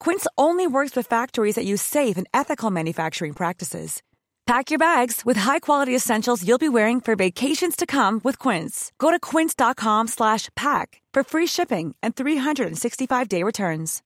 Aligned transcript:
Quince 0.00 0.26
only 0.38 0.66
works 0.66 0.96
with 0.96 1.06
factories 1.06 1.56
that 1.56 1.66
use 1.66 1.82
safe 1.82 2.16
and 2.16 2.26
ethical 2.32 2.70
manufacturing 2.70 3.34
practices. 3.34 4.02
Pack 4.46 4.70
your 4.70 4.78
bags 4.78 5.22
with 5.24 5.36
high-quality 5.36 5.94
essentials 5.94 6.46
you'll 6.46 6.58
be 6.58 6.68
wearing 6.68 7.00
for 7.00 7.16
vacations 7.16 7.74
to 7.74 7.84
come 7.84 8.20
with 8.22 8.38
Quince. 8.38 8.92
Go 8.98 9.10
to 9.10 9.18
quince.com/pack 9.18 11.02
for 11.12 11.22
free 11.24 11.46
shipping 11.46 11.96
and 12.00 12.14
365-day 12.14 13.42
returns. 13.42 14.02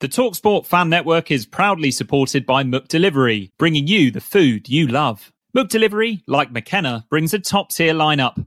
The 0.00 0.08
Talksport 0.08 0.66
Fan 0.66 0.88
Network 0.88 1.30
is 1.30 1.46
proudly 1.46 1.90
supported 1.90 2.46
by 2.46 2.64
McDelivery, 2.64 3.50
bringing 3.58 3.86
you 3.86 4.10
the 4.10 4.20
food 4.20 4.68
you 4.68 4.88
love. 4.88 5.30
McDelivery, 5.54 6.22
like 6.26 6.50
McKenna, 6.50 7.04
brings 7.10 7.34
a 7.34 7.38
top-tier 7.38 7.92
lineup 7.92 8.46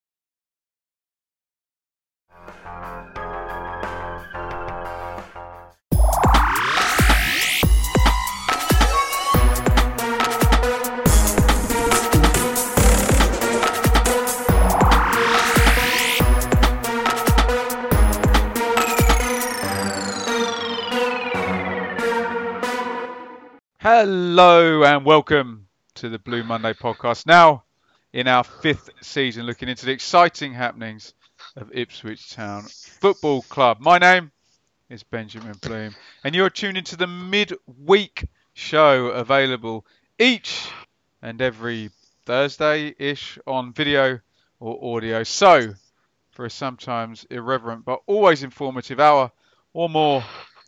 Hello 23.83 24.83
and 24.83 25.03
welcome 25.03 25.65
to 25.95 26.07
the 26.07 26.19
Blue 26.19 26.43
Monday 26.43 26.71
podcast. 26.71 27.25
Now, 27.25 27.63
in 28.13 28.27
our 28.27 28.43
fifth 28.43 28.91
season, 29.01 29.47
looking 29.47 29.69
into 29.69 29.87
the 29.87 29.91
exciting 29.91 30.53
happenings 30.53 31.15
of 31.55 31.71
Ipswich 31.73 32.29
Town 32.29 32.61
Football 32.61 33.41
Club. 33.41 33.79
My 33.79 33.97
name 33.97 34.31
is 34.87 35.01
Benjamin 35.01 35.55
Bloom, 35.63 35.95
and 36.23 36.35
you're 36.35 36.51
tuned 36.51 36.77
into 36.77 36.95
the 36.95 37.07
midweek 37.07 38.27
show 38.53 39.07
available 39.07 39.87
each 40.19 40.69
and 41.23 41.41
every 41.41 41.89
Thursday 42.27 42.93
ish 42.99 43.39
on 43.47 43.73
video 43.73 44.19
or 44.59 44.95
audio. 44.95 45.23
So, 45.23 45.73
for 46.29 46.45
a 46.45 46.51
sometimes 46.51 47.25
irreverent 47.31 47.83
but 47.83 48.03
always 48.05 48.43
informative 48.43 48.99
hour 48.99 49.31
or 49.73 49.89
more 49.89 50.23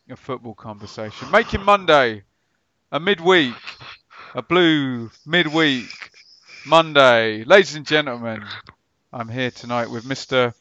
of 0.10 0.18
football 0.18 0.56
conversation, 0.56 1.30
making 1.30 1.62
Monday 1.62 2.24
a 2.94 3.00
midweek, 3.00 3.56
a 4.36 4.44
blue 4.44 5.10
midweek 5.26 6.12
Monday. 6.64 7.44
Ladies 7.44 7.74
and 7.74 7.88
gentlemen, 7.88 8.44
I'm 9.12 9.28
here 9.28 9.50
tonight 9.50 9.90
with 9.90 10.04
Mr. 10.04 10.54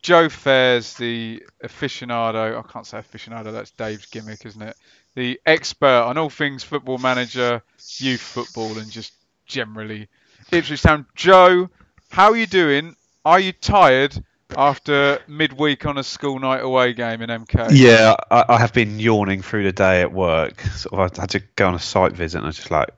Joe 0.00 0.28
Fairs, 0.28 0.94
the 0.94 1.42
aficionado. 1.64 2.56
I 2.56 2.62
can't 2.72 2.86
say 2.86 2.98
aficionado, 2.98 3.50
that's 3.50 3.72
Dave's 3.72 4.06
gimmick, 4.06 4.46
isn't 4.46 4.62
it? 4.62 4.76
The 5.16 5.40
expert 5.44 6.04
on 6.04 6.16
all 6.16 6.30
things 6.30 6.62
football 6.62 6.98
manager, 6.98 7.60
youth 7.96 8.20
football, 8.20 8.78
and 8.78 8.88
just 8.88 9.12
generally 9.44 10.06
Ipswich 10.52 10.82
Town. 10.82 11.06
Joe, 11.16 11.68
how 12.08 12.30
are 12.30 12.36
you 12.36 12.46
doing? 12.46 12.94
Are 13.24 13.40
you 13.40 13.50
tired? 13.50 14.16
After 14.56 15.20
midweek 15.26 15.86
on 15.86 15.98
a 15.98 16.02
school 16.02 16.38
night 16.38 16.62
away 16.62 16.92
game 16.92 17.22
in 17.22 17.30
MK. 17.30 17.70
Yeah, 17.72 18.16
I, 18.30 18.44
I, 18.48 18.58
have 18.58 18.72
been 18.72 18.98
yawning 18.98 19.42
through 19.42 19.64
the 19.64 19.72
day 19.72 20.00
at 20.02 20.12
work. 20.12 20.60
Sort 20.60 20.92
of, 20.92 21.18
I 21.18 21.22
had 21.22 21.30
to 21.30 21.40
go 21.56 21.68
on 21.68 21.74
a 21.74 21.78
site 21.78 22.12
visit, 22.12 22.38
and 22.38 22.46
I 22.46 22.50
just 22.50 22.70
like 22.70 22.88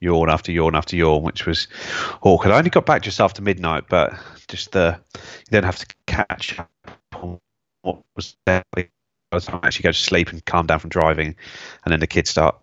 yawn 0.00 0.30
after 0.30 0.52
yawn 0.52 0.74
after 0.74 0.96
yawn, 0.96 1.22
which 1.22 1.46
was 1.46 1.68
awkward. 2.22 2.52
I 2.52 2.58
only 2.58 2.70
got 2.70 2.86
back 2.86 3.02
just 3.02 3.20
after 3.20 3.42
midnight, 3.42 3.84
but 3.88 4.14
just 4.48 4.72
the 4.72 4.98
you 5.14 5.20
then 5.50 5.64
have 5.64 5.78
to 5.78 5.86
catch 6.06 6.58
up 6.58 6.70
on 7.14 7.40
what 7.82 8.02
was 8.14 8.36
there 8.46 8.64
by 8.72 8.88
the 9.32 9.40
time 9.40 9.60
I 9.62 9.66
actually 9.66 9.84
go 9.84 9.92
to 9.92 9.98
sleep 9.98 10.30
and 10.30 10.44
calm 10.44 10.66
down 10.66 10.78
from 10.78 10.90
driving, 10.90 11.36
and 11.84 11.92
then 11.92 12.00
the 12.00 12.06
kids 12.06 12.30
start 12.30 12.56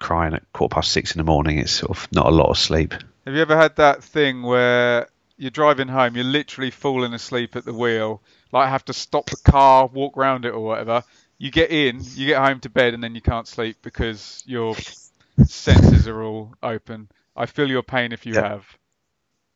crying 0.00 0.34
at 0.34 0.50
quarter 0.52 0.74
past 0.74 0.92
six 0.92 1.14
in 1.14 1.18
the 1.18 1.24
morning. 1.24 1.58
It's 1.58 1.72
sort 1.72 1.90
of 1.90 2.08
not 2.12 2.26
a 2.26 2.30
lot 2.30 2.48
of 2.48 2.58
sleep. 2.58 2.94
Have 3.26 3.34
you 3.34 3.42
ever 3.42 3.56
had 3.56 3.76
that 3.76 4.02
thing 4.02 4.42
where 4.42 5.08
you're 5.40 5.50
driving 5.50 5.88
home, 5.88 6.16
you're 6.16 6.24
literally 6.24 6.70
falling 6.70 7.14
asleep 7.14 7.56
at 7.56 7.64
the 7.64 7.72
wheel, 7.72 8.20
like 8.52 8.68
have 8.68 8.84
to 8.84 8.92
stop 8.92 9.30
the 9.30 9.50
car, 9.50 9.86
walk 9.86 10.18
around 10.18 10.44
it 10.44 10.50
or 10.50 10.60
whatever. 10.60 11.02
You 11.38 11.50
get 11.50 11.70
in, 11.70 12.02
you 12.14 12.26
get 12.26 12.42
home 12.42 12.60
to 12.60 12.68
bed, 12.68 12.92
and 12.92 13.02
then 13.02 13.14
you 13.14 13.22
can't 13.22 13.48
sleep 13.48 13.78
because 13.80 14.44
your 14.46 14.76
senses 15.46 16.06
are 16.06 16.22
all 16.22 16.52
open. 16.62 17.08
I 17.34 17.46
feel 17.46 17.70
your 17.70 17.82
pain 17.82 18.12
if 18.12 18.26
you 18.26 18.34
yeah. 18.34 18.48
have. 18.48 18.66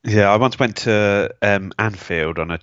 Yeah, 0.03 0.31
I 0.31 0.37
once 0.37 0.57
went 0.57 0.77
to 0.77 1.35
um, 1.43 1.71
Anfield 1.77 2.39
on 2.39 2.49
a 2.49 2.59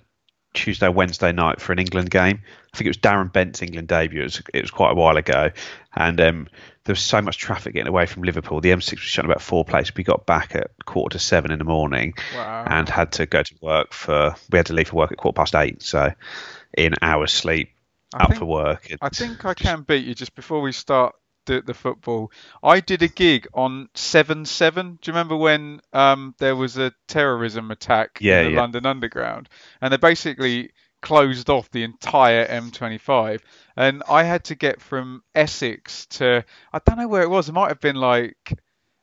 Tuesday, 0.53 0.89
Wednesday 0.89 1.31
night 1.31 1.61
for 1.61 1.71
an 1.71 1.79
England 1.79 2.09
game. 2.09 2.41
I 2.73 2.77
think 2.77 2.87
it 2.87 2.89
was 2.89 2.97
Darren 2.97 3.31
Bent's 3.31 3.61
England 3.61 3.87
debut. 3.87 4.19
It 4.19 4.23
was, 4.23 4.41
it 4.53 4.61
was 4.61 4.71
quite 4.71 4.91
a 4.91 4.95
while 4.95 5.15
ago, 5.15 5.51
and 5.95 6.19
um, 6.19 6.47
there 6.85 6.93
was 6.93 7.01
so 7.01 7.21
much 7.21 7.37
traffic 7.37 7.73
getting 7.73 7.87
away 7.87 8.05
from 8.05 8.23
Liverpool. 8.23 8.59
The 8.59 8.71
M6 8.71 8.91
was 8.91 8.99
shut 8.99 9.25
about 9.25 9.41
four 9.41 9.63
places. 9.63 9.95
We 9.95 10.03
got 10.03 10.25
back 10.25 10.55
at 10.55 10.71
quarter 10.85 11.17
to 11.17 11.23
seven 11.23 11.51
in 11.51 11.59
the 11.59 11.65
morning, 11.65 12.13
wow. 12.35 12.65
and 12.67 12.89
had 12.89 13.13
to 13.13 13.25
go 13.25 13.41
to 13.41 13.55
work 13.61 13.93
for. 13.93 14.35
We 14.51 14.57
had 14.57 14.65
to 14.67 14.73
leave 14.73 14.89
for 14.89 14.97
work 14.97 15.11
at 15.11 15.17
quarter 15.17 15.35
past 15.35 15.55
eight, 15.55 15.81
so 15.81 16.11
in 16.77 16.93
hours 17.01 17.31
sleep, 17.31 17.69
I 18.13 18.23
up 18.23 18.29
think, 18.29 18.39
for 18.39 18.45
work. 18.45 18.91
I 19.01 19.09
think 19.09 19.45
I 19.45 19.53
can 19.53 19.83
beat 19.83 20.05
you 20.05 20.13
just 20.13 20.35
before 20.35 20.61
we 20.61 20.73
start 20.73 21.15
the, 21.45 21.61
the 21.61 21.73
football. 21.73 22.31
I 22.61 22.79
did 22.79 23.01
a 23.01 23.07
gig 23.07 23.47
on 23.53 23.89
Seven 23.93 24.45
Seven. 24.45 24.99
Do 25.01 25.09
you 25.09 25.13
remember 25.13 25.37
when 25.37 25.79
um, 25.93 26.35
there 26.37 26.55
was 26.55 26.77
a 26.77 26.93
terrorism 27.07 27.71
attack 27.71 28.17
yeah, 28.19 28.41
in 28.41 28.45
the 28.47 28.51
yeah. 28.53 28.59
London 28.59 28.85
Underground, 28.85 29.47
and 29.81 29.93
they 29.93 29.97
basically 29.97 30.71
closed 31.03 31.49
off 31.49 31.69
the 31.69 31.83
entire 31.83 32.47
M25, 32.47 33.41
and 33.77 34.01
I 34.09 34.23
had 34.23 34.45
to 34.45 34.55
get 34.55 34.81
from 34.81 35.21
Essex 35.35 36.07
to 36.07 36.43
I 36.71 36.79
don't 36.79 36.97
know 36.97 37.07
where 37.07 37.21
it 37.21 37.29
was. 37.29 37.49
It 37.49 37.53
might 37.53 37.67
have 37.67 37.81
been 37.81 37.97
like 37.97 38.53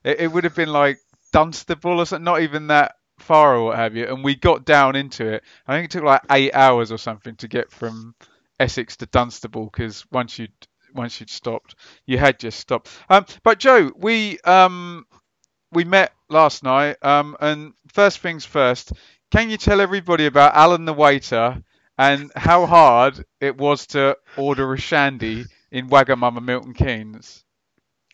it, 0.02 0.20
it 0.20 0.32
would 0.32 0.44
have 0.44 0.56
been 0.56 0.72
like 0.72 0.98
Dunstable 1.32 2.00
or 2.00 2.06
something. 2.06 2.24
Not 2.24 2.40
even 2.40 2.66
that 2.68 2.96
far 3.20 3.56
or 3.56 3.66
what 3.66 3.76
have 3.76 3.94
you. 3.94 4.06
And 4.06 4.24
we 4.24 4.34
got 4.34 4.64
down 4.64 4.96
into 4.96 5.26
it. 5.26 5.44
I 5.66 5.74
think 5.74 5.84
it 5.84 5.90
took 5.92 6.02
like 6.02 6.22
eight 6.30 6.54
hours 6.54 6.90
or 6.90 6.98
something 6.98 7.36
to 7.36 7.48
get 7.48 7.70
from 7.70 8.14
Essex 8.58 8.96
to 8.96 9.06
Dunstable 9.06 9.66
because 9.66 10.04
once 10.10 10.38
you 10.38 10.48
once 10.94 11.20
you'd 11.20 11.30
stopped. 11.30 11.76
You 12.06 12.18
had 12.18 12.40
just 12.40 12.58
stopped. 12.58 12.88
Um, 13.08 13.26
but 13.44 13.60
Joe, 13.60 13.92
we 13.94 14.40
um, 14.40 15.06
we 15.70 15.84
met 15.84 16.12
last 16.28 16.64
night. 16.64 16.96
Um, 17.02 17.36
and 17.40 17.74
first 17.92 18.18
things 18.18 18.44
first, 18.44 18.92
can 19.30 19.50
you 19.50 19.56
tell 19.56 19.80
everybody 19.80 20.26
about 20.26 20.54
Alan 20.54 20.84
the 20.84 20.92
waiter 20.92 21.62
and 22.00 22.32
how 22.34 22.64
hard 22.64 23.26
it 23.42 23.58
was 23.58 23.88
to 23.88 24.16
order 24.38 24.72
a 24.72 24.78
shandy 24.80 25.44
in 25.70 25.90
Wagamama 25.90 26.42
Milton 26.42 26.72
Keynes? 26.72 27.44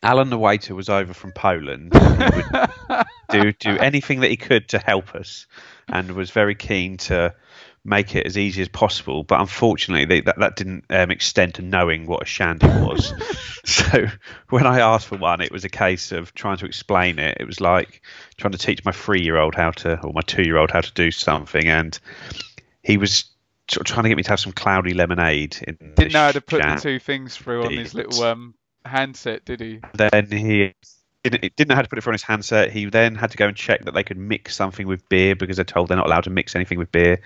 Alan 0.02 0.28
the 0.28 0.36
waiter 0.36 0.74
was 0.74 0.88
over 0.88 1.14
from 1.14 1.30
Poland. 1.30 1.92
would 1.94 3.06
do 3.30 3.52
do 3.52 3.78
anything 3.78 4.20
that 4.20 4.30
he 4.30 4.36
could 4.36 4.70
to 4.70 4.80
help 4.80 5.14
us, 5.14 5.46
and 5.88 6.10
was 6.10 6.32
very 6.32 6.56
keen 6.56 6.96
to 6.96 7.32
make 7.84 8.16
it 8.16 8.26
as 8.26 8.36
easy 8.36 8.60
as 8.60 8.68
possible. 8.68 9.22
But 9.22 9.40
unfortunately, 9.40 10.04
they, 10.04 10.20
that 10.22 10.40
that 10.40 10.56
didn't 10.56 10.86
um, 10.90 11.12
extend 11.12 11.54
to 11.54 11.62
knowing 11.62 12.06
what 12.06 12.22
a 12.22 12.26
shandy 12.26 12.66
was. 12.66 13.14
so 13.64 14.06
when 14.48 14.66
I 14.66 14.80
asked 14.80 15.06
for 15.06 15.16
one, 15.16 15.40
it 15.40 15.52
was 15.52 15.64
a 15.64 15.68
case 15.68 16.10
of 16.10 16.34
trying 16.34 16.56
to 16.56 16.66
explain 16.66 17.20
it. 17.20 17.36
It 17.38 17.46
was 17.46 17.60
like 17.60 18.02
trying 18.36 18.52
to 18.52 18.58
teach 18.58 18.84
my 18.84 18.92
three-year-old 18.92 19.54
how 19.54 19.70
to, 19.70 20.00
or 20.02 20.12
my 20.12 20.22
two-year-old 20.22 20.72
how 20.72 20.80
to 20.80 20.92
do 20.92 21.12
something, 21.12 21.66
and 21.66 21.96
he 22.82 22.96
was 22.96 23.26
trying 23.66 24.04
to 24.04 24.08
get 24.08 24.16
me 24.16 24.22
to 24.22 24.30
have 24.30 24.40
some 24.40 24.52
cloudy 24.52 24.94
lemonade. 24.94 25.56
In 25.66 25.94
Didn't 25.94 26.12
know 26.12 26.20
how 26.20 26.32
to 26.32 26.40
put 26.40 26.62
the 26.62 26.76
two 26.76 26.98
things 26.98 27.36
through 27.36 27.64
on 27.64 27.72
his 27.72 27.94
little 27.94 28.22
um, 28.24 28.54
handset, 28.84 29.44
did 29.44 29.60
he? 29.60 29.80
Then 29.94 30.30
he 30.30 30.74
didn't, 31.22 31.56
didn't 31.56 31.68
know 31.68 31.74
how 31.74 31.82
to 31.82 31.88
put 31.88 31.98
it 31.98 32.02
through 32.02 32.12
on 32.12 32.14
his 32.14 32.22
handset. 32.22 32.70
He 32.70 32.86
then 32.86 33.14
had 33.14 33.32
to 33.32 33.36
go 33.36 33.48
and 33.48 33.56
check 33.56 33.84
that 33.84 33.94
they 33.94 34.04
could 34.04 34.18
mix 34.18 34.54
something 34.54 34.86
with 34.86 35.08
beer 35.08 35.34
because 35.34 35.56
they're 35.56 35.64
told 35.64 35.88
they're 35.88 35.96
not 35.96 36.06
allowed 36.06 36.24
to 36.24 36.30
mix 36.30 36.54
anything 36.54 36.78
with 36.78 36.92
beer. 36.92 37.20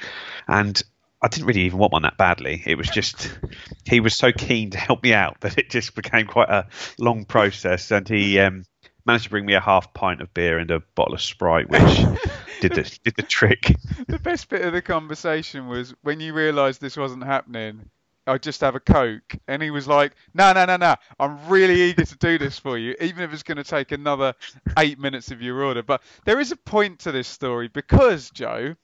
And 0.49 0.81
I 1.23 1.29
didn't 1.29 1.47
really 1.47 1.63
even 1.63 1.79
want 1.79 1.93
one 1.93 2.03
that 2.03 2.17
badly. 2.17 2.63
It 2.65 2.79
was 2.79 2.89
just 2.89 3.31
he 3.85 4.01
was 4.01 4.17
so 4.17 4.33
keen 4.33 4.71
to 4.71 4.79
help 4.79 5.03
me 5.03 5.13
out 5.13 5.41
that 5.41 5.59
it 5.59 5.71
just 5.71 5.95
became 5.95 6.27
quite 6.27 6.49
a 6.49 6.67
long 6.99 7.25
process. 7.25 7.91
And 7.91 8.09
he 8.09 8.39
um, 8.41 8.65
managed 9.05 9.25
to 9.25 9.31
bring 9.31 9.47
me 9.47 9.55
a 9.55 9.61
half 9.61 9.93
pint 9.95 10.21
of 10.21 10.33
beer 10.35 10.59
and 10.59 10.71
a 10.71 10.81
bottle 10.95 11.15
of 11.15 11.23
Sprite, 11.23 11.69
which 11.69 11.81
did 12.61 12.73
the 12.73 12.99
did 13.05 13.17
the 13.17 13.23
trick. 13.23 13.75
The 14.07 14.19
best 14.19 14.49
bit 14.49 14.63
of 14.63 14.73
the 14.73 14.83
conversation 14.83 15.69
was 15.69 15.95
when 16.03 16.21
you 16.21 16.33
realised 16.33 16.81
this 16.81 16.97
wasn't 16.97 17.25
happening. 17.25 17.91
I 18.27 18.39
just 18.39 18.61
have 18.61 18.75
a 18.75 18.81
Coke. 18.81 19.37
And 19.49 19.63
he 19.63 19.71
was 19.71 19.89
like, 19.89 20.13
no, 20.35 20.53
no, 20.53 20.65
no, 20.65 20.77
no. 20.77 20.95
I'm 21.19 21.49
really 21.49 21.81
eager 21.83 22.05
to 22.05 22.17
do 22.17 22.39
this 22.39 22.59
for 22.59 22.79
you, 22.79 22.95
even 23.01 23.25
if 23.25 23.33
it's 23.33 23.43
going 23.43 23.57
to 23.57 23.65
take 23.65 23.93
another 23.93 24.35
eight 24.79 24.99
minutes 24.99 25.31
of 25.31 25.43
your 25.43 25.63
order. 25.65 25.83
But 25.83 26.03
there 26.25 26.39
is 26.39 26.53
a 26.53 26.57
point 26.57 27.01
to 27.01 27.13
this 27.13 27.29
story 27.29 27.69
because, 27.69 28.31
Joe, 28.31 28.77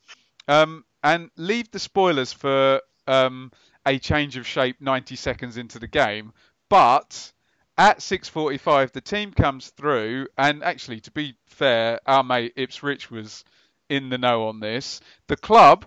um, 0.48 0.84
and 1.02 1.30
leave 1.36 1.70
the 1.70 1.78
spoilers 1.78 2.32
for 2.32 2.80
um, 3.06 3.52
a 3.86 3.98
change 3.98 4.36
of 4.36 4.46
shape 4.46 4.80
90 4.80 5.16
seconds 5.16 5.56
into 5.56 5.78
the 5.78 5.86
game. 5.86 6.32
But 6.68 7.32
at 7.78 7.98
6:45, 7.98 8.92
the 8.92 9.00
team 9.00 9.32
comes 9.32 9.70
through, 9.70 10.28
and 10.38 10.62
actually, 10.64 11.00
to 11.00 11.10
be 11.10 11.36
fair, 11.46 12.00
our 12.06 12.24
mate 12.24 12.54
Ipswich 12.56 13.10
was 13.10 13.44
in 13.88 14.08
the 14.08 14.18
know 14.18 14.48
on 14.48 14.60
this. 14.60 15.00
The 15.26 15.36
club 15.36 15.84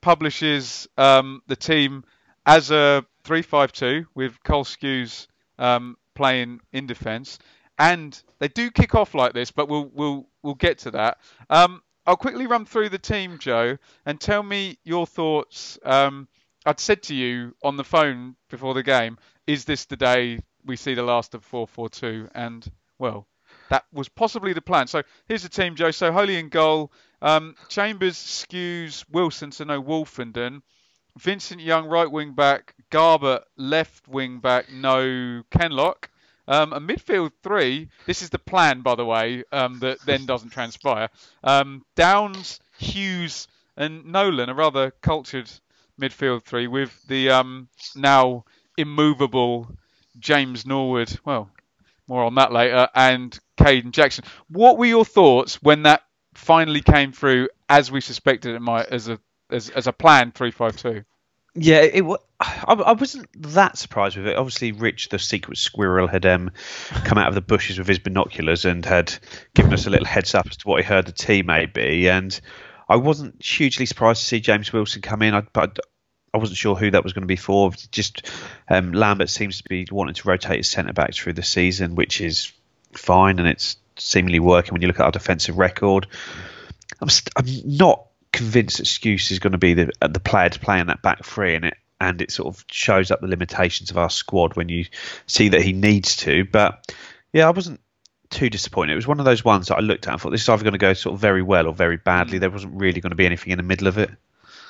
publishes 0.00 0.88
um, 0.96 1.42
the 1.46 1.56
team 1.56 2.04
as 2.46 2.70
a 2.70 3.04
3-5-2 3.24 4.06
with 4.14 4.42
Cole 4.42 4.64
Skuse 4.64 5.26
um, 5.58 5.96
playing 6.14 6.60
in 6.72 6.86
defence, 6.86 7.38
and 7.78 8.20
they 8.38 8.48
do 8.48 8.70
kick 8.70 8.94
off 8.94 9.14
like 9.14 9.34
this, 9.34 9.50
but 9.50 9.68
we'll 9.68 9.90
we'll 9.94 10.26
we'll 10.42 10.54
get 10.54 10.78
to 10.78 10.92
that. 10.92 11.18
Um, 11.50 11.82
I'll 12.06 12.16
quickly 12.16 12.46
run 12.46 12.64
through 12.64 12.88
the 12.88 12.98
team, 12.98 13.38
Joe, 13.38 13.76
and 14.06 14.18
tell 14.18 14.42
me 14.42 14.78
your 14.82 15.06
thoughts. 15.06 15.78
Um, 15.84 16.26
I'd 16.64 16.80
said 16.80 17.02
to 17.04 17.14
you 17.14 17.54
on 17.62 17.76
the 17.76 17.84
phone 17.84 18.34
before 18.48 18.72
the 18.72 18.82
game, 18.82 19.18
is 19.46 19.64
this 19.64 19.84
the 19.84 19.96
day 19.96 20.40
we 20.68 20.76
see 20.76 20.94
the 20.94 21.02
last 21.02 21.34
of 21.34 21.44
4-4-2? 21.50 22.30
And 22.34 22.70
well, 22.98 23.26
that 23.70 23.84
was 23.92 24.08
possibly 24.08 24.52
the 24.52 24.62
plan. 24.62 24.86
So 24.86 25.02
here's 25.26 25.42
the 25.42 25.48
team, 25.48 25.74
Joe. 25.74 25.90
So 25.90 26.12
Holy 26.12 26.36
in 26.36 26.48
goal, 26.48 26.92
um, 27.20 27.56
Chambers, 27.68 28.16
Skuse 28.16 29.04
Wilson, 29.10 29.50
to 29.52 29.64
no 29.64 29.82
Woolfenden. 29.82 30.62
Vincent 31.18 31.60
Young, 31.60 31.86
right 31.88 32.10
wing 32.10 32.32
back. 32.32 32.74
Garbutt, 32.90 33.42
left 33.56 34.06
wing 34.06 34.38
back. 34.38 34.70
No 34.72 35.42
Kenlock. 35.50 36.10
Um, 36.46 36.72
a 36.72 36.80
midfield 36.80 37.32
three. 37.42 37.90
This 38.06 38.22
is 38.22 38.30
the 38.30 38.38
plan, 38.38 38.80
by 38.80 38.94
the 38.94 39.04
way, 39.04 39.44
um, 39.52 39.80
that 39.80 40.00
then 40.06 40.24
doesn't 40.24 40.50
transpire. 40.50 41.10
Um, 41.44 41.84
Downs, 41.94 42.60
Huws, 42.80 43.48
and 43.76 44.06
Nolan, 44.06 44.48
a 44.48 44.54
rather 44.54 44.90
cultured 45.02 45.50
midfield 46.00 46.44
three, 46.44 46.66
with 46.66 47.02
the 47.06 47.30
um, 47.30 47.68
now 47.94 48.44
immovable 48.78 49.68
James 50.18 50.66
Norwood. 50.66 51.18
Well, 51.24 51.50
more 52.06 52.24
on 52.24 52.34
that 52.36 52.52
later. 52.52 52.88
And 52.94 53.38
Kayden 53.58 53.92
Jackson. 53.92 54.24
What 54.48 54.78
were 54.78 54.86
your 54.86 55.04
thoughts 55.04 55.62
when 55.62 55.82
that 55.82 56.02
finally 56.34 56.80
came 56.80 57.12
through, 57.12 57.48
as 57.68 57.90
we 57.90 58.00
suspected 58.00 58.54
it 58.54 58.60
might, 58.60 58.86
as 58.86 59.08
a 59.08 59.18
as, 59.50 59.70
as 59.70 59.86
a 59.86 59.92
plan 59.92 60.32
three 60.32 60.50
five 60.50 60.76
two? 60.76 61.04
Yeah, 61.54 61.80
it, 61.80 62.04
I, 62.38 62.74
I 62.74 62.92
wasn't 62.92 63.26
that 63.52 63.76
surprised 63.76 64.16
with 64.16 64.28
it. 64.28 64.36
Obviously, 64.36 64.70
Rich, 64.70 65.08
the 65.08 65.18
secret 65.18 65.58
squirrel, 65.58 66.06
had 66.06 66.24
um, 66.24 66.52
come 67.04 67.18
out 67.18 67.28
of 67.28 67.34
the 67.34 67.40
bushes 67.40 67.78
with 67.78 67.88
his 67.88 67.98
binoculars 67.98 68.64
and 68.64 68.84
had 68.84 69.18
given 69.54 69.72
us 69.72 69.86
a 69.86 69.90
little 69.90 70.06
heads 70.06 70.34
up 70.34 70.46
as 70.48 70.58
to 70.58 70.68
what 70.68 70.80
he 70.80 70.86
heard 70.86 71.06
the 71.06 71.12
tea 71.12 71.42
may 71.42 71.66
be. 71.66 72.08
And 72.08 72.38
I 72.88 72.96
wasn't 72.96 73.42
hugely 73.44 73.86
surprised 73.86 74.20
to 74.20 74.26
see 74.26 74.40
James 74.40 74.72
Wilson 74.72 75.02
come 75.02 75.22
in, 75.22 75.34
I, 75.34 75.40
but 75.52 75.80
I 76.32 76.38
wasn't 76.38 76.58
sure 76.58 76.76
who 76.76 76.90
that 76.90 77.04
was 77.04 77.12
going 77.12 77.22
to 77.22 77.28
be 77.28 77.36
for. 77.36 77.70
Just 77.90 78.30
um, 78.68 78.92
Lambert 78.92 79.30
seems 79.30 79.58
to 79.58 79.68
be 79.68 79.86
wanting 79.90 80.14
to 80.14 80.28
rotate 80.28 80.58
his 80.58 80.68
centre 80.68 80.92
backs 80.92 81.16
through 81.16 81.34
the 81.34 81.42
season, 81.42 81.94
which 81.94 82.20
is 82.20 82.52
fine, 82.92 83.38
and 83.38 83.48
it's 83.48 83.76
seemingly 83.96 84.40
working 84.40 84.72
when 84.72 84.82
you 84.82 84.88
look 84.88 85.00
at 85.00 85.06
our 85.06 85.12
defensive 85.12 85.58
record. 85.58 86.06
I'm, 87.00 87.08
st- 87.08 87.32
I'm 87.36 87.46
not 87.76 88.06
convinced 88.32 88.78
that 88.78 88.84
Skuse 88.84 89.30
is 89.30 89.38
going 89.38 89.52
to 89.52 89.58
be 89.58 89.74
the 89.74 89.90
the 90.06 90.20
player 90.20 90.48
to 90.48 90.60
play 90.60 90.80
in 90.80 90.88
that 90.88 91.02
back 91.02 91.24
three, 91.24 91.54
and 91.54 91.64
it 91.64 91.74
and 92.00 92.22
it 92.22 92.30
sort 92.30 92.54
of 92.54 92.64
shows 92.70 93.10
up 93.10 93.20
the 93.20 93.26
limitations 93.26 93.90
of 93.90 93.98
our 93.98 94.10
squad 94.10 94.56
when 94.56 94.68
you 94.68 94.84
see 95.26 95.48
that 95.48 95.62
he 95.62 95.72
needs 95.72 96.16
to. 96.16 96.44
But 96.44 96.94
yeah, 97.32 97.46
I 97.46 97.50
wasn't 97.50 97.80
too 98.30 98.50
disappointed. 98.50 98.92
It 98.92 98.96
was 98.96 99.06
one 99.06 99.18
of 99.18 99.24
those 99.24 99.44
ones 99.44 99.68
that 99.68 99.76
I 99.76 99.80
looked 99.80 100.06
at 100.06 100.12
and 100.12 100.20
thought 100.20 100.30
this 100.30 100.42
is 100.42 100.48
either 100.48 100.62
going 100.62 100.72
to 100.72 100.78
go 100.78 100.92
sort 100.92 101.14
of 101.14 101.20
very 101.20 101.42
well 101.42 101.66
or 101.66 101.72
very 101.72 101.96
badly. 101.96 102.38
There 102.38 102.50
wasn't 102.50 102.80
really 102.80 103.00
going 103.00 103.10
to 103.10 103.16
be 103.16 103.26
anything 103.26 103.52
in 103.52 103.56
the 103.56 103.62
middle 103.62 103.88
of 103.88 103.98
it. 103.98 104.10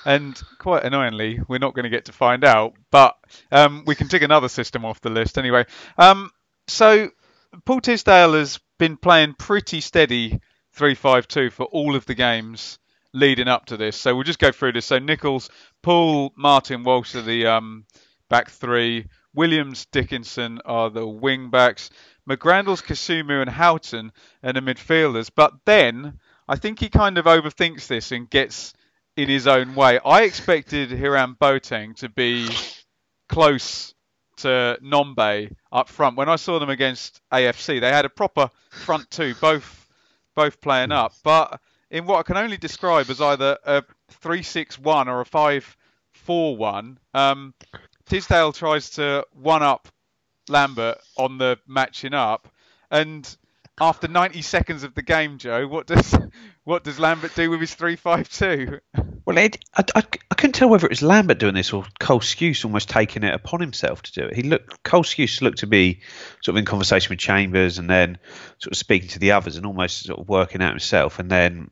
And 0.08 0.40
quite 0.58 0.84
annoyingly, 0.84 1.38
we're 1.48 1.58
not 1.58 1.74
going 1.74 1.82
to 1.82 1.90
get 1.90 2.06
to 2.06 2.12
find 2.12 2.42
out, 2.42 2.72
but 2.90 3.18
um, 3.52 3.84
we 3.86 3.94
can 3.94 4.08
take 4.08 4.22
another 4.22 4.48
system 4.48 4.86
off 4.86 5.02
the 5.02 5.10
list 5.10 5.36
anyway. 5.36 5.66
Um, 5.98 6.30
so 6.66 7.10
Paul 7.66 7.82
Tisdale 7.82 8.32
has 8.32 8.58
been 8.78 8.96
playing 8.96 9.34
pretty 9.34 9.82
steady 9.82 10.40
3-5-2 10.78 11.52
for 11.52 11.66
all 11.66 11.94
of 11.94 12.06
the 12.06 12.14
games 12.14 12.78
leading 13.12 13.48
up 13.48 13.66
to 13.66 13.76
this. 13.76 13.98
So 13.98 14.14
we'll 14.14 14.24
just 14.24 14.38
go 14.38 14.50
through 14.50 14.72
this. 14.72 14.86
So 14.86 14.98
Nicholls, 14.98 15.50
Poole, 15.82 16.32
Martin, 16.36 16.84
Walsh 16.84 17.14
are 17.14 17.20
the 17.20 17.44
um, 17.44 17.84
back 18.30 18.48
three. 18.48 19.08
Williams, 19.34 19.84
Dickinson 19.92 20.58
are 20.64 20.88
the 20.88 21.06
wing 21.06 21.50
backs. 21.50 21.90
McGrandles, 22.26 22.82
Kasumu, 22.82 23.42
and 23.42 23.50
Houghton 23.50 24.12
are 24.42 24.54
the 24.54 24.60
midfielders. 24.60 25.30
But 25.36 25.52
then 25.66 26.18
I 26.48 26.56
think 26.56 26.80
he 26.80 26.88
kind 26.88 27.18
of 27.18 27.26
overthinks 27.26 27.88
this 27.88 28.10
and 28.10 28.30
gets 28.30 28.72
in 29.18 29.28
his 29.28 29.48
own 29.48 29.74
way. 29.74 29.98
I 30.04 30.22
expected 30.22 30.92
Hiram 30.92 31.36
Boateng 31.40 31.96
to 31.96 32.08
be 32.08 32.48
close 33.28 33.92
to 34.36 34.78
Nombe 34.80 35.52
up 35.72 35.88
front. 35.88 36.16
When 36.16 36.28
I 36.28 36.36
saw 36.36 36.60
them 36.60 36.70
against 36.70 37.20
AFC, 37.32 37.80
they 37.80 37.90
had 37.90 38.04
a 38.04 38.10
proper 38.10 38.48
front 38.70 39.10
two, 39.10 39.34
both 39.40 39.88
both 40.36 40.60
playing 40.60 40.92
up. 40.92 41.14
But 41.24 41.60
in 41.90 42.06
what 42.06 42.20
I 42.20 42.22
can 42.22 42.36
only 42.36 42.58
describe 42.58 43.10
as 43.10 43.20
either 43.20 43.58
a 43.64 43.82
three-six-one 44.08 45.08
or 45.08 45.20
a 45.20 45.26
five-four-one. 45.26 47.00
Um, 47.12 47.54
Tisdale 48.06 48.52
tries 48.52 48.90
to 48.90 49.26
one-up 49.32 49.88
Lambert 50.48 50.98
on 51.16 51.38
the 51.38 51.58
matching 51.66 52.14
up, 52.14 52.46
and 52.88 53.36
after 53.80 54.08
90 54.08 54.42
seconds 54.42 54.82
of 54.82 54.94
the 54.94 55.02
game, 55.02 55.38
Joe, 55.38 55.66
what 55.66 55.86
does 55.86 56.14
what 56.64 56.84
does 56.84 56.98
Lambert 56.98 57.34
do 57.34 57.50
with 57.50 57.60
his 57.60 57.74
three-five-two? 57.74 58.78
Well, 59.24 59.38
Ed, 59.38 59.58
I, 59.76 59.84
I, 59.94 60.02
I, 60.30 60.34
couldn't 60.34 60.54
tell 60.54 60.68
whether 60.68 60.86
it 60.86 60.90
was 60.90 61.02
Lambert 61.02 61.38
doing 61.38 61.54
this 61.54 61.72
or 61.72 61.84
Cole 62.00 62.20
Skuse 62.20 62.64
almost 62.64 62.88
taking 62.88 63.24
it 63.24 63.34
upon 63.34 63.60
himself 63.60 64.02
to 64.02 64.12
do 64.12 64.26
it. 64.26 64.36
He 64.36 64.42
looked 64.42 64.82
Cole 64.82 65.02
Skuse 65.02 65.42
looked 65.42 65.58
to 65.58 65.66
be 65.66 66.00
sort 66.42 66.54
of 66.54 66.58
in 66.58 66.64
conversation 66.64 67.10
with 67.10 67.18
Chambers 67.18 67.78
and 67.78 67.88
then 67.88 68.18
sort 68.58 68.72
of 68.72 68.78
speaking 68.78 69.08
to 69.10 69.18
the 69.18 69.32
others 69.32 69.56
and 69.56 69.66
almost 69.66 70.04
sort 70.04 70.18
of 70.18 70.28
working 70.28 70.62
out 70.62 70.70
himself. 70.70 71.18
And 71.18 71.30
then 71.30 71.70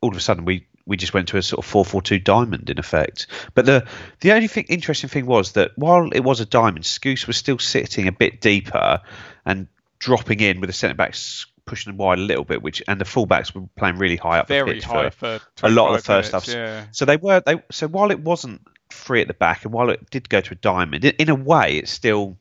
all 0.00 0.10
of 0.10 0.16
a 0.16 0.20
sudden 0.20 0.44
we 0.44 0.66
we 0.86 0.96
just 0.96 1.12
went 1.12 1.28
to 1.28 1.36
a 1.36 1.42
sort 1.42 1.58
of 1.58 1.70
four 1.70 1.84
four 1.84 2.02
two 2.02 2.18
diamond 2.18 2.70
in 2.70 2.78
effect. 2.78 3.26
But 3.54 3.66
the 3.66 3.86
the 4.20 4.32
only 4.32 4.48
thing 4.48 4.66
interesting 4.68 5.10
thing 5.10 5.26
was 5.26 5.52
that 5.52 5.72
while 5.76 6.10
it 6.12 6.24
was 6.24 6.40
a 6.40 6.46
diamond, 6.46 6.84
Skuse 6.84 7.26
was 7.26 7.36
still 7.36 7.58
sitting 7.58 8.08
a 8.08 8.12
bit 8.12 8.40
deeper 8.40 9.00
and 9.44 9.68
dropping 9.98 10.40
in 10.40 10.60
with 10.60 10.68
the 10.68 10.74
centre 10.74 10.94
backs 10.94 11.46
pushing 11.68 11.92
them 11.92 11.98
wide 11.98 12.18
a 12.18 12.22
little 12.22 12.44
bit, 12.44 12.62
which 12.62 12.82
and 12.88 13.00
the 13.00 13.04
fullbacks 13.04 13.54
were 13.54 13.68
playing 13.76 13.98
really 13.98 14.16
high 14.16 14.38
up 14.38 14.48
Very 14.48 14.70
the 14.70 14.74
pitch 14.74 14.84
high 14.84 15.10
for, 15.10 15.40
for 15.56 15.66
a 15.66 15.70
lot 15.70 15.90
of 15.90 15.98
the 15.98 16.02
first 16.02 16.32
minutes, 16.32 16.46
stuff. 16.46 16.56
Yeah. 16.56 16.86
So 16.92 17.04
they 17.04 17.16
were 17.16 17.40
they 17.44 17.62
so 17.70 17.86
while 17.86 18.10
it 18.10 18.20
wasn't 18.20 18.66
free 18.90 19.20
at 19.20 19.28
the 19.28 19.34
back 19.34 19.64
and 19.64 19.72
while 19.72 19.90
it 19.90 20.08
did 20.10 20.28
go 20.28 20.40
to 20.40 20.52
a 20.52 20.56
diamond, 20.56 21.04
in, 21.04 21.14
in 21.18 21.28
a 21.28 21.34
way 21.34 21.76
it's 21.76 21.90
still 21.90 22.38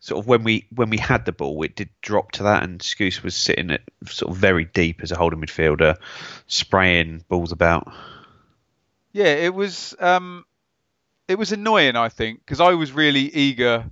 sort 0.00 0.22
of 0.22 0.26
when 0.26 0.44
we 0.44 0.66
when 0.74 0.90
we 0.90 0.98
had 0.98 1.24
the 1.24 1.32
ball, 1.32 1.62
it 1.62 1.76
did 1.76 1.90
drop 2.02 2.32
to 2.32 2.44
that, 2.44 2.62
and 2.62 2.80
Skuse 2.80 3.22
was 3.22 3.34
sitting 3.34 3.70
at 3.70 3.82
sort 4.06 4.32
of 4.32 4.38
very 4.38 4.64
deep 4.64 5.02
as 5.02 5.12
a 5.12 5.16
holding 5.16 5.40
midfielder, 5.40 5.96
spraying 6.46 7.24
balls 7.28 7.52
about. 7.52 7.92
Yeah, 9.12 9.26
it 9.26 9.54
was 9.54 9.94
um, 10.00 10.44
it 11.28 11.38
was 11.38 11.52
annoying, 11.52 11.96
I 11.96 12.08
think, 12.08 12.40
because 12.40 12.60
I 12.60 12.74
was 12.74 12.92
really 12.92 13.34
eager 13.34 13.84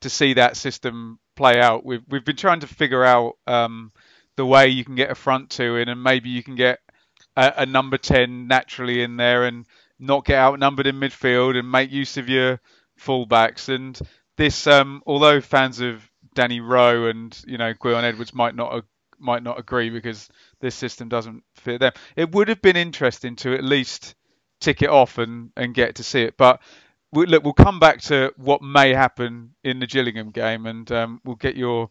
to 0.00 0.10
see 0.10 0.34
that 0.34 0.56
system 0.56 1.18
play 1.38 1.60
out. 1.60 1.86
We've 1.86 2.02
we've 2.08 2.24
been 2.24 2.36
trying 2.36 2.60
to 2.60 2.66
figure 2.66 3.04
out 3.04 3.34
um, 3.46 3.92
the 4.36 4.44
way 4.44 4.68
you 4.68 4.84
can 4.84 4.96
get 4.96 5.10
a 5.10 5.14
front 5.14 5.50
two 5.50 5.76
in, 5.76 5.88
and 5.88 6.02
maybe 6.02 6.28
you 6.28 6.42
can 6.42 6.56
get 6.56 6.80
a, 7.36 7.54
a 7.58 7.66
number 7.66 7.96
ten 7.96 8.48
naturally 8.48 9.02
in 9.02 9.16
there, 9.16 9.44
and 9.44 9.64
not 9.98 10.24
get 10.24 10.38
outnumbered 10.38 10.86
in 10.86 10.96
midfield, 10.96 11.56
and 11.56 11.70
make 11.70 11.90
use 11.92 12.16
of 12.16 12.28
your 12.28 12.60
fullbacks 13.00 13.68
and 13.68 13.98
this, 14.36 14.66
um, 14.66 15.02
although 15.06 15.40
fans 15.40 15.80
of 15.80 16.08
Danny 16.34 16.60
Rowe 16.60 17.06
and 17.06 17.40
you 17.46 17.58
know 17.58 17.72
Gwion 17.74 18.02
Edwards 18.02 18.34
might 18.34 18.54
not 18.54 18.84
might 19.18 19.42
not 19.42 19.58
agree 19.58 19.90
because 19.90 20.28
this 20.60 20.74
system 20.74 21.08
doesn't 21.08 21.42
fit 21.54 21.80
them, 21.80 21.92
it 22.16 22.32
would 22.32 22.48
have 22.48 22.62
been 22.62 22.76
interesting 22.76 23.36
to 23.36 23.54
at 23.54 23.64
least 23.64 24.14
tick 24.60 24.82
it 24.82 24.90
off 24.90 25.18
and, 25.18 25.50
and 25.56 25.74
get 25.74 25.96
to 25.96 26.04
see 26.04 26.22
it. 26.22 26.36
But 26.36 26.60
we, 27.12 27.26
look, 27.26 27.44
we'll 27.44 27.52
come 27.52 27.80
back 27.80 28.00
to 28.02 28.32
what 28.36 28.62
may 28.62 28.92
happen 28.94 29.54
in 29.64 29.78
the 29.78 29.86
Gillingham 29.86 30.30
game, 30.30 30.66
and 30.66 30.90
um, 30.92 31.20
we'll 31.24 31.36
get 31.36 31.56
your 31.56 31.90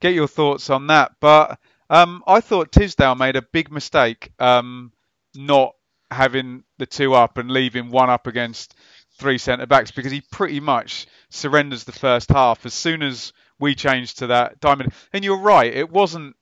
get 0.00 0.14
your 0.14 0.28
thoughts 0.28 0.70
on 0.70 0.86
that. 0.88 1.12
But 1.20 1.58
Um, 1.90 2.22
I 2.26 2.40
thought 2.40 2.72
Tisdale 2.72 3.16
made 3.16 3.36
a 3.36 3.42
big 3.42 3.70
mistake 3.70 4.32
um, 4.38 4.92
not 5.34 5.74
having 6.10 6.64
the 6.78 6.86
two 6.86 7.12
up 7.12 7.36
and 7.36 7.50
leaving 7.50 7.90
one 7.90 8.08
up 8.08 8.26
against 8.26 8.74
three 9.18 9.36
centre 9.36 9.66
backs 9.66 9.90
because 9.90 10.10
he 10.10 10.22
pretty 10.32 10.58
much 10.58 11.06
surrenders 11.28 11.84
the 11.84 11.92
first 11.92 12.30
half 12.30 12.64
as 12.64 12.72
soon 12.72 13.02
as 13.02 13.34
we 13.58 13.74
changed 13.74 14.18
to 14.18 14.28
that 14.28 14.58
diamond. 14.58 14.94
And 15.12 15.22
you're 15.22 15.36
right, 15.36 15.72
it 15.72 15.90
wasn't. 15.90 16.34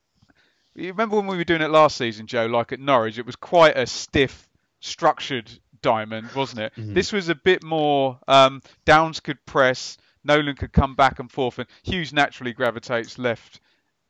You 0.77 0.89
remember 0.89 1.17
when 1.17 1.27
we 1.27 1.37
were 1.37 1.45
doing 1.45 1.62
it 1.62 1.71
last 1.71 1.97
season, 1.97 2.29
Joe? 2.29 2.47
Like 2.47 2.71
at 2.71 2.79
Norwich, 2.79 3.19
it 3.19 3.27
was 3.27 3.37
quite 3.37 3.77
a 3.77 3.87
stiff, 3.87 4.49
structured 4.79 5.50
diamond, 5.83 6.31
wasn't 6.35 6.61
it? 6.61 6.73
Mm-hmm. 6.77 6.95
This 6.95 7.13
was 7.13 7.29
a 7.29 7.35
bit 7.35 7.63
more. 7.63 8.19
Um, 8.29 8.63
Downs 8.85 9.21
could 9.21 9.45
press, 9.47 9.99
Nolan 10.25 10.57
could 10.57 10.73
come 10.73 10.95
back 10.95 11.19
and 11.19 11.31
forth, 11.31 11.59
and 11.59 11.69
Huws 11.87 12.13
naturally 12.13 12.53
gravitates 12.53 13.19
left 13.19 13.61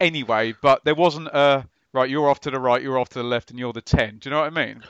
anyway. 0.00 0.54
But 0.60 0.84
there 0.84 0.94
wasn't 0.94 1.28
a 1.28 1.66
right. 1.92 2.10
You're 2.10 2.28
off 2.28 2.40
to 2.40 2.50
the 2.50 2.60
right, 2.60 2.82
you're 2.82 2.98
off 2.98 3.10
to 3.10 3.18
the 3.18 3.24
left, 3.24 3.50
and 3.50 3.58
you're 3.58 3.72
the 3.72 3.82
ten. 3.82 4.18
Do 4.18 4.28
you 4.28 4.34
know 4.34 4.40
what 4.40 4.56
I 4.56 4.66
mean? 4.66 4.82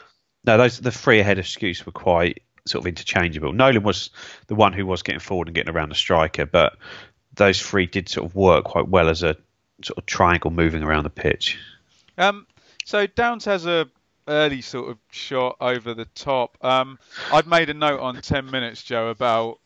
No, 0.45 0.57
those 0.57 0.79
the 0.79 0.93
three 0.93 1.21
ahead 1.21 1.39
of 1.39 1.45
Skuse 1.45 1.85
were 1.85 1.93
quite 1.93 2.43
sort 2.67 2.83
of 2.83 2.87
interchangeable. 2.87 3.53
Nolan 3.53 3.83
was 3.83 4.11
the 4.47 4.55
one 4.55 4.73
who 4.73 4.87
was 4.87 5.03
getting 5.03 5.21
forward 5.21 5.49
and 5.49 5.55
getting 5.55 5.75
around 5.75 5.91
the 5.91 5.95
striker, 5.95 6.47
but 6.47 6.77
those 7.35 7.61
three 7.61 7.87
did 7.87 8.09
sort 8.09 8.27
of 8.27 8.35
work 8.35 8.65
quite 8.65 8.89
well 8.89 9.09
as 9.09 9.23
a 9.23 9.37
sort 9.85 9.99
of 9.99 10.07
triangle 10.07 10.51
moving 10.51 10.83
around 10.83 11.05
the 11.05 11.11
pitch. 11.11 11.59
Um, 12.19 12.47
so 12.85 13.07
Downs 13.07 13.45
has 13.47 13.67
a 13.67 13.89
early 14.31 14.63
sort 14.63 14.91
of 14.91 14.99
shot 15.11 15.57
over 15.61 15.93
the 15.93 16.07
top. 16.07 16.57
Um, 16.65 16.99
I've 17.33 17.47
made 17.47 17.69
a 17.69 17.75
note 17.75 18.01
on 18.01 18.21
10 18.21 18.51
minutes, 18.51 18.83
Joe, 18.83 19.09
about 19.09 19.59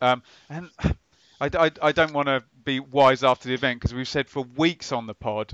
um, 0.00 0.22
and 0.50 0.70
I, 1.40 1.50
I, 1.54 1.70
I 1.80 1.92
don't 1.92 2.12
want 2.12 2.26
to 2.28 2.42
be 2.64 2.80
wise 2.80 3.22
after 3.24 3.48
the 3.48 3.54
event 3.54 3.80
because 3.80 3.94
we've 3.94 4.08
said 4.08 4.28
for 4.28 4.44
weeks 4.56 4.92
on 4.92 5.06
the 5.06 5.14
pod, 5.14 5.52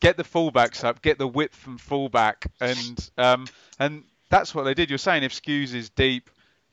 get 0.00 0.16
the 0.16 0.24
fullbacks 0.24 0.84
up, 0.84 1.00
get 1.00 1.16
the 1.16 1.28
width 1.28 1.54
from 1.54 1.78
fullback, 1.78 2.50
and 2.60 3.10
um, 3.16 3.46
and 3.78 4.04
that's 4.30 4.54
what 4.54 4.64
they 4.64 4.74
did. 4.74 4.90
You're 4.90 4.98
saying 4.98 5.22
if 5.22 5.32
Skuse 5.32 5.74
is 5.74 5.90
deep, 5.90 6.28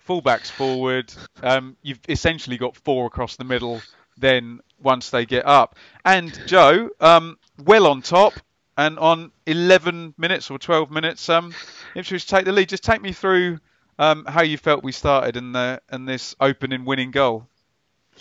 fullbacks 0.08 0.50
forward, 0.50 1.14
um, 1.44 1.78
you've 1.84 2.00
essentially 2.10 2.58
got 2.58 2.76
four 2.76 3.06
across 3.06 3.36
the 3.36 3.44
middle. 3.44 3.82
Then 4.18 4.60
once 4.82 5.10
they 5.10 5.26
get 5.26 5.46
up, 5.46 5.78
and 6.04 6.38
Joe, 6.48 6.90
um, 7.00 7.38
well 7.64 7.88
on 7.88 8.02
top, 8.02 8.34
and 8.82 8.98
on 9.00 9.32
11 9.46 10.16
minutes 10.18 10.50
or 10.50 10.58
12 10.58 10.92
minutes, 10.92 11.30
um, 11.30 11.54
Ipswich 11.96 12.28
take 12.28 12.46
the 12.46 12.52
lead. 12.52 12.70
Just 12.70 12.84
take 12.84 13.02
me 13.02 13.14
through 13.14 13.60
um, 14.00 14.26
how 14.26 14.42
you 14.42 14.58
felt 14.58 14.84
we 14.84 14.92
started 14.92 15.38
and 15.38 15.54
the 15.54 15.82
and 15.90 16.08
this 16.08 16.36
opening 16.40 16.86
winning 16.86 17.12
goal. 17.12 17.48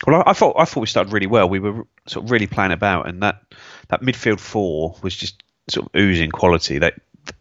Well, 0.07 0.23
I, 0.27 0.31
I, 0.31 0.33
thought 0.35 0.57
I 0.59 0.65
thought 0.65 0.81
we 0.81 0.87
started 0.87 1.13
really 1.13 1.27
well. 1.27 1.49
We 1.49 1.61
were 1.61 1.87
sort 2.07 2.25
of 2.25 2.31
really 2.31 2.47
playing 2.47 2.73
about, 2.73 3.09
and 3.09 3.23
that 3.23 3.43
that 3.89 4.03
midfield 4.03 4.41
four 4.41 4.97
was 5.03 5.17
just 5.17 5.43
sort 5.69 5.87
of 5.87 5.99
oozing 5.99 6.31
quality. 6.31 6.79
They 6.79 6.93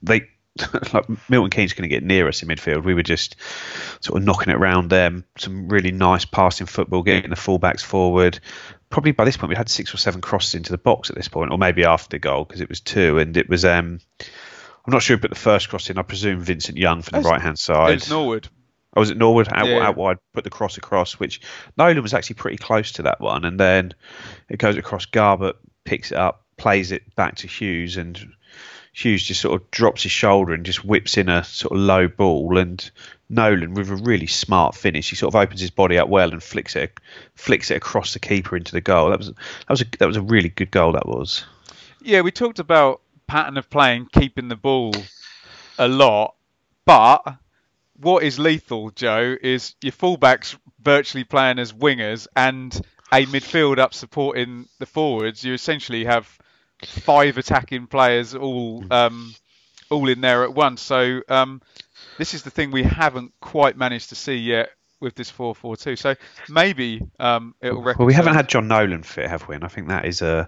they 0.01 0.21
like 0.93 1.29
Milton 1.29 1.49
Keynes 1.49 1.73
going 1.73 1.89
to 1.89 1.93
get 1.93 2.03
near 2.03 2.27
us 2.27 2.41
in 2.41 2.47
midfield. 2.47 2.83
We 2.83 2.93
were 2.93 3.03
just 3.03 3.35
sort 4.01 4.19
of 4.19 4.25
knocking 4.25 4.51
it 4.51 4.57
around 4.57 4.89
them. 4.89 5.25
Some 5.37 5.67
really 5.67 5.91
nice 5.91 6.25
passing 6.25 6.67
football, 6.67 7.03
getting 7.03 7.29
the 7.29 7.35
fullbacks 7.35 7.81
forward. 7.81 8.39
Probably 8.89 9.11
by 9.11 9.25
this 9.25 9.37
point 9.37 9.49
we 9.49 9.55
had 9.55 9.69
six 9.69 9.93
or 9.93 9.97
seven 9.97 10.21
crosses 10.21 10.55
into 10.55 10.71
the 10.71 10.77
box 10.77 11.09
at 11.09 11.15
this 11.15 11.27
point, 11.27 11.51
or 11.51 11.57
maybe 11.57 11.85
after 11.85 12.09
the 12.09 12.19
goal 12.19 12.45
because 12.45 12.61
it 12.61 12.69
was 12.69 12.81
two, 12.81 13.19
and 13.19 13.37
it 13.37 13.49
was. 13.49 13.65
Um, 13.65 13.99
I'm 14.19 14.93
not 14.93 15.03
sure 15.03 15.17
who 15.17 15.21
put 15.21 15.29
the 15.29 15.35
first 15.35 15.69
cross 15.69 15.89
in. 15.89 15.99
I 15.99 16.01
presume 16.01 16.39
Vincent 16.39 16.77
Young 16.77 17.01
from 17.01 17.21
the 17.21 17.29
right 17.29 17.41
hand 17.41 17.59
side. 17.59 17.93
It's 17.93 18.09
Norwood. 18.09 18.47
Oh, 18.95 19.01
was 19.01 19.11
it 19.11 19.17
Norwood 19.17 19.47
out, 19.51 19.67
yeah. 19.67 19.87
out 19.87 19.95
wide? 19.95 20.17
Put 20.33 20.43
the 20.43 20.49
cross 20.49 20.77
across, 20.77 21.13
which 21.13 21.41
Nolan 21.77 22.01
was 22.01 22.13
actually 22.13 22.35
pretty 22.35 22.57
close 22.57 22.93
to 22.93 23.03
that 23.03 23.21
one, 23.21 23.45
and 23.45 23.59
then 23.59 23.93
it 24.49 24.57
goes 24.57 24.77
across. 24.77 25.05
Garbutt 25.05 25.55
picks 25.83 26.11
it 26.11 26.17
up, 26.17 26.45
plays 26.57 26.91
it 26.91 27.15
back 27.15 27.35
to 27.35 27.47
Huws, 27.47 27.97
and 27.97 28.33
Huws 28.95 29.23
just 29.23 29.41
sort 29.41 29.61
of 29.61 29.69
drops 29.69 30.03
his 30.03 30.11
shoulder 30.11 30.53
and 30.53 30.65
just 30.65 30.83
whips 30.83 31.17
in 31.17 31.29
a 31.29 31.43
sort 31.43 31.73
of 31.73 31.79
low 31.79 32.07
ball. 32.07 32.57
And 32.57 32.89
Nolan, 33.29 33.75
with 33.75 33.91
a 33.91 33.95
really 33.95 34.27
smart 34.27 34.75
finish, 34.75 35.09
he 35.09 35.15
sort 35.15 35.33
of 35.33 35.39
opens 35.39 35.61
his 35.61 35.69
body 35.69 35.97
up 35.99 36.09
well 36.09 36.31
and 36.31 36.41
flicks 36.41 36.75
it, 36.75 36.99
flicks 37.35 37.69
it 37.69 37.75
across 37.77 38.13
the 38.13 38.19
keeper 38.19 38.57
into 38.57 38.71
the 38.71 38.81
goal. 38.81 39.09
That 39.11 39.19
was 39.19 39.27
that 39.27 39.69
was 39.69 39.81
a 39.81 39.85
that 39.99 40.07
was 40.07 40.17
a 40.17 40.21
really 40.21 40.49
good 40.49 40.71
goal. 40.71 40.93
That 40.93 41.07
was. 41.07 41.45
Yeah, 42.01 42.21
we 42.21 42.31
talked 42.31 42.59
about 42.59 43.01
pattern 43.27 43.57
of 43.57 43.69
playing, 43.69 44.07
keeping 44.11 44.47
the 44.47 44.55
ball 44.55 44.93
a 45.77 45.87
lot, 45.87 46.35
but 46.85 47.21
what 47.97 48.23
is 48.23 48.39
lethal, 48.39 48.89
Joe, 48.91 49.35
is 49.41 49.75
your 49.81 49.91
fullbacks 49.91 50.57
virtually 50.81 51.23
playing 51.23 51.59
as 51.59 51.73
wingers 51.73 52.27
and 52.35 52.73
a 53.11 53.25
midfield 53.25 53.77
up 53.77 53.93
supporting 53.93 54.67
the 54.79 54.85
forwards. 54.85 55.43
You 55.43 55.53
essentially 55.53 56.05
have 56.05 56.37
five 56.85 57.37
attacking 57.37 57.87
players 57.87 58.35
all 58.35 58.83
um, 58.91 59.35
all 59.89 60.07
in 60.07 60.21
there 60.21 60.43
at 60.43 60.53
once. 60.53 60.81
So 60.81 61.21
um, 61.27 61.61
this 62.19 62.33
is 62.33 62.43
the 62.43 62.51
thing 62.51 62.69
we 62.69 62.83
haven't 62.83 63.31
quite 63.39 63.77
managed 63.77 64.09
to 64.09 64.15
see 64.15 64.35
yet 64.35 64.69
with 64.99 65.15
this 65.15 65.31
4-4-2. 65.31 65.97
So 65.97 66.15
maybe 66.49 67.01
um, 67.17 67.55
it'll. 67.61 67.81
Well, 67.81 68.05
we 68.05 68.13
haven't 68.13 68.35
had 68.35 68.49
Jon 68.49 68.67
Nolan 68.67 69.03
fit, 69.03 69.29
have 69.29 69.47
we? 69.47 69.55
And 69.55 69.63
I 69.63 69.69
think 69.69 69.87
that 69.87 70.05
is 70.05 70.21
a 70.21 70.45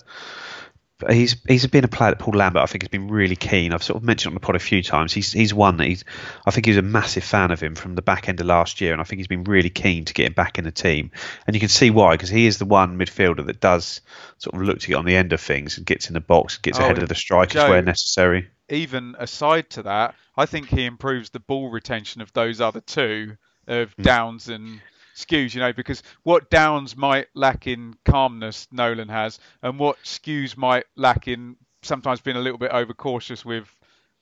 he's 1.10 1.38
he's 1.48 1.66
been 1.68 1.84
a 1.84 1.88
player 1.88 2.12
that 2.12 2.20
Paul 2.20 2.36
Lambert 2.36 2.62
I 2.62 2.66
think 2.66 2.84
has 2.84 2.90
been 2.90 3.08
really 3.08 3.36
keen. 3.36 3.74
I've 3.74 3.84
sort 3.84 3.98
of 3.98 4.04
mentioned 4.04 4.32
on 4.32 4.34
the 4.36 4.40
pod 4.40 4.56
a 4.56 4.60
few 4.60 4.84
times. 4.84 5.14
He's 5.14 5.32
he's 5.32 5.54
one 5.54 5.78
that 5.78 5.88
he's 5.88 6.04
I 6.46 6.52
think 6.52 6.66
he's 6.66 6.78
a 6.78 6.82
massive 6.82 7.24
fan 7.24 7.52
of 7.52 7.62
him 7.62 7.76
from 7.76 7.96
the 7.96 8.02
back 8.02 8.30
end 8.30 8.40
of 8.40 8.46
last 8.46 8.82
year, 8.82 8.92
and 8.92 9.02
I 9.02 9.04
think 9.04 9.20
he's 9.20 9.28
been 9.28 9.44
really 9.44 9.70
keen 9.70 10.06
to 10.06 10.14
get 10.14 10.28
him 10.28 10.34
back 10.34 10.58
in 10.58 10.64
the 10.64 10.72
team. 10.72 11.12
And 11.48 11.56
you 11.56 11.60
can 11.60 11.70
see 11.70 11.90
why 11.90 12.14
because 12.14 12.30
he 12.30 12.46
is 12.46 12.58
the 12.58 12.66
one 12.66 12.98
midfielder 12.98 13.46
that 13.46 13.60
does 13.60 14.02
sort 14.38 14.56
of 14.56 14.62
look 14.62 14.80
to 14.80 14.88
get 14.88 14.96
on 14.96 15.06
the 15.06 15.16
end 15.16 15.34
of 15.34 15.42
things 15.42 15.78
and 15.78 15.86
gets 15.86 16.08
in 16.08 16.14
the 16.14 16.22
box, 16.22 16.58
gets 16.58 16.80
oh, 16.80 16.84
ahead 16.84 16.98
of 16.98 17.10
the 17.10 17.16
strikers 17.16 17.54
Joe, 17.54 17.70
where 17.70 17.82
necessary. 17.82 18.50
Even 18.72 19.16
aside 19.20 19.70
to 19.72 19.84
that, 19.84 20.16
I 20.36 20.46
think 20.46 20.70
he 20.70 20.86
improves 20.86 21.30
the 21.30 21.40
ball 21.40 21.70
retention 21.70 22.22
of 22.22 22.34
those 22.34 22.62
other 22.62 22.82
two 22.82 23.38
of 23.68 23.96
mm. 23.96 24.04
Downs 24.04 24.48
and 24.48 24.82
Skuse, 25.16 25.54
you 25.54 25.60
know, 25.60 25.74
because 25.74 26.02
what 26.24 26.50
Downs 26.50 26.96
might 26.96 27.28
lack 27.34 27.68
in 27.68 27.96
calmness, 28.06 28.68
Nolan 28.72 29.10
has, 29.10 29.40
and 29.62 29.78
what 29.78 29.98
Skuse 30.04 30.58
might 30.58 30.86
lack 30.96 31.28
in 31.28 31.58
sometimes 31.82 32.22
being 32.22 32.38
a 32.38 32.42
little 32.42 32.58
bit 32.58 32.72
overcautious 32.72 33.46
with 33.46 33.68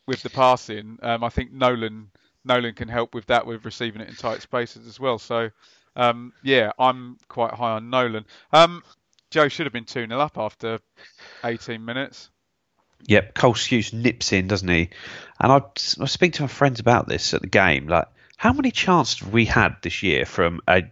with 0.08 0.24
the 0.24 0.30
passing. 0.30 0.98
Um, 1.04 1.24
I 1.24 1.30
think 1.30 1.52
Nolan 1.52 2.10
Nolan 2.44 2.74
can 2.74 2.88
help 2.88 3.14
with 3.14 3.28
that 3.28 3.46
with 3.46 3.66
receiving 3.66 4.02
it 4.02 4.10
in 4.10 4.16
tight 4.16 4.42
spaces 4.42 4.88
as 4.88 5.00
well. 5.00 5.20
So 5.20 5.52
um, 5.96 6.34
yeah, 6.42 6.72
I'm 6.80 7.18
quite 7.28 7.54
high 7.54 7.72
on 7.72 7.90
Nolan. 7.90 8.26
Um, 8.52 8.84
Joe 9.30 9.48
should 9.48 9.68
have 9.68 9.74
been 9.74 9.86
2 9.86 10.08
0 10.08 10.20
up 10.20 10.38
after 10.38 10.80
18 11.44 11.84
minutes. 11.84 12.30
Yep, 13.08 13.34
Cole 13.34 13.54
Skuse 13.54 13.94
nips 13.94 14.32
in, 14.34 14.48
doesn't 14.48 14.68
he? 14.68 14.90
And 15.40 15.52
I, 15.52 15.62
I 16.02 16.06
speak 16.06 16.34
to 16.34 16.44
my 16.44 16.48
friends 16.48 16.80
about 16.80 17.08
this 17.08 17.34
at 17.34 17.42
the 17.42 17.48
game. 17.48 17.88
Like, 17.88 18.08
how 18.40 18.54
many 18.54 18.72
chances 18.72 19.20
have 19.20 19.34
we 19.34 19.44
had 19.44 19.76
this 19.82 20.02
year 20.02 20.26
from 20.26 20.62
a 20.66 20.84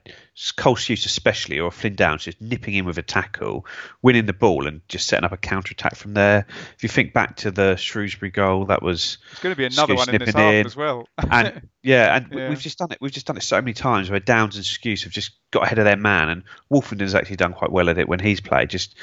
Cole 0.58 0.76
Skuse 0.76 1.06
especially 1.06 1.62
or 1.62 1.72
Flynn 1.72 1.96
Downs 1.96 2.26
just 2.26 2.42
nipping 2.42 2.74
in 2.74 2.84
with 2.84 2.98
a 2.98 3.02
tackle, 3.02 3.66
winning 4.02 4.26
the 4.26 4.34
ball 4.34 4.68
and 4.68 4.82
just 4.90 5.08
setting 5.08 5.24
up 5.24 5.32
a 5.32 5.38
counter 5.38 5.72
attack 5.72 5.96
from 5.96 6.14
there? 6.14 6.46
If 6.76 6.84
you 6.84 6.90
think 6.90 7.14
back 7.14 7.38
to 7.38 7.52
the 7.52 7.78
Shrewsbury 7.78 8.32
goal, 8.32 8.66
that 8.66 8.84
was 8.84 9.18
it's 9.32 9.40
going 9.40 9.56
to 9.56 9.58
be 9.58 9.66
another 9.66 9.94
Skuse 9.94 9.98
one 9.98 10.10
in 10.10 10.20
this 10.20 10.36
half 10.36 10.54
in. 10.54 10.66
as 10.66 10.76
well. 10.76 11.08
and 11.18 11.70
yeah, 11.84 12.18
and 12.18 12.28
yeah. 12.34 12.50
we've 12.50 12.60
just 12.60 12.80
done 12.80 12.92
it. 12.92 12.98
We've 13.00 13.14
just 13.14 13.28
done 13.28 13.38
it 13.38 13.44
so 13.44 13.62
many 13.62 13.74
times 13.74 14.10
where 14.10 14.20
Downs 14.20 14.58
and 14.58 14.66
Skuse 14.66 15.04
have 15.04 15.14
just 15.14 15.32
got 15.52 15.64
ahead 15.64 15.80
of 15.80 15.86
their 15.86 15.96
man, 15.96 16.28
and 16.28 16.44
Woolfenden's 16.70 17.16
actually 17.16 17.38
done 17.38 17.54
quite 17.54 17.72
well 17.72 17.90
at 17.90 17.98
it 17.98 18.10
when 18.10 18.20
he's 18.20 18.42
played. 18.42 18.70
Just 18.70 18.96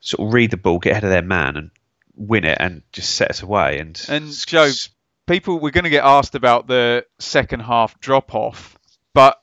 sort 0.00 0.26
of 0.26 0.34
read 0.34 0.50
the 0.50 0.56
ball, 0.56 0.80
get 0.80 0.90
ahead 0.90 1.04
of 1.04 1.10
their 1.10 1.22
man, 1.22 1.56
and 1.56 1.70
win 2.16 2.44
it, 2.44 2.58
and 2.60 2.82
just 2.92 3.14
set 3.14 3.30
us 3.30 3.42
away. 3.42 3.78
And 3.78 4.00
and 4.08 4.30
Joe, 4.46 4.70
people 5.26 5.58
we're 5.58 5.70
going 5.70 5.84
to 5.84 5.90
get 5.90 6.04
asked 6.04 6.34
about 6.34 6.66
the 6.66 7.04
second 7.18 7.60
half 7.60 7.98
drop 8.00 8.34
off, 8.34 8.78
but 9.12 9.40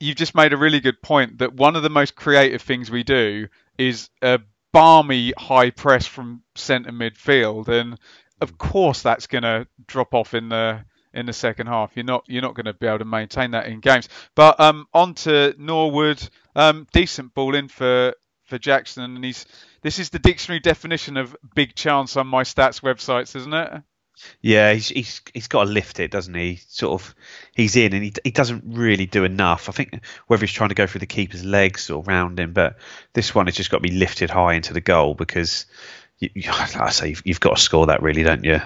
you've 0.00 0.16
just 0.16 0.34
made 0.34 0.52
a 0.52 0.56
really 0.56 0.80
good 0.80 1.00
point 1.00 1.38
that 1.38 1.54
one 1.54 1.76
of 1.76 1.82
the 1.82 1.90
most 1.90 2.14
creative 2.14 2.62
things 2.62 2.90
we 2.90 3.02
do 3.02 3.48
is 3.78 4.10
a 4.22 4.40
balmy 4.72 5.32
high 5.36 5.70
press 5.70 6.06
from 6.06 6.42
centre 6.54 6.92
midfield, 6.92 7.68
and 7.68 7.98
of 8.40 8.58
course 8.58 9.02
that's 9.02 9.26
going 9.26 9.42
to 9.42 9.66
drop 9.86 10.14
off 10.14 10.34
in 10.34 10.48
the 10.48 10.84
in 11.14 11.26
the 11.26 11.32
second 11.32 11.68
half. 11.68 11.92
You're 11.94 12.04
not 12.04 12.24
you're 12.26 12.42
not 12.42 12.54
going 12.54 12.66
to 12.66 12.74
be 12.74 12.86
able 12.86 12.98
to 12.98 13.04
maintain 13.04 13.52
that 13.52 13.66
in 13.66 13.80
games. 13.80 14.08
But 14.34 14.60
um, 14.60 14.86
on 14.92 15.14
to 15.14 15.54
Norwood, 15.58 16.28
um, 16.54 16.86
decent 16.92 17.34
ball 17.34 17.54
in 17.54 17.68
for 17.68 18.14
for 18.44 18.58
Jackson, 18.58 19.04
and 19.04 19.24
he's 19.24 19.46
this 19.84 19.98
is 19.98 20.08
the 20.08 20.18
dictionary 20.18 20.60
definition 20.60 21.18
of 21.18 21.36
big 21.54 21.74
chance 21.74 22.16
on 22.16 22.26
my 22.26 22.42
stats 22.42 22.80
websites, 22.80 23.36
isn't 23.36 23.52
it? 23.52 23.82
Yeah, 24.40 24.72
he's 24.72 24.88
he's 24.88 25.22
he's 25.34 25.48
got 25.48 25.64
to 25.64 25.70
lift 25.70 26.00
it, 26.00 26.10
doesn't 26.10 26.34
he? 26.34 26.60
Sort 26.68 27.02
of, 27.02 27.14
he's 27.54 27.76
in 27.76 27.92
and 27.92 28.02
he 28.02 28.14
he 28.24 28.30
doesn't 28.30 28.64
really 28.64 29.04
do 29.04 29.24
enough. 29.24 29.68
I 29.68 29.72
think 29.72 30.00
whether 30.26 30.40
he's 30.40 30.54
trying 30.54 30.70
to 30.70 30.74
go 30.74 30.86
through 30.86 31.00
the 31.00 31.06
keeper's 31.06 31.44
legs 31.44 31.90
or 31.90 32.02
round 32.02 32.40
him, 32.40 32.54
but 32.54 32.78
this 33.12 33.34
one 33.34 33.44
has 33.46 33.56
just 33.56 33.70
got 33.70 33.78
to 33.78 33.82
be 33.82 33.90
lifted 33.90 34.30
high 34.30 34.54
into 34.54 34.72
the 34.72 34.80
goal 34.80 35.14
because, 35.14 35.66
you, 36.18 36.30
like 36.46 36.76
I 36.76 36.88
say, 36.88 37.10
you've, 37.10 37.22
you've 37.26 37.40
got 37.40 37.56
to 37.56 37.62
score 37.62 37.86
that, 37.88 38.02
really, 38.02 38.22
don't 38.22 38.44
you? 38.44 38.62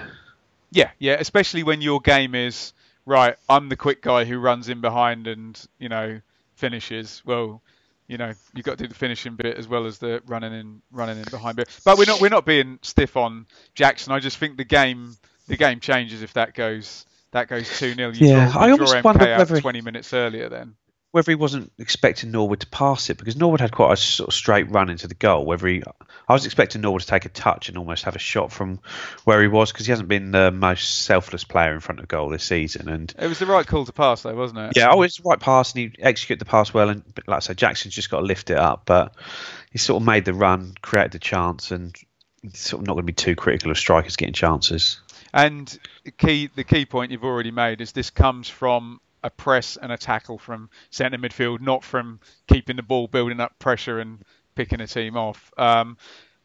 Yeah, 0.71 0.91
yeah, 0.99 1.17
especially 1.19 1.63
when 1.63 1.81
your 1.81 1.99
game 1.99 2.33
is 2.33 2.71
right. 3.05 3.35
I'm 3.49 3.67
the 3.67 3.75
quick 3.75 4.01
guy 4.01 4.23
who 4.23 4.39
runs 4.39 4.69
in 4.69 4.79
behind 4.79 5.27
and 5.27 5.59
you 5.79 5.89
know 5.89 6.21
finishes. 6.55 7.21
Well, 7.25 7.61
you 8.09 8.17
know 8.17 8.33
you 8.53 8.63
got 8.63 8.77
to 8.77 8.83
do 8.83 8.87
the 8.89 8.95
finishing 8.95 9.35
bit 9.35 9.55
as 9.57 9.67
well 9.67 9.85
as 9.85 9.99
the 9.99 10.21
running 10.25 10.51
in 10.51 10.81
running 10.91 11.17
in 11.17 11.25
behind 11.31 11.55
bit. 11.55 11.69
But 11.85 11.97
we're 11.97 12.05
not 12.05 12.19
we're 12.19 12.29
not 12.29 12.45
being 12.45 12.79
stiff 12.81 13.15
on 13.15 13.45
Jackson. 13.75 14.11
I 14.11 14.19
just 14.19 14.37
think 14.37 14.57
the 14.57 14.65
game 14.65 15.15
the 15.47 15.55
game 15.55 15.79
changes 15.79 16.21
if 16.23 16.33
that 16.33 16.53
goes 16.55 17.05
that 17.31 17.47
goes 17.47 17.69
two 17.79 17.93
0 17.93 18.11
Yeah, 18.15 18.51
draw, 18.51 18.61
I 18.61 18.71
almost 18.71 19.03
wonder 19.03 19.23
MK 19.25 19.37
whether- 19.37 19.61
20 19.61 19.81
minutes 19.81 20.13
earlier 20.13 20.49
then. 20.49 20.75
Whether 21.11 21.31
he 21.31 21.35
wasn't 21.35 21.71
expecting 21.79 22.29
Norwood 22.31 22.59
to 22.59 22.67
pass 22.67 23.09
it 23.09 23.17
because 23.17 23.35
Norwood 23.35 23.61
had 23.61 23.71
quite 23.71 23.93
a 23.93 23.97
sort 23.97 24.29
of 24.29 24.33
straight 24.33 24.69
run 24.69 24.89
into 24.89 25.07
the 25.07 25.15
goal. 25.15 25.43
Whether 25.43 25.67
he, 25.67 25.81
I 26.27 26.33
was 26.33 26.45
expecting 26.45 26.81
Norwood 26.81 27.01
to 27.01 27.07
take 27.07 27.25
a 27.25 27.29
touch 27.29 27.67
and 27.67 27.77
almost 27.79 28.03
have 28.03 28.15
a 28.15 28.19
shot 28.19 28.51
from 28.51 28.79
where 29.23 29.41
he 29.41 29.47
was 29.47 29.71
because 29.71 29.87
he 29.87 29.91
hasn't 29.91 30.07
been 30.07 30.31
the 30.31 30.51
most 30.51 31.03
selfless 31.05 31.43
player 31.43 31.73
in 31.73 31.79
front 31.79 31.99
of 31.99 32.07
goal 32.07 32.29
this 32.29 32.43
season. 32.43 32.89
And 32.89 33.13
It 33.17 33.27
was 33.27 33.39
the 33.39 33.47
right 33.47 33.65
call 33.65 33.85
to 33.85 33.91
pass 33.91 34.21
though, 34.21 34.35
wasn't 34.35 34.59
it? 34.59 34.73
yeah, 34.75 34.89
oh, 34.91 35.01
it's 35.01 35.17
the 35.17 35.27
right 35.27 35.39
pass 35.39 35.73
and 35.73 35.81
he 35.81 36.03
executed 36.03 36.39
the 36.39 36.49
pass 36.49 36.73
well. 36.73 36.89
And 36.89 37.03
but 37.15 37.27
like 37.27 37.37
I 37.37 37.39
said, 37.39 37.57
Jackson's 37.57 37.95
just 37.95 38.11
got 38.11 38.19
to 38.19 38.25
lift 38.25 38.51
it 38.51 38.57
up. 38.57 38.83
But 38.85 39.15
he 39.71 39.79
sort 39.79 40.01
of 40.01 40.05
made 40.05 40.25
the 40.25 40.33
run, 40.35 40.75
created 40.81 41.13
the 41.13 41.19
chance, 41.19 41.71
and 41.71 41.95
sort 42.53 42.81
of 42.81 42.87
not 42.87 42.93
going 42.93 43.03
to 43.03 43.11
be 43.11 43.13
too 43.13 43.35
critical 43.35 43.71
of 43.71 43.79
strikers 43.79 44.15
getting 44.15 44.33
chances. 44.33 44.99
And 45.33 45.75
the 46.03 46.11
key 46.11 46.49
the 46.53 46.63
key 46.63 46.85
point 46.85 47.11
you've 47.11 47.23
already 47.23 47.51
made 47.51 47.81
is 47.81 47.93
this 47.93 48.11
comes 48.11 48.47
from 48.47 48.99
a 49.23 49.29
press 49.29 49.77
and 49.77 49.91
a 49.91 49.97
tackle 49.97 50.37
from 50.37 50.69
centre 50.89 51.17
midfield, 51.17 51.61
not 51.61 51.83
from 51.83 52.19
keeping 52.47 52.75
the 52.75 52.83
ball, 52.83 53.07
building 53.07 53.39
up 53.39 53.57
pressure 53.59 53.99
and 53.99 54.23
picking 54.55 54.81
a 54.81 54.87
team 54.87 55.17
off. 55.17 55.51
Um, 55.57 55.97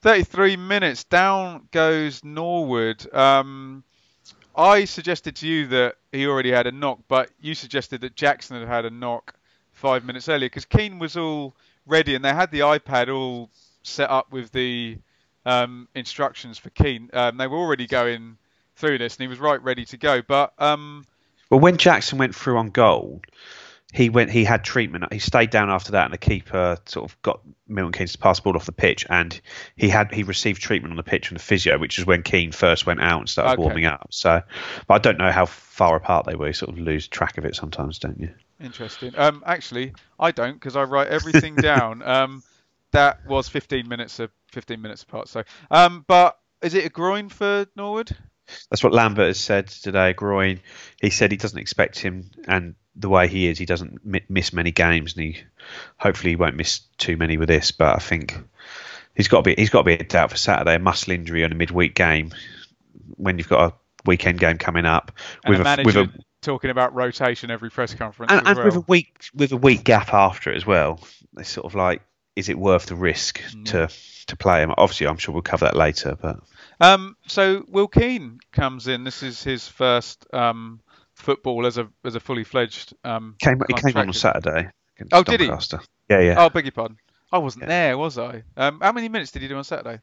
33 0.03 0.57
minutes 0.57 1.05
down 1.05 1.69
goes 1.73 2.23
Norwood. 2.23 3.13
Um, 3.15 3.85
I 4.57 4.85
suggested 4.85 5.37
to 5.37 5.47
you 5.47 5.67
that 5.69 5.97
he 6.13 6.27
already 6.27 6.51
had 6.51 6.67
a 6.67 6.73
knock, 6.73 7.01
but 7.09 7.31
you 7.41 7.55
suggested 7.55 8.03
that 8.03 8.15
Jackson 8.15 8.59
had 8.59 8.69
had 8.69 8.85
a 8.85 8.91
knock 8.91 9.35
five 9.73 10.05
minutes 10.05 10.29
earlier 10.29 10.49
because 10.49 10.65
Keane 10.65 10.99
was 10.99 11.17
all 11.17 11.57
ready 11.87 12.15
and 12.15 12.25
they 12.25 12.33
had 12.33 12.51
the 12.51 12.61
iPad 12.61 13.13
all 13.13 13.51
set 13.83 14.11
up 14.11 14.31
with 14.31 14.53
the 14.53 14.99
um, 15.45 15.89
instructions 15.95 16.59
for 16.59 16.71
Keane. 16.71 17.11
Um, 17.13 17.37
they 17.37 17.47
were 17.47 17.59
already 17.59 17.87
going 17.87 18.37
through 18.77 18.99
this 18.99 19.17
and 19.17 19.23
he 19.23 19.29
was 19.29 19.39
right 19.39 19.63
ready 19.63 19.85
to 19.87 19.97
go. 19.97 20.23
But 20.23 20.53
um, 20.59 21.05
Well, 21.51 21.61
when 21.61 21.77
Jackson 21.77 22.19
went 22.19 22.35
through 22.35 22.59
on 22.59 22.71
goal, 22.71 23.23
he 23.93 24.11
went. 24.11 24.31
He 24.31 24.43
had 24.45 24.65
treatment. 24.65 25.13
He 25.13 25.21
stayed 25.21 25.51
down 25.51 25.71
after 25.71 25.93
that, 25.93 26.07
and 26.07 26.13
the 26.13 26.19
keeper 26.19 26.79
sort 26.87 27.09
of 27.09 27.23
got 27.23 27.41
Milton 27.69 27.93
Keynes 27.93 28.13
to 28.13 28.19
pass 28.19 28.39
the 28.39 28.43
ball 28.43 28.57
off 28.57 28.67
the 28.67 28.73
pitch, 28.73 29.07
and 29.09 29.41
he 29.77 29.89
had 29.89 30.13
he 30.13 30.25
received 30.25 30.61
treatment 30.61 30.93
on 30.93 30.97
the 30.97 31.05
pitch 31.05 31.29
from 31.29 31.37
the 31.37 31.43
physio, 31.43 31.79
which 31.79 31.99
is 31.99 32.05
when 32.05 32.25
Keane 32.25 32.51
first 32.51 32.87
went 32.87 33.01
out 33.01 33.21
and 33.21 33.29
started 33.29 33.53
Okay. 33.53 33.63
warming 33.63 33.85
up. 33.85 34.09
So, 34.11 34.43
but 34.89 34.95
I 34.95 34.99
don't 34.99 35.19
know 35.19 35.31
how 35.31 35.47
far 35.47 35.95
apart 35.97 36.27
they 36.27 36.35
were. 36.35 36.49
You 36.49 36.53
sort 36.55 36.73
of 36.73 36.79
lose 36.79 37.07
track 37.07 37.39
of 37.39 37.45
it 37.45 37.55
sometimes, 37.55 38.01
don't 38.01 38.19
you? 38.19 38.31
Interesting. 38.61 39.13
Um, 39.17 39.45
actually, 39.47 39.93
I 40.19 40.33
don't 40.33 40.55
because 40.55 40.75
I 40.75 40.83
write 40.83 41.09
everything 41.09 41.55
down. 41.57 42.03
Um, 42.15 42.43
that 42.91 43.27
was 43.27 43.49
15 43.49 43.89
minutes 43.89 44.21
of 44.21 44.31
15 44.53 44.81
minutes 44.81 45.03
apart. 45.03 45.29
So, 45.29 45.43
um, 45.71 46.05
but 46.07 46.39
is 46.63 46.75
it 46.75 46.85
a 46.85 46.89
groin 46.89 47.29
for 47.29 47.67
Norwood? 47.75 48.17
That's 48.71 48.83
what 48.85 48.93
Lambert 48.93 49.29
has 49.29 49.41
said 49.41 49.69
today. 49.69 50.13
Groin. 50.13 50.61
He 51.01 51.11
said 51.11 51.31
he 51.31 51.37
doesn't 51.37 51.59
expect 51.59 51.99
him, 51.99 52.31
and 52.47 52.75
the 52.97 53.09
way 53.09 53.27
he 53.29 53.47
is, 53.49 53.59
he 53.59 53.67
doesn't 53.67 54.05
mi- 54.05 54.25
miss 54.29 54.53
many 54.53 54.71
games, 54.71 55.15
and 55.17 55.25
he 55.25 55.43
hopefully 55.97 56.31
he 56.31 56.37
won't 56.37 56.57
miss 56.57 56.81
too 56.99 57.17
many 57.17 57.37
with 57.37 57.49
this. 57.49 57.71
But 57.73 57.97
I 57.97 57.99
think 57.99 58.39
he's 59.15 59.29
got 59.29 59.45
to 59.45 59.55
be 59.55 59.61
he's 59.61 59.71
got 59.71 59.81
to 59.81 59.85
be 59.85 59.95
a 59.95 60.05
doubt 60.05 60.31
for 60.31 60.37
Saturday. 60.37 60.75
A 60.75 60.79
muscle 60.79 61.13
injury 61.13 61.45
on 61.45 61.53
a 61.53 61.55
midweek 61.55 61.95
game 61.95 62.33
when 63.17 63.39
you've 63.39 63.49
got 63.49 63.73
a 63.73 63.75
weekend 64.07 64.39
game 64.39 64.59
coming 64.59 64.85
up 64.85 65.13
And 65.45 65.57
with 65.57 65.67
a 65.67 65.81
a, 65.81 65.85
with 65.85 65.97
a 65.97 66.11
talking 66.43 66.71
about 66.71 66.95
rotation 66.95 67.51
every 67.51 67.71
press 67.71 67.95
conference 67.95 68.31
and, 68.31 68.47
and 68.47 68.57
well. 68.59 68.67
with 68.67 68.77
a 68.77 68.81
week 68.81 69.25
with 69.35 69.53
a 69.53 69.57
week 69.57 69.83
gap 69.85 70.13
after 70.13 70.53
it 70.53 70.57
as 70.57 70.67
well. 70.67 71.01
It's 71.39 71.49
sort 71.49 71.65
of 71.65 71.75
like, 71.75 72.03
is 72.37 72.49
it 72.51 72.59
worth 72.59 72.87
the 72.87 72.95
risk 72.97 73.41
Mm. 73.41 73.65
to 73.67 73.89
to 74.27 74.37
play 74.37 74.63
him? 74.63 74.73
Obviously, 74.77 75.07
I'm 75.07 75.17
sure 75.17 75.33
we'll 75.33 75.43
cover 75.43 75.67
that 75.67 75.77
later, 75.77 76.17
but. 76.21 76.41
Um, 76.81 77.17
so 77.27 77.65
Will 77.69 77.89
Keane 77.89 78.41
comes 78.53 78.89
in. 78.89 79.05
This 79.05 79.23
is 79.23 79.43
his 79.43 79.69
first 79.69 80.27
um, 80.33 80.81
football 81.15 81.67
as 81.67 81.79
a 81.79 81.89
as 82.05 82.15
a 82.15 82.21
fully 82.21 82.45
fledged. 82.45 82.95
Um, 83.05 83.37
Came, 83.41 83.61
he 83.69 83.75
came 83.75 83.97
on 83.97 84.09
on 84.09 84.13
Saturday. 84.13 84.71
Oh, 85.13 85.23
did 85.23 85.41
he? 85.41 85.47
Yeah, 85.47 86.21
yeah. 86.21 86.35
Oh, 86.39 86.49
beg 86.51 86.65
your 86.65 86.73
pardon. 86.73 86.99
I 87.33 87.39
wasn't 87.39 87.65
Yeah. 87.65 87.69
there, 87.69 87.99
was 87.99 88.19
I? 88.19 88.43
Um, 88.57 88.81
how 88.81 88.93
many 88.93 89.09
minutes 89.09 89.33
did 89.33 89.43
he 89.43 89.49
do 89.49 89.57
on 89.57 89.65
Saturday? 89.65 89.99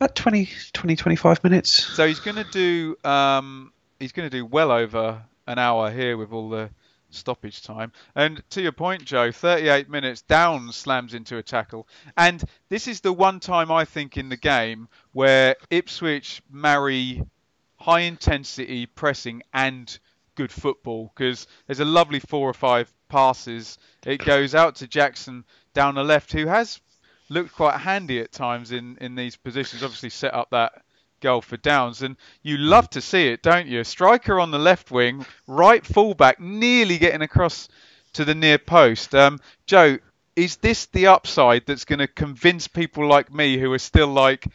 About 0.00 0.14
20, 0.14 0.48
20, 0.72 0.96
25 0.96 1.44
minutes. 1.44 1.70
So 1.70 2.06
he's 2.06 2.20
going 2.20 2.36
to 2.36 2.44
do 2.44 2.96
um, 3.08 3.72
he's 4.00 4.12
going 4.12 4.28
to 4.28 4.36
do 4.36 4.44
well 4.46 4.70
over 4.70 5.22
an 5.46 5.58
hour 5.58 5.90
here 5.90 6.16
with 6.16 6.32
all 6.32 6.48
the 6.48 6.70
stoppage 7.14 7.62
time. 7.62 7.92
And 8.14 8.42
to 8.50 8.62
your 8.62 8.72
point, 8.72 9.04
Joe, 9.04 9.32
38 9.32 9.88
minutes 9.88 10.22
down 10.22 10.72
slams 10.72 11.14
into 11.14 11.38
a 11.38 11.42
tackle, 11.42 11.86
and 12.16 12.42
this 12.68 12.88
is 12.88 13.00
the 13.00 13.12
one 13.12 13.40
time 13.40 13.70
I 13.70 13.84
think 13.84 14.16
in 14.16 14.28
the 14.28 14.36
game 14.36 14.88
where 15.12 15.56
Ipswich 15.70 16.42
marry 16.50 17.22
high 17.78 18.00
intensity 18.00 18.86
pressing 18.86 19.42
and 19.52 19.98
good 20.34 20.52
football 20.52 21.12
because 21.14 21.46
there's 21.66 21.80
a 21.80 21.84
lovely 21.84 22.20
four 22.20 22.48
or 22.48 22.54
five 22.54 22.92
passes. 23.08 23.78
It 24.06 24.24
goes 24.24 24.54
out 24.54 24.76
to 24.76 24.88
Jackson 24.88 25.44
down 25.74 25.94
the 25.94 26.04
left, 26.04 26.32
who 26.32 26.46
has 26.46 26.80
looked 27.28 27.52
quite 27.52 27.78
handy 27.78 28.20
at 28.20 28.32
times 28.32 28.72
in, 28.72 28.98
in 29.00 29.14
these 29.14 29.36
positions. 29.36 29.82
Obviously, 29.82 30.10
set 30.10 30.34
up 30.34 30.50
that 30.50 30.83
goal 31.24 31.40
for 31.40 31.56
Downs, 31.56 32.02
and 32.02 32.16
you 32.42 32.58
love 32.58 32.88
to 32.90 33.00
see 33.00 33.28
it, 33.28 33.42
don't 33.42 33.66
you? 33.66 33.82
Striker 33.82 34.38
on 34.38 34.50
the 34.50 34.58
left 34.58 34.90
wing, 34.90 35.26
right 35.46 35.84
fullback, 35.84 36.38
nearly 36.38 36.98
getting 36.98 37.22
across 37.22 37.68
to 38.12 38.24
the 38.24 38.34
near 38.34 38.58
post. 38.58 39.14
Um, 39.14 39.40
Joe, 39.66 39.98
is 40.36 40.56
this 40.56 40.86
the 40.86 41.08
upside 41.08 41.66
that's 41.66 41.86
going 41.86 42.00
to 42.00 42.06
convince 42.06 42.68
people 42.68 43.08
like 43.08 43.32
me 43.32 43.58
who 43.58 43.72
are 43.72 43.78
still 43.78 44.08
like, 44.08 44.46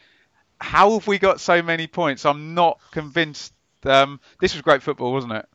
how 0.61 0.91
have 0.91 1.07
we 1.07 1.17
got 1.17 1.39
so 1.39 1.61
many 1.61 1.87
points? 1.87 2.25
I'm 2.25 2.53
not 2.53 2.79
convinced. 2.91 3.53
Um, 3.83 4.19
this 4.39 4.53
was 4.53 4.61
great 4.61 4.83
football, 4.83 5.11
wasn't 5.11 5.33
it? 5.33 5.45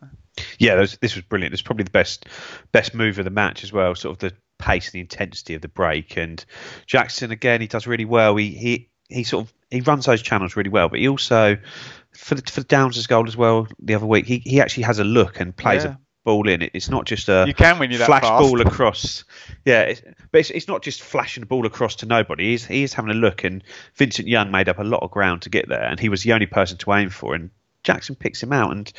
Yeah, 0.59 0.77
this, 0.77 0.97
this 0.97 1.15
was 1.15 1.25
brilliant. 1.25 1.53
It 1.53 1.55
was 1.55 1.63
probably 1.63 1.85
the 1.85 1.91
best 1.91 2.27
best 2.73 2.95
move 2.95 3.19
of 3.19 3.25
the 3.25 3.31
match 3.31 3.63
as 3.63 3.73
well. 3.73 3.95
Sort 3.95 4.13
of 4.13 4.19
the 4.19 4.37
pace 4.59 4.87
and 4.87 4.95
the 4.95 5.01
intensity 5.01 5.55
of 5.55 5.63
the 5.63 5.69
break. 5.69 6.17
And 6.17 6.45
Jackson 6.87 7.31
again, 7.31 7.61
he 7.61 7.69
does 7.69 7.87
really 7.87 8.05
well. 8.05 8.35
He 8.37 8.51
he 8.51 8.89
he 9.09 9.25
sort 9.25 9.47
of 9.47 9.55
he 9.71 9.81
runs 9.81 10.07
those 10.07 10.23
channels 10.23 10.57
really 10.57 10.71
well. 10.71 10.89
But 10.89 10.99
he 11.01 11.09
also 11.09 11.59
for 12.13 12.35
the, 12.37 12.43
for 12.51 12.63
Downs' 12.63 13.07
goal 13.07 13.27
as 13.27 13.37
well 13.37 13.67
the 13.79 13.95
other 13.95 14.07
week, 14.07 14.27
he 14.27 14.39
he 14.39 14.61
actually 14.61 14.85
has 14.85 14.99
a 14.99 15.05
look 15.05 15.41
and 15.41 15.55
plays 15.57 15.85
Yeah. 15.85 15.91
a 15.93 15.97
ball 16.25 16.49
in. 16.49 16.63
It, 16.63 16.71
it's 16.75 16.89
not 16.89 17.05
just 17.07 17.29
a 17.29 17.45
You 17.47 17.55
can 17.55 17.79
when 17.79 17.91
that 17.93 18.07
flash 18.07 18.23
fast. 18.23 18.41
ball 18.43 18.61
across. 18.61 19.25
Yeah, 19.65 19.83
it's, 19.83 20.01
but 20.31 20.39
it's, 20.41 20.51
it's 20.51 20.69
not 20.69 20.83
just 20.83 21.03
flashing 21.03 21.43
the 21.43 21.47
ball 21.47 21.67
across 21.67 21.97
to 21.97 22.07
nobody. 22.07 22.51
He's 22.53 22.65
he 22.67 22.83
is 22.83 22.95
having 22.95 23.11
a 23.11 23.15
look, 23.15 23.45
and 23.45 23.63
Vincent 23.97 24.29
Young 24.29 24.51
made 24.51 24.69
up 24.69 24.79
a 24.79 24.85
lot 24.85 25.03
of 25.03 25.11
ground 25.11 25.43
to 25.43 25.51
get 25.51 25.69
there, 25.69 25.83
and 25.85 25.99
he 26.01 26.09
was 26.09 26.23
the 26.23 26.33
only 26.33 26.47
person 26.47 26.79
to 26.79 26.93
aim 26.95 27.11
for. 27.11 27.35
And 27.35 27.51
Jackson 27.83 28.15
picks 28.15 28.43
him 28.43 28.53
out, 28.53 28.71
and 28.73 28.91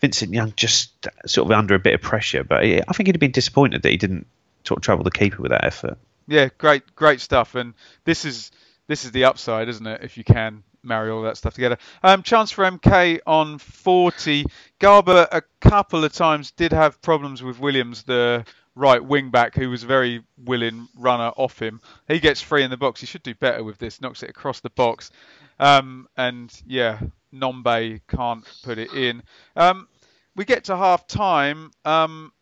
Vincent 0.00 0.32
Young 0.32 0.52
just 0.56 1.06
sort 1.26 1.46
of 1.50 1.58
under 1.58 1.74
a 1.74 1.78
bit 1.78 1.94
of 1.94 2.00
pressure. 2.00 2.44
But 2.44 2.64
he, 2.64 2.80
I 2.80 2.92
think 2.92 3.08
he'd 3.08 3.16
have 3.16 3.20
been 3.20 3.30
disappointed 3.32 3.82
that 3.82 3.90
he 3.90 3.96
didn't 3.98 4.26
sort 4.64 4.78
of 4.78 4.82
trouble 4.82 5.04
the 5.04 5.10
keeper 5.10 5.42
with 5.42 5.50
that 5.50 5.64
effort. 5.64 5.98
Yeah, 6.26 6.48
great, 6.56 6.94
great 6.94 7.20
stuff. 7.20 7.54
And 7.56 7.74
this 8.04 8.24
is 8.24 8.50
this 8.90 9.04
is 9.04 9.12
the 9.12 9.22
upside, 9.22 9.68
isn't 9.68 9.86
it? 9.86 10.00
If 10.02 10.18
you 10.18 10.24
can 10.24 10.64
marry 10.82 11.12
all 11.12 11.22
that 11.22 11.36
stuff 11.36 11.54
together. 11.54 11.78
Um, 12.02 12.24
chance 12.24 12.50
for 12.50 12.68
MK 12.68 13.20
on 13.24 13.58
40. 13.58 14.44
Garbutt 14.80 15.28
a 15.30 15.42
couple 15.60 16.04
of 16.04 16.12
times 16.12 16.50
did 16.50 16.72
have 16.72 17.00
problems 17.00 17.40
with 17.40 17.60
Williams, 17.60 18.02
the 18.02 18.44
right 18.74 19.04
wing 19.04 19.30
back, 19.30 19.54
who 19.54 19.70
was 19.70 19.84
a 19.84 19.86
very 19.86 20.24
willing 20.44 20.88
runner 20.96 21.30
off 21.36 21.62
him. 21.62 21.80
He 22.08 22.18
gets 22.18 22.40
free 22.42 22.64
in 22.64 22.70
the 22.70 22.76
box. 22.76 22.98
He 23.00 23.06
should 23.06 23.22
do 23.22 23.32
better 23.32 23.62
with 23.62 23.78
this. 23.78 24.00
Knocks 24.00 24.24
it 24.24 24.30
across 24.30 24.58
the 24.58 24.70
box. 24.70 25.12
Um, 25.60 26.08
and 26.16 26.52
yeah, 26.66 26.98
Nombe 27.32 28.00
can't 28.08 28.44
put 28.64 28.78
it 28.78 28.92
in. 28.92 29.22
Um, 29.54 29.86
we 30.34 30.44
get 30.44 30.64
to 30.64 30.76
half 30.76 31.06
time. 31.06 31.70
Um, 31.84 32.32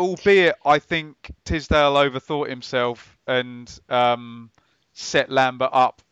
albeit 0.00 0.56
I 0.64 0.80
think 0.80 1.30
Tisdale 1.44 1.94
overthought 1.94 2.48
himself 2.48 3.16
and 3.28 3.70
um, 3.88 4.50
set 4.92 5.30
Lambert 5.30 5.70
up 5.72 6.02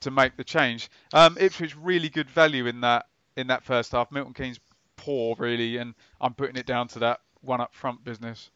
to 0.00 0.10
make 0.10 0.36
the 0.36 0.44
change. 0.44 0.90
Um, 1.12 1.36
Ipswich 1.38 1.76
really 1.76 2.08
good 2.08 2.30
value 2.30 2.66
in 2.66 2.80
that 2.82 3.06
in 3.36 3.46
that 3.48 3.64
first 3.64 3.92
half. 3.92 4.12
Milton 4.12 4.34
Keynes 4.34 4.60
poor 4.96 5.34
really, 5.38 5.78
and 5.78 5.94
I'm 6.20 6.34
putting 6.34 6.56
it 6.56 6.66
down 6.66 6.88
to 6.88 7.00
that 7.00 7.20
one 7.40 7.60
up 7.60 7.74
front 7.74 8.04
business. 8.04 8.50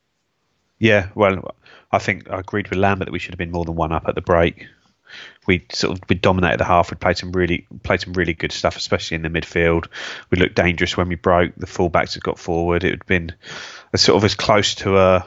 Yeah, 0.79 1.09
well, 1.15 1.55
I 1.91 1.99
think 1.99 2.31
I 2.31 2.41
agreed 2.41 2.69
with 2.69 2.79
Lambert 2.79 3.07
that 3.07 3.13
we 3.13 3.19
should 3.19 3.33
have 3.33 3.39
been 3.39 3.51
more 3.51 3.65
than 3.65 3.77
one 3.77 3.93
up 3.93 4.07
at 4.09 4.15
the 4.15 4.21
break. 4.21 4.67
We 5.47 5.65
sort 5.73 5.97
of 5.97 6.09
we 6.09 6.17
dominated 6.17 6.59
the 6.59 6.65
half. 6.65 6.91
We 6.91 6.97
played 6.97 7.17
some 7.17 7.33
really 7.33 7.67
played 7.85 8.01
some 8.01 8.13
really 8.13 8.35
good 8.35 8.53
stuff, 8.53 8.77
especially 8.77 9.15
in 9.15 9.23
the 9.23 9.29
midfield. 9.29 9.87
We 10.31 10.39
looked 10.39 10.57
dangerous 10.57 10.97
when 10.97 11.09
we 11.09 11.15
broke. 11.15 11.55
The 11.57 11.67
fullbacks 11.67 12.15
had 12.15 12.25
got 12.25 12.39
forward. 12.39 12.85
It 12.85 12.91
had 12.91 13.07
been 13.07 13.33
sort 13.95 14.17
of 14.17 14.25
as 14.25 14.35
close 14.35 14.75
to 14.77 14.99
a 14.99 15.27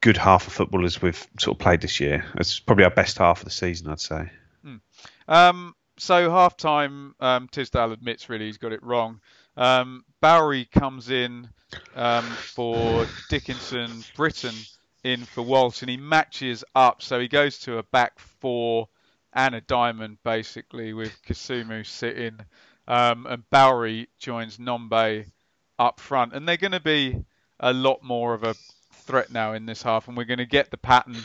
good 0.00 0.16
half 0.16 0.46
of 0.46 0.52
football 0.52 0.84
as 0.84 1.02
we've 1.02 1.26
sort 1.38 1.56
of 1.56 1.58
played 1.58 1.80
this 1.80 2.00
year. 2.00 2.24
It's 2.36 2.58
probably 2.58 2.84
our 2.84 2.90
best 2.90 3.18
half 3.18 3.40
of 3.40 3.44
the 3.44 3.50
season, 3.50 3.88
I'd 3.88 4.00
say. 4.00 4.30
Um, 5.28 5.74
so 5.98 6.30
half 6.30 6.56
time, 6.56 7.14
um, 7.20 7.48
Tisdale 7.48 7.92
admits 7.92 8.28
really 8.28 8.46
he's 8.46 8.58
got 8.58 8.72
it 8.72 8.82
wrong. 8.82 9.20
Um, 9.56 10.04
Bowery 10.20 10.64
comes 10.64 11.10
in 11.10 11.48
um, 11.94 12.24
for 12.24 13.06
Dickinson, 13.28 13.90
Brittain 14.16 14.54
in 15.04 15.24
for 15.24 15.42
Walsh, 15.42 15.82
and 15.82 15.90
he 15.90 15.96
matches 15.96 16.64
up. 16.74 17.02
So 17.02 17.20
he 17.20 17.28
goes 17.28 17.58
to 17.60 17.78
a 17.78 17.82
back 17.82 18.18
four 18.18 18.88
and 19.32 19.54
a 19.54 19.60
diamond 19.60 20.18
basically 20.24 20.92
with 20.92 21.16
Kasumu 21.22 21.86
sitting, 21.86 22.40
um, 22.88 23.26
and 23.26 23.48
Bowery 23.50 24.08
joins 24.18 24.58
Nombe 24.58 25.26
up 25.78 26.00
front, 26.00 26.32
and 26.32 26.48
they're 26.48 26.56
going 26.56 26.72
to 26.72 26.80
be 26.80 27.24
a 27.60 27.72
lot 27.72 28.02
more 28.02 28.34
of 28.34 28.42
a 28.42 28.54
threat 29.10 29.32
now 29.32 29.54
in 29.54 29.66
this 29.66 29.82
half, 29.82 30.06
and 30.06 30.16
we're 30.16 30.24
going 30.24 30.38
to 30.38 30.46
get 30.46 30.70
the 30.70 30.76
pattern 30.76 31.16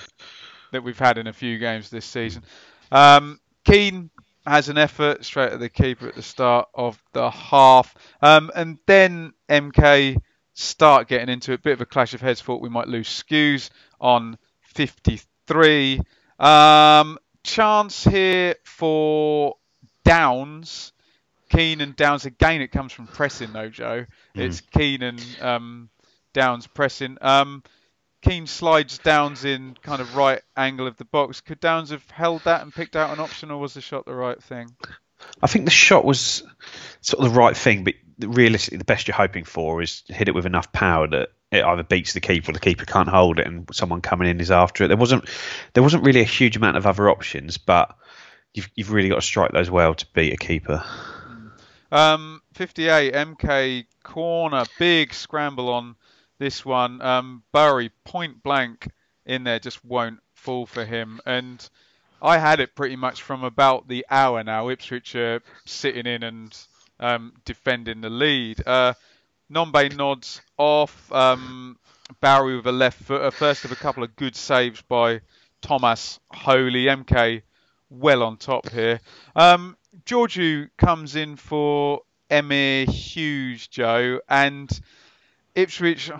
that 0.71 0.83
we've 0.83 0.97
had 0.97 1.19
in 1.19 1.27
a 1.27 1.33
few 1.33 1.59
games 1.59 1.91
this 1.91 2.05
season. 2.05 2.43
Um, 2.91 3.39
Keane 3.63 4.09
has 4.45 4.69
an 4.69 4.77
effort 4.77 5.23
straight 5.23 5.53
at 5.53 5.59
the 5.59 5.69
keeper 5.69 6.07
at 6.07 6.15
the 6.15 6.23
start 6.23 6.67
of 6.73 7.01
the 7.13 7.29
half, 7.29 7.93
um, 8.23 8.51
and 8.55 8.79
then 8.87 9.33
MK 9.47 10.17
start 10.55 11.07
getting 11.07 11.29
into 11.29 11.53
a 11.53 11.57
bit 11.59 11.73
of 11.73 11.81
a 11.81 11.85
clash 11.85 12.15
of 12.15 12.21
heads. 12.21 12.41
Thought 12.41 12.61
we 12.61 12.69
might 12.69 12.87
lose 12.87 13.07
Skuse 13.07 13.69
on 14.01 14.37
53. 14.61 16.01
Um, 16.39 17.19
chance 17.43 18.03
here 18.03 18.55
for 18.63 19.57
Downs. 20.03 20.91
Keane 21.49 21.81
and 21.81 21.95
Downs 21.95 22.25
again. 22.25 22.61
It 22.61 22.71
comes 22.71 22.91
from 22.91 23.05
pressing 23.05 23.53
though, 23.53 23.69
Joe. 23.69 24.05
It's 24.33 24.61
Keane 24.61 25.03
and 25.03 25.23
um, 25.39 25.89
Downs 26.35 26.67
pressing. 26.67 27.17
Um, 27.21 27.63
Keane 28.21 28.45
slides 28.45 28.97
Downs 28.99 29.45
in 29.45 29.75
kind 29.81 30.01
of 30.01 30.15
right 30.15 30.41
angle 30.57 30.85
of 30.85 30.97
the 30.97 31.05
box. 31.05 31.41
Could 31.41 31.59
Downs 31.59 31.91
have 31.91 32.07
held 32.11 32.43
that 32.43 32.61
and 32.61 32.73
picked 32.73 32.95
out 32.95 33.11
an 33.11 33.19
option, 33.19 33.51
or 33.51 33.59
was 33.59 33.73
the 33.73 33.81
shot 33.81 34.05
the 34.05 34.13
right 34.13 34.41
thing? 34.43 34.75
I 35.41 35.47
think 35.47 35.65
the 35.65 35.71
shot 35.71 36.03
was 36.03 36.43
sort 37.01 37.23
of 37.23 37.33
the 37.33 37.39
right 37.39 37.55
thing, 37.55 37.85
but 37.85 37.93
realistically, 38.19 38.77
the 38.77 38.83
best 38.83 39.07
you're 39.07 39.15
hoping 39.15 39.45
for 39.45 39.81
is 39.81 40.03
hit 40.07 40.27
it 40.27 40.35
with 40.35 40.45
enough 40.45 40.71
power 40.71 41.07
that 41.07 41.29
it 41.51 41.63
either 41.63 41.83
beats 41.83 42.13
the 42.13 42.19
keeper 42.19 42.51
or 42.51 42.53
the 42.53 42.59
keeper 42.59 42.83
can't 42.85 43.07
hold 43.07 43.39
it, 43.39 43.47
and 43.47 43.69
someone 43.73 44.01
coming 44.01 44.27
in 44.27 44.41
is 44.41 44.51
after 44.51 44.83
it. 44.83 44.87
There 44.89 44.97
wasn't 44.97 45.29
there 45.73 45.83
wasn't 45.83 46.03
really 46.03 46.21
a 46.21 46.25
huge 46.25 46.57
amount 46.57 46.75
of 46.75 46.85
other 46.85 47.09
options, 47.09 47.57
but 47.57 47.95
you've 48.53 48.69
you've 48.75 48.91
really 48.91 49.09
got 49.09 49.15
to 49.15 49.21
strike 49.21 49.51
those 49.51 49.71
well 49.71 49.95
to 49.95 50.05
beat 50.13 50.33
a 50.33 50.37
keeper. 50.37 50.83
Um, 51.91 52.41
58 52.55 53.13
MK 53.13 53.85
corner, 54.03 54.65
big 54.77 55.13
scramble 55.13 55.69
on 55.69 55.95
this 56.37 56.65
one. 56.65 57.01
Um, 57.01 57.43
point 58.03 58.43
blank 58.43 58.87
in 59.25 59.43
there 59.43 59.59
just 59.59 59.83
won't 59.83 60.19
fall 60.33 60.65
for 60.65 60.85
him. 60.85 61.19
And 61.25 61.67
I 62.21 62.37
had 62.37 62.59
it 62.59 62.75
pretty 62.75 62.95
much 62.95 63.21
from 63.21 63.43
about 63.43 63.87
the 63.87 64.05
hour 64.09 64.43
now. 64.43 64.69
Ipswich 64.69 65.15
are 65.15 65.41
sitting 65.65 66.05
in 66.05 66.23
and 66.23 66.57
um, 66.99 67.33
defending 67.45 68.01
the 68.01 68.09
lead. 68.09 68.65
Uh, 68.65 68.93
Nombe 69.51 69.95
nods 69.95 70.41
off. 70.57 71.11
Um, 71.11 71.77
Bowery 72.21 72.57
with 72.57 72.67
a 72.67 72.71
left 72.71 73.03
footer. 73.03 73.31
First 73.31 73.65
of 73.65 73.71
a 73.71 73.75
couple 73.75 74.03
of 74.03 74.15
good 74.15 74.35
saves 74.35 74.81
by 74.83 75.21
Thomas 75.61 76.19
Holy. 76.31 76.85
MK 76.85 77.41
well 77.89 78.23
on 78.23 78.37
top 78.37 78.69
here. 78.69 78.99
Um, 79.35 79.75
Georgiou 80.05 80.69
comes 80.77 81.15
in 81.15 81.35
for 81.35 82.01
Emyr 82.29 82.85
Huws, 82.85 83.69
Joe, 83.69 84.19
and 84.27 84.69
Ipswich. 85.55 86.11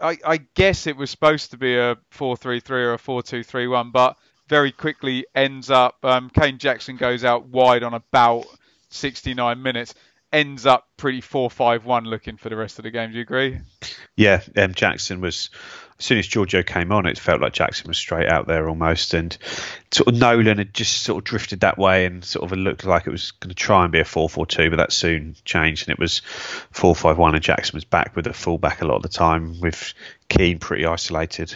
I, 0.00 0.18
I 0.24 0.36
guess 0.54 0.86
it 0.86 0.96
was 0.96 1.10
supposed 1.10 1.50
to 1.50 1.58
be 1.58 1.76
a 1.76 1.96
4-3-3 2.12 2.70
or 2.70 2.94
a 2.94 2.98
4-2-3-1, 2.98 3.92
but 3.92 4.16
very 4.48 4.72
quickly 4.72 5.26
ends 5.34 5.70
up. 5.70 5.96
Um, 6.04 6.30
Kayden 6.30 6.58
Jackson 6.58 6.96
goes 6.96 7.24
out 7.24 7.46
wide 7.46 7.82
on 7.82 7.94
about 7.94 8.46
69 8.90 9.62
minutes. 9.62 9.94
Ends 10.32 10.64
up 10.64 10.88
pretty 10.96 11.20
4-5-1 11.20 12.06
looking 12.06 12.36
for 12.36 12.48
the 12.48 12.56
rest 12.56 12.78
of 12.78 12.84
the 12.84 12.90
game. 12.90 13.10
Do 13.10 13.16
you 13.16 13.22
agree? 13.22 13.58
Yeah, 14.16 14.42
um, 14.56 14.74
Jackson 14.74 15.20
was. 15.20 15.50
As 16.00 16.06
soon 16.06 16.18
as 16.18 16.26
Georgiou 16.26 16.66
came 16.66 16.92
on, 16.92 17.04
it 17.04 17.18
felt 17.18 17.42
like 17.42 17.52
Jackson 17.52 17.86
was 17.86 17.98
straight 17.98 18.26
out 18.26 18.46
there 18.46 18.70
almost, 18.70 19.12
and 19.12 19.36
sort 19.90 20.08
of 20.08 20.14
Nolan 20.14 20.56
had 20.56 20.72
just 20.72 21.02
sort 21.02 21.18
of 21.18 21.24
drifted 21.24 21.60
that 21.60 21.76
way, 21.76 22.06
and 22.06 22.24
sort 22.24 22.50
of 22.50 22.56
looked 22.56 22.86
like 22.86 23.06
it 23.06 23.10
was 23.10 23.32
going 23.32 23.50
to 23.50 23.54
try 23.54 23.82
and 23.82 23.92
be 23.92 24.00
a 24.00 24.04
4-4-2, 24.04 24.70
but 24.70 24.76
that 24.76 24.92
soon 24.92 25.36
changed, 25.44 25.86
and 25.86 25.92
it 25.92 25.98
was 25.98 26.22
4-5-1, 26.72 27.34
and 27.34 27.42
Jackson 27.42 27.76
was 27.76 27.84
back 27.84 28.16
with 28.16 28.26
a 28.26 28.32
fullback 28.32 28.80
a 28.80 28.86
lot 28.86 28.96
of 28.96 29.02
the 29.02 29.10
time, 29.10 29.60
with 29.60 29.92
Keane 30.30 30.58
pretty 30.58 30.86
isolated. 30.86 31.54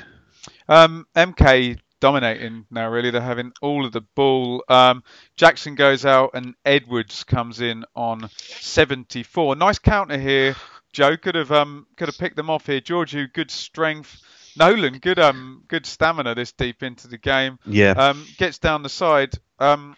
Um, 0.69 1.07
MK 1.17 1.79
dominating 2.01 2.67
now. 2.71 2.91
Really, 2.91 3.11
they're 3.11 3.23
having 3.23 3.53
all 3.63 3.87
of 3.87 3.93
the 3.93 4.03
ball. 4.03 4.63
Um, 4.69 5.03
Jackson 5.37 5.75
goes 5.75 6.05
out 6.05 6.33
and 6.35 6.55
Edwards 6.63 7.25
comes 7.25 7.63
in 7.63 7.87
on 7.97 8.29
74. 8.61 9.57
Nice 9.57 9.79
counter 9.79 10.19
here. 10.19 10.55
Joe 10.95 11.17
could 11.17 11.35
have 11.35 11.53
um, 11.53 11.87
could 11.97 12.09
have 12.09 12.17
picked 12.17 12.37
them 12.37 12.49
off 12.49 12.67
here. 12.67 12.81
Georgiou, 12.81 13.31
good 13.31 13.51
strength. 13.51 14.23
Nolan, 14.57 14.99
good 14.99 15.19
um, 15.19 15.65
good 15.69 15.85
stamina 15.85 16.35
this 16.35 16.53
deep 16.53 16.83
into 16.83 17.09
the 17.09 17.19
game. 17.19 17.59
Yeah. 17.67 17.91
Um, 17.91 18.25
gets 18.39 18.59
down 18.59 18.83
the 18.83 18.89
side. 18.89 19.35
Um, 19.59 19.97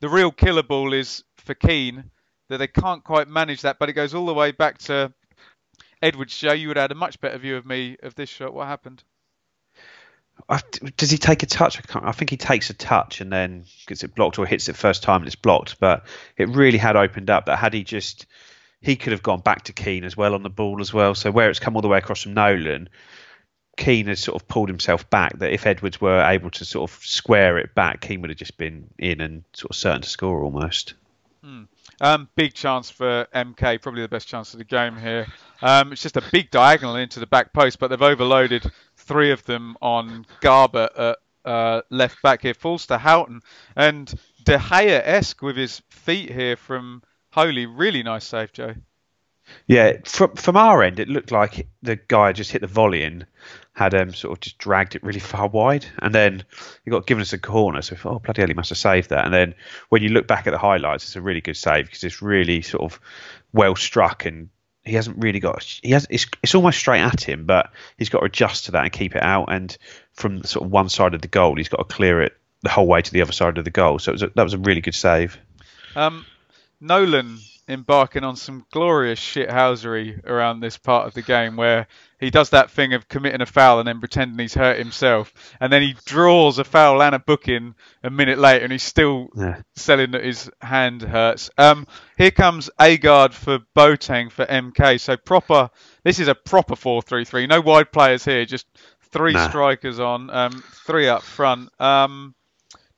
the 0.00 0.10
real 0.10 0.30
killer 0.30 0.62
ball 0.62 0.92
is 0.92 1.24
for 1.38 1.54
Keane 1.54 2.10
that 2.48 2.58
they 2.58 2.66
can't 2.66 3.02
quite 3.02 3.28
manage 3.28 3.62
that, 3.62 3.78
but 3.78 3.88
it 3.88 3.94
goes 3.94 4.14
all 4.14 4.26
the 4.26 4.34
way 4.34 4.52
back 4.52 4.78
to 4.78 5.12
Edwards. 6.02 6.36
Joe, 6.36 6.52
you 6.52 6.68
would 6.68 6.76
have 6.76 6.84
had 6.84 6.92
a 6.92 6.96
much 6.96 7.18
better 7.20 7.38
view 7.38 7.56
of 7.56 7.64
me 7.64 7.96
of 8.02 8.14
this 8.14 8.28
shot. 8.28 8.52
What 8.52 8.66
happened? 8.66 9.02
I, 10.48 10.60
does 10.96 11.10
he 11.10 11.18
take 11.18 11.42
a 11.42 11.46
touch? 11.46 11.78
I, 11.78 11.82
can't, 11.82 12.04
I 12.04 12.12
think 12.12 12.30
he 12.30 12.36
takes 12.36 12.68
a 12.68 12.74
touch 12.74 13.20
and 13.20 13.32
then 13.32 13.64
gets 13.86 14.02
it 14.02 14.14
blocked 14.14 14.38
or 14.38 14.46
hits 14.46 14.68
it 14.68 14.76
first 14.76 15.02
time 15.02 15.22
and 15.22 15.26
it's 15.26 15.36
blocked. 15.36 15.80
But 15.80 16.04
it 16.36 16.48
really 16.48 16.78
had 16.78 16.96
opened 16.96 17.30
up 17.30 17.46
that 17.46 17.58
had 17.58 17.72
he 17.72 17.84
just, 17.84 18.26
he 18.82 18.96
could 18.96 19.12
have 19.12 19.22
gone 19.22 19.40
back 19.40 19.62
to 19.64 19.72
Keane 19.72 20.04
as 20.04 20.16
well 20.16 20.34
on 20.34 20.42
the 20.42 20.50
ball 20.50 20.80
as 20.80 20.92
well. 20.92 21.14
So 21.14 21.30
where 21.30 21.48
it's 21.48 21.60
come 21.60 21.76
all 21.76 21.82
the 21.82 21.88
way 21.88 21.98
across 21.98 22.22
from 22.22 22.34
Nolan, 22.34 22.88
Keane 23.76 24.08
has 24.08 24.20
sort 24.20 24.40
of 24.40 24.48
pulled 24.48 24.68
himself 24.68 25.08
back. 25.08 25.38
That 25.38 25.52
if 25.52 25.66
Edwards 25.66 26.00
were 26.00 26.20
able 26.22 26.50
to 26.50 26.64
sort 26.64 26.90
of 26.90 27.04
square 27.04 27.58
it 27.58 27.74
back, 27.74 28.00
Keane 28.00 28.20
would 28.20 28.30
have 28.30 28.38
just 28.38 28.58
been 28.58 28.90
in 28.98 29.20
and 29.20 29.44
sort 29.52 29.70
of 29.70 29.76
certain 29.76 30.02
to 30.02 30.08
score 30.08 30.42
almost. 30.42 30.94
Hmm. 31.42 31.62
Um, 32.00 32.28
big 32.34 32.54
chance 32.54 32.90
for 32.90 33.26
MK, 33.34 33.80
probably 33.80 34.02
the 34.02 34.08
best 34.08 34.28
chance 34.28 34.52
of 34.52 34.58
the 34.58 34.64
game 34.64 34.96
here. 34.96 35.26
Um, 35.60 35.92
it's 35.92 36.02
just 36.02 36.16
a 36.16 36.22
big 36.32 36.50
diagonal 36.50 36.96
into 36.96 37.20
the 37.20 37.26
back 37.26 37.52
post, 37.52 37.78
but 37.78 37.88
they've 37.88 38.02
overloaded 38.02 38.70
three 38.96 39.30
of 39.30 39.44
them 39.44 39.76
on 39.80 40.26
Garbutt 40.40 40.98
at 40.98 41.18
uh, 41.44 41.82
left 41.90 42.20
back 42.22 42.42
here. 42.42 42.54
Falls 42.54 42.86
to 42.86 42.98
Houghton 42.98 43.42
and 43.76 44.12
De 44.44 44.58
Gea 44.58 45.00
esque 45.04 45.42
with 45.42 45.56
his 45.56 45.82
feet 45.90 46.30
here 46.30 46.56
from 46.56 47.02
Holy. 47.32 47.66
Really 47.66 48.02
nice 48.02 48.24
save, 48.24 48.52
Joe. 48.52 48.74
Yeah, 49.66 49.98
from 50.04 50.34
from 50.36 50.56
our 50.56 50.82
end, 50.82 51.00
it 51.00 51.08
looked 51.08 51.32
like 51.32 51.66
the 51.82 51.96
guy 51.96 52.32
just 52.32 52.52
hit 52.52 52.60
the 52.60 52.66
volley 52.66 53.02
and 53.02 53.26
had 53.72 53.94
um, 53.94 54.12
sort 54.12 54.36
of 54.36 54.40
just 54.40 54.58
dragged 54.58 54.94
it 54.94 55.02
really 55.02 55.18
far 55.20 55.48
wide, 55.48 55.86
and 55.98 56.14
then 56.14 56.44
he 56.84 56.90
got 56.90 57.06
given 57.06 57.22
us 57.22 57.32
a 57.32 57.38
corner. 57.38 57.82
So, 57.82 57.96
thought, 57.96 58.14
oh 58.14 58.18
bloody 58.18 58.42
hell, 58.42 58.48
he 58.48 58.54
must 58.54 58.68
have 58.68 58.78
saved 58.78 59.10
that. 59.10 59.24
And 59.24 59.34
then 59.34 59.54
when 59.88 60.02
you 60.02 60.10
look 60.10 60.26
back 60.26 60.46
at 60.46 60.50
the 60.50 60.58
highlights, 60.58 61.04
it's 61.04 61.16
a 61.16 61.20
really 61.20 61.40
good 61.40 61.56
save 61.56 61.86
because 61.86 62.04
it's 62.04 62.22
really 62.22 62.62
sort 62.62 62.82
of 62.82 63.00
well 63.52 63.74
struck, 63.74 64.26
and 64.26 64.48
he 64.84 64.92
hasn't 64.94 65.18
really 65.18 65.40
got. 65.40 65.62
He 65.82 65.90
has. 65.90 66.06
It's, 66.10 66.26
it's 66.42 66.54
almost 66.54 66.78
straight 66.78 67.00
at 67.00 67.22
him, 67.22 67.46
but 67.46 67.72
he's 67.96 68.10
got 68.10 68.20
to 68.20 68.26
adjust 68.26 68.66
to 68.66 68.72
that 68.72 68.84
and 68.84 68.92
keep 68.92 69.16
it 69.16 69.22
out. 69.22 69.46
And 69.50 69.76
from 70.12 70.44
sort 70.44 70.66
of 70.66 70.70
one 70.70 70.88
side 70.88 71.14
of 71.14 71.22
the 71.22 71.28
goal, 71.28 71.56
he's 71.56 71.68
got 71.68 71.78
to 71.78 71.84
clear 71.84 72.22
it 72.22 72.36
the 72.62 72.70
whole 72.70 72.86
way 72.86 73.02
to 73.02 73.12
the 73.12 73.22
other 73.22 73.32
side 73.32 73.58
of 73.58 73.64
the 73.64 73.70
goal. 73.70 73.98
So 73.98 74.12
was 74.12 74.22
a, 74.22 74.28
that 74.34 74.42
was 74.44 74.54
a 74.54 74.58
really 74.58 74.82
good 74.82 74.94
save. 74.94 75.38
Um, 75.96 76.24
Nolan 76.82 77.38
embarking 77.68 78.24
on 78.24 78.34
some 78.34 78.66
glorious 78.72 79.20
shithousery 79.20 80.22
around 80.26 80.58
this 80.58 80.76
part 80.76 81.06
of 81.06 81.14
the 81.14 81.22
game 81.22 81.54
where 81.54 81.86
he 82.18 82.28
does 82.28 82.50
that 82.50 82.72
thing 82.72 82.92
of 82.92 83.06
committing 83.08 83.40
a 83.40 83.46
foul 83.46 83.78
and 83.78 83.86
then 83.86 84.00
pretending 84.00 84.36
he's 84.38 84.52
hurt 84.52 84.78
himself 84.78 85.32
and 85.60 85.72
then 85.72 85.80
he 85.80 85.94
draws 86.04 86.58
a 86.58 86.64
foul 86.64 87.00
and 87.00 87.14
a 87.14 87.20
booking 87.20 87.76
a 88.02 88.10
minute 88.10 88.36
later 88.36 88.64
and 88.64 88.72
he's 88.72 88.82
still 88.82 89.28
Yeah. 89.36 89.62
selling 89.76 90.10
that 90.10 90.24
his 90.24 90.50
hand 90.60 91.02
hurts. 91.02 91.50
Um, 91.56 91.86
here 92.18 92.32
comes 92.32 92.68
Agard 92.80 93.32
for 93.32 93.60
Boateng 93.76 94.32
for 94.32 94.44
MK. 94.44 95.00
So 95.00 95.16
proper, 95.16 95.70
this 96.02 96.18
is 96.18 96.26
a 96.26 96.34
proper 96.34 96.74
4-3-3. 96.74 97.46
No 97.48 97.60
wide 97.60 97.92
players 97.92 98.24
here, 98.24 98.44
just 98.44 98.66
three 99.12 99.34
Nah. 99.34 99.48
strikers 99.48 100.00
on, 100.00 100.30
um, 100.30 100.64
three 100.84 101.08
up 101.08 101.22
front. 101.22 101.70
Um, 101.80 102.34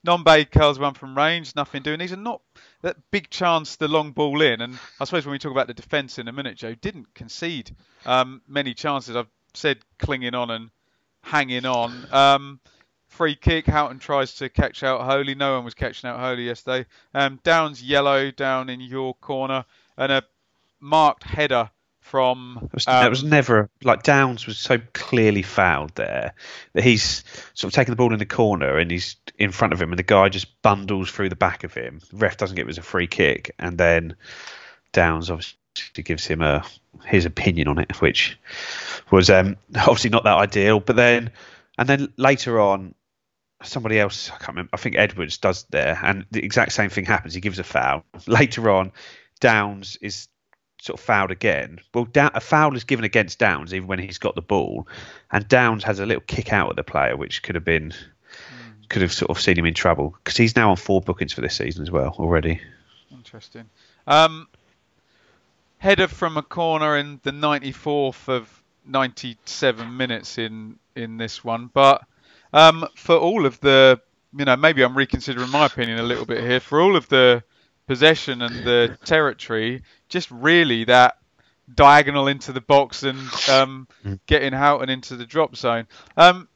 Nombe 0.05 0.49
curls 0.51 0.77
one 0.77 0.93
from 0.93 1.17
range, 1.17 1.55
nothing 1.55 1.81
doing. 1.81 1.97
These 1.99 2.13
are 2.13 2.17
not 2.17 2.39
that 2.85 2.97
big 3.09 3.31
chance, 3.31 3.77
the 3.77 3.87
long 3.87 4.11
ball 4.11 4.41
in. 4.41 4.61
And 4.61 4.77
I 4.99 5.05
suppose 5.05 5.25
when 5.25 5.31
we 5.31 5.39
talk 5.39 5.51
about 5.51 5.65
the 5.65 5.73
defence 5.73 6.19
in 6.19 6.27
a 6.27 6.31
minute, 6.31 6.55
Joe 6.55 6.75
didn't 6.75 7.15
concede 7.15 7.75
um, 8.05 8.43
many 8.47 8.75
chances. 8.75 9.15
I've 9.15 9.27
said 9.55 9.79
clinging 9.97 10.35
on 10.35 10.51
and 10.51 10.69
hanging 11.23 11.65
on. 11.65 12.07
Um, 12.11 12.59
free 13.07 13.35
kick, 13.35 13.65
Houghton 13.65 13.97
tries 13.97 14.35
to 14.35 14.49
catch 14.49 14.83
out 14.83 15.01
Holy. 15.01 15.33
No 15.33 15.55
one 15.55 15.65
was 15.65 15.73
catching 15.73 16.07
out 16.07 16.19
Holy 16.19 16.45
yesterday. 16.45 16.85
Um, 17.15 17.39
Downs 17.41 17.81
yellow 17.81 18.29
down 18.29 18.69
in 18.69 18.79
your 18.79 19.15
corner. 19.15 19.65
And 19.97 20.11
a 20.11 20.23
marked 20.79 21.23
header 21.23 21.71
from. 22.05 22.59
It 22.63 22.73
was, 22.73 22.87
um, 22.87 23.03
that 23.03 23.09
was 23.09 23.23
never 23.23 23.69
like 23.83 24.03
Downs 24.03 24.45
was 24.45 24.57
so 24.57 24.79
clearly 24.93 25.41
fouled 25.41 25.95
there 25.95 26.33
that 26.73 26.83
he's 26.83 27.23
sort 27.53 27.71
of 27.71 27.75
taking 27.75 27.91
the 27.91 27.97
ball 27.97 28.13
in 28.13 28.19
the 28.19 28.25
corner 28.25 28.77
and 28.77 28.89
he's 28.89 29.17
in 29.37 29.51
front 29.51 29.73
of 29.73 29.81
him 29.81 29.91
and 29.91 29.99
the 29.99 30.03
guy 30.03 30.29
just 30.29 30.61
bundles 30.61 31.11
through 31.11 31.29
the 31.29 31.35
back 31.35 31.63
of 31.63 31.73
him. 31.73 31.99
The 32.11 32.17
ref 32.17 32.37
doesn't 32.37 32.55
get 32.55 32.61
it 32.61 32.67
was 32.67 32.77
a 32.77 32.83
free 32.83 33.07
kick 33.07 33.53
and 33.59 33.77
then 33.77 34.15
Downs 34.93 35.29
obviously 35.29 35.57
obviously 35.75 36.03
gives 36.03 36.25
him 36.25 36.41
a 36.41 36.65
his 37.05 37.25
opinion 37.25 37.67
on 37.67 37.79
it, 37.79 38.01
which 38.01 38.39
was 39.11 39.29
um, 39.29 39.57
obviously 39.75 40.09
not 40.09 40.23
that 40.23 40.37
ideal. 40.37 40.79
But 40.79 40.95
then, 40.95 41.31
and 41.77 41.89
then 41.89 42.13
later 42.17 42.59
on, 42.59 42.95
somebody 43.63 43.99
else 43.99 44.29
I 44.29 44.37
can't 44.37 44.49
remember. 44.49 44.69
I 44.73 44.77
think 44.77 44.95
Edwards 44.95 45.37
does 45.37 45.65
there, 45.69 45.99
and 46.01 46.25
the 46.31 46.43
exact 46.43 46.71
same 46.71 46.89
thing 46.89 47.05
happens. 47.05 47.33
He 47.33 47.41
gives 47.41 47.59
a 47.59 47.63
foul. 47.63 48.05
Later 48.27 48.69
on, 48.69 48.91
Downs 49.39 49.97
is 50.01 50.27
sort 50.85 50.99
of 50.99 51.05
fouled 51.05 51.31
again. 51.31 51.79
Well, 51.93 52.05
Down, 52.05 52.31
a 52.35 52.39
foul 52.39 52.75
is 52.75 52.83
given 52.83 53.05
against 53.05 53.39
Downs 53.39 53.73
even 53.73 53.87
when 53.87 53.99
he's 53.99 54.19
got 54.19 54.35
the 54.35 54.41
ball, 54.41 54.87
and 55.31 55.47
Downs 55.47 55.83
has 55.83 55.99
a 55.99 56.05
little 56.05 56.23
kick 56.25 56.53
out 56.53 56.69
at 56.69 56.75
the 56.75 56.83
player, 56.83 57.17
which 57.17 57.41
could 57.41 57.55
have 57.55 57.65
been 57.65 57.93
could 58.87 59.01
have 59.01 59.11
sort 59.11 59.31
of 59.31 59.41
seen 59.41 59.57
him 59.57 59.65
in 59.65 59.73
trouble 59.73 60.15
because 60.23 60.37
he's 60.37 60.55
now 60.55 60.69
on 60.69 60.75
four 60.75 61.01
bookings 61.01 61.33
for 61.33 61.41
this 61.41 61.55
season 61.55 61.81
as 61.81 61.89
well 61.89 62.15
already. 62.19 62.61
Interesting. 63.11 63.67
Um, 64.05 64.47
header 65.79 66.07
from 66.07 66.37
a 66.37 66.43
corner 66.43 66.95
in 66.95 67.19
the 67.23 67.31
94th 67.31 68.29
of 68.29 68.63
97 68.85 69.97
minutes 69.97 70.37
in 70.37 70.77
in 70.95 71.17
this 71.17 71.43
one, 71.43 71.71
but 71.73 72.05
um, 72.53 72.87
for 72.95 73.15
all 73.15 73.47
of 73.47 73.59
the, 73.59 73.99
you 74.37 74.45
know, 74.45 74.55
maybe 74.55 74.83
I'm 74.83 74.95
reconsidering 74.95 75.49
my 75.49 75.65
opinion 75.65 75.97
a 75.97 76.03
little 76.03 76.25
bit 76.25 76.41
here. 76.41 76.59
For 76.59 76.79
all 76.79 76.95
of 76.95 77.09
the 77.09 77.43
possession 77.87 78.41
and 78.41 78.63
the 78.65 78.97
territory, 79.05 79.83
just 80.09 80.29
really 80.31 80.85
that 80.85 81.17
diagonal 81.73 82.27
into 82.27 82.51
the 82.51 82.61
box 82.61 83.03
and 83.03 83.17
um, 83.49 83.87
Mm. 84.05 84.19
getting 84.27 84.53
Houghton 84.53 84.89
into 84.89 85.15
the 85.15 85.25
drop 85.25 85.55
zone. 85.55 85.87
Um, 86.15 86.47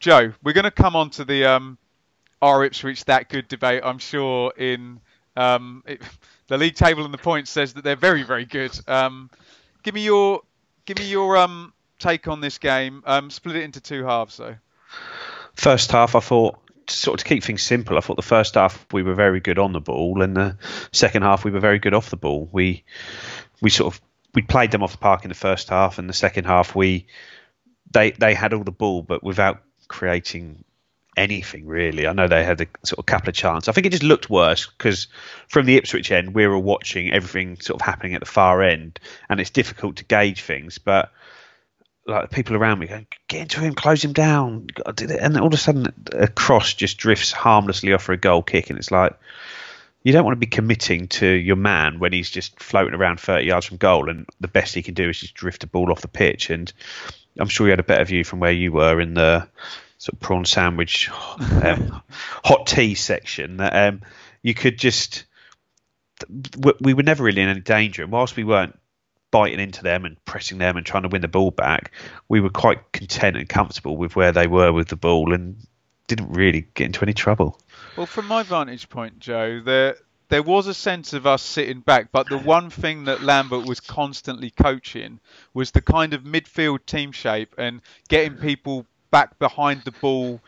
Joe, 0.00 0.32
we're 0.42 0.52
going 0.52 0.64
to 0.64 0.70
come 0.70 0.96
on 0.96 1.10
to 1.10 1.24
the 1.24 1.44
um, 1.46 1.78
are 2.40 2.64
Ipswich 2.64 3.04
that 3.06 3.28
good 3.28 3.48
debate, 3.48 3.82
I'm 3.84 3.98
sure, 3.98 4.52
in 4.56 5.00
um, 5.36 5.82
it, 5.86 6.00
the 6.48 6.56
league 6.58 6.74
table 6.74 7.04
and 7.04 7.12
the 7.12 7.18
points 7.18 7.50
says 7.50 7.74
that 7.74 7.84
they're 7.84 7.96
very, 7.96 8.22
very 8.22 8.44
good. 8.44 8.78
Um, 8.88 9.30
give 9.82 9.94
me 9.94 10.02
your 10.04 10.40
give 10.84 10.98
me 10.98 11.08
your 11.08 11.36
um, 11.36 11.72
take 11.98 12.28
on 12.28 12.40
this 12.40 12.58
game. 12.58 13.02
Um, 13.06 13.30
split 13.30 13.56
it 13.56 13.62
into 13.62 13.80
two 13.80 14.04
halves, 14.04 14.36
though. 14.36 14.56
First 15.54 15.90
half, 15.92 16.14
I 16.14 16.20
thought 16.20 16.58
sort 16.88 17.20
of 17.20 17.24
to 17.24 17.28
keep 17.28 17.44
things 17.44 17.62
simple. 17.62 17.96
I 17.96 18.00
thought 18.00 18.16
the 18.16 18.22
first 18.22 18.54
half 18.54 18.86
we 18.92 19.02
were 19.02 19.14
very 19.14 19.40
good 19.40 19.58
on 19.58 19.72
the 19.72 19.80
ball, 19.80 20.22
and 20.22 20.36
the 20.36 20.56
second 20.92 21.22
half 21.22 21.44
we 21.44 21.50
were 21.50 21.60
very 21.60 21.78
good 21.78 21.94
off 21.94 22.10
the 22.10 22.16
ball. 22.16 22.48
We 22.52 22.84
we 23.60 23.70
sort 23.70 23.94
of 23.94 24.00
we 24.34 24.42
played 24.42 24.70
them 24.70 24.82
off 24.82 24.92
the 24.92 24.98
park 24.98 25.24
in 25.24 25.28
the 25.28 25.34
first 25.34 25.68
half, 25.68 25.98
and 25.98 26.08
the 26.08 26.14
second 26.14 26.44
half 26.44 26.74
we 26.74 27.06
they 27.90 28.12
they 28.12 28.34
had 28.34 28.52
all 28.52 28.64
the 28.64 28.72
ball, 28.72 29.02
but 29.02 29.22
without 29.22 29.62
creating 29.88 30.64
anything 31.16 31.66
really. 31.66 32.06
I 32.06 32.12
know 32.12 32.28
they 32.28 32.44
had 32.44 32.60
a 32.60 32.66
sort 32.84 32.98
of 32.98 33.06
couple 33.06 33.30
of 33.30 33.34
chances. 33.34 33.68
I 33.68 33.72
think 33.72 33.86
it 33.86 33.90
just 33.90 34.02
looked 34.02 34.28
worse 34.28 34.66
because 34.66 35.08
from 35.48 35.66
the 35.66 35.76
Ipswich 35.76 36.10
end, 36.12 36.34
we 36.34 36.46
were 36.46 36.58
watching 36.58 37.12
everything 37.12 37.58
sort 37.60 37.80
of 37.80 37.86
happening 37.86 38.14
at 38.14 38.20
the 38.20 38.26
far 38.26 38.62
end, 38.62 39.00
and 39.28 39.40
it's 39.40 39.50
difficult 39.50 39.96
to 39.96 40.04
gauge 40.04 40.42
things, 40.42 40.78
but 40.78 41.10
like 42.06 42.28
the 42.28 42.34
people 42.34 42.56
around 42.56 42.78
me 42.78 42.86
going, 42.86 43.06
get 43.28 43.42
into 43.42 43.60
him, 43.60 43.74
close 43.74 44.04
him 44.04 44.12
down, 44.12 44.68
and 44.86 45.38
all 45.38 45.48
of 45.48 45.54
a 45.54 45.56
sudden 45.56 45.92
a 46.12 46.28
cross 46.28 46.74
just 46.74 46.98
drifts 46.98 47.32
harmlessly 47.32 47.92
off 47.92 48.02
for 48.02 48.12
a 48.12 48.16
goal 48.16 48.42
kick, 48.42 48.70
and 48.70 48.78
it's 48.78 48.90
like 48.90 49.18
you 50.02 50.12
don't 50.12 50.24
want 50.24 50.36
to 50.36 50.40
be 50.40 50.46
committing 50.46 51.08
to 51.08 51.26
your 51.26 51.56
man 51.56 51.98
when 51.98 52.12
he's 52.12 52.30
just 52.30 52.60
floating 52.60 52.94
around 52.94 53.18
30 53.18 53.44
yards 53.44 53.66
from 53.66 53.76
goal, 53.76 54.08
and 54.08 54.26
the 54.40 54.46
best 54.46 54.74
he 54.74 54.82
can 54.82 54.94
do 54.94 55.08
is 55.08 55.18
just 55.18 55.34
drift 55.34 55.64
a 55.64 55.66
ball 55.66 55.90
off 55.90 56.00
the 56.00 56.06
pitch. 56.06 56.48
And 56.50 56.72
I'm 57.38 57.48
sure 57.48 57.66
you 57.66 57.72
had 57.72 57.80
a 57.80 57.84
better 57.84 58.04
view 58.04 58.22
from 58.22 58.38
where 58.38 58.52
you 58.52 58.70
were 58.70 59.00
in 59.00 59.14
the 59.14 59.48
sort 59.98 60.12
of 60.12 60.20
prawn 60.20 60.44
sandwich 60.44 61.10
um, 61.10 62.00
hot 62.44 62.68
tea 62.68 62.94
section 62.94 63.56
that 63.56 63.88
um, 63.88 64.02
you 64.42 64.54
could 64.54 64.78
just 64.78 65.24
we 66.80 66.94
were 66.94 67.02
never 67.02 67.24
really 67.24 67.42
in 67.42 67.48
any 67.48 67.60
danger. 67.60 68.02
And 68.02 68.12
whilst 68.12 68.36
we 68.36 68.44
weren't 68.44 68.78
biting 69.36 69.60
into 69.60 69.82
them 69.82 70.06
and 70.06 70.16
pressing 70.24 70.56
them 70.56 70.78
and 70.78 70.86
trying 70.86 71.02
to 71.02 71.10
win 71.10 71.20
the 71.20 71.28
ball 71.28 71.50
back, 71.50 71.92
we 72.26 72.40
were 72.40 72.48
quite 72.48 72.90
content 72.92 73.36
and 73.36 73.46
comfortable 73.46 73.94
with 73.94 74.16
where 74.16 74.32
they 74.32 74.46
were 74.46 74.72
with 74.72 74.88
the 74.88 74.96
ball 74.96 75.34
and 75.34 75.58
didn't 76.06 76.32
really 76.32 76.66
get 76.72 76.86
into 76.86 77.02
any 77.02 77.12
trouble. 77.12 77.60
Well, 77.98 78.06
from 78.06 78.28
my 78.28 78.42
vantage 78.44 78.88
point, 78.88 79.18
Joe, 79.18 79.60
there 79.62 79.96
there 80.30 80.42
was 80.42 80.68
a 80.68 80.72
sense 80.72 81.12
of 81.12 81.26
us 81.26 81.42
sitting 81.42 81.80
back, 81.80 82.12
but 82.12 82.30
the 82.30 82.38
one 82.38 82.70
thing 82.70 83.04
that 83.04 83.22
Lambert 83.22 83.66
was 83.66 83.78
constantly 83.78 84.48
coaching 84.48 85.20
was 85.52 85.70
the 85.70 85.82
kind 85.82 86.14
of 86.14 86.22
midfield 86.22 86.86
team 86.86 87.12
shape 87.12 87.54
and 87.58 87.82
getting 88.08 88.38
people 88.38 88.86
back 89.10 89.38
behind 89.38 89.82
the 89.84 89.92
ball, 89.92 90.40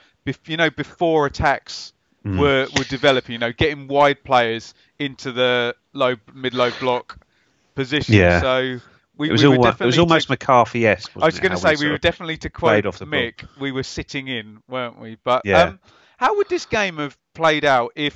you 0.46 0.57
know, 0.57 0.70
before 0.70 1.27
attacks 1.27 1.92
mm. 2.24 2.38
were 2.38 2.66
were 2.74 2.85
developing. 2.85 3.35
You 3.35 3.38
know, 3.38 3.53
getting 3.53 3.87
wide 3.87 4.24
players 4.24 4.72
into 4.98 5.31
the 5.31 5.77
low 5.92 6.16
mid 6.33 6.55
low 6.55 6.70
block 6.81 7.18
position. 7.78 8.14
Yeah. 8.14 8.40
So 8.40 8.80
we, 9.16 9.28
It 9.28 9.32
was, 9.32 9.42
we 9.42 9.48
were 9.48 9.56
all, 9.56 9.66
it 9.68 9.80
was 9.80 9.98
almost 9.98 10.26
to- 10.26 10.32
McCarthy-esque. 10.32 11.12
I 11.20 11.26
was 11.26 11.38
going 11.38 11.52
to 11.52 11.58
say 11.58 11.76
we 11.78 11.88
were 11.90 11.98
definitely 11.98 12.36
to 12.38 12.50
quote 12.50 12.86
off 12.86 12.98
the 12.98 13.06
ball. 13.06 13.20
Mick, 13.20 13.46
we 13.60 13.70
were 13.72 13.84
sitting 13.84 14.26
in, 14.28 14.62
weren't 14.68 14.98
we? 15.00 15.16
But 15.22 15.42
Yeah. 15.44 15.62
um, 15.62 15.80
how 16.16 16.36
would 16.36 16.48
this 16.48 16.66
game 16.66 16.96
have 16.98 17.16
played 17.34 17.64
out 17.64 17.92
if 17.94 18.14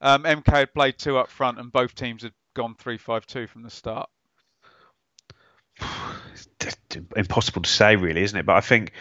um, 0.00 0.22
MK 0.22 0.48
had 0.48 0.72
played 0.74 0.96
two 0.98 1.18
up 1.18 1.28
front 1.28 1.58
and 1.58 1.72
both 1.72 1.94
teams 1.94 2.22
had 2.22 2.32
gone 2.54 2.76
three-five-two 2.78 3.48
from 3.48 3.62
the 3.62 3.70
start? 3.70 4.08
impossible 7.16 7.62
to 7.62 7.70
say, 7.70 7.96
really, 7.96 8.22
isn't 8.22 8.38
it? 8.38 8.46
But 8.46 8.56
I 8.56 8.60
think 8.60 8.92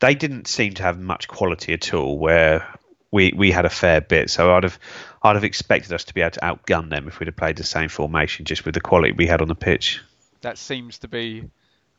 they 0.00 0.14
didn't 0.14 0.46
seem 0.46 0.74
to 0.74 0.82
have 0.82 0.98
much 0.98 1.26
quality 1.28 1.72
at 1.72 1.94
all. 1.94 2.18
Where 2.18 2.66
we 3.10 3.32
we 3.34 3.50
had 3.50 3.64
a 3.64 3.70
fair 3.70 4.00
bit, 4.00 4.30
so 4.30 4.54
I'd 4.54 4.64
have 4.64 4.78
I'd 5.22 5.36
have 5.36 5.44
expected 5.44 5.92
us 5.92 6.04
to 6.04 6.14
be 6.14 6.20
able 6.20 6.32
to 6.32 6.40
outgun 6.40 6.90
them 6.90 7.08
if 7.08 7.18
we'd 7.18 7.26
have 7.26 7.36
played 7.36 7.56
the 7.56 7.64
same 7.64 7.88
formation, 7.88 8.44
just 8.44 8.64
with 8.64 8.74
the 8.74 8.80
quality 8.80 9.12
we 9.12 9.26
had 9.26 9.40
on 9.40 9.48
the 9.48 9.54
pitch. 9.54 10.00
That 10.42 10.58
seems 10.58 10.98
to 10.98 11.08
be 11.08 11.50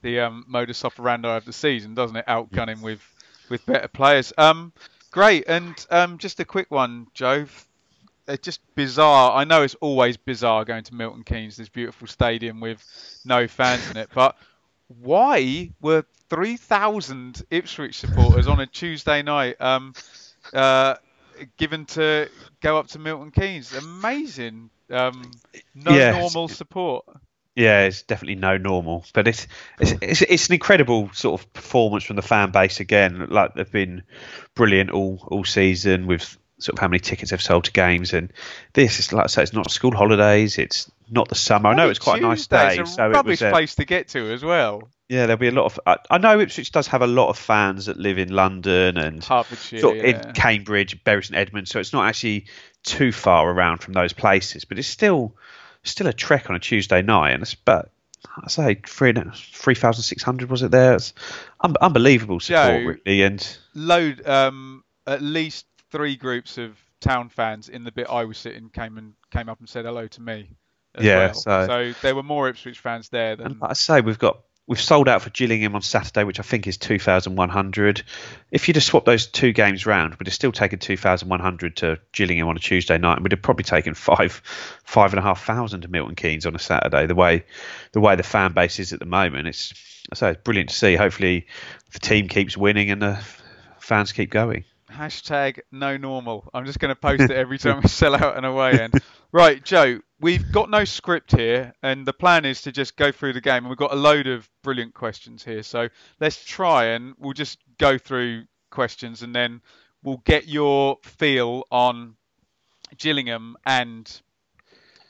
the 0.01 0.21
um, 0.21 0.45
modus 0.47 0.85
operandi 0.85 1.35
of 1.35 1.45
the 1.45 1.53
season, 1.53 1.93
doesn't 1.93 2.15
it? 2.15 2.25
Outgunning 2.27 2.81
with 2.81 3.01
with 3.49 3.65
better 3.65 3.87
players. 3.87 4.31
Um, 4.37 4.71
great, 5.11 5.45
and 5.47 5.73
um, 5.89 6.17
just 6.17 6.39
a 6.39 6.45
quick 6.45 6.69
one, 6.69 7.07
Joe. 7.13 7.45
It's 8.27 8.45
just 8.45 8.61
bizarre. 8.75 9.35
I 9.35 9.43
know 9.43 9.63
it's 9.63 9.75
always 9.75 10.15
bizarre 10.15 10.63
going 10.63 10.83
to 10.83 10.93
Milton 10.93 11.23
Keynes, 11.23 11.57
this 11.57 11.67
beautiful 11.67 12.07
stadium 12.07 12.59
with 12.59 12.83
no 13.25 13.47
fans 13.47 13.89
in 13.89 13.97
it, 13.97 14.09
but 14.13 14.37
why 14.87 15.71
were 15.81 16.05
3,000 16.29 17.43
Ipswich 17.49 17.97
supporters 17.97 18.47
on 18.47 18.59
a 18.59 18.67
Tuesday 18.67 19.23
night 19.23 19.59
um, 19.59 19.93
uh, 20.53 20.95
given 21.57 21.85
to 21.85 22.29
go 22.61 22.77
up 22.77 22.87
to 22.89 22.99
Milton 22.99 23.31
Keynes? 23.31 23.73
Amazing. 23.73 24.69
Um, 24.89 25.31
no 25.75 25.93
Yes. 25.93 26.15
normal 26.15 26.47
support. 26.47 27.05
Yeah, 27.55 27.81
it's 27.81 28.03
definitely 28.03 28.35
no 28.35 28.57
normal, 28.57 29.05
but 29.13 29.27
it's 29.27 29.47
it's 29.79 29.93
it's, 30.01 30.21
it's 30.21 30.47
an 30.47 30.53
incredible 30.53 31.09
sort 31.13 31.41
of 31.41 31.51
performance 31.51 32.05
from 32.05 32.15
the 32.15 32.21
fan 32.21 32.51
base 32.51 32.79
again. 32.79 33.27
Like 33.29 33.53
they've 33.53 33.69
been 33.69 34.03
brilliant 34.55 34.91
all 34.91 35.27
all 35.27 35.43
season 35.43 36.07
with 36.07 36.37
sort 36.59 36.77
of 36.77 36.79
how 36.79 36.87
many 36.87 36.99
tickets 36.99 37.31
they've 37.31 37.41
sold 37.41 37.65
to 37.65 37.71
games, 37.71 38.13
and 38.13 38.31
this 38.73 38.99
is 38.99 39.11
like 39.11 39.25
I 39.25 39.27
say, 39.27 39.43
it's 39.43 39.51
not 39.53 39.69
school 39.71 39.93
holidays, 39.93 40.57
it's 40.57 40.89
not 41.09 41.27
the 41.27 41.35
summer. 41.35 41.69
I 41.69 41.73
know 41.73 41.89
it's 41.89 41.99
quite 41.99 42.21
a 42.21 42.25
nice 42.27 42.47
day, 42.47 42.77
It's 42.79 42.91
a 42.91 42.93
so 42.93 43.11
it 43.11 43.25
was. 43.25 43.41
Uh, 43.41 43.49
place 43.49 43.75
to 43.75 43.85
get 43.85 44.09
to 44.09 44.31
as 44.31 44.43
well. 44.43 44.87
Yeah, 45.09 45.25
there'll 45.25 45.37
be 45.39 45.47
a 45.47 45.51
lot 45.51 45.65
of. 45.65 45.79
I, 45.87 45.97
I 46.11 46.17
know 46.19 46.39
Ipswich 46.39 46.71
does 46.71 46.85
have 46.87 47.01
a 47.01 47.07
lot 47.07 47.29
of 47.29 47.37
fans 47.37 47.87
that 47.87 47.97
live 47.97 48.19
in 48.19 48.29
London 48.29 48.97
and 48.97 49.23
Hertfordshire, 49.23 49.79
sort 49.79 49.97
of 49.97 50.03
yeah. 50.03 50.27
in 50.27 50.33
Cambridge, 50.33 51.03
Bury 51.03 51.23
St 51.23 51.35
Edmunds, 51.35 51.71
so 51.71 51.79
it's 51.79 51.93
not 51.93 52.07
actually 52.07 52.45
too 52.83 53.11
far 53.11 53.49
around 53.49 53.79
from 53.79 53.93
those 53.93 54.13
places, 54.13 54.65
but 54.65 54.77
it's 54.77 54.87
still 54.87 55.35
still 55.83 56.05
a 56.05 56.13
trek 56.13 56.51
on 56.51 56.55
a 56.55 56.59
Tuesday 56.59 57.01
night, 57.01 57.31
and 57.31 57.41
it's 57.41 57.55
but 57.55 57.91
I 58.37 58.49
say 58.49 58.75
three 58.85 59.13
three 59.33 59.73
thousand 59.73 60.03
six 60.03 60.21
hundred 60.21 60.51
was 60.51 60.61
it 60.61 60.69
there? 60.69 60.93
It's 60.93 61.13
un- 61.61 61.75
unbelievable 61.81 62.39
support 62.39 62.67
Joe, 62.67 62.95
really, 63.05 63.23
and 63.23 63.57
Load 63.73 64.27
um, 64.27 64.83
at 65.07 65.23
least 65.23 65.65
three 65.89 66.17
groups 66.17 66.59
of 66.59 66.77
town 66.99 67.29
fans 67.29 67.67
in 67.67 67.83
the 67.83 67.91
bit 67.91 68.07
I 68.07 68.25
was 68.25 68.37
sitting 68.37 68.69
came 68.69 68.99
and 68.99 69.13
came 69.31 69.49
up 69.49 69.59
and 69.59 69.67
said 69.67 69.85
hello 69.85 70.05
to 70.05 70.21
me. 70.21 70.51
As 70.93 71.03
Yeah, 71.03 71.31
well. 71.45 71.67
so- 71.67 71.93
there 72.01 72.15
were 72.15 72.23
more 72.23 72.47
Ipswich 72.49 72.79
fans 72.79 73.09
there 73.09 73.35
than 73.35 73.57
like 73.59 73.71
I 73.71 73.73
say, 73.73 74.01
we've 74.01 74.19
got 74.19 74.41
we've 74.69 74.79
sold 74.79 75.09
out 75.09 75.23
for 75.23 75.31
Gillingham 75.31 75.75
on 75.75 75.81
Saturday, 75.81 76.23
which 76.23 76.39
I 76.39 76.43
think 76.43 76.67
is 76.67 76.77
two 76.77 76.99
thousand 76.99 77.35
one 77.35 77.49
hundred. 77.49 78.03
If 78.51 78.67
you'd 78.67 78.77
have 78.77 78.83
swapped 78.83 79.07
those 79.07 79.27
two 79.27 79.51
games 79.51 79.85
round, 79.85 80.15
we'd 80.15 80.27
have 80.27 80.33
still 80.33 80.53
taken 80.53 80.79
two 80.79 80.95
thousand 80.95 81.27
one 81.27 81.41
hundred 81.41 81.75
to 81.77 81.99
Gillingham 82.13 82.47
on 82.47 82.55
a 82.55 82.59
Tuesday 82.59 82.97
night, 82.97 83.15
and 83.15 83.23
we'd 83.23 83.33
have 83.33 83.41
probably 83.41 83.65
taken 83.65 83.95
five 83.95 84.41
five 84.85 85.11
and 85.11 85.19
a 85.19 85.23
half 85.23 85.43
thousand 85.43 85.81
to 85.81 85.87
Milton 85.89 86.15
Keynes 86.15 86.45
on 86.45 86.55
a 86.55 86.59
Saturday. 86.59 87.07
The 87.07 87.15
way 87.15 87.43
the 87.91 87.99
way 87.99 88.15
the 88.15 88.23
fan 88.23 88.53
base 88.53 88.79
is 88.79 88.93
at 88.93 88.99
the 88.99 89.05
moment, 89.05 89.47
it's 89.47 89.73
say 90.13 90.31
it's 90.31 90.41
brilliant 90.43 90.69
to 90.69 90.75
see. 90.75 90.95
Hopefully, 90.95 91.47
the 91.91 91.99
team 91.99 92.27
keeps 92.27 92.55
winning 92.55 92.91
and 92.91 93.01
the 93.01 93.19
fans 93.79 94.11
keep 94.13 94.29
going. 94.29 94.63
Hashtag 94.99 95.59
no 95.71 95.95
normal. 95.95 96.49
I'm 96.53 96.65
just 96.65 96.77
going 96.77 96.93
to 96.93 96.99
post 96.99 97.21
it 97.21 97.31
every 97.31 97.57
time 97.57 97.79
we 97.81 97.87
sell 97.87 98.13
out 98.13 98.37
an 98.37 98.43
away 98.43 98.77
end. 98.81 98.95
Right, 99.31 99.63
Joe, 99.63 99.99
we've 100.19 100.51
got 100.51 100.69
no 100.69 100.83
script 100.83 101.31
here, 101.31 101.73
and 101.81 102.05
the 102.05 102.11
plan 102.11 102.43
is 102.43 102.63
to 102.63 102.73
just 102.73 102.97
go 102.97 103.09
through 103.09 103.31
the 103.31 103.39
game. 103.39 103.59
And 103.59 103.69
we've 103.69 103.77
got 103.77 103.93
a 103.93 103.95
load 103.95 104.27
of 104.27 104.49
brilliant 104.61 104.93
questions 104.93 105.41
here. 105.41 105.63
So 105.63 105.87
let's 106.19 106.43
try 106.43 106.87
and 106.87 107.13
we'll 107.17 107.31
just 107.31 107.59
go 107.77 107.97
through 107.97 108.43
questions 108.71 109.23
and 109.23 109.33
then 109.33 109.61
we'll 110.03 110.21
get 110.25 110.49
your 110.49 110.97
feel 111.01 111.63
on 111.71 112.17
Gillingham 112.97 113.55
and 113.65 114.21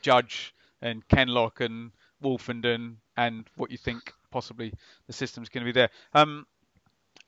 Judge 0.03 0.53
and 0.83 1.07
Kenlock 1.07 1.61
and 1.61 1.93
Woolfenden 2.23 2.97
and 3.17 3.47
what 3.55 3.71
you 3.71 3.77
think 3.79 4.13
possibly 4.29 4.71
the 5.07 5.13
system's 5.13 5.49
going 5.49 5.65
to 5.65 5.73
be 5.73 5.79
there. 5.79 5.89
Um, 6.13 6.45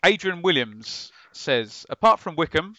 Adrian 0.04 0.42
Williams 0.42 1.12
says, 1.32 1.86
apart 1.90 2.20
from 2.20 2.36
Wycombe, 2.36 2.76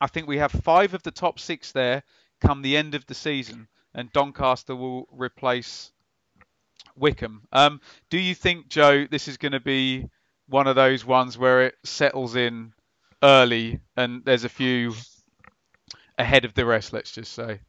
I 0.00 0.06
think 0.06 0.26
we 0.26 0.38
have 0.38 0.52
five 0.52 0.94
of 0.94 1.02
the 1.02 1.10
top 1.10 1.38
six 1.38 1.72
there 1.72 2.02
come 2.40 2.62
the 2.62 2.76
end 2.76 2.94
of 2.94 3.06
the 3.06 3.14
season, 3.14 3.68
and 3.94 4.12
Doncaster 4.12 4.76
will 4.76 5.08
replace 5.10 5.92
Wycombe. 6.96 7.42
Um, 7.52 7.80
do 8.10 8.18
you 8.18 8.34
think, 8.34 8.68
Joe, 8.68 9.06
this 9.10 9.28
is 9.28 9.36
going 9.36 9.52
to 9.52 9.60
be 9.60 10.08
one 10.48 10.66
of 10.66 10.76
those 10.76 11.04
ones 11.04 11.38
where 11.38 11.62
it 11.62 11.74
settles 11.84 12.36
in 12.36 12.72
early 13.22 13.80
and 13.96 14.22
there's 14.24 14.44
a 14.44 14.48
few 14.48 14.92
ahead 16.18 16.44
of 16.44 16.54
the 16.54 16.66
rest, 16.66 16.92
let's 16.92 17.12
just 17.12 17.32
say? 17.32 17.60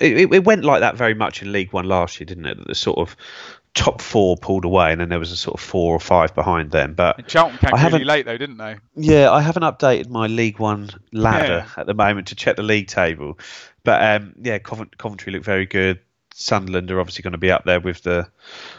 It, 0.00 0.44
went 0.44 0.64
like 0.64 0.80
that 0.80 0.96
very 0.96 1.14
much 1.14 1.42
in 1.42 1.52
League 1.52 1.72
One 1.72 1.86
last 1.86 2.18
year, 2.18 2.26
didn't 2.26 2.46
it? 2.46 2.58
That 2.58 2.66
the 2.66 2.74
sort 2.74 2.98
of 2.98 3.16
top 3.74 4.00
four 4.00 4.36
pulled 4.36 4.64
away, 4.64 4.92
and 4.92 5.00
then 5.00 5.08
there 5.08 5.18
was 5.18 5.32
a 5.32 5.36
sort 5.36 5.54
of 5.54 5.60
four 5.60 5.94
or 5.94 6.00
five 6.00 6.34
behind 6.34 6.70
them. 6.70 6.94
But 6.94 7.18
and 7.18 7.26
Charlton 7.26 7.58
came 7.58 7.74
I 7.74 7.86
really 7.86 8.04
late, 8.04 8.24
though, 8.24 8.38
didn't 8.38 8.56
they? 8.56 8.76
Yeah, 8.96 9.30
I 9.30 9.40
haven't 9.40 9.64
updated 9.64 10.08
my 10.08 10.28
League 10.28 10.58
One 10.58 10.90
ladder 11.12 11.66
yeah. 11.66 11.80
at 11.80 11.86
the 11.86 11.94
moment 11.94 12.28
to 12.28 12.34
check 12.34 12.56
the 12.56 12.62
league 12.62 12.86
table. 12.86 13.38
But 13.82 14.02
um, 14.02 14.34
yeah, 14.40 14.58
Coventry 14.58 15.32
look 15.32 15.44
very 15.44 15.66
good. 15.66 16.00
Sunderland 16.32 16.90
are 16.90 17.00
obviously 17.00 17.22
going 17.22 17.32
to 17.32 17.38
be 17.38 17.50
up 17.50 17.64
there 17.64 17.80
with 17.80 18.02
the 18.02 18.28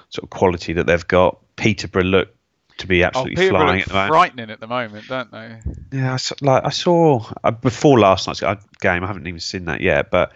sort 0.10 0.24
of 0.24 0.30
quality 0.30 0.74
that 0.74 0.88
they've 0.88 1.08
got. 1.08 1.40
Peterborough 1.56 2.04
look 2.04 2.36
to 2.78 2.88
be 2.88 3.04
oh, 3.04 3.08
absolutely 3.08 3.46
oh, 3.46 3.50
flying 3.50 3.82
at 3.82 3.88
the 3.88 3.94
moment. 3.94 4.12
Frightening 4.12 4.50
at 4.50 4.60
the 4.60 4.68
moment, 4.68 5.08
don't 5.08 5.32
they? 5.32 5.60
Yeah, 5.92 6.14
I 6.14 6.18
saw, 6.18 6.36
like 6.42 6.66
I 6.66 6.70
saw 6.70 7.26
uh, 7.44 7.52
before 7.52 8.00
last 8.00 8.28
night's 8.28 8.42
game. 8.82 9.04
I 9.04 9.08
haven't 9.08 9.28
even 9.28 9.40
seen 9.40 9.66
that 9.66 9.82
yet, 9.82 10.12
but 10.12 10.34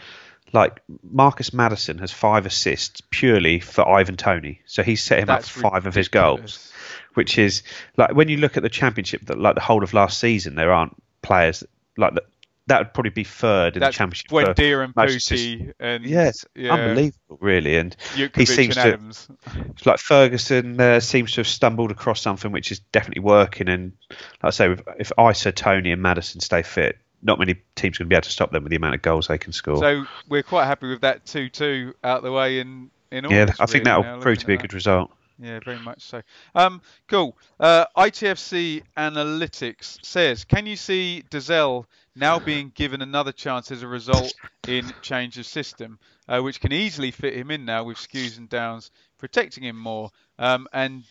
like 0.54 0.82
Marcus 1.04 1.54
Maddison 1.54 2.00
has 2.00 2.12
five 2.12 2.46
assists 2.46 3.02
purely 3.12 3.60
for 3.60 3.88
Ivan 3.88 4.18
Toney. 4.18 4.62
so 4.66 4.84
he's 4.84 5.04
set 5.04 5.20
him 5.20 5.28
That's 5.28 5.48
up 5.48 5.62
five 5.62 5.86
ridiculous. 5.86 5.88
of 5.88 5.96
his 5.96 6.08
goals, 6.08 6.74
which 7.14 7.38
is 7.38 7.64
like 7.98 8.14
when 8.16 8.30
you 8.30 8.38
look 8.38 8.58
at 8.58 8.64
the 8.64 8.70
championship, 8.70 9.26
that 9.28 9.40
like 9.40 9.56
the 9.56 9.62
whole 9.62 9.84
of 9.84 9.94
last 9.94 10.20
season, 10.20 10.56
there 10.56 10.72
aren't 10.72 10.96
players 11.22 11.64
like 11.98 12.16
that 12.16 12.24
that 12.70 12.80
would 12.80 12.94
probably 12.94 13.10
be 13.10 13.24
third 13.24 13.76
in 13.76 13.80
That's 13.82 13.96
the 13.96 13.98
championship. 13.98 14.30
Buendia 14.30 14.84
and 14.84 14.94
Pukki 14.94 15.74
and 15.80 16.06
yes, 16.06 16.46
yeah. 16.56 16.74
unbelievable, 16.74 17.38
really. 17.42 17.78
And 17.78 17.96
he 18.36 18.46
seems 18.46 18.76
to, 18.76 18.82
Adams. 18.82 19.28
it's 19.72 19.86
like 19.88 19.98
Ferguson 19.98 20.80
uh, 20.80 21.00
seems 21.00 21.32
to 21.34 21.40
have 21.40 21.48
stumbled 21.48 21.90
across 21.90 22.22
something 22.22 22.52
which 22.52 22.72
is 22.72 22.80
definitely 22.80 23.24
working. 23.24 23.70
And 23.70 23.94
like 24.12 24.20
I 24.44 24.50
say, 24.52 24.72
if, 24.72 24.82
if 25.00 25.12
Eisa, 25.18 25.54
Toney, 25.54 25.92
and 25.92 26.02
Maddison 26.02 26.42
stay 26.42 26.62
fit, 26.62 26.98
not 27.21 27.39
many 27.39 27.55
teams 27.75 27.97
are 27.97 28.03
going 28.03 28.08
to 28.08 28.13
be 28.13 28.15
able 28.15 28.23
to 28.23 28.32
stop 28.32 28.51
them 28.51 28.63
with 28.63 28.69
the 28.69 28.75
amount 28.75 28.95
of 28.95 29.01
goals 29.01 29.27
they 29.27 29.38
can 29.38 29.51
score. 29.53 29.77
So 29.77 30.05
we're 30.27 30.43
quite 30.43 30.65
happy 30.65 30.88
with 30.88 31.01
that 31.01 31.25
two-two 31.25 31.93
out 32.03 32.23
the 32.23 32.32
way 32.32 32.60
in 32.60 32.91
in 33.12 33.25
August, 33.25 33.60
Yeah, 33.60 33.63
I 33.63 33.65
think 33.65 33.86
really, 33.86 34.01
that'll 34.01 34.21
prove 34.21 34.38
to 34.38 34.45
be 34.45 34.53
a 34.53 34.58
good 34.58 34.73
result. 34.73 35.12
Yeah, 35.41 35.60
very 35.63 35.79
much 35.79 36.01
so. 36.01 36.21
Um, 36.53 36.82
cool. 37.08 37.38
Uh, 37.60 37.86
ITFC 37.95 38.84
Analytics 38.97 40.05
says, 40.05 40.43
can 40.43 40.65
you 40.65 40.75
see 40.75 41.23
Dozzell 41.32 41.86
now 42.13 42.39
being 42.39 42.71
given 42.75 43.01
another 43.01 43.32
chance 43.32 43.71
as 43.71 43.82
a 43.82 43.88
result 43.88 44.34
in 44.67 44.91
change 45.01 45.38
of 45.38 45.45
system, 45.45 45.97
uh, 46.27 46.41
which 46.41 46.60
can 46.60 46.73
easily 46.73 47.12
fit 47.12 47.34
him 47.34 47.51
in 47.51 47.63
now 47.63 47.86
with 47.86 47.97
Skuse 47.97 48.38
and 48.38 48.49
Downs 48.49 48.91
protecting 49.17 49.63
him 49.63 49.77
more, 49.77 50.12
um, 50.38 50.67
and 50.73 51.03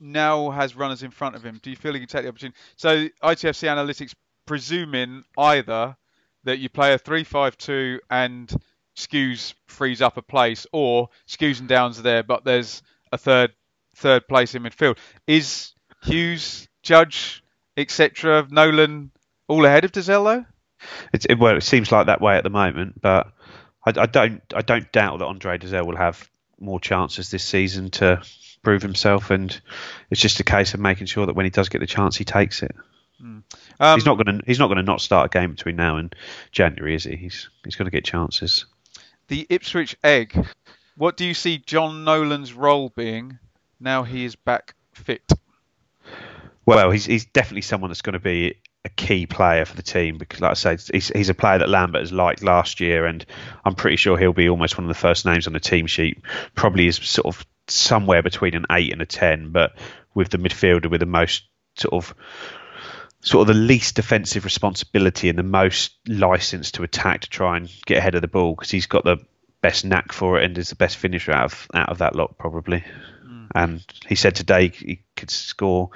now 0.00 0.50
has 0.50 0.74
runners 0.74 1.02
in 1.02 1.10
front 1.10 1.34
of 1.36 1.42
him. 1.44 1.60
Do 1.62 1.68
you 1.68 1.76
feel 1.76 1.92
he 1.92 1.98
can 1.98 2.08
take 2.08 2.22
the 2.22 2.28
opportunity? 2.28 2.56
So 2.76 3.08
ITFC 3.22 3.68
Analytics 3.68 4.14
presuming 4.48 5.22
either 5.36 5.96
that 6.44 6.58
you 6.58 6.68
play 6.68 6.94
a 6.94 6.98
3-5-2 6.98 7.98
and 8.10 8.52
Skuse 8.96 9.54
frees 9.66 10.02
up 10.02 10.16
a 10.16 10.22
place, 10.22 10.66
or 10.72 11.10
Skuse 11.28 11.60
and 11.60 11.68
Downs 11.68 12.00
are 12.00 12.02
there, 12.02 12.24
but 12.24 12.44
there's 12.44 12.82
a 13.12 13.18
third 13.18 13.52
third 13.94 14.26
place 14.26 14.54
in 14.54 14.62
midfield. 14.62 14.96
Is 15.26 15.72
Huws, 16.04 16.66
Judge, 16.82 17.44
etc., 17.76 18.46
Nolan 18.50 19.10
all 19.46 19.64
ahead 19.64 19.84
of 19.84 19.92
though? 19.92 20.44
It's, 21.12 21.26
it, 21.26 21.38
well, 21.38 21.56
it 21.56 21.62
seems 21.62 21.90
like 21.90 22.06
that 22.06 22.20
way 22.20 22.36
at 22.36 22.44
the 22.44 22.50
moment, 22.50 23.00
but 23.00 23.32
I, 23.84 23.92
I 24.02 24.06
don't 24.06 24.42
I 24.54 24.62
don't 24.62 24.90
doubt 24.90 25.18
that 25.18 25.26
Andre 25.26 25.58
Dozzell 25.58 25.86
will 25.86 25.96
have 25.96 26.28
more 26.58 26.80
chances 26.80 27.30
this 27.30 27.44
season 27.44 27.90
to 27.90 28.22
prove 28.62 28.82
himself, 28.82 29.30
and 29.30 29.60
it's 30.10 30.20
just 30.20 30.40
a 30.40 30.44
case 30.44 30.74
of 30.74 30.80
making 30.80 31.06
sure 31.06 31.26
that 31.26 31.34
when 31.34 31.46
he 31.46 31.50
does 31.50 31.68
get 31.68 31.80
the 31.80 31.86
chance, 31.86 32.16
he 32.16 32.24
takes 32.24 32.62
it. 32.62 32.74
Mm. 33.22 33.42
Um, 33.80 33.98
he's 33.98 34.06
not 34.06 34.14
going 34.14 34.38
to 34.38 34.44
he's 34.46 34.58
not 34.58 34.68
going 34.68 34.76
to 34.76 34.82
not 34.82 35.00
start 35.00 35.26
a 35.26 35.38
game 35.38 35.50
between 35.50 35.76
now 35.76 35.96
and 35.96 36.14
January, 36.52 36.94
is 36.94 37.04
he? 37.04 37.16
He's 37.16 37.48
he's 37.64 37.76
going 37.76 37.86
to 37.86 37.90
get 37.90 38.04
chances. 38.04 38.66
The 39.28 39.46
Ipswich 39.50 39.96
Egg. 40.02 40.46
What 40.96 41.16
do 41.16 41.24
you 41.24 41.34
see 41.34 41.58
Jon 41.58 42.04
Nolan's 42.04 42.52
role 42.52 42.88
being 42.88 43.38
now 43.78 44.02
he 44.02 44.24
is 44.24 44.34
back 44.34 44.74
fit? 44.92 45.30
Well, 46.66 46.90
he's 46.90 47.06
he's 47.06 47.24
definitely 47.26 47.62
someone 47.62 47.90
that's 47.90 48.02
going 48.02 48.14
to 48.14 48.18
be 48.18 48.56
a 48.84 48.88
key 48.90 49.26
player 49.26 49.64
for 49.64 49.76
the 49.76 49.82
team 49.82 50.18
because, 50.18 50.40
like 50.40 50.52
I 50.52 50.54
say, 50.54 50.76
he's, 50.92 51.08
he's 51.08 51.28
a 51.28 51.34
player 51.34 51.58
that 51.58 51.68
Lambert 51.68 52.00
has 52.02 52.12
liked 52.12 52.42
last 52.42 52.80
year, 52.80 53.06
and 53.06 53.24
I'm 53.64 53.74
pretty 53.74 53.96
sure 53.96 54.16
he'll 54.16 54.32
be 54.32 54.48
almost 54.48 54.78
one 54.78 54.84
of 54.84 54.88
the 54.88 54.94
first 55.00 55.26
names 55.26 55.46
on 55.46 55.52
the 55.52 55.60
team 55.60 55.86
sheet. 55.86 56.22
Probably 56.54 56.86
is 56.86 56.96
sort 56.96 57.26
of 57.26 57.46
somewhere 57.68 58.22
between 58.22 58.54
an 58.54 58.66
eight 58.70 58.92
and 58.92 59.02
a 59.02 59.06
ten, 59.06 59.50
but 59.50 59.72
with 60.14 60.30
the 60.30 60.38
midfielder 60.38 60.90
with 60.90 61.00
the 61.00 61.06
most 61.06 61.44
sort 61.76 61.94
of 61.94 62.14
sort 63.20 63.48
of 63.48 63.54
the 63.54 63.60
least 63.60 63.96
defensive 63.96 64.44
responsibility 64.44 65.28
and 65.28 65.38
the 65.38 65.42
most 65.42 65.92
license 66.06 66.70
to 66.72 66.82
attack 66.82 67.22
to 67.22 67.30
try 67.30 67.56
and 67.56 67.70
get 67.84 67.98
ahead 67.98 68.14
of 68.14 68.22
the 68.22 68.28
ball 68.28 68.54
because 68.54 68.70
he's 68.70 68.86
got 68.86 69.04
the 69.04 69.18
best 69.60 69.84
knack 69.84 70.12
for 70.12 70.38
it 70.38 70.44
and 70.44 70.56
is 70.56 70.68
the 70.68 70.76
best 70.76 70.96
finisher 70.96 71.32
out 71.32 71.46
of 71.46 71.66
out 71.74 71.88
of 71.88 71.98
that 71.98 72.14
lot 72.14 72.38
probably. 72.38 72.84
Mm. 73.26 73.48
And 73.54 73.84
he 74.06 74.14
said 74.14 74.34
today 74.34 74.68
he 74.68 75.02
could 75.16 75.30
score 75.30 75.90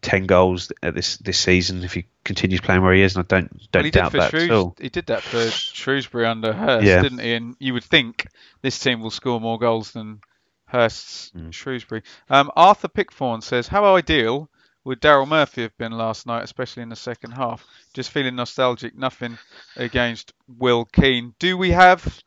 ten 0.00 0.26
goals 0.26 0.72
at 0.82 0.94
this 0.94 1.16
this 1.18 1.38
season 1.38 1.82
if 1.82 1.94
he 1.94 2.06
continues 2.24 2.60
playing 2.60 2.82
where 2.82 2.94
he 2.94 3.02
is, 3.02 3.16
and 3.16 3.24
I 3.24 3.26
don't 3.26 3.72
don't 3.72 3.82
well, 3.84 3.90
doubt 3.90 4.12
that 4.12 4.30
Shrews- 4.30 4.44
at 4.44 4.50
all. 4.50 4.76
He 4.80 4.88
did 4.88 5.06
that 5.06 5.22
for 5.22 5.50
Shrewsbury 5.50 6.26
under 6.26 6.52
Hurst, 6.52 6.86
yeah. 6.86 7.02
didn't 7.02 7.20
he? 7.20 7.34
And 7.34 7.56
you 7.58 7.72
would 7.72 7.84
think 7.84 8.28
this 8.62 8.78
team 8.78 9.00
will 9.00 9.10
score 9.10 9.40
more 9.40 9.58
goals 9.58 9.90
than 9.92 10.20
Hurst's 10.66 11.32
mm. 11.36 11.52
Shrewsbury. 11.52 12.02
Um, 12.30 12.52
Arthur 12.54 12.88
Pickthorn 12.88 13.40
says, 13.42 13.66
"How 13.66 13.96
ideal 13.96 14.48
would 14.88 15.02
Daryl 15.02 15.28
Murphy 15.28 15.60
have 15.60 15.76
been 15.76 15.92
last 15.92 16.26
night, 16.26 16.44
especially 16.44 16.82
in 16.82 16.88
the 16.88 16.96
second 16.96 17.32
half? 17.32 17.66
Just 17.92 18.10
feeling 18.10 18.36
nostalgic. 18.36 18.96
Nothing 18.96 19.36
against 19.76 20.32
Will 20.46 20.86
Keane. 20.86 21.34
Do 21.38 21.58
we 21.58 21.72
have? 21.72 22.22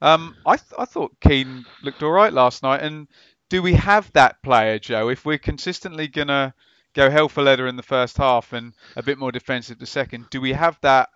Um, 0.00 0.36
I 0.46 0.56
th- 0.56 0.78
I 0.78 0.84
thought 0.84 1.18
Keane 1.20 1.66
looked 1.82 2.04
all 2.04 2.12
right 2.12 2.32
last 2.32 2.62
night. 2.62 2.84
And 2.84 3.08
do 3.50 3.62
we 3.62 3.74
have 3.74 4.12
that 4.12 4.40
player, 4.44 4.78
Joe? 4.78 5.08
If 5.08 5.24
we're 5.24 5.38
consistently 5.38 6.06
gonna 6.06 6.54
go 6.92 7.10
hell 7.10 7.28
for 7.28 7.42
leather 7.42 7.66
in 7.66 7.74
the 7.74 7.82
first 7.82 8.16
half 8.16 8.52
and 8.52 8.74
a 8.94 9.02
bit 9.02 9.18
more 9.18 9.32
defensive 9.32 9.80
the 9.80 9.86
second, 9.86 10.30
do 10.30 10.40
we 10.40 10.52
have 10.52 10.78
that 10.82 11.08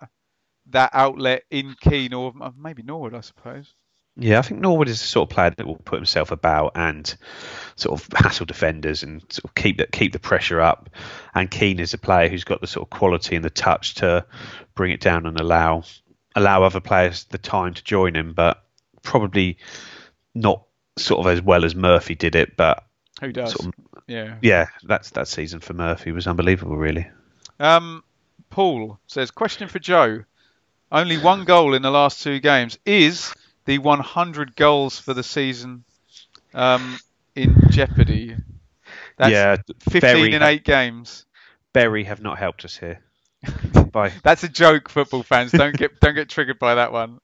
that 0.65 0.89
outlet 0.91 1.43
in 1.49 1.77
Keane 1.79 2.13
or 2.13 2.33
maybe 2.57 2.83
Norwood, 2.83 3.13
I 3.13 3.21
suppose? 3.21 3.73
Yeah, 4.21 4.39
I 4.39 4.41
think 4.41 4.59
Norwood 4.59 4.89
is 4.89 4.99
the 4.99 5.07
sort 5.07 5.29
of 5.29 5.33
player 5.33 5.51
that 5.55 5.65
will 5.65 5.77
put 5.77 5.97
himself 5.97 6.31
about 6.31 6.73
and 6.75 7.15
sort 7.75 7.99
of 7.99 8.07
hassle 8.13 8.45
defenders 8.45 9.03
and 9.03 9.21
sort 9.29 9.45
of 9.45 9.55
keep 9.55 9.77
that 9.77 9.91
keep 9.91 10.11
the 10.11 10.19
pressure 10.19 10.59
up. 10.59 10.89
And 11.33 11.49
Keane 11.49 11.79
is 11.79 11.93
a 11.93 11.97
player 11.97 12.27
who's 12.27 12.43
got 12.43 12.61
the 12.61 12.67
sort 12.67 12.85
of 12.85 12.89
quality 12.89 13.35
and 13.35 13.45
the 13.45 13.49
touch 13.49 13.95
to 13.95 14.25
bring 14.75 14.91
it 14.91 14.99
down 14.99 15.25
and 15.25 15.39
allow 15.39 15.83
allow 16.35 16.63
other 16.63 16.81
players 16.81 17.23
the 17.25 17.37
time 17.37 17.73
to 17.73 17.83
join 17.83 18.15
him, 18.15 18.33
but 18.33 18.63
probably 19.03 19.57
not 20.35 20.63
sort 20.97 21.21
of 21.21 21.27
as 21.27 21.41
well 21.41 21.63
as 21.63 21.73
Murphy 21.73 22.15
did 22.15 22.35
it. 22.35 22.57
But 22.57 22.83
who 23.21 23.31
does? 23.31 23.53
Sort 23.53 23.67
of, 23.67 23.73
yeah, 24.07 24.35
yeah. 24.41 24.67
That's 24.83 25.11
that 25.11 25.27
season 25.27 25.61
for 25.61 25.73
Murphy 25.73 26.11
was 26.11 26.27
unbelievable, 26.27 26.77
really. 26.77 27.07
Um, 27.59 28.03
Paul 28.49 28.99
says, 29.07 29.31
question 29.31 29.67
for 29.67 29.79
Joe. 29.79 30.23
Only 30.91 31.17
one 31.17 31.43
goal 31.45 31.75
in 31.75 31.83
the 31.83 31.91
last 31.91 32.23
two 32.23 32.39
games. 32.39 32.79
Is 32.85 33.33
the 33.69 33.77
100 33.77 34.55
goals 34.55 34.97
for 34.97 35.13
the 35.13 35.21
season 35.21 35.83
um, 36.55 36.97
in 37.35 37.55
jeopardy. 37.69 38.35
That's 39.15 39.31
yeah, 39.31 39.57
15 39.91 40.33
in 40.33 40.41
eight 40.41 40.63
games. 40.63 41.27
Bury 41.71 42.03
have 42.05 42.19
not 42.19 42.39
helped 42.39 42.65
us 42.65 42.75
here. 42.75 42.99
Bye. 43.91 44.11
That's 44.23 44.43
a 44.43 44.49
joke, 44.49 44.89
football 44.89 45.21
fans. 45.21 45.51
Don't 45.51 45.77
get 45.77 45.99
don't 45.99 46.15
get 46.15 46.29
triggered 46.29 46.57
by 46.57 46.75
that 46.75 46.91
one. 46.91 47.19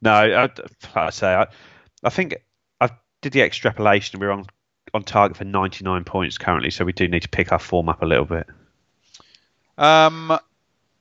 No, 0.00 0.12
I, 0.12 0.48
I 0.94 1.10
say 1.10 1.34
I, 1.34 1.48
I 2.04 2.10
think 2.10 2.36
I 2.80 2.90
did 3.20 3.32
the 3.32 3.42
extrapolation. 3.42 4.20
We're 4.20 4.30
on 4.30 4.46
on 4.94 5.02
target 5.02 5.36
for 5.36 5.44
99 5.44 6.04
points 6.04 6.38
currently, 6.38 6.70
so 6.70 6.84
we 6.84 6.92
do 6.92 7.08
need 7.08 7.22
to 7.22 7.28
pick 7.28 7.50
our 7.50 7.58
form 7.58 7.88
up 7.88 8.02
a 8.02 8.06
little 8.06 8.24
bit. 8.24 8.46
Um, 9.76 10.38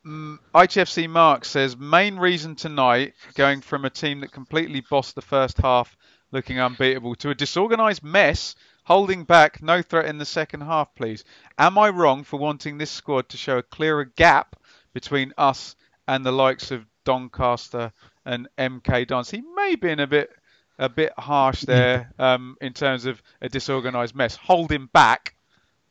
ITFC 0.05 1.07
Mark 1.07 1.45
says 1.45 1.77
main 1.77 2.15
reason 2.15 2.55
tonight 2.55 3.13
going 3.35 3.61
from 3.61 3.85
a 3.85 3.89
team 3.89 4.21
that 4.21 4.31
completely 4.31 4.81
bossed 4.89 5.13
the 5.13 5.21
first 5.21 5.57
half, 5.59 5.95
looking 6.31 6.59
unbeatable, 6.59 7.15
to 7.15 7.29
a 7.29 7.35
disorganised 7.35 8.03
mess, 8.03 8.55
holding 8.83 9.23
back, 9.23 9.61
no 9.61 9.81
threat 9.83 10.07
in 10.07 10.17
the 10.17 10.25
second 10.25 10.61
half, 10.61 10.93
please. 10.95 11.23
Am 11.59 11.77
I 11.77 11.89
wrong 11.89 12.23
for 12.23 12.39
wanting 12.39 12.77
this 12.77 12.89
squad 12.89 13.29
to 13.29 13.37
show 13.37 13.59
a 13.59 13.63
clearer 13.63 14.05
gap 14.05 14.55
between 14.93 15.33
us 15.37 15.75
and 16.07 16.25
the 16.25 16.31
likes 16.31 16.71
of 16.71 16.87
Doncaster 17.05 17.93
and 18.25 18.47
MK 18.57 19.05
Dons? 19.05 19.29
He 19.29 19.41
may 19.55 19.75
be 19.75 19.89
in 19.89 19.99
a 19.99 20.07
bit 20.07 20.31
a 20.79 20.89
bit 20.89 21.13
harsh 21.15 21.61
there 21.61 22.11
um, 22.17 22.57
in 22.59 22.73
terms 22.73 23.05
of 23.05 23.21
a 23.39 23.49
disorganised 23.49 24.15
mess. 24.15 24.35
Holding 24.35 24.87
back, 24.87 25.35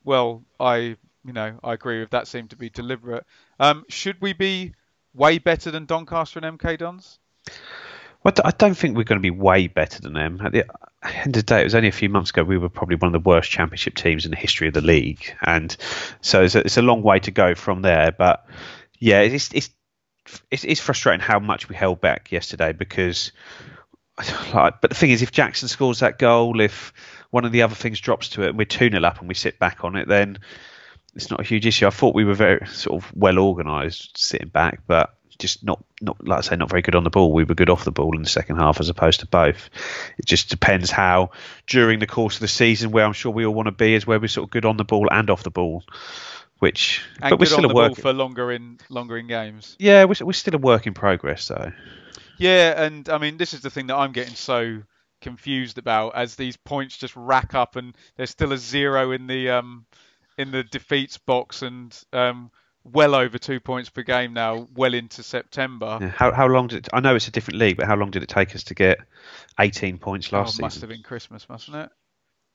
well, 0.02 0.42
I 0.58 0.96
you 1.24 1.32
know 1.32 1.58
I 1.62 1.74
agree 1.74 2.00
with 2.00 2.10
that. 2.10 2.28
Seemed 2.28 2.50
to 2.50 2.56
be 2.56 2.70
deliberate. 2.70 3.24
Um, 3.58 3.84
should 3.88 4.20
we 4.20 4.32
be 4.32 4.74
way 5.14 5.38
better 5.38 5.70
than 5.70 5.86
Doncaster 5.86 6.40
and 6.40 6.58
MK 6.58 6.78
Dons? 6.78 7.18
Well, 8.22 8.34
I 8.44 8.50
don't 8.50 8.74
think 8.74 8.96
we're 8.96 9.04
going 9.04 9.20
to 9.20 9.22
be 9.22 9.30
way 9.30 9.66
better 9.66 10.02
than 10.02 10.12
them. 10.12 10.40
At 10.44 10.52
the 10.52 10.66
end 11.02 11.28
of 11.28 11.32
the 11.32 11.42
day, 11.42 11.62
it 11.62 11.64
was 11.64 11.74
only 11.74 11.88
a 11.88 11.92
few 11.92 12.10
months 12.10 12.30
ago 12.30 12.44
we 12.44 12.58
were 12.58 12.68
probably 12.68 12.96
one 12.96 13.14
of 13.14 13.22
the 13.22 13.28
worst 13.28 13.50
championship 13.50 13.94
teams 13.94 14.26
in 14.26 14.30
the 14.30 14.36
history 14.36 14.68
of 14.68 14.74
the 14.74 14.82
league, 14.82 15.34
and 15.42 15.74
so 16.20 16.42
it's 16.42 16.54
a, 16.54 16.60
it's 16.60 16.76
a 16.76 16.82
long 16.82 17.02
way 17.02 17.18
to 17.20 17.30
go 17.30 17.54
from 17.54 17.80
there. 17.80 18.12
But 18.12 18.46
yeah, 18.98 19.20
it's 19.20 19.50
it's 19.54 19.70
it's, 20.50 20.64
it's 20.64 20.80
frustrating 20.80 21.20
how 21.20 21.38
much 21.38 21.68
we 21.68 21.76
held 21.76 22.00
back 22.00 22.30
yesterday 22.32 22.72
because. 22.72 23.32
Like, 24.52 24.82
but 24.82 24.90
the 24.90 24.96
thing 24.96 25.12
is, 25.12 25.22
if 25.22 25.32
Jackson 25.32 25.66
scores 25.66 26.00
that 26.00 26.18
goal, 26.18 26.60
if 26.60 26.92
one 27.30 27.46
of 27.46 27.52
the 27.52 27.62
other 27.62 27.74
things 27.74 27.98
drops 28.00 28.28
to 28.30 28.42
it, 28.42 28.48
and 28.50 28.58
we're 28.58 28.66
two 28.66 28.90
0 28.90 29.02
up 29.02 29.20
and 29.20 29.28
we 29.28 29.34
sit 29.34 29.58
back 29.58 29.82
on 29.82 29.96
it, 29.96 30.08
then 30.08 30.36
it's 31.14 31.30
not 31.30 31.40
a 31.40 31.44
huge 31.44 31.66
issue. 31.66 31.86
I 31.86 31.90
thought 31.90 32.14
we 32.14 32.24
were 32.24 32.34
very 32.34 32.66
sort 32.66 33.02
of 33.02 33.12
well 33.14 33.38
organised 33.38 34.18
sitting 34.18 34.48
back, 34.48 34.82
but 34.86 35.14
just 35.38 35.64
not 35.64 35.82
not 36.00 36.24
like 36.26 36.38
I 36.38 36.42
say 36.42 36.56
not 36.56 36.68
very 36.70 36.82
good 36.82 36.94
on 36.94 37.04
the 37.04 37.10
ball. 37.10 37.32
We 37.32 37.44
were 37.44 37.54
good 37.54 37.70
off 37.70 37.84
the 37.84 37.90
ball 37.90 38.14
in 38.14 38.22
the 38.22 38.28
second 38.28 38.56
half 38.56 38.78
as 38.78 38.88
opposed 38.88 39.20
to 39.20 39.26
both. 39.26 39.70
It 40.18 40.26
just 40.26 40.50
depends 40.50 40.90
how 40.90 41.30
during 41.66 41.98
the 41.98 42.06
course 42.06 42.36
of 42.36 42.40
the 42.40 42.48
season 42.48 42.90
where 42.90 43.04
I'm 43.04 43.12
sure 43.14 43.32
we 43.32 43.46
all 43.46 43.54
want 43.54 43.66
to 43.66 43.72
be 43.72 43.94
is 43.94 44.06
where 44.06 44.20
we're 44.20 44.28
sort 44.28 44.46
of 44.46 44.50
good 44.50 44.64
on 44.66 44.76
the 44.76 44.84
ball 44.84 45.08
and 45.10 45.30
off 45.30 45.42
the 45.42 45.50
ball. 45.50 45.82
Which 46.58 47.02
And 47.22 47.30
but 47.30 47.40
we're 47.40 47.46
still 47.46 47.60
on 47.60 47.64
a 47.64 47.68
the 47.68 47.74
work. 47.74 47.88
ball 47.94 48.02
for 48.02 48.12
longer 48.12 48.52
in 48.52 48.78
longer 48.90 49.16
in 49.16 49.26
games. 49.26 49.76
Yeah, 49.78 50.04
we're, 50.04 50.14
we're 50.26 50.32
still 50.32 50.54
a 50.54 50.58
work 50.58 50.86
in 50.86 50.92
progress 50.92 51.48
though. 51.48 51.72
Yeah, 52.36 52.82
and 52.82 53.08
I 53.08 53.16
mean 53.18 53.38
this 53.38 53.54
is 53.54 53.62
the 53.62 53.70
thing 53.70 53.86
that 53.86 53.96
I'm 53.96 54.12
getting 54.12 54.34
so 54.34 54.82
confused 55.22 55.78
about 55.78 56.14
as 56.16 56.34
these 56.34 56.56
points 56.56 56.96
just 56.96 57.14
rack 57.16 57.54
up 57.54 57.76
and 57.76 57.94
there's 58.16 58.30
still 58.30 58.52
a 58.52 58.58
zero 58.58 59.10
in 59.12 59.26
the 59.26 59.50
um 59.50 59.84
in 60.40 60.50
the 60.50 60.62
defeats 60.64 61.18
box 61.18 61.62
and 61.62 61.96
um 62.12 62.50
well 62.82 63.14
over 63.14 63.36
two 63.38 63.60
points 63.60 63.90
per 63.90 64.02
game 64.02 64.32
now, 64.32 64.66
well 64.74 64.94
into 64.94 65.22
September. 65.22 65.98
Yeah. 66.00 66.08
How 66.08 66.32
how 66.32 66.46
long 66.46 66.66
did 66.68 66.86
it, 66.86 66.88
I 66.92 67.00
know 67.00 67.14
it's 67.14 67.28
a 67.28 67.30
different 67.30 67.58
league, 67.60 67.76
but 67.76 67.86
how 67.86 67.96
long 67.96 68.10
did 68.10 68.22
it 68.22 68.28
take 68.28 68.54
us 68.54 68.64
to 68.64 68.74
get 68.74 68.98
18 69.58 69.98
points 69.98 70.32
Oh, 70.32 70.38
last 70.38 70.46
must 70.46 70.52
season? 70.56 70.64
Must 70.64 70.80
have 70.80 70.90
been 70.90 71.02
Christmas, 71.02 71.48
mustn't 71.48 71.76
it? 71.76 71.90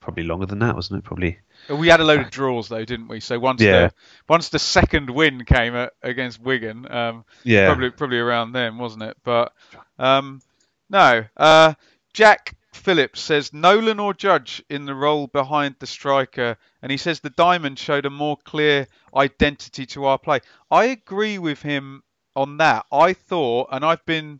Probably 0.01 0.23
longer 0.23 0.45
than 0.45 0.59
that, 0.59 0.75
wasn't 0.75 0.99
it? 0.99 1.03
Probably. 1.03 1.39
We 1.69 1.87
had 1.87 1.99
a 1.99 2.03
load 2.03 2.19
of 2.21 2.29
draws 2.29 2.67
though, 2.69 2.85
didn't 2.85 3.07
we? 3.07 3.19
So 3.21 3.39
once 3.39 3.61
Yeah. 3.61 3.87
the 3.87 3.93
once 4.27 4.49
the 4.49 4.59
second 4.59 5.09
win 5.09 5.45
came 5.45 5.75
at, 5.75 5.93
against 6.03 6.39
Wigan, 6.41 6.91
um, 6.91 7.25
Yeah. 7.43 7.67
probably 7.67 7.89
probably 7.91 8.19
around 8.19 8.51
then, 8.51 8.77
wasn't 8.77 9.03
it? 9.03 9.17
But 9.23 9.53
um, 9.97 10.41
no. 10.89 11.23
Uh, 11.37 11.73
Jack 12.13 12.55
Phillips 12.75 13.19
says 13.19 13.53
Nolan 13.53 13.99
or 13.99 14.13
Judge 14.13 14.63
in 14.69 14.85
the 14.85 14.93
role 14.93 15.27
behind 15.27 15.75
the 15.79 15.87
striker, 15.87 16.57
and 16.81 16.91
he 16.91 16.97
says 16.97 17.19
the 17.19 17.29
diamond 17.31 17.79
showed 17.79 18.05
a 18.05 18.09
more 18.09 18.37
clear 18.37 18.87
identity 19.15 19.85
to 19.87 20.05
our 20.05 20.19
play. 20.19 20.41
I 20.69 20.85
agree 20.85 21.37
with 21.39 21.61
him 21.61 22.03
on 22.35 22.57
that. 22.57 22.85
I 22.91 23.13
thought, 23.13 23.69
and 23.71 23.83
I've 23.83 24.05
been 24.05 24.39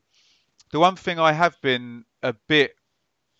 the 0.71 0.79
one 0.79 0.95
thing 0.95 1.19
I 1.19 1.31
have 1.31 1.59
been 1.61 2.05
a 2.21 2.33
bit 2.33 2.75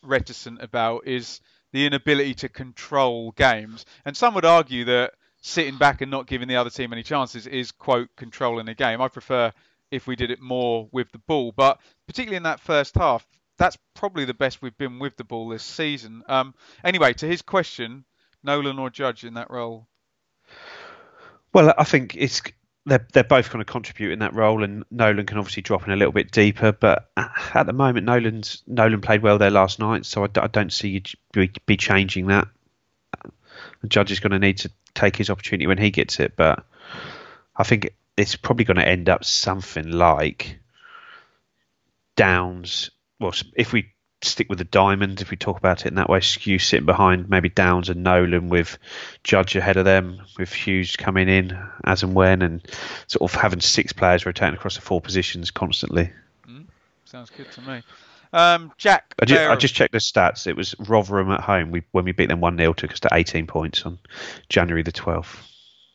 reticent 0.02 0.62
about 0.62 1.08
is 1.08 1.41
the 1.72 1.86
inability 1.86 2.34
to 2.36 2.50
control 2.50 3.32
games. 3.32 3.86
And 4.06 4.16
some 4.16 4.34
would 4.36 4.46
argue 4.46 4.86
that 4.86 5.14
sitting 5.41 5.78
back 5.78 6.02
and 6.02 6.10
not 6.10 6.28
giving 6.28 6.48
the 6.48 6.56
other 6.56 6.70
team 6.70 6.93
any 6.93 7.04
chances 7.04 7.46
is 7.46 7.72
quote 7.72 8.10
controlling 8.16 8.70
a 8.70 8.74
game. 8.74 9.02
I 9.02 9.10
prefer 9.10 9.52
if 9.91 10.08
we 10.08 10.16
did 10.16 10.32
it 10.32 10.41
more 10.41 10.88
with 10.91 11.12
the 11.12 11.20
ball, 11.20 11.52
but 11.56 11.80
particularly 12.08 12.38
in 12.38 12.43
that 12.43 12.60
first 12.60 12.96
half, 12.96 13.28
that's 13.58 13.78
probably 13.93 14.26
the 14.26 14.34
best 14.34 14.62
we've 14.62 14.78
been 14.78 14.99
with 14.99 15.18
the 15.18 15.24
ball 15.24 15.49
this 15.49 15.64
season. 15.64 16.24
Um, 16.28 16.53
anyway, 16.84 17.14
to 17.14 17.28
his 17.28 17.41
question, 17.41 18.06
Nolan 18.43 18.80
or 18.80 18.89
Judge 18.89 19.24
in 19.24 19.36
that 19.36 19.49
role? 19.49 19.88
Well, 21.53 21.74
I 21.78 21.84
think 21.86 22.16
it's 22.18 22.41
they're 22.86 23.08
they're 23.14 23.24
both 23.24 23.49
going 23.49 23.66
to 23.66 23.72
contribute 23.72 24.12
in 24.12 24.20
that 24.20 24.36
role, 24.36 24.64
and 24.64 24.84
Nolan 24.91 25.26
can 25.26 25.38
obviously 25.38 25.64
drop 25.64 25.86
in 25.88 25.93
a 25.93 25.95
little 25.95 26.12
bit 26.12 26.32
deeper. 26.32 26.72
But 26.72 27.10
at 27.18 27.66
the 27.66 27.74
moment, 27.74 28.06
Nolan's 28.06 28.62
Nolan 28.68 29.01
played 29.01 29.22
well 29.22 29.38
there 29.38 29.51
last 29.51 29.80
night, 29.80 30.06
so 30.06 30.24
I 30.24 30.47
don't 30.47 30.72
see 30.72 30.89
you 30.89 31.01
be, 31.32 31.51
be 31.66 31.78
changing 31.78 32.28
that. 32.28 32.47
The 33.82 33.88
judge 33.88 34.12
is 34.12 34.20
going 34.20 34.32
to 34.32 34.39
need 34.39 34.60
to 34.60 34.72
take 34.93 35.16
his 35.16 35.30
opportunity 35.30 35.68
when 35.68 35.78
he 35.78 35.91
gets 35.91 36.20
it, 36.20 36.36
but 36.36 36.66
I 37.56 37.64
think 37.64 37.91
it's 38.18 38.36
probably 38.36 38.66
going 38.66 38.78
to 38.78 38.88
end 38.88 39.10
up 39.10 39.26
something 39.26 39.91
like 39.91 40.60
Downs. 42.16 42.91
Well, 43.20 43.34
if 43.55 43.72
we 43.74 43.91
stick 44.22 44.49
with 44.49 44.57
the 44.57 44.66
diamond, 44.66 45.22
if 45.22 45.32
we 45.32 45.38
talk 45.38 45.57
about 45.57 45.82
it 45.82 45.89
in 45.89 45.95
that 45.95 46.09
way, 46.09 46.20
Skuse 46.20 46.61
sitting 46.61 46.86
behind 46.86 47.30
maybe 47.30 47.49
Downs 47.49 47.89
and 47.89 48.03
Nolan 48.03 48.49
with 48.49 48.78
Judge 49.24 49.55
ahead 49.55 49.78
of 49.78 49.86
them, 49.86 50.22
with 50.38 50.49
Huws 50.49 50.97
coming 50.97 51.30
in 51.30 51.57
as 51.84 52.03
and 52.03 52.13
when, 52.13 52.41
and 52.41 52.61
sort 53.07 53.32
of 53.32 53.39
having 53.39 53.61
six 53.61 53.93
players 53.93 54.26
rotating 54.26 54.55
across 54.55 54.76
the 54.76 54.82
four 54.82 55.01
positions 55.01 55.51
constantly. 55.51 56.11
Sounds 57.05 57.30
good 57.30 57.49
to 57.51 57.61
me. 57.61 57.82
Um, 58.34 58.74
Jack, 58.78 59.13
I 59.22 59.26
just, 59.26 59.41
I 59.41 59.55
just 59.55 59.76
checked 59.76 59.93
the 59.93 59.99
stats. 59.99 60.47
It 60.47 60.57
was 60.57 60.76
Rotherham 60.80 61.32
at 61.32 61.39
home. 61.39 61.72
We 61.72 61.84
when 61.91 62.03
we 62.03 62.11
beat 62.11 62.28
them 62.28 62.41
one 62.41 62.57
0 62.57 62.74
took 62.74 62.91
us 62.91 62.99
to 63.01 63.09
18 63.13 63.47
points 63.47 63.84
on 63.84 63.99
January 64.49 64.84
the 64.84 64.91
12th. 64.91 65.38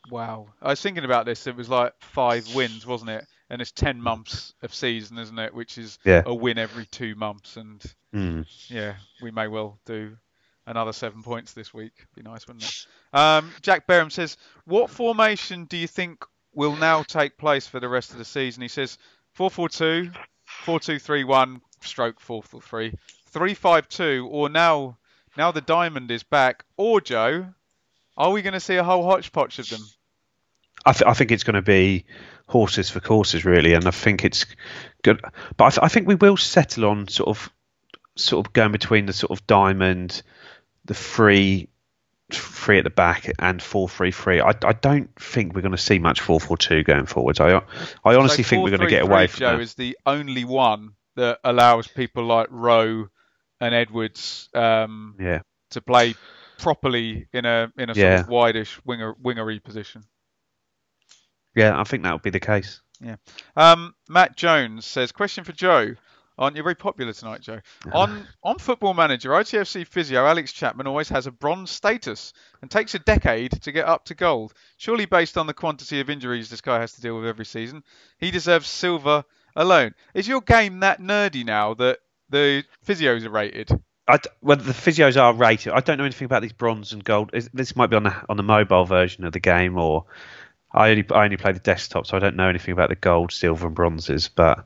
Wow. 0.09 0.47
I 0.61 0.69
was 0.69 0.81
thinking 0.81 1.03
about 1.03 1.25
this. 1.25 1.45
It 1.45 1.55
was 1.55 1.69
like 1.69 1.93
five 1.99 2.55
wins, 2.55 2.87
wasn't 2.87 3.11
it? 3.11 3.27
And 3.51 3.61
it's 3.61 3.71
10 3.73 4.01
months 4.01 4.53
of 4.61 4.73
season, 4.73 5.17
isn't 5.17 5.37
it? 5.37 5.53
Which 5.53 5.77
is 5.77 5.99
Yeah. 6.05 6.23
a 6.25 6.33
win 6.33 6.57
every 6.57 6.85
two 6.85 7.15
months. 7.15 7.57
And 7.57 7.83
Hmm. 8.13 8.41
yeah, 8.69 8.95
we 9.21 9.29
may 9.29 9.47
well 9.47 9.77
do 9.85 10.17
another 10.65 10.93
seven 10.93 11.21
points 11.21 11.51
this 11.53 11.73
week. 11.73 12.07
Be 12.15 12.21
nice, 12.21 12.47
wouldn't 12.47 12.63
it? 12.63 12.85
Um, 13.17 13.51
Jack 13.61 13.85
Barham 13.87 14.09
says, 14.09 14.37
What 14.63 14.89
formation 14.89 15.65
do 15.65 15.75
you 15.75 15.87
think 15.87 16.23
will 16.53 16.77
now 16.77 17.03
take 17.03 17.37
place 17.37 17.67
for 17.67 17.81
the 17.81 17.89
rest 17.89 18.11
of 18.11 18.17
the 18.17 18.25
season? 18.25 18.61
He 18.61 18.69
says 18.69 18.97
4 19.33 19.51
4 19.51 19.67
2, 19.67 20.11
4 20.63 20.79
2 20.79 20.97
3 20.97 21.23
1, 21.25 21.61
stroke 21.81 22.21
4 22.21 22.41
4 22.41 22.61
3, 22.61 22.93
3 23.27 23.53
5 23.53 23.89
2, 23.89 24.29
or 24.31 24.47
now, 24.47 24.97
now 25.35 25.51
the 25.51 25.59
diamond 25.61 26.09
is 26.09 26.23
back. 26.23 26.63
Or, 26.77 27.01
Joe, 27.01 27.53
are 28.15 28.31
we 28.31 28.41
going 28.41 28.53
to 28.53 28.59
see 28.61 28.75
a 28.77 28.83
whole 28.83 29.03
hodgepodge 29.03 29.59
of 29.59 29.67
them? 29.67 29.81
I, 30.85 30.93
th- 30.93 31.03
I 31.07 31.13
think 31.13 31.31
it's 31.31 31.43
going 31.43 31.55
to 31.55 31.61
be 31.61 32.05
horses 32.51 32.89
for 32.89 32.99
courses, 32.99 33.45
really, 33.45 33.73
and 33.73 33.87
I 33.87 33.91
think 33.91 34.25
it's 34.25 34.45
good. 35.03 35.21
But 35.57 35.65
I, 35.65 35.69
th- 35.69 35.79
I 35.83 35.87
think 35.87 36.07
we 36.07 36.15
will 36.15 36.37
settle 36.37 36.85
on 36.85 37.07
sort 37.07 37.29
of, 37.29 37.49
sort 38.15 38.45
of 38.45 38.53
going 38.53 38.71
between 38.73 39.05
the 39.05 39.13
sort 39.13 39.31
of 39.31 39.47
diamond, 39.47 40.21
the 40.85 40.93
free, 40.93 41.69
free 42.29 42.77
at 42.77 42.83
the 42.83 42.89
back, 42.89 43.31
and 43.39 43.61
four 43.61 43.87
three 43.87 44.11
three. 44.11 44.41
I, 44.41 44.49
I 44.49 44.73
don't 44.73 45.09
think 45.19 45.55
we're 45.55 45.61
going 45.61 45.71
to 45.71 45.77
see 45.77 45.97
much 45.99 46.19
four 46.21 46.39
four 46.39 46.57
two 46.57 46.83
going 46.83 47.05
forwards. 47.05 47.39
I 47.39 47.61
I 48.03 48.15
honestly 48.15 48.43
So 48.43 48.49
think 48.49 48.63
we're 48.63 48.69
going 48.77 48.81
to 48.81 48.87
get 48.87 49.03
4-3-3, 49.03 49.07
away 49.09 49.27
from 49.27 49.39
Joe 49.39 49.51
that. 49.57 49.61
is 49.61 49.73
the 49.75 49.97
only 50.05 50.43
one 50.45 50.91
that 51.15 51.39
allows 51.43 51.87
people 51.87 52.25
like 52.25 52.47
Rowe 52.49 53.07
and 53.59 53.75
Edwards 53.75 54.49
um, 54.53 55.15
Yeah. 55.19 55.41
to 55.71 55.81
play 55.81 56.15
properly 56.57 57.27
in 57.33 57.45
a 57.45 57.71
in 57.77 57.89
a 57.89 57.95
sort 57.95 57.97
Yeah. 57.97 58.19
of 58.21 58.27
wideish 58.27 58.79
winger 58.85 59.13
wingery 59.15 59.63
position. 59.63 60.03
Yeah, 61.55 61.79
I 61.79 61.83
think 61.83 62.03
that 62.03 62.13
would 62.13 62.21
be 62.21 62.29
the 62.29 62.39
case. 62.39 62.81
Yeah. 63.01 63.15
Um, 63.55 63.93
Matt 64.07 64.35
Jones 64.37 64.85
says, 64.85 65.11
question 65.11 65.43
for 65.43 65.51
Joe. 65.51 65.95
Aren't 66.37 66.55
you 66.55 66.63
very 66.63 66.75
popular 66.75 67.13
tonight, 67.13 67.41
Joe? 67.41 67.59
On 67.91 68.25
on 68.41 68.57
Football 68.57 68.93
Manager, 68.95 69.29
ITFC 69.31 69.85
physio 69.85 70.25
Alex 70.25 70.51
Chapman 70.53 70.87
always 70.87 71.09
has 71.09 71.27
a 71.27 71.31
bronze 71.31 71.69
status 71.69 72.33
and 72.61 72.71
takes 72.71 72.95
a 72.95 72.99
decade 72.99 73.51
to 73.63 73.71
get 73.71 73.85
up 73.85 74.05
to 74.05 74.15
gold. 74.15 74.53
Surely, 74.77 75.05
based 75.05 75.37
on 75.37 75.45
the 75.45 75.53
quantity 75.53 75.99
of 75.99 76.09
injuries 76.09 76.49
this 76.49 76.61
guy 76.61 76.79
has 76.79 76.93
to 76.93 77.01
deal 77.01 77.15
with 77.19 77.27
every 77.27 77.45
season, 77.45 77.83
he 78.17 78.31
deserves 78.31 78.67
silver 78.67 79.23
alone. 79.55 79.93
Is 80.15 80.27
your 80.27 80.41
game 80.41 80.79
that 80.79 80.99
nerdy 80.99 81.45
now 81.45 81.75
that 81.75 81.99
the 82.29 82.63
physios 82.87 83.25
are 83.25 83.29
rated? 83.29 83.69
I 84.07 84.17
d 84.17 84.29
well, 84.41 84.57
the 84.57 84.71
physios 84.73 85.21
are 85.21 85.33
rated. 85.33 85.73
I 85.73 85.81
don't 85.81 85.97
know 85.99 86.05
anything 86.05 86.25
about 86.25 86.41
these 86.41 86.53
bronze 86.53 86.91
and 86.93 87.03
gold. 87.03 87.31
Is- 87.33 87.49
This 87.53 87.75
might 87.75 87.91
be 87.91 87.97
on 87.97 88.03
the 88.03 88.15
on 88.29 88.37
the 88.37 88.43
mobile 88.43 88.85
version 88.85 89.25
of 89.25 89.33
the 89.33 89.39
game, 89.39 89.77
or 89.77 90.05
I 90.73 90.89
only 90.89 91.05
I 91.11 91.25
only 91.25 91.37
play 91.37 91.51
the 91.51 91.59
desktop, 91.59 92.07
so 92.07 92.17
I 92.17 92.19
don't 92.19 92.35
know 92.35 92.47
anything 92.47 92.71
about 92.71 92.89
the 92.89 92.95
gold, 92.95 93.31
silver, 93.31 93.67
and 93.67 93.75
bronzes. 93.75 94.29
But 94.29 94.59
I 94.59 94.63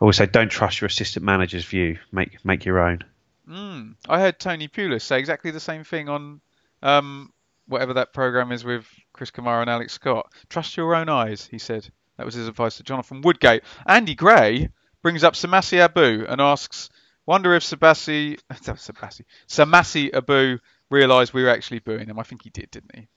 always 0.00 0.16
say, 0.16 0.26
don't 0.26 0.48
trust 0.48 0.80
your 0.80 0.86
assistant 0.86 1.24
manager's 1.24 1.64
view. 1.64 1.98
Make 2.12 2.44
make 2.44 2.64
your 2.64 2.80
own. 2.80 3.04
Mm, 3.48 3.96
I 4.08 4.20
heard 4.20 4.38
Tony 4.38 4.68
Pulis 4.68 5.02
say 5.02 5.18
exactly 5.18 5.50
the 5.50 5.60
same 5.60 5.84
thing 5.84 6.08
on 6.08 6.40
um, 6.82 7.32
whatever 7.66 7.94
that 7.94 8.12
program 8.12 8.52
is 8.52 8.64
with 8.64 8.86
Chris 9.12 9.30
Kamara 9.30 9.60
and 9.60 9.70
Alex 9.70 9.92
Scott. 9.92 10.32
Trust 10.48 10.76
your 10.76 10.94
own 10.94 11.08
eyes, 11.08 11.46
he 11.50 11.58
said. 11.58 11.88
That 12.16 12.26
was 12.26 12.34
his 12.34 12.48
advice 12.48 12.76
to 12.76 12.82
Jonathan 12.84 13.22
Woodgate. 13.22 13.64
Andy 13.86 14.14
Gray 14.14 14.70
brings 15.02 15.24
up 15.24 15.34
Samassi 15.34 15.84
Abou 15.84 16.26
and 16.28 16.40
asks, 16.40 16.88
wonder 17.26 17.54
if 17.54 17.64
Sabasi, 17.64 18.38
Sabasi, 18.52 19.22
Samassi 19.48 20.14
Abou 20.14 20.58
realised 20.90 21.34
we 21.34 21.42
were 21.42 21.50
actually 21.50 21.80
booing 21.80 22.06
him. 22.06 22.18
I 22.18 22.22
think 22.22 22.44
he 22.44 22.50
did, 22.50 22.70
didn't 22.70 22.94
he? 22.94 23.08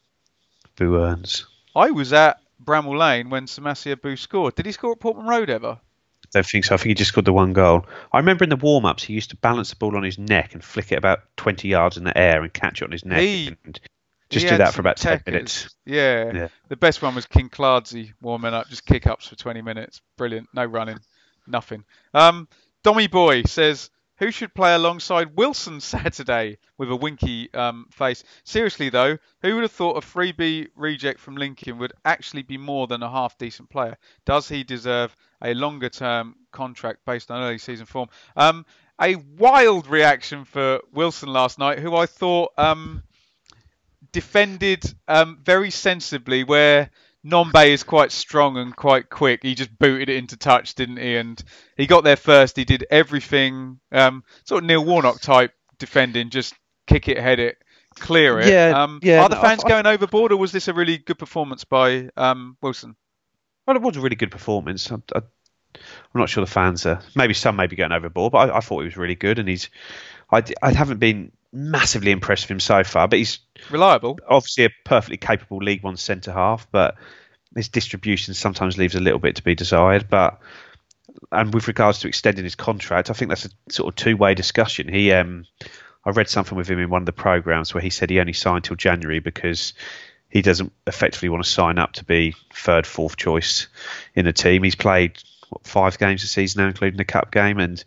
Boo 0.75 0.97
earns. 0.97 1.45
I 1.77 1.91
was 1.91 2.11
at 2.13 2.39
Bramall 2.63 2.97
Lane 2.97 3.29
when 3.29 3.45
Samassi 3.45 3.91
Abou 3.91 4.15
scored. 4.17 4.55
Did 4.55 4.65
he 4.65 4.71
score 4.71 4.91
at 4.93 4.99
Portman 4.99 5.27
Road 5.27 5.49
ever? 5.49 5.79
I 5.79 6.29
don't 6.33 6.45
think 6.45 6.65
so. 6.65 6.73
I 6.75 6.77
think 6.77 6.89
he 6.89 6.93
just 6.95 7.09
scored 7.09 7.25
the 7.25 7.31
one 7.33 7.53
goal. 7.53 7.85
I 8.11 8.17
remember 8.17 8.43
in 8.43 8.49
the 8.49 8.55
warm 8.57 8.85
ups, 8.85 9.03
he 9.03 9.13
used 9.13 9.29
to 9.29 9.37
balance 9.37 9.69
the 9.69 9.75
ball 9.77 9.95
on 9.95 10.03
his 10.03 10.17
neck 10.17 10.53
and 10.53 10.63
flick 10.63 10.91
it 10.91 10.97
about 10.97 11.19
20 11.37 11.67
yards 11.67 11.95
in 11.95 12.03
the 12.03 12.17
air 12.17 12.41
and 12.43 12.51
catch 12.53 12.81
it 12.81 12.85
on 12.85 12.91
his 12.91 13.05
neck. 13.05 13.19
He- 13.19 13.55
and 13.63 13.79
just 14.29 14.45
do 14.47 14.57
that 14.57 14.73
for 14.73 14.81
about 14.81 14.97
10 14.97 15.21
minutes. 15.25 15.73
Yeah. 15.85 16.31
Yeah. 16.33 16.47
The 16.67 16.75
best 16.75 17.01
one 17.01 17.15
was 17.15 17.25
King 17.25 17.49
Clardsey 17.49 18.11
warming 18.21 18.53
up, 18.53 18.67
just 18.67 18.85
kick 18.85 19.07
ups 19.07 19.27
for 19.27 19.35
20 19.35 19.61
minutes. 19.61 20.01
Brilliant. 20.17 20.49
No 20.53 20.65
running, 20.65 20.99
nothing. 21.47 21.85
Um, 22.13 22.49
Dommy 22.83 23.09
Boy 23.09 23.43
says, 23.43 23.89
who 24.17 24.31
should 24.31 24.53
play 24.53 24.73
alongside 24.73 25.35
Wilson 25.35 25.79
Saturday 25.81 26.57
with 26.77 26.91
a 26.91 26.95
winky 26.95 27.53
um, 27.53 27.87
face? 27.91 28.23
Seriously 28.43 28.89
though, 28.89 29.17
who 29.41 29.55
would 29.55 29.63
have 29.63 29.71
thought 29.71 30.03
a 30.03 30.05
freebie 30.05 30.67
reject 30.75 31.19
from 31.19 31.35
Lincoln 31.35 31.77
would 31.77 31.93
actually 32.05 32.43
be 32.43 32.57
more 32.57 32.87
than 32.87 33.03
a 33.03 33.09
half 33.09 33.37
decent 33.37 33.69
player? 33.69 33.97
Does 34.25 34.47
he 34.47 34.63
deserve 34.63 35.15
a 35.41 35.53
longer 35.53 35.89
term 35.89 36.35
contract 36.51 36.99
based 37.05 37.31
on 37.31 37.41
early 37.41 37.57
season 37.57 37.85
form? 37.85 38.09
Um, 38.35 38.65
a 38.99 39.15
wild 39.15 39.87
reaction 39.87 40.45
for 40.45 40.81
Wilson 40.91 41.29
last 41.29 41.59
night, 41.59 41.79
who 41.79 41.95
I 41.95 42.07
thought 42.07 42.51
um, 42.57 43.03
defended 44.11 44.83
um, 45.07 45.39
very 45.43 45.69
sensibly 45.69 46.43
where 46.43 46.89
Nombe 47.25 47.67
is 47.67 47.83
quite 47.83 48.11
strong 48.11 48.57
and 48.57 48.75
quite 48.75 49.09
quick. 49.09 49.41
He 49.43 49.55
just 49.55 49.77
booted 49.77 50.09
it 50.09 50.15
into 50.17 50.37
touch, 50.37 50.75
didn't 50.75 50.97
he? 50.97 51.17
And 51.17 51.41
he 51.75 51.85
got 51.87 52.03
there 52.03 52.15
first. 52.15 52.55
He 52.55 52.63
did 52.63 52.85
everything, 52.89 53.79
um, 53.91 54.23
sort 54.45 54.63
of 54.63 54.67
Neil 54.67 54.85
Warnock 54.85 55.19
type 55.19 55.51
defending, 55.79 56.29
just 56.29 56.53
kick 56.85 57.07
it, 57.09 57.17
head 57.17 57.39
it, 57.39 57.57
clear 57.95 58.39
it. 58.39 58.47
Yeah, 58.47 58.81
um, 58.81 58.99
yeah, 59.03 59.21
Are 59.23 59.29
the 59.29 59.35
fans 59.35 59.63
I- 59.63 59.69
going 59.69 59.85
overboard, 59.85 60.31
or 60.31 60.37
was 60.37 60.51
this 60.51 60.67
a 60.67 60.73
really 60.73 60.97
good 60.97 61.19
performance 61.19 61.63
by 61.63 62.09
um, 62.15 62.55
Wilson? 62.61 62.95
Well, 63.65 63.75
it 63.75 63.81
was 63.81 63.97
a 63.97 64.01
really 64.01 64.15
good 64.15 64.31
performance. 64.31 64.89
I, 64.91 64.95
I, 65.13 65.21
I'm 65.75 66.21
not 66.21 66.29
sure 66.29 66.43
the 66.45 66.49
fans 66.49 66.85
are. 66.85 67.01
Maybe 67.15 67.33
some 67.33 67.57
may 67.57 67.67
be 67.67 67.75
going 67.75 67.91
overboard, 67.91 68.31
but 68.31 68.49
I, 68.49 68.57
I 68.57 68.59
thought 68.61 68.79
he 68.79 68.85
was 68.85 68.97
really 68.97 69.15
good. 69.15 69.39
And 69.39 69.49
he's. 69.49 69.69
I, 70.31 70.43
I 70.61 70.71
haven't 70.71 70.99
been 70.99 71.31
massively 71.51 72.11
impressed 72.11 72.45
with 72.45 72.51
him 72.51 72.59
so 72.59 72.83
far, 72.83 73.07
but 73.07 73.19
he's 73.19 73.39
Reliable. 73.69 74.19
obviously 74.27 74.65
a 74.65 74.69
perfectly 74.85 75.17
capable 75.17 75.57
League 75.57 75.83
One 75.83 75.97
centre 75.97 76.31
half, 76.31 76.67
but 76.71 76.95
his 77.55 77.69
distribution 77.69 78.33
sometimes 78.33 78.77
leaves 78.77 78.95
a 78.95 78.99
little 78.99 79.19
bit 79.19 79.37
to 79.37 79.43
be 79.43 79.55
desired. 79.55 80.07
But 80.09 80.39
and 81.31 81.53
with 81.53 81.67
regards 81.67 81.99
to 81.99 82.07
extending 82.07 82.43
his 82.43 82.55
contract, 82.55 83.09
I 83.09 83.13
think 83.13 83.29
that's 83.29 83.45
a 83.45 83.49
sort 83.69 83.89
of 83.89 83.95
two-way 83.95 84.33
discussion. 84.33 84.87
He, 84.87 85.11
um, 85.11 85.45
I 86.05 86.11
read 86.11 86.29
something 86.29 86.57
with 86.57 86.69
him 86.69 86.79
in 86.79 86.89
one 86.89 87.01
of 87.01 87.05
the 87.05 87.13
programs 87.13 87.73
where 87.73 87.81
he 87.81 87.89
said 87.89 88.09
he 88.09 88.19
only 88.19 88.33
signed 88.33 88.63
till 88.63 88.75
January 88.75 89.19
because 89.19 89.73
he 90.29 90.41
doesn't 90.41 90.71
effectively 90.85 91.29
want 91.29 91.43
to 91.43 91.49
sign 91.49 91.79
up 91.79 91.93
to 91.93 92.05
be 92.05 92.35
third, 92.53 92.85
fourth 92.85 93.17
choice 93.17 93.67
in 94.13 94.25
the 94.25 94.33
team. 94.33 94.63
He's 94.63 94.75
played 94.75 95.17
what, 95.49 95.65
five 95.65 95.97
games 95.97 96.23
a 96.23 96.27
season 96.27 96.61
now, 96.61 96.67
including 96.67 96.97
the 96.97 97.05
cup 97.05 97.31
game, 97.31 97.59
and 97.59 97.83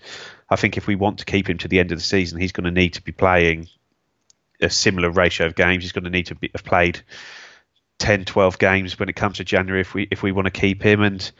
I 0.51 0.57
think 0.57 0.76
if 0.76 0.86
we 0.86 0.96
want 0.96 1.18
to 1.20 1.24
keep 1.24 1.48
him 1.48 1.59
to 1.59 1.68
the 1.68 1.78
end 1.78 1.92
of 1.92 1.98
the 1.98 2.05
season, 2.05 2.40
he's 2.40 2.53
going 2.53 2.64
to 2.64 2.70
need 2.70 2.94
to 2.94 3.03
be 3.03 3.12
playing 3.12 3.68
a 4.61 4.68
similar 4.68 5.11
ratio 5.11 5.46
of 5.46 5.55
games. 5.55 5.84
He's 5.84 5.92
going 5.92 6.05
to 6.05 6.11
need 6.11 6.26
to 6.26 6.34
be, 6.34 6.51
have 6.55 6.64
played 6.64 7.01
10, 7.98 8.24
12 8.24 8.59
games 8.59 8.98
when 8.98 9.09
it 9.09 9.16
comes 9.16 9.36
to 9.36 9.44
January 9.44 9.82
if 9.82 9.94
we 9.94 10.09
if 10.11 10.22
we 10.22 10.32
want 10.32 10.46
to 10.46 10.51
keep 10.51 10.82
him. 10.82 11.03
And 11.03 11.30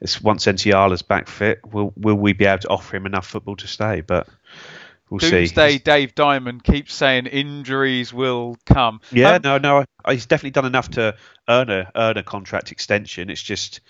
it's, 0.00 0.20
once 0.20 0.46
Nsiala's 0.46 1.02
back 1.02 1.28
fit, 1.28 1.60
will 1.64 1.92
will 1.96 2.16
we 2.16 2.32
be 2.32 2.46
able 2.46 2.62
to 2.62 2.68
offer 2.68 2.96
him 2.96 3.06
enough 3.06 3.26
football 3.26 3.56
to 3.56 3.68
stay? 3.68 4.00
But 4.00 4.26
we'll 5.10 5.18
Doomsday 5.18 5.72
see. 5.72 5.78
Dave 5.78 6.14
Diamond 6.14 6.64
keeps 6.64 6.94
saying 6.94 7.26
injuries 7.26 8.12
will 8.12 8.56
come. 8.66 9.00
Yeah, 9.12 9.34
Um, 9.34 9.42
no, 9.42 9.58
no. 9.58 9.84
He's 10.08 10.26
definitely 10.26 10.50
done 10.52 10.66
enough 10.66 10.90
to 10.92 11.16
earn 11.48 11.70
a 11.70 11.90
earn 11.94 12.16
a 12.16 12.22
contract 12.22 12.72
extension. 12.72 13.30
It's 13.30 13.42
just 13.42 13.80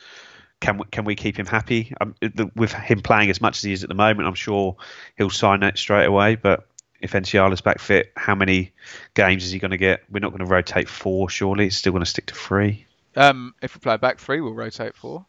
can 0.60 0.78
we, 0.78 0.84
can 0.90 1.04
we 1.04 1.14
keep 1.14 1.38
him 1.38 1.46
happy 1.46 1.92
um, 2.00 2.14
the, 2.20 2.50
with 2.56 2.72
him 2.72 3.00
playing 3.00 3.30
as 3.30 3.40
much 3.40 3.58
as 3.58 3.62
he 3.62 3.72
is 3.72 3.82
at 3.82 3.88
the 3.88 3.94
moment? 3.94 4.26
I'm 4.26 4.34
sure 4.34 4.76
he'll 5.16 5.30
sign 5.30 5.60
that 5.60 5.78
straight 5.78 6.06
away. 6.06 6.36
But 6.36 6.66
if 7.00 7.12
Nsiala's 7.12 7.60
back 7.60 7.78
fit, 7.78 8.12
how 8.16 8.34
many 8.34 8.72
games 9.14 9.44
is 9.44 9.50
he 9.50 9.58
going 9.58 9.72
to 9.72 9.76
get? 9.76 10.02
We're 10.10 10.20
not 10.20 10.30
going 10.30 10.40
to 10.40 10.46
rotate 10.46 10.88
four, 10.88 11.28
surely. 11.28 11.66
It's 11.66 11.76
still 11.76 11.92
going 11.92 12.04
to 12.04 12.10
stick 12.10 12.26
to 12.26 12.34
three. 12.34 12.86
Um, 13.14 13.54
if 13.62 13.74
we 13.74 13.80
play 13.80 13.94
a 13.94 13.98
back 13.98 14.18
three, 14.18 14.40
we'll 14.40 14.54
rotate 14.54 14.94
four. 14.94 15.26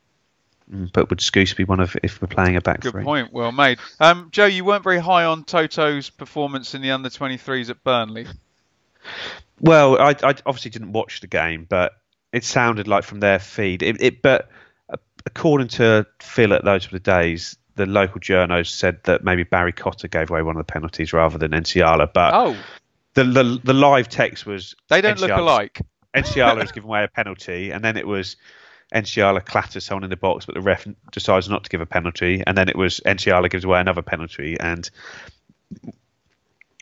Mm, 0.73 0.91
But 0.91 1.09
would 1.09 1.19
Skuse 1.19 1.55
be 1.55 1.63
one 1.63 1.79
of 1.79 1.95
if 2.03 2.21
we're 2.21 2.27
playing 2.27 2.57
a 2.57 2.61
back 2.61 2.81
Good 2.81 2.91
three? 2.91 3.03
point. 3.03 3.31
Well 3.31 3.51
made. 3.51 3.79
Um, 3.99 4.29
Joe, 4.31 4.45
you 4.45 4.65
weren't 4.65 4.83
very 4.83 4.99
high 4.99 5.25
on 5.25 5.43
Toto's 5.45 6.09
performance 6.09 6.73
in 6.75 6.81
the 6.81 6.91
under 6.91 7.09
23s 7.09 7.69
at 7.69 7.83
Burnley. 7.83 8.27
Well, 9.59 9.99
I, 9.99 10.09
I 10.23 10.35
obviously 10.45 10.71
didn't 10.71 10.91
watch 10.91 11.21
the 11.21 11.27
game, 11.27 11.65
but 11.67 11.93
it 12.33 12.43
sounded 12.43 12.87
like 12.87 13.03
from 13.03 13.19
their 13.19 13.39
feed. 13.39 13.81
It, 13.81 14.01
it 14.01 14.21
but 14.21 14.49
according 15.27 15.67
to 15.67 16.07
Phil 16.21 16.53
at 16.53 16.63
those 16.63 16.89
were 16.89 16.97
the 16.97 17.03
days, 17.03 17.57
the 17.75 17.85
local 17.85 18.19
journos 18.19 18.67
said 18.69 19.03
that 19.03 19.23
maybe 19.23 19.43
Barry 19.43 19.73
Cotter 19.73 20.07
gave 20.07 20.31
away 20.31 20.41
one 20.41 20.55
of 20.55 20.65
the 20.65 20.71
penalties 20.71 21.13
rather 21.13 21.37
than 21.37 21.51
Nsiala. 21.51 22.11
But 22.11 22.33
Oh, 22.33 22.57
the, 23.13 23.25
the 23.25 23.61
the 23.63 23.73
live 23.73 24.09
text 24.09 24.45
was 24.45 24.75
they 24.89 25.01
don't 25.01 25.19
look 25.19 25.31
alike. 25.31 25.81
Nsiala 26.15 26.61
has 26.61 26.71
given 26.73 26.89
away 26.89 27.03
a 27.03 27.07
penalty, 27.07 27.71
and 27.71 27.83
then 27.83 27.97
it 27.97 28.07
was 28.07 28.37
Nsiala 28.93 29.45
clatters 29.45 29.83
someone 29.83 30.05
in 30.05 30.09
the 30.09 30.17
box, 30.17 30.45
but 30.45 30.55
the 30.55 30.61
ref 30.61 30.87
decides 31.11 31.49
not 31.49 31.65
to 31.65 31.69
give 31.69 31.81
a 31.81 31.85
penalty, 31.85 32.41
and 32.47 32.57
then 32.57 32.69
it 32.69 32.77
was 32.77 33.01
Nsiala 33.05 33.49
gives 33.49 33.65
away 33.65 33.81
another 33.81 34.01
penalty. 34.01 34.57
And 34.59 34.89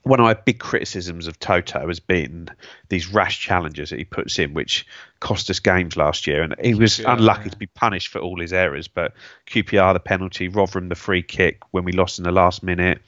one 0.06 0.20
of 0.20 0.24
my 0.24 0.36
big 0.36 0.60
criticisms 0.60 1.26
of 1.26 1.40
Toto 1.40 1.88
has 1.88 2.00
been 2.00 2.50
these 2.90 3.12
rash 3.12 3.40
challenges 3.40 3.90
that 3.90 3.98
he 3.98 4.06
puts 4.06 4.38
in, 4.38 4.54
which 4.54 4.86
cost 5.20 5.50
us 5.50 5.60
games 5.60 5.98
last 5.98 6.28
year. 6.28 6.44
And 6.44 6.54
he 6.62 6.76
was 6.76 7.00
QPR, 7.00 7.14
unlucky 7.14 7.46
yeah. 7.46 7.50
to 7.50 7.58
be 7.58 7.66
punished 7.66 8.10
for 8.10 8.20
all 8.20 8.40
his 8.40 8.54
errors. 8.54 8.88
But 8.88 9.14
QPR, 9.48 9.94
the 9.94 10.00
penalty, 10.00 10.48
Rotherham, 10.48 10.90
the 10.90 10.96
free 10.96 11.24
kick 11.24 11.62
when 11.72 11.86
we 11.86 11.92
lost 11.92 12.20
in 12.20 12.24
the 12.24 12.32
last 12.32 12.62
minute, 12.62 13.02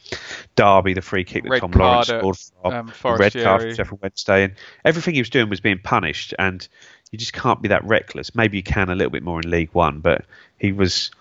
Derby, 0.55 0.95
the 0.95 1.03
free 1.03 1.23
kick 1.23 1.43
that 1.43 1.51
Red 1.51 1.59
Tom 1.59 1.71
Lawrence 1.71 2.09
at, 2.09 2.19
scored 2.19 2.37
from, 2.37 2.73
um, 2.73 3.17
red 3.19 3.33
card 3.33 3.61
for 3.61 3.75
Sheffield 3.75 4.01
Wednesday, 4.01 4.45
and 4.45 4.55
everything 4.83 5.13
he 5.13 5.21
was 5.21 5.29
doing 5.29 5.49
was 5.49 5.59
being 5.59 5.79
punished. 5.79 6.33
And 6.39 6.67
you 7.11 7.19
just 7.19 7.33
can't 7.33 7.61
be 7.61 7.67
that 7.67 7.83
reckless. 7.83 8.33
Maybe 8.33 8.57
you 8.57 8.63
can 8.63 8.89
a 8.89 8.95
little 8.95 9.11
bit 9.11 9.21
more 9.21 9.39
in 9.39 9.51
League 9.51 9.69
One, 9.73 9.99
but 9.99 10.25
he 10.57 10.71
was 10.71 11.11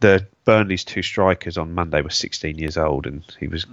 the 0.00 0.26
Burnley's 0.46 0.84
two 0.84 1.02
strikers 1.02 1.58
on 1.58 1.74
Monday 1.74 2.00
were 2.00 2.08
16 2.08 2.56
years 2.56 2.78
old, 2.78 3.06
and 3.06 3.22
he 3.38 3.48
was 3.48 3.66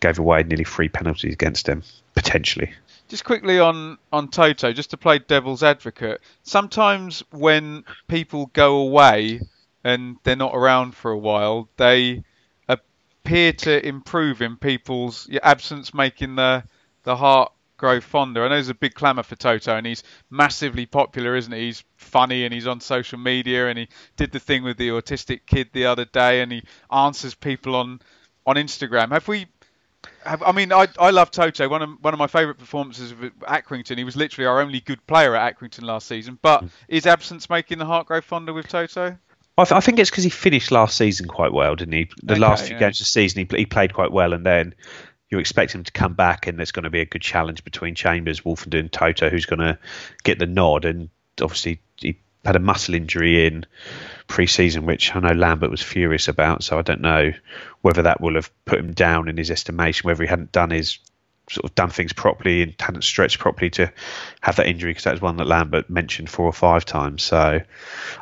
gave 0.00 0.18
away 0.18 0.42
nearly 0.42 0.64
three 0.64 0.88
penalties 0.88 1.32
against 1.32 1.66
them 1.66 1.82
potentially. 2.14 2.72
Just 3.08 3.24
quickly 3.24 3.58
on 3.58 3.98
on 4.12 4.28
Toto, 4.28 4.72
just 4.72 4.90
to 4.90 4.96
play 4.96 5.18
devil's 5.18 5.62
advocate. 5.62 6.20
Sometimes 6.42 7.22
when 7.30 7.84
people 8.06 8.46
go 8.52 8.78
away 8.78 9.40
and 9.84 10.16
they're 10.24 10.36
not 10.36 10.54
around 10.54 10.94
for 10.94 11.10
a 11.10 11.18
while, 11.18 11.68
they 11.76 12.22
appear 12.68 13.52
to 13.52 13.86
improve 13.86 14.42
in 14.42 14.56
people's 14.56 15.28
absence, 15.42 15.94
making 15.94 16.36
the 16.36 16.64
the 17.04 17.16
heart 17.16 17.52
grow 17.78 18.00
fonder. 18.00 18.44
I 18.44 18.48
know 18.48 18.56
there's 18.56 18.68
a 18.68 18.74
big 18.74 18.94
clamour 18.94 19.22
for 19.22 19.36
Toto, 19.36 19.74
and 19.74 19.86
he's 19.86 20.02
massively 20.30 20.84
popular, 20.84 21.36
isn't 21.36 21.52
he? 21.52 21.66
He's 21.66 21.84
funny 21.96 22.44
and 22.44 22.52
he's 22.52 22.66
on 22.66 22.80
social 22.80 23.18
media, 23.18 23.68
and 23.68 23.78
he 23.78 23.88
did 24.16 24.32
the 24.32 24.40
thing 24.40 24.64
with 24.64 24.76
the 24.76 24.88
autistic 24.88 25.40
kid 25.46 25.70
the 25.72 25.86
other 25.86 26.04
day, 26.04 26.42
and 26.42 26.52
he 26.52 26.62
answers 26.92 27.34
people 27.34 27.76
on 27.76 28.00
on 28.46 28.56
Instagram. 28.56 29.12
Have 29.12 29.28
we? 29.28 29.46
Have, 30.24 30.42
I 30.42 30.52
mean, 30.52 30.72
I, 30.72 30.86
I 30.98 31.10
love 31.10 31.30
Toto. 31.30 31.68
One 31.68 31.82
of 31.82 31.90
one 32.00 32.14
of 32.14 32.18
my 32.18 32.26
favourite 32.26 32.58
performances 32.58 33.10
of 33.10 33.18
Accrington. 33.18 33.98
He 33.98 34.04
was 34.04 34.16
literally 34.16 34.46
our 34.46 34.60
only 34.60 34.80
good 34.80 35.04
player 35.06 35.34
at 35.34 35.56
Accrington 35.56 35.82
last 35.82 36.06
season. 36.06 36.38
But 36.40 36.60
hmm. 36.60 36.66
is 36.88 37.06
absence 37.06 37.50
making 37.50 37.78
the 37.78 37.86
heart 37.86 38.06
grow 38.06 38.20
fonder 38.20 38.52
with 38.52 38.68
Toto? 38.68 39.16
I, 39.58 39.64
th- 39.64 39.72
I 39.72 39.80
think 39.80 39.98
it's 39.98 40.08
because 40.08 40.22
he 40.22 40.30
finished 40.30 40.70
last 40.70 40.96
season 40.96 41.26
quite 41.26 41.52
well, 41.52 41.74
didn't 41.74 41.94
he? 41.94 42.08
The 42.22 42.34
Okay, 42.34 42.40
last 42.40 42.66
few 42.66 42.76
yeah. 42.76 42.80
games 42.80 43.00
of 43.00 43.06
the 43.06 43.10
season, 43.10 43.40
he, 43.40 43.44
pl- 43.44 43.58
he 43.58 43.66
played 43.66 43.92
quite 43.92 44.12
well, 44.12 44.32
and 44.32 44.46
then 44.46 44.72
you 45.30 45.40
expect 45.40 45.74
him 45.74 45.82
to 45.82 45.90
come 45.90 46.14
back, 46.14 46.46
and 46.46 46.56
there's 46.56 46.70
going 46.70 46.84
to 46.84 46.90
be 46.90 47.00
a 47.00 47.06
good 47.06 47.22
challenge 47.22 47.64
between 47.64 47.96
Chambers, 47.96 48.42
Woolfenden, 48.42 48.90
Toto, 48.90 49.28
who's 49.28 49.46
going 49.46 49.58
to 49.58 49.76
get 50.22 50.38
the 50.38 50.46
nod. 50.46 50.84
And 50.84 51.10
obviously, 51.42 51.80
he 51.96 52.18
had 52.44 52.56
a 52.56 52.60
muscle 52.60 52.94
injury 52.94 53.46
in 53.46 53.66
pre-season, 54.26 54.86
which 54.86 55.14
I 55.14 55.20
know 55.20 55.32
Lambert 55.32 55.70
was 55.70 55.82
furious 55.82 56.28
about. 56.28 56.62
So 56.62 56.78
I 56.78 56.82
don't 56.82 57.00
know 57.00 57.32
whether 57.82 58.02
that 58.02 58.20
will 58.20 58.34
have 58.34 58.50
put 58.64 58.78
him 58.78 58.92
down 58.92 59.28
in 59.28 59.36
his 59.36 59.50
estimation, 59.50 60.06
whether 60.06 60.22
he 60.22 60.28
hadn't 60.28 60.52
done 60.52 60.70
his 60.70 60.98
sort 61.50 61.64
of 61.64 61.74
done 61.74 61.90
things 61.90 62.12
properly 62.12 62.62
and 62.62 62.74
hadn't 62.78 63.02
stretched 63.02 63.38
properly 63.38 63.70
to 63.70 63.90
have 64.42 64.56
that 64.56 64.66
injury 64.66 64.90
because 64.90 65.04
that 65.04 65.12
was 65.12 65.22
one 65.22 65.36
that 65.38 65.46
Lambert 65.46 65.88
mentioned 65.88 66.28
four 66.28 66.46
or 66.46 66.52
five 66.52 66.84
times. 66.84 67.22
So 67.22 67.60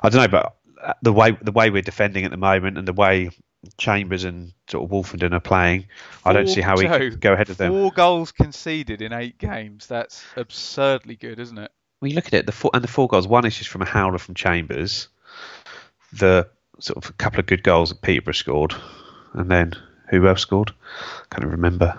I 0.03 0.09
don't 0.09 0.23
know, 0.23 0.29
but 0.29 0.57
uh, 0.81 0.95
the 1.03 1.13
way 1.13 1.37
the 1.43 1.53
way 1.53 1.71
we're 1.71 1.83
defending 1.83 2.25
at 2.25 2.31
the 2.31 2.37
moment 2.37 2.79
and 2.79 2.87
the 2.87 2.93
way 2.93 3.31
Chambers 3.79 4.23
and 4.23 4.53
sort 4.69 4.85
of 4.85 4.91
Woolfenden 4.91 5.33
are 5.33 5.41
playing, 5.41 5.87
I 6.25 6.33
don't 6.33 6.47
see 6.47 6.61
how 6.61 6.77
we 6.77 6.85
go 7.11 7.33
ahead 7.33 7.51
of 7.51 7.57
them. 7.57 7.73
Four 7.73 7.91
goals 7.91 8.31
conceded 8.31 9.03
in 9.03 9.13
eight 9.13 9.39
games. 9.39 9.87
That's 9.89 10.25
absurdly 10.37 11.17
good, 11.17 11.41
isn't 11.41 11.59
it? 11.59 11.73
When 12.01 12.11
you 12.11 12.15
look 12.17 12.27
at 12.27 12.35
it, 12.35 12.47
the 12.47 12.53
four, 12.53 12.71
and 12.75 12.85
the 12.85 12.89
four 12.89 13.09
goals, 13.09 13.27
one 13.27 13.47
is 13.47 13.57
just 13.57 13.71
from 13.71 13.83
a 13.83 13.87
howler 13.87 14.19
from 14.19 14.35
Chambers. 14.35 15.09
The 16.13 16.49
sort 16.79 17.03
of 17.03 17.11
a 17.11 17.13
couple 17.15 17.41
of 17.41 17.47
good 17.47 17.63
goals 17.63 17.89
that 17.89 18.03
Peterborough 18.03 18.33
scored, 18.35 18.75
and 19.33 19.51
then 19.51 19.73
who 20.11 20.27
else 20.29 20.43
scored? 20.43 20.73
I 21.31 21.35
Can't 21.35 21.51
remember. 21.51 21.99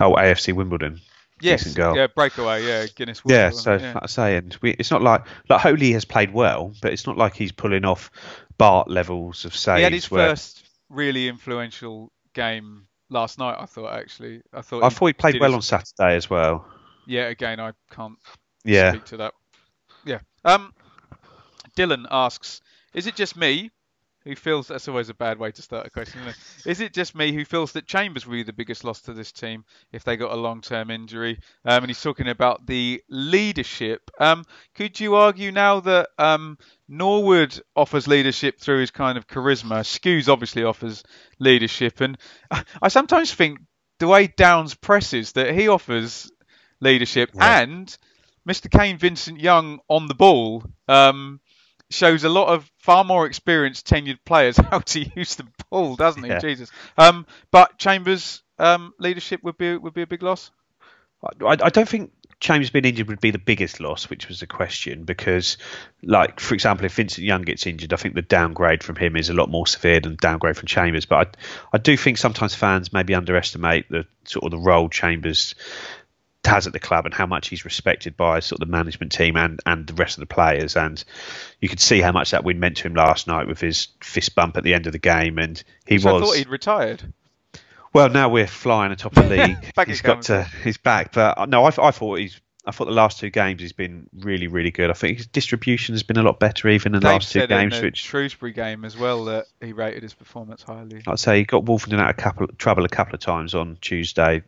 Oh, 0.00 0.14
AFC 0.14 0.52
Wimbledon. 0.52 1.00
yes, 1.40 1.76
yeah, 1.76 2.06
breakaway, 2.08 2.64
yeah, 2.64 2.86
Guinness. 2.94 3.22
Yeah, 3.24 3.50
World, 3.50 3.54
so 3.60 3.76
yeah. 3.76 3.92
like 3.94 4.02
I 4.02 4.06
say, 4.06 4.36
and 4.36 4.56
we, 4.60 4.72
it's 4.72 4.90
not 4.90 5.02
like 5.02 5.24
like 5.48 5.60
Holy 5.60 5.92
has 5.92 6.04
played 6.04 6.32
well, 6.32 6.74
but 6.82 6.92
it's 6.92 7.06
not 7.06 7.16
like 7.16 7.34
he's 7.34 7.52
pulling 7.52 7.84
off 7.84 8.10
Bart 8.58 8.88
levels 8.90 9.44
of 9.44 9.54
saves. 9.56 9.78
he 9.78 9.84
had 9.84 9.92
his 9.92 10.10
where, 10.10 10.30
first 10.30 10.64
really 10.90 11.28
influential 11.28 12.12
game 12.34 12.86
last 13.08 13.38
night. 13.38 13.56
I 13.58 13.66
thought 13.66 13.92
actually, 13.92 14.42
I 14.52 14.60
thought 14.60 14.82
I 14.82 14.88
thought 14.88 15.06
he 15.06 15.12
played 15.14 15.40
well 15.40 15.50
his- 15.50 15.56
on 15.56 15.62
Saturday 15.62 16.16
as 16.16 16.28
well. 16.28 16.66
Yeah, 17.08 17.28
again, 17.28 17.58
I 17.58 17.72
can't 17.90 18.18
Yeah, 18.64 18.92
speak 18.92 19.06
to 19.06 19.16
that. 19.16 19.34
Yeah. 20.04 20.20
Um, 20.44 20.72
Dylan 21.74 22.06
asks, 22.10 22.60
is 22.92 23.06
it 23.06 23.16
just 23.16 23.34
me 23.34 23.70
who 24.24 24.36
feels 24.36 24.68
that's 24.68 24.88
always 24.88 25.08
a 25.08 25.14
bad 25.14 25.38
way 25.38 25.50
to 25.50 25.62
start 25.62 25.86
a 25.86 25.90
question? 25.90 26.20
Isn't 26.20 26.28
it? 26.30 26.70
Is 26.70 26.80
it 26.80 26.92
just 26.92 27.14
me 27.14 27.32
who 27.32 27.46
feels 27.46 27.72
that 27.72 27.86
Chambers 27.86 28.26
will 28.26 28.34
be 28.34 28.42
the 28.42 28.52
biggest 28.52 28.84
loss 28.84 29.00
to 29.02 29.14
this 29.14 29.32
team 29.32 29.64
if 29.90 30.04
they 30.04 30.18
got 30.18 30.32
a 30.32 30.36
long-term 30.36 30.90
injury? 30.90 31.38
Um, 31.64 31.84
and 31.84 31.86
he's 31.86 32.02
talking 32.02 32.28
about 32.28 32.66
the 32.66 33.02
leadership. 33.08 34.10
Um, 34.20 34.44
could 34.74 35.00
you 35.00 35.14
argue 35.14 35.50
now 35.50 35.80
that 35.80 36.10
um, 36.18 36.58
Norwood 36.88 37.58
offers 37.74 38.06
leadership 38.06 38.60
through 38.60 38.80
his 38.80 38.90
kind 38.90 39.16
of 39.16 39.26
charisma? 39.26 39.80
Skuse 39.80 40.28
obviously 40.28 40.64
offers 40.64 41.04
leadership, 41.38 42.02
and 42.02 42.18
I 42.82 42.88
sometimes 42.88 43.32
think 43.32 43.60
the 43.98 44.08
way 44.08 44.26
Downs 44.26 44.74
presses 44.74 45.32
that 45.32 45.54
he 45.54 45.68
offers 45.68 46.30
leadership 46.80 47.30
Yeah. 47.34 47.60
and 47.60 47.96
Mr. 48.48 48.70
Kane 48.70 48.98
Vincent 48.98 49.40
Young 49.40 49.80
on 49.88 50.06
the 50.06 50.14
ball 50.14 50.64
um, 50.88 51.40
shows 51.90 52.24
a 52.24 52.28
lot 52.28 52.48
of 52.48 52.70
far 52.78 53.04
more 53.04 53.26
experienced 53.26 53.86
tenured 53.86 54.18
players 54.24 54.56
how 54.70 54.78
to 54.80 55.00
use 55.16 55.34
the 55.36 55.46
ball, 55.70 55.96
doesn't 55.96 56.22
he? 56.22 56.30
Yeah. 56.30 56.38
Jesus. 56.38 56.70
Um, 56.96 57.26
but 57.50 57.78
Chambers' 57.78 58.42
um, 58.58 58.94
leadership 58.98 59.42
would 59.42 59.58
be 59.58 59.76
would 59.76 59.94
be 59.94 60.02
a 60.02 60.06
big 60.06 60.22
loss. 60.22 60.50
I, 61.44 61.56
I 61.62 61.68
don't 61.68 61.88
think 61.88 62.12
Chambers 62.40 62.70
being 62.70 62.84
injured 62.84 63.08
would 63.08 63.20
be 63.20 63.32
the 63.32 63.38
biggest 63.38 63.80
loss, 63.80 64.08
which 64.08 64.28
was 64.28 64.38
the 64.38 64.46
question, 64.46 65.02
because, 65.02 65.58
like 66.04 66.38
for 66.38 66.54
example, 66.54 66.86
if 66.86 66.94
Vincent 66.94 67.26
Young 67.26 67.42
gets 67.42 67.66
injured, 67.66 67.92
I 67.92 67.96
think 67.96 68.14
the 68.14 68.22
downgrade 68.22 68.84
from 68.84 68.94
him 68.94 69.16
is 69.16 69.28
a 69.28 69.34
lot 69.34 69.50
more 69.50 69.66
severe 69.66 69.98
than 69.98 70.16
downgrade 70.20 70.56
from 70.56 70.68
Chambers. 70.68 71.04
But 71.06 71.36
I, 71.72 71.76
I 71.76 71.78
do 71.78 71.96
think 71.96 72.18
sometimes 72.18 72.54
fans 72.54 72.92
maybe 72.92 73.14
underestimate 73.14 73.88
the 73.90 74.06
sort 74.24 74.44
of 74.44 74.52
the 74.52 74.64
role 74.64 74.88
Chambers 74.88 75.56
has 76.44 76.66
at 76.66 76.72
the 76.72 76.78
club 76.78 77.04
and 77.04 77.12
how 77.12 77.26
much 77.26 77.48
he's 77.48 77.64
respected 77.64 78.16
by 78.16 78.40
sort 78.40 78.60
of 78.62 78.68
the 78.68 78.72
management 78.72 79.12
team 79.12 79.36
and, 79.36 79.60
and 79.66 79.86
the 79.86 79.94
rest 79.94 80.16
of 80.16 80.20
the 80.20 80.34
players. 80.34 80.76
And 80.76 81.02
you 81.60 81.68
could 81.68 81.80
see 81.80 82.00
how 82.00 82.12
much 82.12 82.30
that 82.30 82.44
win 82.44 82.60
meant 82.60 82.78
to 82.78 82.86
him 82.86 82.94
last 82.94 83.26
night 83.26 83.48
with 83.48 83.60
his 83.60 83.88
fist 84.00 84.34
bump 84.34 84.56
at 84.56 84.64
the 84.64 84.74
end 84.74 84.86
of 84.86 84.92
the 84.92 84.98
game. 84.98 85.38
And 85.38 85.62
he 85.86 85.98
So 85.98 86.14
was. 86.14 86.22
I 86.22 86.26
thought 86.26 86.36
he'd 86.36 86.48
retired. 86.48 87.12
Well, 87.92 88.08
now 88.10 88.28
we're 88.28 88.46
flying 88.46 88.92
atop 88.92 89.14
the 89.14 89.22
league. 89.28 89.74
Back 89.74 89.88
he's 89.88 90.00
got 90.02 90.14
comes. 90.14 90.26
to, 90.26 90.44
he's 90.62 90.78
back. 90.78 91.12
But 91.12 91.38
uh, 91.38 91.46
no, 91.46 91.64
I, 91.64 91.68
I 91.68 91.90
thought 91.90 92.18
he's. 92.18 92.40
I 92.68 92.70
thought 92.70 92.84
the 92.84 92.90
last 92.90 93.18
two 93.18 93.30
games 93.30 93.62
he's 93.62 93.72
been 93.72 94.10
really, 94.20 94.46
really 94.46 94.70
good. 94.70 94.90
I 94.90 94.92
think 94.92 95.16
his 95.16 95.26
distribution 95.26 95.94
has 95.94 96.02
been 96.02 96.18
a 96.18 96.22
lot 96.22 96.38
better 96.38 96.68
even 96.68 96.94
in 96.94 97.00
the 97.00 97.08
Dave 97.08 97.14
last 97.14 97.32
two 97.32 97.40
said 97.40 97.50
in 97.50 97.58
games. 97.70 97.80
the 97.80 97.86
Which 97.86 97.96
Shrewsbury 97.96 98.52
game 98.52 98.84
as 98.84 98.94
well 98.94 99.24
that 99.24 99.46
he 99.62 99.72
rated 99.72 100.02
his 100.02 100.12
performance 100.12 100.62
highly. 100.62 101.00
I'd 101.06 101.18
say 101.18 101.38
he 101.38 101.44
got 101.44 101.64
Woolfenden 101.64 101.98
out 101.98 102.10
of 102.10 102.18
couple, 102.18 102.46
trouble 102.58 102.84
a 102.84 102.90
couple 102.90 103.14
of 103.14 103.20
times 103.20 103.54
on 103.54 103.78
Tuesday. 103.80 104.42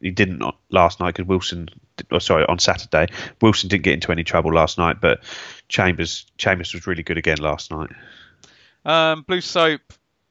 He 0.00 0.12
didn't 0.12 0.40
on- 0.40 0.54
last 0.70 1.00
night 1.00 1.16
because 1.16 1.26
Wilson. 1.26 1.68
Oh, 2.12 2.18
sorry, 2.20 2.44
on 2.48 2.58
Saturday 2.58 3.06
Wilson 3.40 3.68
didn't 3.68 3.84
get 3.84 3.94
into 3.94 4.10
any 4.12 4.24
trouble 4.24 4.52
last 4.52 4.78
night, 4.78 5.00
but 5.00 5.24
Chambers 5.68 6.26
Chambers 6.38 6.74
was 6.74 6.86
really 6.86 7.02
good 7.02 7.18
again 7.18 7.38
last 7.38 7.72
night. 7.72 7.90
Um, 8.84 9.22
blue 9.22 9.40
soap, 9.40 9.80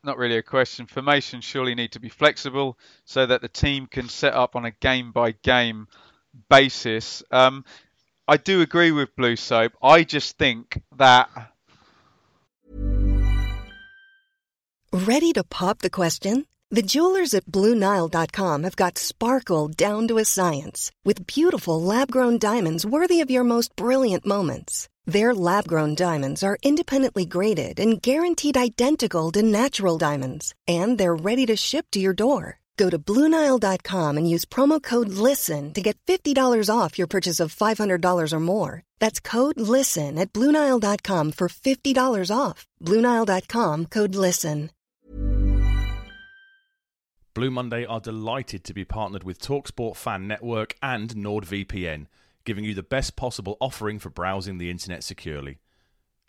not 0.04 0.18
really 0.18 0.38
a 0.38 0.44
question. 0.44 0.86
Formations 0.86 1.44
surely 1.44 1.76
need 1.76 1.92
to 1.94 2.00
be 2.00 2.10
flexible 2.10 2.78
so 3.04 3.26
that 3.26 3.42
the 3.42 3.50
team 3.50 3.88
can 3.88 4.08
set 4.08 4.34
up 4.34 4.56
on 4.56 4.64
a 4.64 4.72
game 4.72 5.12
by 5.12 5.32
game 5.32 5.88
basis. 6.50 7.24
Um, 7.32 7.66
I 8.28 8.38
do 8.38 8.62
agree 8.62 8.92
with 8.92 9.16
blue 9.16 9.36
soap. 9.36 9.74
I 9.82 10.04
just 10.04 10.38
think 10.38 10.82
that 10.98 11.30
Ready 14.94 15.34
to 15.34 15.44
pop 15.44 15.80
the 15.80 15.90
question? 15.90 16.46
The 16.70 16.84
jewelers 16.84 17.34
at 17.34 17.46
BlueNile.com 17.46 18.64
have 18.64 18.76
got 18.76 19.00
sparkle 19.00 19.68
down 19.68 20.08
to 20.08 20.20
a 20.20 20.26
science 20.26 20.92
with 21.04 21.26
beautiful 21.26 21.82
lab 21.82 22.12
grown 22.12 22.38
diamonds 22.38 22.86
worthy 22.86 23.20
of 23.20 23.32
your 23.32 23.44
most 23.44 23.76
brilliant 23.76 24.24
moments. 24.24 24.88
Their 25.06 25.34
lab 25.34 25.68
grown 25.68 25.96
diamonds 25.96 26.44
are 26.44 26.58
independently 26.64 27.26
graded 27.26 27.80
and 27.80 28.02
guaranteed 28.02 28.56
identical 28.56 29.32
to 29.32 29.42
natural 29.42 29.98
diamonds, 29.98 30.54
and 30.68 30.98
they're 30.98 31.16
ready 31.16 31.48
to 31.48 31.56
ship 31.56 31.88
to 31.92 32.00
your 32.00 32.14
door. 32.14 32.60
Go 32.78 32.90
to 32.90 32.98
BlueNile.com 33.00 34.18
and 34.18 34.30
use 34.30 34.46
promo 34.46 34.82
code 34.82 35.10
LISTEN 35.10 35.74
to 35.74 35.82
get 35.82 35.98
$50 36.06 36.70
off 36.70 36.98
your 36.98 37.08
purchase 37.08 37.40
of 37.40 37.56
$500 37.56 38.34
or 38.34 38.40
more. 38.40 38.84
That's 39.00 39.20
code 39.20 39.60
LISTEN 39.60 40.18
at 40.18 40.32
BlueNile.com 40.32 41.32
for 41.34 41.48
$50 41.50 42.36
off. 42.36 42.66
BlueNile.com 42.82 43.86
code 43.88 44.16
LISTEN. 44.16 44.70
Blue 47.34 47.50
Monday 47.50 47.84
are 47.84 48.00
delighted 48.00 48.64
to 48.64 48.76
be 48.76 48.86
partnered 48.86 49.24
with 49.24 49.42
Talksport 49.42 49.96
Fan 49.96 50.28
Network 50.28 50.76
and 50.84 51.16
NordVPN, 51.16 52.06
giving 52.46 52.64
you 52.64 52.76
the 52.76 52.84
best 52.84 53.16
possible 53.16 53.58
offering 53.60 53.98
for 53.98 54.12
browsing 54.12 54.60
the 54.60 54.70
internet 54.70 55.04
securely. 55.04 55.58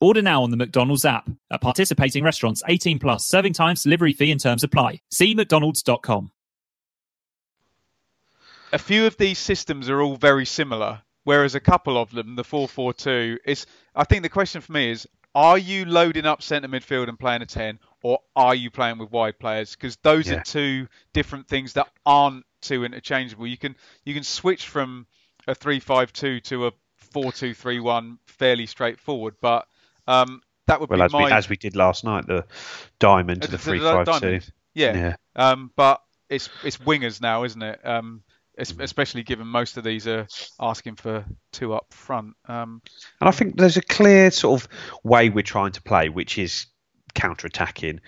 Order 0.00 0.20
now 0.22 0.42
on 0.42 0.50
the 0.50 0.56
McDonald's 0.56 1.04
app. 1.04 1.28
At 1.50 1.60
participating 1.60 2.22
restaurants, 2.22 2.62
18 2.68 2.98
plus, 2.98 3.26
serving 3.26 3.54
times, 3.54 3.82
delivery 3.82 4.12
fee 4.12 4.30
and 4.30 4.40
terms 4.40 4.62
apply. 4.62 5.00
See 5.10 5.34
mcdonalds.com. 5.34 6.32
a 8.72 8.78
few 8.78 9.06
of 9.06 9.16
these 9.16 9.38
systems 9.38 9.88
are 9.88 10.02
all 10.02 10.16
very 10.16 10.44
similar, 10.44 11.00
whereas 11.24 11.54
a 11.54 11.60
couple 11.60 11.96
of 11.96 12.10
them, 12.10 12.34
the 12.34 12.42
4-4-2, 12.44 13.38
is. 13.46 13.64
I 13.94 14.04
think 14.04 14.22
the 14.22 14.28
question 14.28 14.60
for 14.60 14.72
me 14.72 14.90
is: 14.90 15.08
Are 15.34 15.56
you 15.56 15.86
loading 15.86 16.26
up 16.26 16.42
centre 16.42 16.68
midfield 16.68 17.08
and 17.08 17.18
playing 17.18 17.40
a 17.42 17.46
10, 17.46 17.78
or 18.02 18.18
are 18.34 18.54
you 18.54 18.70
playing 18.70 18.98
with 18.98 19.10
wide 19.12 19.38
players? 19.38 19.74
Because 19.74 19.96
those 20.02 20.28
Yeah. 20.28 20.36
are 20.38 20.42
two 20.42 20.88
different 21.14 21.48
things 21.48 21.72
that 21.74 21.88
aren't 22.04 22.44
too 22.60 22.84
interchangeable. 22.84 23.46
You 23.46 23.56
can 23.56 23.76
you 24.04 24.12
can 24.12 24.24
switch 24.24 24.66
from 24.66 25.06
a 25.46 25.54
3-5-2 25.54 26.42
to 26.42 26.66
a 26.66 26.72
4-2-3-1 27.14 28.18
fairly 28.26 28.66
straightforward, 28.66 29.36
but 29.40 29.66
um, 30.06 30.40
that 30.66 30.80
would 30.80 30.90
Well, 30.90 30.98
be 30.98 31.04
as 31.04 31.12
my 31.12 31.24
we 31.26 31.32
as 31.32 31.48
we 31.48 31.56
did 31.56 31.76
last 31.76 32.04
night, 32.04 32.26
the 32.26 32.44
diamond 32.98 33.42
to 33.42 33.48
the 33.48 33.52
the- 33.56 33.62
three 33.62 33.80
five 33.80 34.20
two. 34.20 34.40
Yeah. 34.74 34.94
Yeah. 34.96 35.16
Um, 35.36 35.70
but 35.76 36.02
it's 36.28 36.48
it's 36.64 36.76
wingers 36.78 37.20
now, 37.20 37.44
isn't 37.44 37.62
it? 37.62 37.80
Um, 37.86 38.22
es- 38.58 38.74
especially 38.78 39.22
given 39.22 39.46
most 39.46 39.76
of 39.76 39.84
these 39.84 40.06
are 40.06 40.26
asking 40.60 40.96
for 40.96 41.24
two 41.52 41.72
up 41.72 41.92
front. 41.94 42.34
Um, 42.46 42.82
And 43.20 43.28
I 43.28 43.30
think 43.30 43.56
there's 43.56 43.76
a 43.76 43.82
clear 43.82 44.30
sort 44.30 44.60
of 44.62 44.68
way 45.04 45.28
we're 45.30 45.42
trying 45.42 45.72
to 45.72 45.82
play, 45.82 46.08
which 46.08 46.36
is 46.36 46.66
counter 47.14 47.46
attacking, 47.46 48.00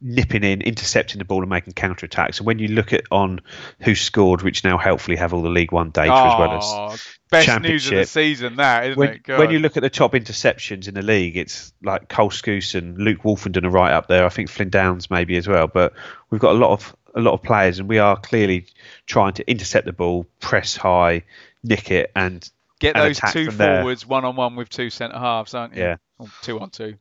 nipping 0.00 0.44
in, 0.44 0.62
intercepting 0.62 1.18
the 1.18 1.24
ball, 1.24 1.40
and 1.40 1.50
making 1.50 1.74
counter 1.74 2.06
attacks. 2.06 2.38
And 2.38 2.46
when 2.46 2.58
you 2.58 2.68
look 2.68 2.92
at 2.92 3.04
on 3.10 3.40
who 3.80 3.94
scored, 3.94 4.42
which 4.42 4.64
now 4.64 4.78
helpfully 4.78 5.16
have 5.16 5.34
all 5.34 5.42
the 5.42 5.48
League 5.48 5.72
One 5.72 5.90
data 5.90 6.12
as 6.12 6.38
well 6.38 6.52
as 6.52 6.64
oh, 6.66 6.96
best 7.30 7.60
news 7.60 7.86
of 7.90 7.98
the 7.98 8.06
season, 8.06 8.56
that 8.56 8.86
isn't 8.86 8.98
when, 8.98 9.08
it? 9.10 9.22
God. 9.22 9.38
when 9.38 9.50
you 9.50 9.58
look 9.58 9.76
at 9.76 9.82
the 9.82 9.90
top 9.90 10.12
interceptions 10.12 10.88
in 10.88 10.94
the 10.94 11.02
league, 11.02 11.36
it's 11.36 11.72
like 11.82 12.08
Cole 12.08 12.30
Skuse 12.30 12.74
and 12.74 12.98
Luke 12.98 13.22
Woolfenden 13.22 13.64
are 13.64 13.70
right 13.70 13.92
up 13.92 14.08
there. 14.08 14.24
I 14.24 14.30
think 14.30 14.48
Flynn 14.48 14.70
Downs 14.70 15.10
maybe 15.10 15.36
as 15.36 15.46
well. 15.46 15.66
But 15.66 15.92
we've 16.30 16.40
got 16.40 16.54
a 16.54 16.58
lot 16.58 16.70
of 16.70 16.96
a 17.14 17.20
lot 17.20 17.34
of 17.34 17.42
players, 17.42 17.78
and 17.78 17.88
we 17.88 17.98
are 17.98 18.16
clearly 18.16 18.66
trying 19.06 19.34
to 19.34 19.50
intercept 19.50 19.86
the 19.86 19.92
ball, 19.92 20.26
press 20.40 20.76
high, 20.76 21.24
nick 21.62 21.90
it, 21.90 22.12
and 22.14 22.48
get 22.78 22.96
And 22.96 23.04
those 23.04 23.20
two 23.32 23.50
there. 23.50 23.82
forwards 23.82 24.06
one 24.06 24.24
on 24.24 24.36
one 24.36 24.56
with 24.56 24.68
two 24.68 24.90
centre 24.90 25.18
halves, 25.18 25.54
aren't 25.54 25.76
you? 25.76 25.82
Yeah. 25.82 25.96
Two 26.42 26.60
on 26.60 26.70
two. 26.70 26.96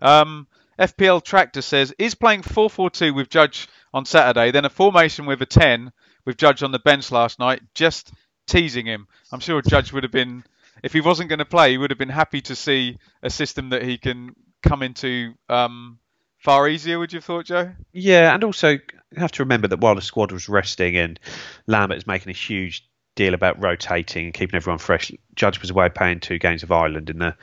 Um, 0.00 0.46
FPL 0.80 1.22
Tractor 1.22 1.62
says, 1.62 1.94
is 1.98 2.14
playing 2.14 2.42
4-4-2 2.42 3.14
with 3.14 3.28
Judge 3.28 3.68
on 3.92 4.06
Saturday, 4.06 4.50
then 4.50 4.64
a 4.64 4.70
formation 4.70 5.26
with 5.26 5.42
a 5.42 5.46
10 5.46 5.92
with 6.24 6.38
Judge 6.38 6.62
on 6.62 6.72
the 6.72 6.78
bench 6.78 7.12
last 7.12 7.38
night, 7.38 7.60
just 7.74 8.12
teasing 8.46 8.86
him. 8.86 9.06
I'm 9.30 9.40
sure 9.40 9.60
Judge 9.60 9.92
would 9.92 10.04
have 10.04 10.12
been, 10.12 10.42
if 10.82 10.92
he 10.92 11.00
wasn't 11.00 11.28
going 11.28 11.40
to 11.40 11.44
play, 11.44 11.72
he 11.72 11.78
would 11.78 11.90
have 11.90 11.98
been 11.98 12.08
happy 12.08 12.40
to 12.42 12.56
see 12.56 12.98
a 13.22 13.30
system 13.30 13.70
that 13.70 13.82
he 13.82 13.98
can 13.98 14.34
come 14.62 14.82
into 14.82 15.34
um, 15.48 15.98
far 16.38 16.68
easier, 16.68 16.98
would 16.98 17.12
you 17.12 17.18
have 17.18 17.24
thought, 17.24 17.46
Joe? 17.46 17.72
Yeah, 17.92 18.34
and 18.34 18.42
also 18.42 18.70
you 18.70 19.18
have 19.18 19.32
to 19.32 19.42
remember 19.42 19.68
that 19.68 19.80
while 19.80 19.94
the 19.94 20.02
squad 20.02 20.32
was 20.32 20.48
resting 20.48 20.96
and 20.96 21.20
Lambert 21.66 21.98
is 21.98 22.06
making 22.06 22.30
a 22.30 22.34
huge 22.34 22.86
deal 23.16 23.34
about 23.34 23.62
rotating 23.62 24.26
and 24.26 24.34
keeping 24.34 24.56
everyone 24.56 24.78
fresh, 24.78 25.12
Judge 25.34 25.60
was 25.60 25.70
away 25.70 25.88
playing 25.88 26.20
two 26.20 26.38
games 26.38 26.62
of 26.62 26.72
Ireland 26.72 27.10
in 27.10 27.18
the 27.18 27.36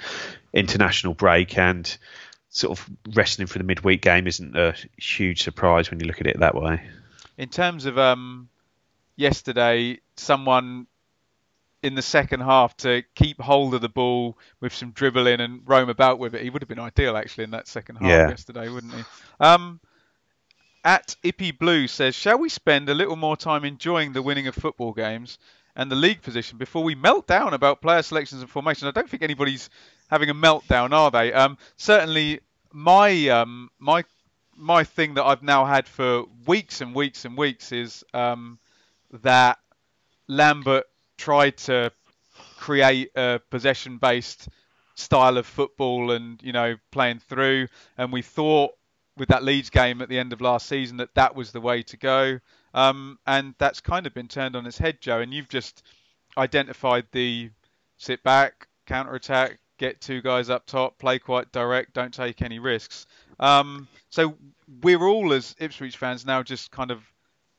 international 0.54 1.14
break 1.14 1.58
and 1.58 1.98
sort 2.58 2.78
of 2.80 2.90
resting 3.16 3.44
him 3.44 3.48
for 3.48 3.58
the 3.60 3.64
midweek 3.64 4.02
game 4.02 4.28
isn't 4.28 4.56
a 4.58 4.74
huge 4.98 5.44
surprise 5.44 5.90
when 5.92 6.00
you 6.00 6.06
look 6.08 6.20
at 6.22 6.28
it 6.28 6.40
that 6.40 6.56
way. 6.56 6.82
in 7.38 7.50
terms 7.50 7.86
of 7.86 7.98
um, 7.98 8.50
yesterday, 9.16 10.00
someone 10.16 10.88
in 11.84 11.94
the 11.94 12.02
second 12.02 12.40
half 12.42 12.76
to 12.78 13.04
keep 13.14 13.40
hold 13.40 13.74
of 13.76 13.82
the 13.82 13.90
ball 13.90 14.38
with 14.60 14.74
some 14.74 14.92
dribbling 14.92 15.40
and 15.40 15.62
roam 15.66 15.90
about 15.90 16.18
with 16.18 16.34
it, 16.34 16.42
he 16.42 16.50
would 16.50 16.62
have 16.62 16.68
been 16.70 16.80
ideal 16.80 17.16
actually 17.16 17.44
in 17.44 17.52
that 17.52 17.68
second 17.68 17.98
half 17.98 18.10
Yeah. 18.10 18.30
yesterday, 18.30 18.68
wouldn't 18.70 18.94
he? 18.94 19.04
Um, 19.40 19.80
at 20.84 21.16
Ippy 21.24 21.58
Blue 21.58 21.88
says, 21.88 22.16
shall 22.16 22.40
we 22.40 22.50
spend 22.50 22.90
a 22.90 22.94
little 22.94 23.16
more 23.16 23.38
time 23.38 23.64
enjoying 23.66 24.14
the 24.14 24.22
winning 24.22 24.48
of 24.48 24.56
football 24.56 24.94
games 24.94 25.38
and 25.76 25.92
the 25.92 25.96
league 25.96 26.22
position 26.24 26.58
before 26.58 26.84
we 26.84 26.96
melt 26.96 27.28
down 27.28 27.54
about 27.54 27.82
player 27.82 28.02
selections 28.02 28.42
and 28.42 28.50
formation? 28.50 28.88
I 28.88 28.92
don't 28.92 29.10
think 29.10 29.22
anybody's 29.22 29.70
having 30.10 30.30
a 30.30 30.34
meltdown, 30.34 30.92
are 30.94 31.12
they? 31.12 31.32
Um, 31.34 31.58
certainly, 31.76 32.40
my 32.72 33.30
um, 33.30 33.70
my 33.80 34.04
my 34.56 34.84
thing 34.84 35.16
that 35.16 35.24
I've 35.24 35.44
now 35.44 35.66
had 35.66 35.88
for 35.88 36.26
weeks 36.46 36.82
and 36.82 36.96
weeks 36.96 37.26
and 37.26 37.38
weeks 37.38 37.72
is 37.72 38.04
um, 38.14 38.60
that 39.22 39.60
Lambert 40.28 40.86
tried 41.18 41.58
to 41.58 41.92
create 42.58 43.12
a 43.16 43.40
possession-based 43.50 44.50
style 44.96 45.38
of 45.38 45.46
football 45.46 46.12
and 46.12 46.42
you 46.42 46.52
know 46.52 46.76
playing 46.92 47.20
through, 47.20 47.68
and 47.98 48.12
we 48.12 48.22
thought 48.22 48.72
with 49.16 49.30
that 49.30 49.44
Leeds 49.44 49.70
game 49.70 50.02
at 50.02 50.10
the 50.10 50.20
end 50.20 50.34
of 50.34 50.42
last 50.42 50.68
season 50.68 50.98
that 50.98 51.14
that 51.16 51.36
was 51.36 51.52
the 51.52 51.62
way 51.62 51.82
to 51.84 51.98
go, 51.98 52.40
um, 52.74 53.18
and 53.26 53.56
that's 53.58 53.82
kind 53.82 54.06
of 54.06 54.14
been 54.14 54.28
turned 54.28 54.56
on 54.56 54.66
its 54.66 54.78
head, 54.78 55.02
Joe. 55.02 55.20
And 55.20 55.34
you've 55.34 55.50
just 55.50 55.84
identified 56.38 57.06
the 57.12 57.50
sit 57.98 58.24
back, 58.24 58.68
counter 58.86 59.16
attack, 59.16 59.60
get 59.78 60.02
two 60.02 60.22
guys 60.22 60.50
up 60.50 60.66
top, 60.66 60.98
play 60.98 61.20
quite 61.20 61.52
direct, 61.52 61.94
don't 61.94 62.14
take 62.14 62.42
any 62.42 62.60
risks. 62.60 63.08
Um, 63.40 63.88
so 64.10 64.36
we're 64.82 65.04
all 65.04 65.34
as 65.34 65.56
Ipswich 65.60 65.98
fans 65.98 66.26
now 66.26 66.44
just 66.44 66.72
kind 66.72 66.92
of 66.92 67.02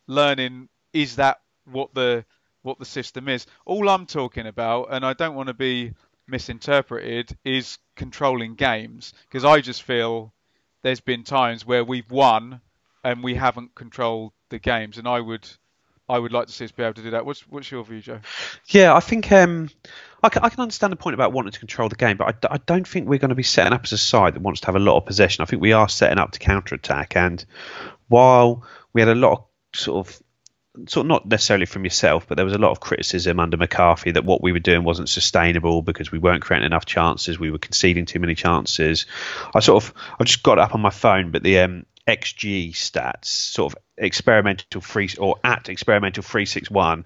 learning 0.07 0.69
is 0.93 1.16
that 1.16 1.41
what 1.64 1.95
the 1.95 2.25
what 2.62 2.79
the 2.79 2.85
system 2.85 3.29
is. 3.29 3.47
All 3.64 3.89
I'm 3.89 4.07
talking 4.07 4.47
about, 4.47 4.93
and 4.93 5.05
I 5.05 5.12
don't 5.12 5.35
want 5.35 5.49
to 5.49 5.55
be 5.55 5.93
misinterpreted, 6.27 7.37
is 7.45 7.79
controlling 7.97 8.55
games 8.55 9.14
because 9.29 9.45
I 9.45 9.61
just 9.61 9.83
feel 9.83 10.33
there's 10.83 11.01
been 11.01 11.25
times 11.25 11.64
where 11.66 11.85
we've 11.85 12.11
won 12.11 12.61
and 13.05 13.23
we 13.23 13.35
haven't 13.35 13.75
controlled 13.75 14.33
the 14.51 14.59
games, 14.59 14.99
and 14.99 15.07
I 15.07 15.21
would 15.21 15.49
I 16.09 16.19
would 16.19 16.33
like 16.33 16.47
to 16.47 16.53
see 16.53 16.64
us 16.64 16.73
be 16.73 16.83
able 16.83 16.95
to 16.95 17.03
do 17.03 17.11
that. 17.11 17.27
What's 17.27 17.47
what's 17.49 17.71
your 17.71 17.85
view, 17.85 18.01
Joe? 18.01 18.21
Yeah, 18.66 18.95
I 18.95 19.01
think 19.01 19.31
um, 19.31 19.69
I, 20.23 20.29
can, 20.29 20.43
I 20.43 20.49
can 20.49 20.61
understand 20.61 20.93
the 20.93 20.97
point 20.97 21.14
about 21.14 21.33
wanting 21.33 21.53
to 21.53 21.59
control 21.59 21.89
the 21.89 21.97
game, 21.97 22.16
but 22.16 22.45
I 22.51 22.59
don't 22.66 22.87
think 22.87 23.09
we're 23.09 23.19
going 23.19 23.29
to 23.29 23.35
be 23.35 23.43
setting 23.43 23.73
up 23.73 23.85
as 23.85 23.93
a 23.93 23.99
side 23.99 24.35
that 24.35 24.43
wants 24.43 24.61
to 24.61 24.66
have 24.66 24.77
a 24.77 24.81
lot 24.81 24.97
of 24.97 25.07
possession. 25.07 25.43
I 25.43 25.47
think 25.47 25.62
we 25.62 25.73
are 25.73 25.89
setting 25.89 26.19
up 26.19 26.33
to 26.33 26.39
counter 26.39 26.75
attack, 26.75 27.16
and 27.16 27.45
while 28.09 28.64
we 28.93 29.01
had 29.01 29.09
a 29.09 29.14
lot 29.14 29.33
of 29.33 29.45
sort 29.75 30.07
of 30.07 30.23
sort 30.87 31.05
of 31.05 31.09
not 31.09 31.27
necessarily 31.27 31.66
from 31.66 31.85
yourself, 31.85 32.27
but 32.29 32.37
there 32.37 32.45
was 32.45 32.55
a 32.55 32.59
lot 32.59 32.71
of 32.71 32.81
criticism 32.81 33.41
under 33.41 33.57
McCarthy 33.57 34.12
that 34.12 34.25
what 34.25 34.43
we 34.43 34.53
were 34.53 34.59
doing 34.59 34.85
wasn't 34.85 35.09
sustainable 35.09 35.83
because 35.83 36.12
we 36.12 36.19
weren't 36.19 36.43
creating 36.43 36.66
enough 36.66 36.87
chances, 36.87 37.39
we 37.39 37.51
were 37.51 37.59
conceding 37.59 38.07
too 38.07 38.21
many 38.21 38.35
chances. 38.35 39.07
I 39.55 39.61
sort 39.61 39.83
of 39.83 39.95
I 40.19 40.25
just 40.25 40.43
got 40.43 40.59
up 40.59 40.75
on 40.75 40.81
my 40.81 40.91
phone, 40.91 41.31
but 41.31 41.43
the 41.43 41.61
um, 41.61 41.87
XG 42.09 42.72
stats, 42.72 43.26
sort 43.26 43.74
of 43.74 43.82
experimental 43.98 44.80
free 44.80 45.11
or 45.18 45.36
at 45.44 45.68
experimental 45.68 46.22
three 46.22 46.46
six 46.46 46.70
one, 46.70 47.04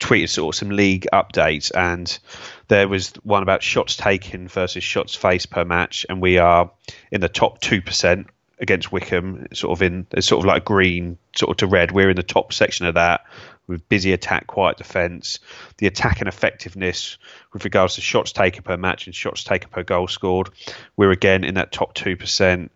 tweeted 0.00 0.28
sort 0.28 0.54
of 0.54 0.58
some 0.58 0.70
league 0.70 1.06
updates, 1.12 1.70
and 1.74 2.18
there 2.66 2.88
was 2.88 3.12
one 3.22 3.44
about 3.44 3.62
shots 3.62 3.96
taken 3.96 4.48
versus 4.48 4.82
shots 4.82 5.14
faced 5.14 5.50
per 5.50 5.64
match, 5.64 6.04
and 6.08 6.20
we 6.20 6.38
are 6.38 6.72
in 7.12 7.20
the 7.20 7.28
top 7.28 7.60
two 7.60 7.80
percent 7.80 8.26
against 8.58 8.90
Wycombe, 8.90 9.46
sort 9.52 9.78
of 9.78 9.82
in 9.82 10.06
sort 10.20 10.40
of 10.40 10.46
like 10.46 10.64
green 10.64 11.18
sort 11.36 11.50
of 11.50 11.56
to 11.58 11.66
red. 11.68 11.92
We're 11.92 12.10
in 12.10 12.16
the 12.16 12.22
top 12.24 12.52
section 12.52 12.86
of 12.86 12.94
that 12.94 13.24
with 13.68 13.88
busy 13.88 14.12
attack, 14.12 14.48
quiet 14.48 14.76
defence. 14.76 15.38
The 15.78 15.86
attack 15.86 16.20
and 16.20 16.28
effectiveness 16.28 17.16
with 17.52 17.64
regards 17.64 17.94
to 17.94 18.00
shots 18.00 18.32
taken 18.32 18.64
per 18.64 18.76
match 18.76 19.06
and 19.06 19.14
shots 19.14 19.44
taken 19.44 19.70
per 19.70 19.84
goal 19.84 20.08
scored, 20.08 20.50
we're 20.96 21.12
again 21.12 21.44
in 21.44 21.54
that 21.54 21.70
top 21.70 21.94
two 21.94 22.16
percent. 22.16 22.72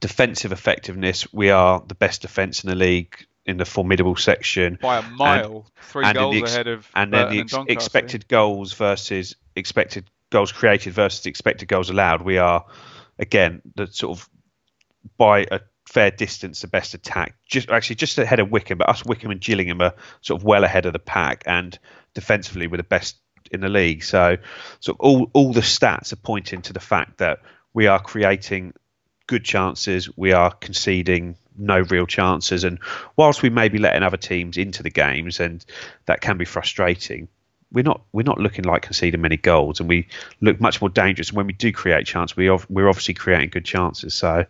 Defensive 0.00 0.52
effectiveness, 0.52 1.32
we 1.32 1.50
are 1.50 1.82
the 1.86 1.94
best 1.94 2.22
defence 2.22 2.64
in 2.64 2.70
the 2.70 2.76
league 2.76 3.26
in 3.46 3.56
the 3.56 3.64
formidable 3.64 4.16
section 4.16 4.78
By 4.82 4.98
a 4.98 5.02
mile, 5.02 5.70
three 5.80 6.04
and 6.04 6.18
goals 6.18 6.34
the 6.34 6.42
ex- 6.42 6.52
ahead 6.54 6.66
of 6.66 6.90
and 6.94 7.12
then 7.12 7.26
uh, 7.26 7.30
the 7.30 7.38
and 7.38 7.54
ex- 7.54 7.64
expected 7.68 8.28
goals 8.28 8.72
versus 8.72 9.36
expected 9.54 10.10
goals 10.30 10.52
created 10.52 10.92
versus 10.92 11.24
expected 11.26 11.68
goals 11.68 11.88
allowed. 11.88 12.22
We 12.22 12.38
are 12.38 12.64
again 13.18 13.62
the 13.76 13.86
sort 13.86 14.18
of 14.18 14.28
by 15.16 15.46
a 15.50 15.60
fair 15.88 16.10
distance 16.10 16.60
the 16.60 16.68
best 16.68 16.94
attack. 16.94 17.36
Just 17.46 17.70
actually 17.70 17.96
just 17.96 18.18
ahead 18.18 18.40
of 18.40 18.50
Wycombe, 18.50 18.78
but 18.78 18.88
us 18.88 19.04
Wycombe 19.04 19.30
and 19.30 19.40
Gillingham 19.40 19.80
are 19.80 19.94
sort 20.20 20.40
of 20.40 20.44
well 20.44 20.64
ahead 20.64 20.86
of 20.86 20.92
the 20.92 20.98
pack, 20.98 21.44
and 21.46 21.78
defensively 22.14 22.66
we're 22.66 22.76
the 22.78 22.82
best 22.82 23.16
in 23.52 23.60
the 23.60 23.68
league. 23.68 24.02
So, 24.02 24.36
so 24.80 24.96
all 24.98 25.30
all 25.32 25.52
the 25.52 25.60
stats 25.60 26.12
are 26.12 26.16
pointing 26.16 26.62
to 26.62 26.72
the 26.72 26.80
fact 26.80 27.18
that 27.18 27.38
we 27.72 27.86
are 27.86 28.00
creating 28.00 28.72
good 29.26 29.44
chances, 29.44 30.14
we 30.16 30.32
are 30.32 30.50
conceding 30.50 31.36
no 31.58 31.80
real 31.80 32.06
chances, 32.06 32.64
and 32.64 32.78
whilst 33.16 33.42
we 33.42 33.50
may 33.50 33.68
be 33.68 33.78
letting 33.78 34.02
other 34.02 34.16
teams 34.16 34.56
into 34.56 34.82
the 34.82 34.90
games, 34.90 35.40
and 35.40 35.64
that 36.06 36.20
can 36.20 36.36
be 36.36 36.44
frustrating. 36.44 37.28
We're 37.72 37.82
not 37.82 38.02
we're 38.12 38.22
not 38.22 38.38
looking 38.38 38.64
like 38.64 38.82
conceding 38.82 39.20
many 39.20 39.36
goals, 39.36 39.80
and 39.80 39.88
we 39.88 40.08
look 40.40 40.60
much 40.60 40.80
more 40.80 40.88
dangerous. 40.88 41.30
And 41.30 41.36
when 41.36 41.46
we 41.46 41.52
do 41.52 41.72
create 41.72 42.06
chance, 42.06 42.36
we 42.36 42.48
we're 42.68 42.88
obviously 42.88 43.14
creating 43.14 43.50
good 43.50 43.64
chances. 43.64 44.14
So 44.14 44.44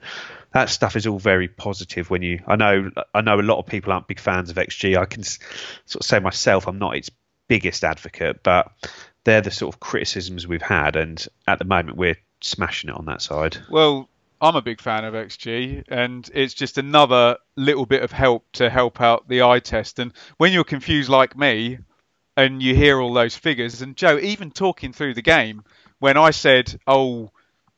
that 0.53 0.69
stuff 0.69 0.97
is 0.97 1.07
all 1.07 1.19
very 1.19 1.49
positive. 1.49 2.11
When 2.11 2.23
you, 2.23 2.41
I 2.47 2.57
know, 2.57 2.91
I 3.15 3.23
know 3.23 3.41
a 3.41 3.43
lot 3.43 3.59
of 3.59 3.67
people 3.67 3.93
aren't 3.93 4.07
big 4.07 4.21
fans 4.21 4.51
of 4.51 4.57
XG. 4.57 4.99
I 4.99 5.07
can 5.07 5.23
sort 5.23 5.41
of 5.97 6.03
say 6.03 6.19
myself, 6.19 6.67
I'm 6.67 6.79
not 6.79 6.97
its 6.97 7.11
biggest 7.49 7.85
advocate, 7.85 8.43
but 8.43 8.71
they're 9.25 9.41
the 9.41 9.51
sort 9.51 9.75
of 9.75 9.81
criticisms 9.81 10.47
we've 10.47 10.63
had, 10.63 10.97
and 10.97 11.27
at 11.47 11.59
the 11.59 11.65
moment 11.65 11.97
we're 11.97 12.17
smashing 12.41 12.91
it 12.91 12.97
on 12.97 13.07
that 13.07 13.23
side. 13.23 13.59
Well, 13.71 14.09
I'm 14.41 14.57
a 14.57 14.63
big 14.63 14.81
fan 14.81 15.05
of 15.05 15.15
XG, 15.15 15.85
and 15.89 16.29
it's 16.35 16.53
just 16.53 16.77
another 16.79 17.39
little 17.57 17.87
bit 17.87 18.03
of 18.03 18.13
help 18.13 18.45
to 18.53 18.69
help 18.69 19.01
out 19.01 19.29
the 19.29 19.43
eye 19.43 19.61
test. 19.61 19.99
And 19.99 20.13
when 20.37 20.53
you're 20.53 20.65
confused 20.65 21.09
like 21.09 21.37
me, 21.37 21.79
and 22.37 22.63
you 22.63 22.75
hear 22.75 23.01
all 23.01 23.15
those 23.15 23.35
figures, 23.35 23.81
and 23.81 23.97
Joe, 23.97 24.19
even 24.19 24.51
talking 24.51 24.93
through 24.93 25.15
the 25.15 25.23
game, 25.23 25.65
when 26.01 26.19
I 26.19 26.31
said, 26.31 26.79
"Oh, 26.87 27.31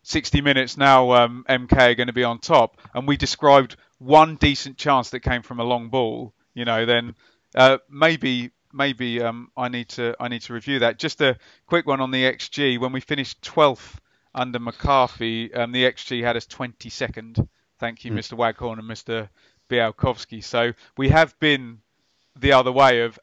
60 0.02 0.40
minutes 0.40 0.76
now, 0.76 1.12
um, 1.12 1.44
MK 1.48 1.92
are 1.92 1.94
going 1.94 2.08
to 2.08 2.12
be 2.12 2.24
on 2.24 2.40
top," 2.40 2.80
and 2.92 3.06
we 3.06 3.16
described 3.16 3.76
one 3.98 4.34
decent 4.36 4.76
chance 4.78 5.10
that 5.10 5.20
came 5.20 5.42
from 5.42 5.60
a 5.60 5.64
long 5.64 5.90
ball, 5.90 6.34
you 6.54 6.64
know, 6.64 6.86
then 6.86 7.14
uh, 7.54 7.78
maybe 7.88 8.50
maybe 8.72 9.22
um, 9.22 9.50
I 9.56 9.68
need 9.68 9.90
to 9.90 10.16
I 10.18 10.26
need 10.28 10.42
to 10.42 10.54
review 10.54 10.80
that. 10.80 10.98
Just 10.98 11.20
a 11.20 11.38
quick 11.66 11.86
one 11.86 12.00
on 12.00 12.10
the 12.10 12.24
XG. 12.24 12.80
When 12.80 12.92
we 12.92 13.00
finished 13.00 13.42
12th 13.42 13.98
under 14.38 14.58
McCarthy, 14.58 15.52
um, 15.52 15.72
the 15.72 15.84
XG 15.84 16.22
had 16.22 16.36
us 16.36 16.46
22nd. 16.46 17.46
Thank 17.78 18.04
you, 18.04 18.12
Mr. 18.12 18.34
Waghorn 18.34 18.78
and 18.78 18.88
Mr. 18.88 19.28
Bialkowski. 19.68 20.42
So 20.42 20.72
we 20.96 21.08
have 21.10 21.38
been 21.38 21.80
the 22.38 22.52
other 22.52 22.72
way 22.72 23.02
of 23.02 23.18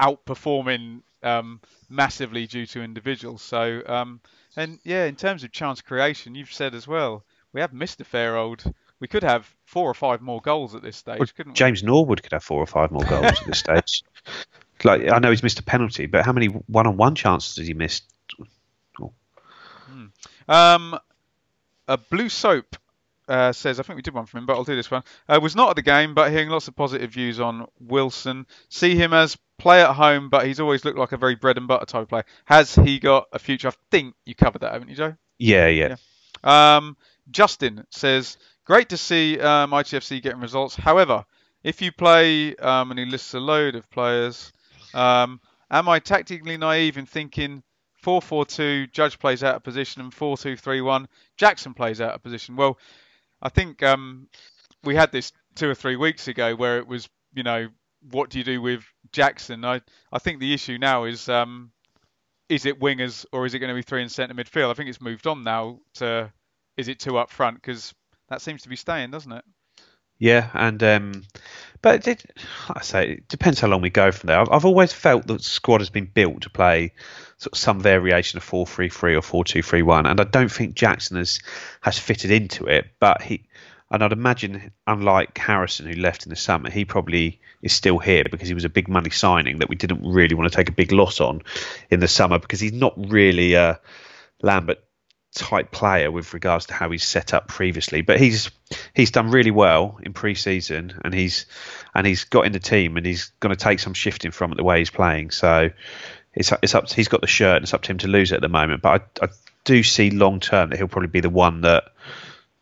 outperforming 0.00 1.02
um, 1.22 1.60
massively 1.88 2.46
due 2.46 2.66
to 2.66 2.82
individuals. 2.82 3.42
So 3.42 3.82
um, 3.86 4.20
and 4.56 4.78
yeah, 4.84 5.04
in 5.04 5.16
terms 5.16 5.44
of 5.44 5.52
chance 5.52 5.80
creation, 5.80 6.34
you've 6.34 6.52
said 6.52 6.74
as 6.74 6.86
well, 6.86 7.24
we 7.52 7.60
have 7.60 7.72
missed 7.72 8.00
a 8.00 8.04
fair 8.04 8.36
old. 8.36 8.62
We 9.00 9.06
could 9.06 9.22
have 9.22 9.48
four 9.64 9.88
or 9.88 9.94
five 9.94 10.20
more 10.20 10.40
goals 10.40 10.74
at 10.74 10.82
this 10.82 10.96
stage, 10.96 11.18
Well, 11.18 11.28
couldn't 11.36 11.52
we? 11.52 11.56
James 11.56 11.82
Norwood 11.82 12.22
could 12.22 12.32
have 12.32 12.42
four 12.42 12.60
or 12.60 12.66
five 12.66 12.90
more 12.90 13.04
goals 13.04 13.24
at 13.24 13.46
this 13.46 13.58
stage. 13.58 14.02
Like 14.84 15.10
I 15.10 15.18
know 15.18 15.30
he's 15.30 15.42
missed 15.42 15.58
a 15.58 15.64
penalty, 15.64 16.06
but 16.06 16.24
how 16.24 16.30
many 16.30 16.46
one-on-one 16.46 17.16
chances 17.16 17.56
has 17.56 17.66
he 17.66 17.74
missed? 17.74 18.04
Um, 20.48 20.98
a 21.86 21.96
blue 21.96 22.28
soap 22.28 22.76
uh, 23.28 23.52
says, 23.52 23.78
I 23.78 23.82
think 23.82 23.96
we 23.96 24.02
did 24.02 24.14
one 24.14 24.26
from 24.26 24.38
him, 24.38 24.46
but 24.46 24.54
I'll 24.54 24.64
do 24.64 24.76
this 24.76 24.90
one. 24.90 25.02
Uh, 25.28 25.38
was 25.42 25.54
not 25.54 25.70
at 25.70 25.76
the 25.76 25.82
game, 25.82 26.14
but 26.14 26.30
hearing 26.30 26.48
lots 26.48 26.68
of 26.68 26.76
positive 26.76 27.12
views 27.12 27.40
on 27.40 27.66
Wilson. 27.78 28.46
See 28.68 28.94
him 28.94 29.12
as 29.12 29.36
play 29.58 29.82
at 29.82 29.92
home, 29.92 30.30
but 30.30 30.46
he's 30.46 30.60
always 30.60 30.84
looked 30.84 30.98
like 30.98 31.12
a 31.12 31.16
very 31.16 31.34
bread 31.34 31.58
and 31.58 31.68
butter 31.68 31.86
type 31.86 32.08
player. 32.08 32.24
Has 32.46 32.74
he 32.74 32.98
got 32.98 33.28
a 33.32 33.38
future? 33.38 33.68
I 33.68 33.72
think 33.90 34.14
you 34.24 34.34
covered 34.34 34.60
that, 34.60 34.72
haven't 34.72 34.88
you, 34.88 34.96
Joe? 34.96 35.16
Yeah, 35.38 35.68
yeah. 35.68 35.96
Um, 36.42 36.96
Justin 37.30 37.84
says, 37.90 38.38
great 38.64 38.90
to 38.90 38.96
see 38.96 39.38
um, 39.40 39.72
ITFC 39.72 40.22
getting 40.22 40.40
results. 40.40 40.74
However, 40.74 41.24
if 41.62 41.82
you 41.82 41.92
play, 41.92 42.56
um, 42.56 42.90
and 42.90 42.98
he 42.98 43.04
lists 43.04 43.34
a 43.34 43.40
load 43.40 43.74
of 43.74 43.90
players, 43.90 44.52
um, 44.94 45.40
am 45.70 45.88
I 45.88 45.98
tactically 45.98 46.56
naive 46.56 46.96
in 46.96 47.04
thinking 47.04 47.62
4-4-2, 48.04 48.92
Judge 48.92 49.18
plays 49.18 49.42
out 49.42 49.56
of 49.56 49.62
position, 49.62 50.02
and 50.02 50.12
4-2-3-1, 50.12 51.06
Jackson 51.36 51.74
plays 51.74 52.00
out 52.00 52.14
of 52.14 52.22
position? 52.22 52.56
Well, 52.56 52.78
I 53.42 53.48
think 53.48 53.82
um, 53.82 54.28
we 54.84 54.94
had 54.94 55.12
this 55.12 55.32
two 55.54 55.68
or 55.68 55.74
three 55.74 55.96
weeks 55.96 56.28
ago 56.28 56.54
where 56.54 56.78
it 56.78 56.86
was, 56.86 57.08
you 57.34 57.42
know, 57.42 57.68
what 58.10 58.30
do 58.30 58.38
you 58.38 58.44
do 58.44 58.62
with 58.62 58.84
Jackson? 59.12 59.64
I, 59.64 59.80
I 60.12 60.18
think 60.18 60.40
the 60.40 60.54
issue 60.54 60.78
now 60.78 61.04
is 61.04 61.28
um, 61.28 61.72
is 62.48 62.64
it 62.64 62.80
wingers 62.80 63.26
or 63.32 63.44
is 63.44 63.54
it 63.54 63.58
going 63.58 63.68
to 63.68 63.74
be 63.74 63.82
three 63.82 64.02
in 64.02 64.08
centre 64.08 64.34
midfield? 64.34 64.70
I 64.70 64.74
think 64.74 64.88
it's 64.88 65.00
moved 65.00 65.26
on 65.26 65.42
now 65.42 65.80
to 65.94 66.32
is 66.76 66.88
it 66.88 67.00
two 67.00 67.18
up 67.18 67.30
front 67.30 67.56
because 67.56 67.92
that 68.28 68.40
seems 68.40 68.62
to 68.62 68.68
be 68.68 68.76
staying, 68.76 69.10
doesn't 69.10 69.32
it? 69.32 69.44
Yeah, 70.18 70.50
and 70.52 70.82
um, 70.82 71.24
but 71.80 72.06
it, 72.08 72.24
like 72.68 72.78
I 72.78 72.82
say, 72.82 73.10
it 73.12 73.28
depends 73.28 73.60
how 73.60 73.68
long 73.68 73.80
we 73.80 73.90
go 73.90 74.10
from 74.10 74.26
there. 74.26 74.40
I've, 74.40 74.50
I've 74.50 74.64
always 74.64 74.92
felt 74.92 75.26
that 75.28 75.42
squad 75.42 75.80
has 75.80 75.90
been 75.90 76.06
built 76.06 76.42
to 76.42 76.50
play 76.50 76.92
sort 77.36 77.52
of 77.52 77.58
some 77.58 77.80
variation 77.80 78.36
of 78.36 78.42
four 78.42 78.66
three 78.66 78.88
three 78.88 79.14
or 79.14 79.22
four 79.22 79.44
two 79.44 79.62
three 79.62 79.82
one, 79.82 80.06
and 80.06 80.20
I 80.20 80.24
don't 80.24 80.50
think 80.50 80.74
Jackson 80.74 81.18
has 81.18 81.40
has 81.80 81.98
fitted 81.98 82.32
into 82.32 82.66
it. 82.66 82.86
But 82.98 83.22
he, 83.22 83.44
and 83.90 84.02
I'd 84.02 84.12
imagine, 84.12 84.72
unlike 84.86 85.38
Harrison 85.38 85.86
who 85.86 85.94
left 85.94 86.26
in 86.26 86.30
the 86.30 86.36
summer, 86.36 86.68
he 86.68 86.84
probably 86.84 87.40
is 87.62 87.72
still 87.72 87.98
here 87.98 88.24
because 88.30 88.48
he 88.48 88.54
was 88.54 88.64
a 88.64 88.68
big 88.68 88.88
money 88.88 89.10
signing 89.10 89.60
that 89.60 89.68
we 89.68 89.76
didn't 89.76 90.02
really 90.04 90.34
want 90.34 90.50
to 90.50 90.56
take 90.56 90.68
a 90.68 90.72
big 90.72 90.92
loss 90.92 91.20
on 91.20 91.42
in 91.90 92.00
the 92.00 92.08
summer 92.08 92.38
because 92.38 92.60
he's 92.60 92.72
not 92.72 92.94
really 92.96 93.54
a 93.54 93.80
Lambert 94.42 94.82
type 95.38 95.70
player 95.70 96.10
with 96.10 96.34
regards 96.34 96.66
to 96.66 96.74
how 96.74 96.90
he's 96.90 97.04
set 97.04 97.32
up 97.32 97.48
previously. 97.48 98.02
But 98.02 98.20
he's 98.20 98.50
he's 98.94 99.10
done 99.10 99.30
really 99.30 99.50
well 99.50 99.98
in 100.02 100.12
pre-season, 100.12 101.00
and 101.04 101.14
he's 101.14 101.46
and 101.94 102.06
he's 102.06 102.24
got 102.24 102.44
in 102.44 102.52
the 102.52 102.58
team, 102.58 102.96
and 102.96 103.06
he's 103.06 103.32
going 103.40 103.54
to 103.54 103.62
take 103.62 103.78
some 103.78 103.94
shifting 103.94 104.32
from 104.32 104.52
the 104.52 104.64
way 104.64 104.80
he's 104.80 104.90
playing. 104.90 105.30
So 105.30 105.70
it's 106.34 106.52
it's 106.62 106.74
up. 106.74 106.86
To, 106.86 106.94
he's 106.94 107.08
got 107.08 107.20
the 107.20 107.26
shirt, 107.26 107.56
and 107.56 107.62
it's 107.62 107.74
up 107.74 107.82
to 107.82 107.92
him 107.92 107.98
to 107.98 108.08
lose 108.08 108.32
it 108.32 108.36
at 108.36 108.42
the 108.42 108.48
moment. 108.48 108.82
But 108.82 109.08
I, 109.22 109.26
I 109.26 109.28
do 109.64 109.82
see 109.82 110.10
long 110.10 110.40
term 110.40 110.70
that 110.70 110.76
he'll 110.76 110.88
probably 110.88 111.08
be 111.08 111.20
the 111.20 111.30
one 111.30 111.62
that 111.62 111.84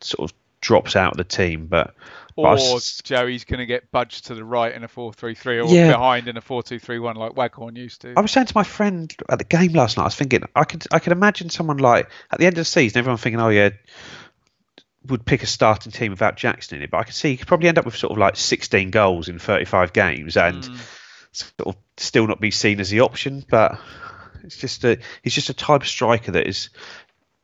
sort 0.00 0.30
of 0.30 0.36
drops 0.60 0.96
out 0.96 1.12
of 1.12 1.16
the 1.16 1.24
team. 1.24 1.66
But 1.66 1.94
or 2.36 2.44
but 2.44 2.60
I 2.60 2.74
s- 2.76 3.00
Joey's 3.02 3.44
going 3.44 3.60
to 3.60 3.66
get 3.66 3.90
budged 3.90 4.26
to 4.26 4.34
the 4.34 4.44
right 4.44 4.74
in 4.74 4.84
a 4.84 4.88
4-3-3 4.88 5.66
or 5.66 5.74
Yeah. 5.74 5.92
behind 5.92 6.28
in 6.28 6.36
a 6.36 6.42
4-2-3-1 6.42 7.16
like 7.16 7.34
Waghorn 7.34 7.76
used 7.76 8.02
to. 8.02 8.12
I 8.16 8.20
was 8.20 8.30
saying 8.30 8.48
to 8.48 8.52
my 8.54 8.62
friend 8.62 9.14
at 9.28 9.38
the 9.38 9.44
game 9.44 9.72
last 9.72 9.96
night, 9.96 10.04
I 10.04 10.06
was 10.06 10.16
thinking 10.16 10.42
I 10.54 10.64
could 10.64 10.84
I 10.92 10.98
could 10.98 11.12
imagine 11.12 11.50
someone 11.50 11.78
like 11.78 12.10
at 12.30 12.38
the 12.38 12.46
end 12.46 12.54
of 12.54 12.60
the 12.60 12.64
season, 12.66 12.98
everyone 12.98 13.18
thinking, 13.18 13.40
oh 13.40 13.48
yeah, 13.48 13.70
would 15.06 15.24
pick 15.24 15.42
a 15.42 15.46
starting 15.46 15.92
team 15.92 16.10
without 16.10 16.36
Jackson 16.36 16.78
in 16.78 16.84
it, 16.84 16.90
but 16.90 16.98
I 16.98 17.04
could 17.04 17.14
see 17.14 17.30
he 17.30 17.36
could 17.36 17.48
probably 17.48 17.68
end 17.68 17.78
up 17.78 17.84
with 17.84 17.96
sort 17.96 18.12
of 18.12 18.18
like 18.18 18.36
16 18.36 18.90
goals 18.90 19.28
in 19.28 19.38
35 19.38 19.92
games 19.92 20.36
and 20.36 20.64
hmm. 20.64 20.76
sort 21.32 21.74
of 21.74 21.76
still 21.96 22.26
not 22.26 22.40
be 22.40 22.50
seen 22.50 22.80
as 22.80 22.90
the 22.90 23.00
option. 23.00 23.44
But 23.48 23.78
it's 24.44 24.56
just 24.56 24.84
a 24.84 24.98
he's 25.22 25.34
just 25.34 25.50
a 25.50 25.54
type 25.54 25.82
of 25.82 25.88
striker 25.88 26.32
that 26.32 26.46
is 26.46 26.70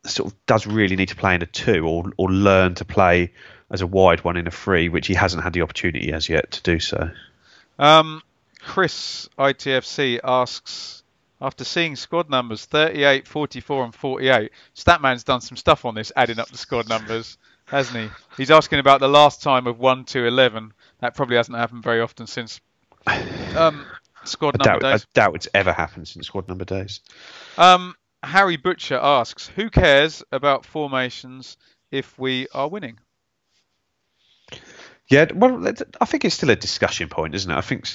sort 0.05 0.31
of 0.31 0.45
does 0.45 0.67
really 0.67 0.95
need 0.95 1.09
to 1.09 1.15
play 1.15 1.35
in 1.35 1.41
a 1.41 1.45
two 1.45 1.87
or 1.87 2.11
or 2.17 2.31
learn 2.31 2.75
to 2.75 2.85
play 2.85 3.31
as 3.71 3.81
a 3.81 3.87
wide 3.87 4.23
one 4.23 4.37
in 4.37 4.47
a 4.47 4.51
three, 4.51 4.89
which 4.89 5.07
he 5.07 5.13
hasn't 5.13 5.43
had 5.43 5.53
the 5.53 5.61
opportunity 5.61 6.13
as 6.13 6.29
yet 6.29 6.51
to 6.51 6.61
do 6.61 6.79
so. 6.79 7.09
Um, 7.79 8.21
Chris 8.59 9.27
ITFC 9.37 10.19
asks, 10.23 11.03
after 11.41 11.63
seeing 11.63 11.95
squad 11.95 12.29
numbers 12.29 12.65
38, 12.65 13.27
44, 13.27 13.83
and 13.83 13.95
48, 13.95 14.51
Statman's 14.75 15.23
done 15.23 15.41
some 15.41 15.57
stuff 15.57 15.85
on 15.85 15.95
this, 15.95 16.11
adding 16.15 16.39
up 16.39 16.49
the 16.49 16.57
squad 16.57 16.87
numbers, 16.87 17.37
hasn't 17.65 17.97
he? 17.97 18.09
He's 18.37 18.51
asking 18.51 18.79
about 18.79 18.99
the 18.99 19.09
last 19.09 19.41
time 19.41 19.67
of 19.67 19.79
1 19.79 20.05
to 20.05 20.25
11. 20.25 20.71
That 20.99 21.15
probably 21.15 21.37
hasn't 21.37 21.57
happened 21.57 21.83
very 21.83 21.99
often 21.99 22.27
since 22.27 22.61
um, 23.55 23.85
squad 24.23 24.55
I 24.61 24.65
number 24.65 24.79
doubt, 24.79 25.01
I 25.01 25.05
doubt 25.13 25.35
it's 25.35 25.49
ever 25.53 25.73
happened 25.73 26.07
since 26.07 26.27
squad 26.27 26.47
number 26.47 26.65
days. 26.65 27.01
Um, 27.57 27.95
Harry 28.23 28.57
Butcher 28.57 28.99
asks, 29.01 29.47
who 29.47 29.69
cares 29.69 30.23
about 30.31 30.65
formations 30.65 31.57
if 31.91 32.17
we 32.17 32.47
are 32.53 32.69
winning? 32.69 32.99
Yeah, 35.09 35.27
well, 35.33 35.67
I 35.99 36.05
think 36.05 36.25
it's 36.25 36.35
still 36.35 36.49
a 36.49 36.55
discussion 36.55 37.09
point, 37.09 37.35
isn't 37.35 37.51
it? 37.51 37.55
I 37.55 37.61
think 37.61 37.85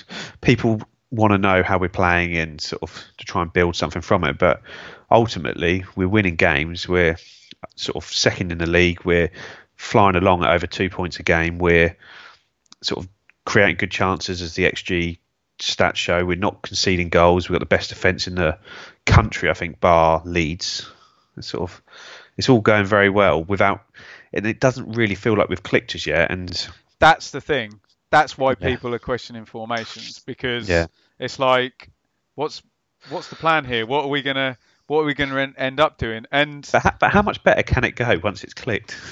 people 0.40 0.82
want 1.10 1.32
to 1.32 1.38
know 1.38 1.62
how 1.62 1.78
we're 1.78 1.88
playing 1.88 2.36
and 2.36 2.60
sort 2.60 2.82
of 2.82 3.04
to 3.16 3.24
try 3.24 3.42
and 3.42 3.52
build 3.52 3.74
something 3.76 4.02
from 4.02 4.24
it. 4.24 4.38
But 4.38 4.62
ultimately, 5.10 5.84
we're 5.96 6.08
winning 6.08 6.36
games. 6.36 6.86
We're 6.86 7.12
uh, 7.12 7.66
sort 7.76 7.96
of 7.96 8.04
second 8.04 8.52
in 8.52 8.58
the 8.58 8.68
league. 8.68 9.04
We're 9.04 9.30
flying 9.76 10.16
along 10.16 10.44
at 10.44 10.50
over 10.50 10.66
two 10.66 10.90
points 10.90 11.18
a 11.18 11.22
game. 11.22 11.58
We're 11.58 11.96
sort 12.82 13.04
of 13.04 13.10
creating 13.46 13.76
good 13.76 13.90
chances, 13.90 14.42
as 14.42 14.54
the 14.54 14.70
XG 14.70 15.18
stats 15.58 15.96
show. 15.96 16.24
We're 16.24 16.36
not 16.36 16.62
conceding 16.62 17.08
goals. 17.08 17.48
We've 17.48 17.54
got 17.54 17.60
the 17.68 17.76
best 17.76 17.88
defence 17.90 18.26
in 18.26 18.34
the 18.34 18.58
country, 19.06 19.50
I 19.50 19.54
think, 19.54 19.80
bar 19.80 20.22
Leeds. 20.24 20.90
It's 21.36 21.48
sort 21.48 21.70
of 21.70 21.82
it's 22.36 22.48
all 22.48 22.60
going 22.60 22.84
very 22.84 23.10
well 23.10 23.42
without. 23.44 23.84
And 24.32 24.46
it 24.46 24.60
doesn't 24.60 24.92
really 24.92 25.14
feel 25.14 25.36
like 25.36 25.48
we've 25.48 25.62
clicked 25.62 25.94
as 25.94 26.06
yet. 26.06 26.30
And 26.30 26.68
That's 26.98 27.30
the 27.30 27.40
thing. 27.40 27.80
That's 28.10 28.36
why 28.36 28.50
Yeah. 28.58 28.68
people 28.68 28.94
are 28.94 28.98
questioning 28.98 29.44
formations 29.44 30.18
because 30.20 30.68
Yeah. 30.68 30.86
it's 31.18 31.38
like, 31.38 31.88
what's 32.34 32.62
what's 33.10 33.28
the 33.28 33.36
plan 33.36 33.64
here? 33.64 33.86
What 33.86 34.04
are 34.04 34.08
we 34.08 34.22
gonna 34.22 34.58
what 34.86 35.00
are 35.02 35.04
we 35.04 35.14
gonna 35.14 35.52
end 35.56 35.80
up 35.80 35.98
doing? 35.98 36.26
And 36.32 36.68
But 36.72 36.82
how, 36.82 36.92
but 36.98 37.12
how 37.12 37.22
much 37.22 37.42
better 37.42 37.62
can 37.62 37.84
it 37.84 37.94
go 37.96 38.18
once 38.22 38.42
it's 38.44 38.54
clicked? 38.54 38.96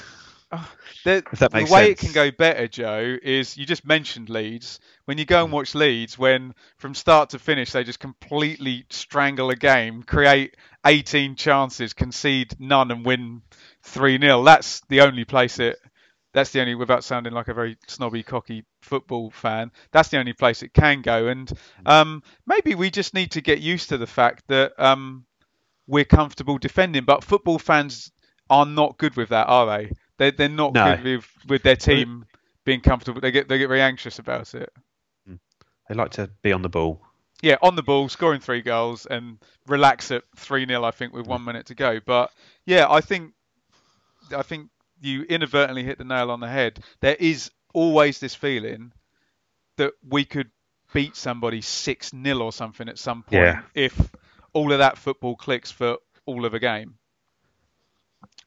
the, 1.03 1.23
that 1.39 1.51
the 1.51 1.67
way 1.69 1.91
it 1.91 1.97
can 1.97 2.13
go 2.13 2.31
better, 2.31 2.67
Joe, 2.67 3.17
is 3.21 3.57
you 3.57 3.65
just 3.65 3.85
mentioned 3.85 4.29
Leeds. 4.29 4.79
When 5.05 5.17
you 5.17 5.25
go 5.25 5.43
and 5.43 5.51
watch 5.51 5.75
Leeds, 5.75 6.17
when 6.17 6.53
from 6.77 6.93
start 6.93 7.31
to 7.31 7.39
finish 7.39 7.71
they 7.71 7.83
just 7.83 7.99
completely 7.99 8.85
strangle 8.89 9.49
a 9.49 9.55
game, 9.55 10.03
create 10.03 10.55
18 10.85 11.35
chances, 11.35 11.93
concede 11.93 12.55
none, 12.59 12.91
and 12.91 13.05
win 13.05 13.41
3 13.83 14.19
0. 14.19 14.43
That's 14.43 14.81
the 14.87 15.01
only 15.01 15.25
place 15.25 15.59
it. 15.59 15.77
That's 16.33 16.51
the 16.51 16.61
only, 16.61 16.75
without 16.75 17.03
sounding 17.03 17.33
like 17.33 17.47
a 17.47 17.53
very 17.53 17.77
snobby, 17.87 18.23
cocky 18.23 18.63
football 18.81 19.31
fan, 19.31 19.71
that's 19.91 20.09
the 20.09 20.19
only 20.19 20.33
place 20.33 20.61
it 20.61 20.73
can 20.73 21.01
go. 21.01 21.27
And 21.27 21.51
um, 21.85 22.21
maybe 22.45 22.75
we 22.75 22.91
just 22.91 23.13
need 23.13 23.31
to 23.31 23.41
get 23.41 23.59
used 23.59 23.89
to 23.89 23.97
the 23.97 24.07
fact 24.07 24.43
that 24.47 24.73
um, 24.77 25.25
we're 25.87 26.05
comfortable 26.05 26.57
defending. 26.57 27.05
But 27.05 27.23
football 27.23 27.57
fans 27.57 28.11
are 28.49 28.65
not 28.65 28.97
good 28.97 29.15
with 29.15 29.29
that, 29.29 29.47
are 29.47 29.65
they? 29.65 29.91
They're, 30.17 30.31
they're 30.31 30.49
not 30.49 30.73
No. 30.73 30.95
good 30.95 31.03
with, 31.03 31.27
with 31.47 31.63
their 31.63 31.75
team 31.75 32.25
being 32.65 32.81
comfortable. 32.81 33.21
They 33.21 33.31
get 33.31 33.47
they 33.47 33.57
get 33.57 33.67
very 33.67 33.81
anxious 33.81 34.19
about 34.19 34.53
it. 34.53 34.73
Hmm. 35.25 35.35
They 35.87 35.95
like 35.95 36.11
to 36.11 36.29
be 36.41 36.51
on 36.51 36.61
the 36.61 36.69
ball. 36.69 37.01
Yeah, 37.41 37.57
on 37.61 37.75
the 37.75 37.83
ball, 37.83 38.09
scoring 38.09 38.41
three 38.41 38.61
goals 38.61 39.05
and 39.05 39.37
relax 39.67 40.11
at 40.11 40.23
three 40.35 40.65
0 40.65 40.83
I 40.83 40.91
think, 40.91 41.13
with 41.13 41.25
hmm. 41.25 41.31
one 41.31 41.43
minute 41.43 41.67
to 41.67 41.75
go. 41.75 41.99
But 42.05 42.31
yeah, 42.65 42.87
I 42.89 43.01
think 43.01 43.33
I 44.35 44.41
think 44.41 44.69
you 44.99 45.23
inadvertently 45.23 45.83
hit 45.83 45.97
the 45.97 46.03
nail 46.03 46.31
on 46.31 46.39
the 46.39 46.47
head. 46.47 46.83
There 47.01 47.15
is 47.19 47.51
always 47.73 48.19
this 48.19 48.33
feeling 48.35 48.91
that 49.77 49.93
we 50.07 50.25
could 50.25 50.49
beat 50.93 51.15
somebody 51.15 51.61
six 51.61 52.11
0 52.11 52.39
or 52.39 52.51
something 52.51 52.89
at 52.89 52.97
some 52.97 53.23
point 53.23 53.43
Yeah. 53.43 53.61
if 53.75 54.11
all 54.53 54.71
of 54.71 54.79
that 54.79 54.97
football 54.97 55.35
clicks 55.35 55.69
for 55.69 55.97
all 56.25 56.45
of 56.45 56.53
a 56.53 56.59
game. 56.59 56.95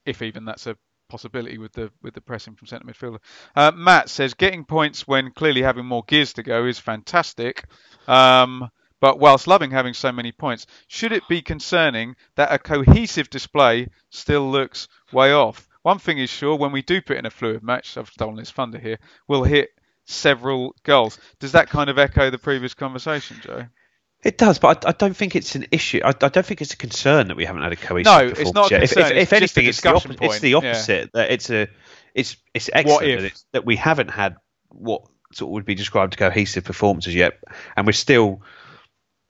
If 0.04 0.22
even 0.22 0.44
that's 0.44 0.66
a 0.66 0.76
possibility 1.10 1.58
with 1.58 1.72
the 1.72 1.90
with 2.02 2.14
the 2.14 2.20
pressing 2.20 2.54
from 2.54 2.68
centre 2.68 2.86
midfielder. 2.86 3.18
Uh, 3.54 3.72
Matt 3.74 4.08
says 4.08 4.34
getting 4.34 4.64
points 4.64 5.06
when 5.06 5.32
clearly 5.32 5.62
having 5.62 5.84
more 5.84 6.04
gears 6.06 6.32
to 6.34 6.42
go 6.42 6.64
is 6.66 6.78
fantastic. 6.78 7.64
Um, 8.08 8.70
but 9.00 9.18
whilst 9.18 9.46
loving 9.46 9.70
having 9.70 9.94
so 9.94 10.12
many 10.12 10.30
points, 10.30 10.66
should 10.86 11.12
it 11.12 11.26
be 11.28 11.42
concerning 11.42 12.16
that 12.36 12.52
a 12.52 12.58
cohesive 12.58 13.30
display 13.30 13.88
still 14.10 14.50
looks 14.50 14.88
way 15.12 15.32
off? 15.32 15.66
One 15.82 15.98
thing 15.98 16.18
is 16.18 16.28
sure, 16.28 16.56
when 16.56 16.72
we 16.72 16.82
do 16.82 17.00
put 17.00 17.16
in 17.16 17.24
a 17.24 17.30
fluid 17.30 17.62
match, 17.62 17.96
I've 17.96 18.10
stolen 18.10 18.36
his 18.36 18.50
thunder 18.50 18.78
here, 18.78 18.98
we'll 19.26 19.44
hit 19.44 19.70
several 20.04 20.74
goals. 20.82 21.18
Does 21.38 21.52
that 21.52 21.70
kind 21.70 21.88
of 21.88 21.98
echo 21.98 22.28
the 22.28 22.38
previous 22.38 22.74
conversation, 22.74 23.38
Joe? 23.42 23.64
It 24.22 24.36
does, 24.36 24.58
but 24.58 24.84
I, 24.84 24.90
I 24.90 24.92
don't 24.92 25.16
think 25.16 25.34
it's 25.34 25.54
an 25.54 25.66
issue. 25.70 26.00
I, 26.04 26.10
I 26.10 26.28
don't 26.28 26.44
think 26.44 26.60
it's 26.60 26.74
a 26.74 26.76
concern 26.76 27.28
that 27.28 27.36
we 27.36 27.46
haven't 27.46 27.62
had 27.62 27.72
a 27.72 27.76
cohesive. 27.76 28.12
No, 28.12 28.18
it's 28.18 28.38
performance 28.38 28.54
not. 28.54 28.72
If- 28.72 28.92
concern, 28.92 29.16
If, 29.16 29.22
if, 29.22 29.32
a 29.32 29.36
anything, 29.36 29.66
it's 29.66 29.80
the, 29.80 29.88
oppo- 29.88 30.18
it's 30.20 30.40
the 30.40 30.50
yeah. 30.50 30.56
opposite. 30.56 31.10
That 31.14 31.30
it's 31.30 31.50
a, 31.50 31.68
it's 32.14 32.36
it's 32.52 32.68
excellent 32.72 33.00
that, 33.00 33.24
it's, 33.24 33.46
that 33.52 33.64
we 33.64 33.76
haven't 33.76 34.10
had 34.10 34.36
what 34.68 35.06
sort 35.32 35.48
of 35.48 35.52
would 35.52 35.64
be 35.64 35.74
described 35.74 36.14
as 36.14 36.18
cohesive 36.18 36.64
performances 36.64 37.14
yet, 37.14 37.42
and 37.76 37.86
we're 37.86 37.92
still 37.92 38.42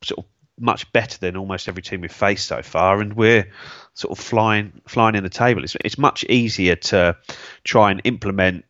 sort 0.03 0.19
of 0.19 0.25
much 0.59 0.93
better 0.93 1.19
than 1.19 1.37
almost 1.37 1.69
every 1.69 1.83
team 1.83 2.01
we've 2.01 2.13
faced 2.13 2.47
so 2.47 2.63
far, 2.63 3.01
and 3.01 3.15
we're 3.15 3.51
sort 3.95 4.19
of 4.19 4.23
flying 4.23 4.81
flying 4.89 5.15
in 5.15 5.23
the 5.23 5.31
table. 5.31 5.63
It's 5.63 5.77
it's 5.85 5.99
much 5.99 6.25
easier 6.25 6.75
to 6.77 7.17
try 7.63 7.93
and 7.93 8.01
implement 8.05 8.65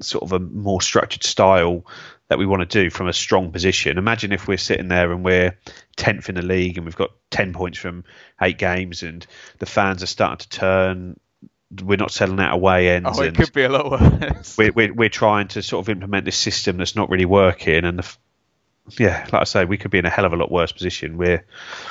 sort 0.00 0.22
of 0.22 0.32
a 0.32 0.38
more 0.38 0.80
structured 0.80 1.24
style 1.24 1.84
that 2.28 2.38
we 2.38 2.46
want 2.46 2.68
to 2.68 2.82
do 2.82 2.90
from 2.90 3.08
a 3.08 3.12
strong 3.12 3.52
position. 3.52 3.98
Imagine 3.98 4.32
if 4.32 4.48
we're 4.48 4.56
sitting 4.56 4.88
there 4.88 5.12
and 5.12 5.24
we're 5.24 5.56
tenth 5.96 6.28
in 6.28 6.34
the 6.34 6.42
league 6.42 6.76
and 6.76 6.84
we've 6.84 6.96
got 6.96 7.10
ten 7.30 7.52
points 7.52 7.78
from 7.78 8.04
eight 8.40 8.58
games, 8.58 9.02
and 9.02 9.26
the 9.58 9.66
fans 9.66 10.02
are 10.02 10.06
starting 10.06 10.38
to 10.38 10.48
turn. 10.48 11.20
We're 11.82 11.96
not 11.96 12.12
selling 12.12 12.40
out 12.40 12.54
away 12.54 12.90
ends. 12.90 13.10
Oh, 13.12 13.22
it 13.22 13.34
could 13.34 13.52
be 13.52 13.64
a 13.64 13.68
lot 13.68 13.90
worse. 13.90 14.56
we're, 14.58 14.72
we're 14.72 14.92
we're 14.92 15.08
trying 15.08 15.48
to 15.48 15.62
sort 15.62 15.84
of 15.84 15.88
implement 15.88 16.24
this 16.24 16.36
system 16.36 16.78
that's 16.78 16.96
not 16.96 17.10
really 17.10 17.24
working, 17.24 17.84
and 17.84 17.98
the, 17.98 18.16
yeah, 18.98 19.26
like 19.32 19.42
I 19.42 19.44
say, 19.44 19.64
we 19.64 19.76
could 19.76 19.90
be 19.90 19.98
in 19.98 20.06
a 20.06 20.10
hell 20.10 20.24
of 20.24 20.32
a 20.32 20.36
lot 20.36 20.50
worse 20.50 20.72
position. 20.72 21.16
We're 21.16 21.44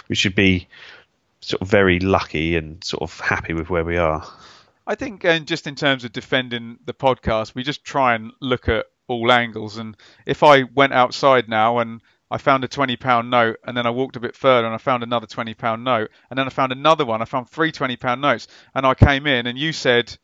we 0.09 0.15
should 0.15 0.35
be 0.35 0.67
sort 1.41 1.61
of 1.61 1.67
very 1.69 1.99
lucky 1.99 2.55
and 2.55 2.83
sort 2.83 3.03
of 3.03 3.19
happy 3.19 3.53
with 3.53 3.69
where 3.69 3.83
we 3.83 3.97
are. 3.97 4.25
I 4.87 4.95
think, 4.95 5.23
and 5.25 5.47
just 5.47 5.67
in 5.67 5.75
terms 5.75 6.03
of 6.03 6.11
defending 6.11 6.77
the 6.85 6.93
podcast, 6.93 7.55
we 7.55 7.63
just 7.63 7.83
try 7.83 8.15
and 8.15 8.31
look 8.39 8.69
at 8.69 8.85
all 9.07 9.31
angles. 9.31 9.77
And 9.77 9.95
if 10.25 10.43
I 10.43 10.63
went 10.63 10.93
outside 10.93 11.49
now 11.49 11.79
and 11.79 12.01
I 12.29 12.37
found 12.37 12.63
a 12.63 12.67
twenty 12.67 12.95
pound 12.95 13.29
note, 13.29 13.57
and 13.65 13.75
then 13.77 13.85
I 13.85 13.91
walked 13.91 14.15
a 14.15 14.19
bit 14.19 14.35
further 14.35 14.65
and 14.65 14.73
I 14.73 14.79
found 14.79 15.03
another 15.03 15.27
twenty 15.27 15.53
pound 15.53 15.83
note, 15.83 16.09
and 16.29 16.37
then 16.37 16.47
I 16.47 16.49
found 16.49 16.71
another 16.71 17.05
one, 17.05 17.21
I 17.21 17.25
found 17.25 17.49
three 17.49 17.71
twenty 17.71 17.97
pound 17.97 18.21
notes, 18.21 18.47
and 18.73 18.85
I 18.85 18.93
came 18.93 19.27
in 19.27 19.47
and 19.47 19.57
you 19.57 19.73
said 19.73 20.15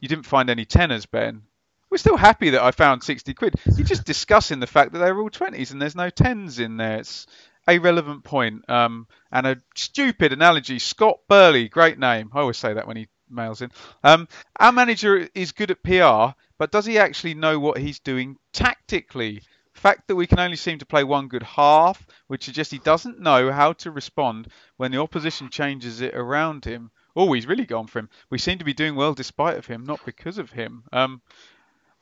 you 0.00 0.08
didn't 0.08 0.26
find 0.26 0.48
any 0.48 0.64
tenors, 0.64 1.06
Ben. 1.06 1.42
We're 1.90 1.98
still 1.98 2.16
happy 2.16 2.50
that 2.50 2.62
I 2.62 2.70
found 2.70 3.02
sixty 3.02 3.34
quid. 3.34 3.54
You're 3.76 3.86
just 3.86 4.04
discussing 4.04 4.60
the 4.60 4.66
fact 4.66 4.92
that 4.92 4.98
they're 4.98 5.18
all 5.18 5.30
twenties 5.30 5.70
and 5.70 5.80
there's 5.80 5.96
no 5.96 6.10
tens 6.10 6.58
in 6.58 6.76
there. 6.76 6.98
It's 6.98 7.26
a 7.68 7.78
relevant 7.78 8.24
point. 8.24 8.68
Um, 8.68 9.06
and 9.30 9.46
a 9.46 9.56
stupid 9.74 10.32
analogy. 10.32 10.78
Scott 10.78 11.20
Burley, 11.28 11.68
great 11.68 11.98
name. 11.98 12.30
I 12.34 12.40
always 12.40 12.56
say 12.56 12.72
that 12.72 12.86
when 12.86 12.96
he 12.96 13.08
mails 13.30 13.62
in. 13.62 13.70
Um, 14.02 14.28
our 14.58 14.72
manager 14.72 15.28
is 15.34 15.52
good 15.52 15.70
at 15.70 15.82
PR, 15.82 16.34
but 16.58 16.70
does 16.70 16.86
he 16.86 16.98
actually 16.98 17.34
know 17.34 17.58
what 17.58 17.78
he's 17.78 18.00
doing 18.00 18.36
tactically? 18.52 19.42
Fact 19.72 20.08
that 20.08 20.16
we 20.16 20.26
can 20.26 20.40
only 20.40 20.56
seem 20.56 20.78
to 20.78 20.86
play 20.86 21.04
one 21.04 21.28
good 21.28 21.44
half, 21.44 22.04
which 22.26 22.44
suggests 22.44 22.72
he 22.72 22.78
doesn't 22.78 23.20
know 23.20 23.52
how 23.52 23.72
to 23.74 23.90
respond 23.92 24.48
when 24.76 24.90
the 24.90 25.00
opposition 25.00 25.50
changes 25.50 26.00
it 26.00 26.14
around 26.14 26.64
him. 26.64 26.90
Oh, 27.14 27.32
he's 27.32 27.46
really 27.46 27.66
gone 27.66 27.86
for 27.86 28.00
him. 28.00 28.08
We 28.28 28.38
seem 28.38 28.58
to 28.58 28.64
be 28.64 28.74
doing 28.74 28.96
well 28.96 29.14
despite 29.14 29.56
of 29.56 29.66
him, 29.66 29.84
not 29.84 30.04
because 30.04 30.38
of 30.38 30.50
him. 30.50 30.82
Um, 30.92 31.22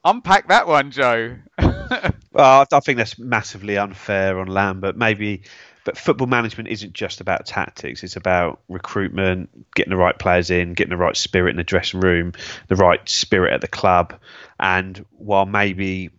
unpack 0.05 0.49
that 0.49 0.67
one, 0.67 0.91
Joe. 0.91 1.37
Well, 2.37 2.67
I 2.71 2.81
think 2.81 2.99
that's 2.99 3.19
massively 3.19 3.79
unfair 3.79 4.39
on 4.39 4.49
Lambert. 4.49 4.95
Maybe, 4.95 5.45
but 5.87 5.97
football 5.97 6.26
management 6.26 6.68
isn't 6.68 6.95
just 6.95 7.20
about 7.20 7.47
tactics. 7.47 8.03
It's 8.03 8.16
about 8.16 8.61
recruitment, 8.68 9.72
getting 9.76 9.93
the 9.93 9.97
right 9.97 10.18
players 10.18 10.51
in, 10.51 10.74
getting 10.74 10.91
the 10.91 10.97
right 10.97 11.16
spirit 11.16 11.51
in 11.51 11.57
the 11.57 11.62
dressing 11.62 12.01
room, 12.01 12.32
the 12.66 12.74
right 12.74 13.09
spirit 13.09 13.53
at 13.53 13.61
the 13.61 13.68
club. 13.68 14.18
And 14.59 15.07
while 15.12 15.47
maybe 15.47 16.11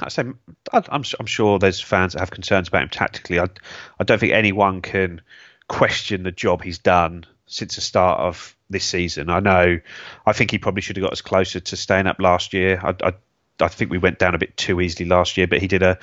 I 0.00 0.08
say 0.08 0.22
I'm, 0.72 1.04
I'm 1.20 1.26
sure 1.26 1.58
there's 1.58 1.82
fans 1.82 2.14
that 2.14 2.20
have 2.20 2.30
concerns 2.30 2.68
about 2.68 2.84
him 2.84 2.88
tactically. 2.88 3.38
I, 3.38 3.48
I 4.00 4.04
don't 4.04 4.18
think 4.18 4.32
anyone 4.32 4.80
can 4.80 5.20
question 5.68 6.22
the 6.22 6.32
job 6.32 6.62
he's 6.62 6.78
done 6.78 7.26
since 7.44 7.74
the 7.74 7.82
start 7.82 8.20
of 8.20 8.56
this 8.70 8.86
season. 8.86 9.28
I 9.28 9.40
know, 9.40 9.80
I 10.24 10.32
think 10.32 10.50
he 10.50 10.56
probably 10.56 10.80
should 10.80 10.96
have 10.96 11.04
got 11.04 11.12
us 11.12 11.20
closer 11.20 11.60
to 11.60 11.76
staying 11.76 12.06
up 12.06 12.18
last 12.20 12.54
year. 12.54 12.80
I, 12.82 12.94
I, 13.06 13.12
I 13.60 13.68
think 13.68 13.90
we 13.90 13.98
went 13.98 14.18
down 14.18 14.34
a 14.34 14.38
bit 14.38 14.56
too 14.56 14.80
easily 14.80 15.06
last 15.06 15.36
year, 15.36 15.46
but 15.46 15.60
he 15.60 15.68
did 15.68 15.82
a 15.82 15.98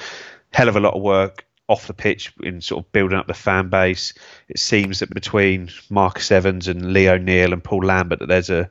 hell 0.53 0.69
of 0.69 0.75
a 0.75 0.79
lot 0.79 0.93
of 0.93 1.01
work 1.01 1.47
off 1.72 1.88
the 1.88 1.93
pitch 1.93 2.34
in 2.43 2.61
sort 2.61 2.84
of 2.84 2.91
building 2.91 3.17
up 3.17 3.28
the 3.28 3.34
fan 3.34 3.69
base. 3.69 4.13
It 4.49 4.59
seems 4.59 4.99
that 4.99 5.13
between 5.13 5.69
Marcus 5.89 6.32
Evans 6.32 6.67
and 6.67 6.93
Lee 6.93 7.09
O'Neill 7.09 7.53
and 7.53 7.63
Paul 7.63 7.86
Lambert 7.86 8.19
that 8.19 8.28
there's 8.28 8.49
a 8.49 8.69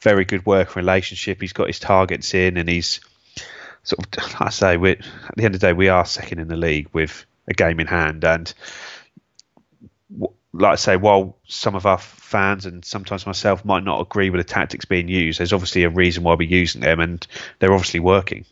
very 0.00 0.24
good 0.24 0.44
working 0.44 0.74
relationship. 0.76 1.40
He's 1.40 1.52
got 1.52 1.68
his 1.68 1.78
targets 1.78 2.34
in 2.34 2.56
and 2.56 2.68
he's 2.68 3.00
sort 3.84 4.04
of 4.04 4.24
like 4.24 4.42
I 4.42 4.50
say, 4.50 4.76
we 4.76 4.92
at 4.92 5.04
the 5.36 5.44
end 5.44 5.54
of 5.54 5.60
the 5.60 5.68
day 5.68 5.72
we 5.72 5.88
are 5.88 6.04
second 6.04 6.40
in 6.40 6.48
the 6.48 6.56
league 6.56 6.88
with 6.92 7.24
a 7.46 7.54
game 7.54 7.78
in 7.80 7.86
hand 7.86 8.24
and 8.24 8.52
like 10.52 10.72
I 10.72 10.76
say, 10.76 10.96
while 10.96 11.36
some 11.46 11.76
of 11.76 11.86
our 11.86 11.98
fans 11.98 12.66
and 12.66 12.84
sometimes 12.84 13.26
myself 13.26 13.64
might 13.64 13.84
not 13.84 14.00
agree 14.00 14.30
with 14.30 14.40
the 14.40 14.52
tactics 14.52 14.84
being 14.84 15.08
used, 15.08 15.38
there's 15.38 15.52
obviously 15.52 15.84
a 15.84 15.90
reason 15.90 16.24
why 16.24 16.34
we're 16.34 16.48
using 16.48 16.80
them, 16.80 16.98
and 16.98 17.24
they're 17.58 17.72
obviously 17.72 18.00
working. 18.00 18.44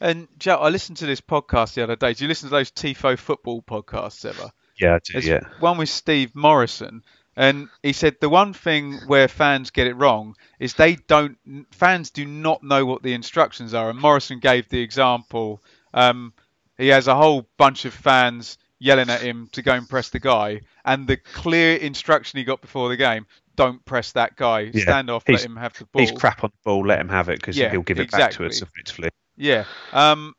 And 0.00 0.28
Joe, 0.38 0.56
I 0.56 0.68
listened 0.68 0.98
to 0.98 1.06
this 1.06 1.20
podcast 1.20 1.74
the 1.74 1.82
other 1.82 1.96
day. 1.96 2.14
Do 2.14 2.24
you 2.24 2.28
listen 2.28 2.48
to 2.48 2.54
those 2.54 2.70
Tifo 2.70 3.18
football 3.18 3.62
podcasts 3.62 4.24
ever? 4.24 4.50
Yeah, 4.78 4.94
I 4.94 4.98
do, 4.98 5.12
There's 5.14 5.26
yeah. 5.26 5.40
one 5.58 5.78
with 5.78 5.88
Steve 5.88 6.36
Morison, 6.36 7.02
and 7.36 7.68
he 7.82 7.92
said 7.92 8.16
the 8.20 8.28
one 8.28 8.52
thing 8.52 8.98
where 9.06 9.26
fans 9.26 9.70
get 9.70 9.88
it 9.88 9.94
wrong 9.94 10.36
is 10.60 10.74
they 10.74 10.94
don't. 10.94 11.36
Fans 11.72 12.10
do 12.10 12.24
not 12.24 12.62
know 12.62 12.86
what 12.86 13.02
the 13.02 13.14
instructions 13.14 13.74
are. 13.74 13.90
And 13.90 13.98
Morison 13.98 14.38
gave 14.38 14.68
the 14.68 14.80
example. 14.80 15.62
Um, 15.92 16.32
he 16.76 16.88
has 16.88 17.08
a 17.08 17.16
whole 17.16 17.48
bunch 17.56 17.84
of 17.86 17.94
fans 17.94 18.56
yelling 18.78 19.10
at 19.10 19.20
him 19.20 19.48
to 19.50 19.62
go 19.62 19.72
and 19.72 19.88
press 19.88 20.10
the 20.10 20.20
guy, 20.20 20.60
and 20.84 21.08
the 21.08 21.16
clear 21.16 21.76
instruction 21.76 22.38
he 22.38 22.44
got 22.44 22.60
before 22.60 22.88
the 22.88 22.96
game: 22.96 23.26
don't 23.56 23.84
press 23.84 24.12
that 24.12 24.36
guy. 24.36 24.70
Yeah. 24.72 24.82
Stand 24.82 25.10
off. 25.10 25.24
He's- 25.26 25.40
let 25.40 25.50
him 25.50 25.56
have 25.56 25.76
the 25.76 25.86
ball. 25.86 26.00
He's 26.00 26.12
crap 26.12 26.44
on 26.44 26.50
the 26.50 26.70
ball, 26.70 26.86
let 26.86 27.00
him 27.00 27.08
have 27.08 27.28
it 27.28 27.40
because 27.40 27.58
Yeah, 27.58 27.70
he'll 27.72 27.82
give 27.82 27.98
it 27.98 28.12
back 28.12 28.30
to 28.32 28.46
us 28.46 28.62
effectively. 28.62 29.10
Yeah. 29.38 29.64
Um, 29.92 30.34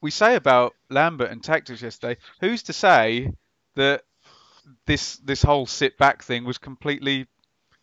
we 0.00 0.10
say 0.10 0.36
about 0.36 0.74
Lambert 0.90 1.30
and 1.30 1.42
tactics 1.42 1.82
yesterday. 1.82 2.20
Who's 2.40 2.62
to 2.64 2.72
say 2.72 3.32
that 3.74 4.02
this 4.86 5.16
this 5.16 5.42
whole 5.42 5.66
sit 5.66 5.98
back 5.98 6.22
thing 6.22 6.44
was 6.44 6.58
completely 6.58 7.26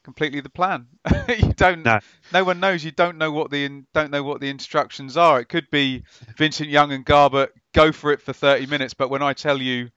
completely 0.03 0.39
the 0.39 0.49
plan? 0.49 0.87
you 1.27 1.51
don't. 1.53 1.83
No. 1.83 1.99
No 2.31 2.43
one 2.43 2.59
knows. 2.59 2.85
You 2.85 2.91
don't 2.91 3.17
know 3.17 3.31
what 3.31 3.51
the 3.51 3.83
don't 3.93 4.11
know 4.11 4.23
what 4.23 4.39
the 4.39 4.49
instructions 4.49 5.17
are. 5.17 5.41
It 5.41 5.49
could 5.49 5.69
be 5.71 6.03
Vincent 6.37 6.69
Young 6.69 6.93
and 6.93 7.05
Garbutt 7.05 7.49
go 7.73 7.91
for 7.91 8.11
it 8.11 8.21
for 8.21 8.31
30 8.31 8.67
minutes, 8.67 8.93
but 8.93 9.09
when 9.09 9.21
I 9.21 9.33
tell 9.33 9.61
you 9.61 9.89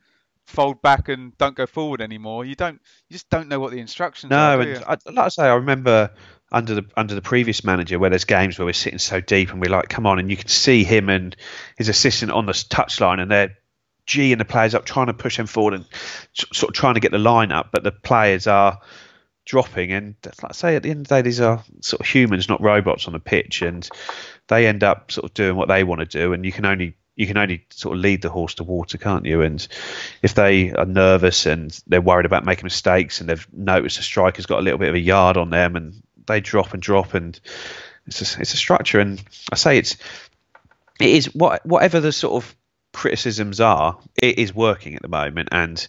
fold 0.46 0.80
back 0.80 1.10
and 1.10 1.36
don't 1.36 1.54
go 1.54 1.66
forward 1.66 2.00
anymore, 2.00 2.44
you 2.44 2.54
don't. 2.54 2.80
You 3.08 3.14
just 3.14 3.28
don't 3.28 3.48
know 3.48 3.60
what 3.60 3.70
the 3.70 3.80
instructions 3.80 4.32
are. 4.32 4.56
No, 4.56 4.62
and? 4.62 4.84
I, 4.84 4.96
like 5.06 5.26
I 5.26 5.28
say, 5.28 5.44
I 5.44 5.54
remember 5.54 6.10
under 6.50 6.74
the 6.74 6.84
under 6.96 7.14
the 7.14 7.22
previous 7.22 7.64
manager 7.64 7.98
where 7.98 8.10
there's 8.10 8.24
games 8.24 8.58
where 8.58 8.66
we're 8.66 8.72
sitting 8.72 8.98
so 8.98 9.20
deep 9.20 9.50
and 9.50 9.60
we're 9.60 9.70
like, 9.70 9.88
come 9.88 10.06
on, 10.06 10.18
and 10.18 10.30
you 10.30 10.36
can 10.36 10.48
see 10.48 10.84
him 10.84 11.08
and 11.08 11.36
his 11.76 11.88
assistant 11.88 12.32
on 12.32 12.46
the 12.46 12.52
touchline 12.52 13.20
and 13.20 13.30
they're 13.30 13.56
G 14.06 14.32
and 14.32 14.40
the 14.40 14.46
players 14.46 14.74
up 14.74 14.86
trying 14.86 15.08
to 15.08 15.14
push 15.14 15.38
him 15.38 15.46
forward 15.46 15.74
and 15.74 15.84
sort 16.32 16.70
of 16.70 16.74
trying 16.74 16.94
to 16.94 17.00
get 17.00 17.12
the 17.12 17.18
line 17.18 17.52
up, 17.52 17.68
but 17.70 17.84
the 17.84 17.92
players 17.92 18.46
are 18.46 18.80
dropping. 19.44 19.92
And 19.92 20.14
like 20.24 20.50
I 20.50 20.52
say, 20.52 20.76
at 20.76 20.82
the 20.82 20.90
end 20.90 21.00
of 21.00 21.08
the 21.08 21.16
day, 21.16 21.22
these 21.22 21.40
are 21.40 21.62
sort 21.80 22.00
of 22.00 22.06
humans, 22.06 22.48
not 22.48 22.62
robots 22.62 23.06
on 23.06 23.12
the 23.12 23.20
pitch, 23.20 23.60
and 23.60 23.86
they 24.46 24.66
end 24.66 24.82
up 24.82 25.12
sort 25.12 25.26
of 25.26 25.34
doing 25.34 25.56
what 25.56 25.68
they 25.68 25.84
want 25.84 26.00
to 26.00 26.06
do. 26.06 26.32
And 26.32 26.44
you 26.44 26.52
can 26.52 26.64
only 26.64 26.96
you 27.16 27.26
can 27.26 27.36
only 27.36 27.66
sort 27.70 27.96
of 27.96 28.00
lead 28.00 28.22
the 28.22 28.30
horse 28.30 28.54
to 28.54 28.64
water, 28.64 28.96
can't 28.96 29.26
you? 29.26 29.42
And 29.42 29.66
if 30.22 30.34
they 30.34 30.72
are 30.72 30.86
nervous 30.86 31.46
and 31.46 31.78
they're 31.88 32.00
worried 32.00 32.26
about 32.26 32.44
making 32.44 32.64
mistakes 32.64 33.20
and 33.20 33.28
they've 33.28 33.46
noticed 33.52 33.98
a 33.98 34.02
striker's 34.02 34.46
got 34.46 34.60
a 34.60 34.62
little 34.62 34.78
bit 34.78 34.88
of 34.88 34.94
a 34.94 35.00
yard 35.00 35.36
on 35.36 35.50
them 35.50 35.74
and 35.74 36.00
they 36.28 36.40
drop 36.40 36.72
and 36.72 36.82
drop 36.82 37.14
and 37.14 37.38
it's 38.06 38.36
a, 38.36 38.40
it's 38.40 38.54
a 38.54 38.56
structure. 38.56 39.00
And 39.00 39.22
I 39.52 39.56
say 39.56 39.78
it's 39.78 39.96
it 41.00 41.10
is 41.10 41.34
what 41.34 41.64
whatever 41.66 42.00
the 42.00 42.12
sort 42.12 42.42
of 42.42 42.56
criticisms 42.92 43.60
are, 43.60 43.98
it 44.20 44.38
is 44.38 44.54
working 44.54 44.94
at 44.94 45.02
the 45.02 45.08
moment, 45.08 45.48
and 45.52 45.86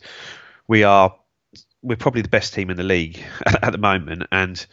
we 0.68 0.84
are 0.84 1.16
we're 1.82 1.96
probably 1.96 2.22
the 2.22 2.30
best 2.30 2.54
team 2.54 2.70
in 2.70 2.78
the 2.78 2.84
league 2.84 3.24
at 3.46 3.72
the 3.72 3.78
moment. 3.78 4.24
And 4.32 4.64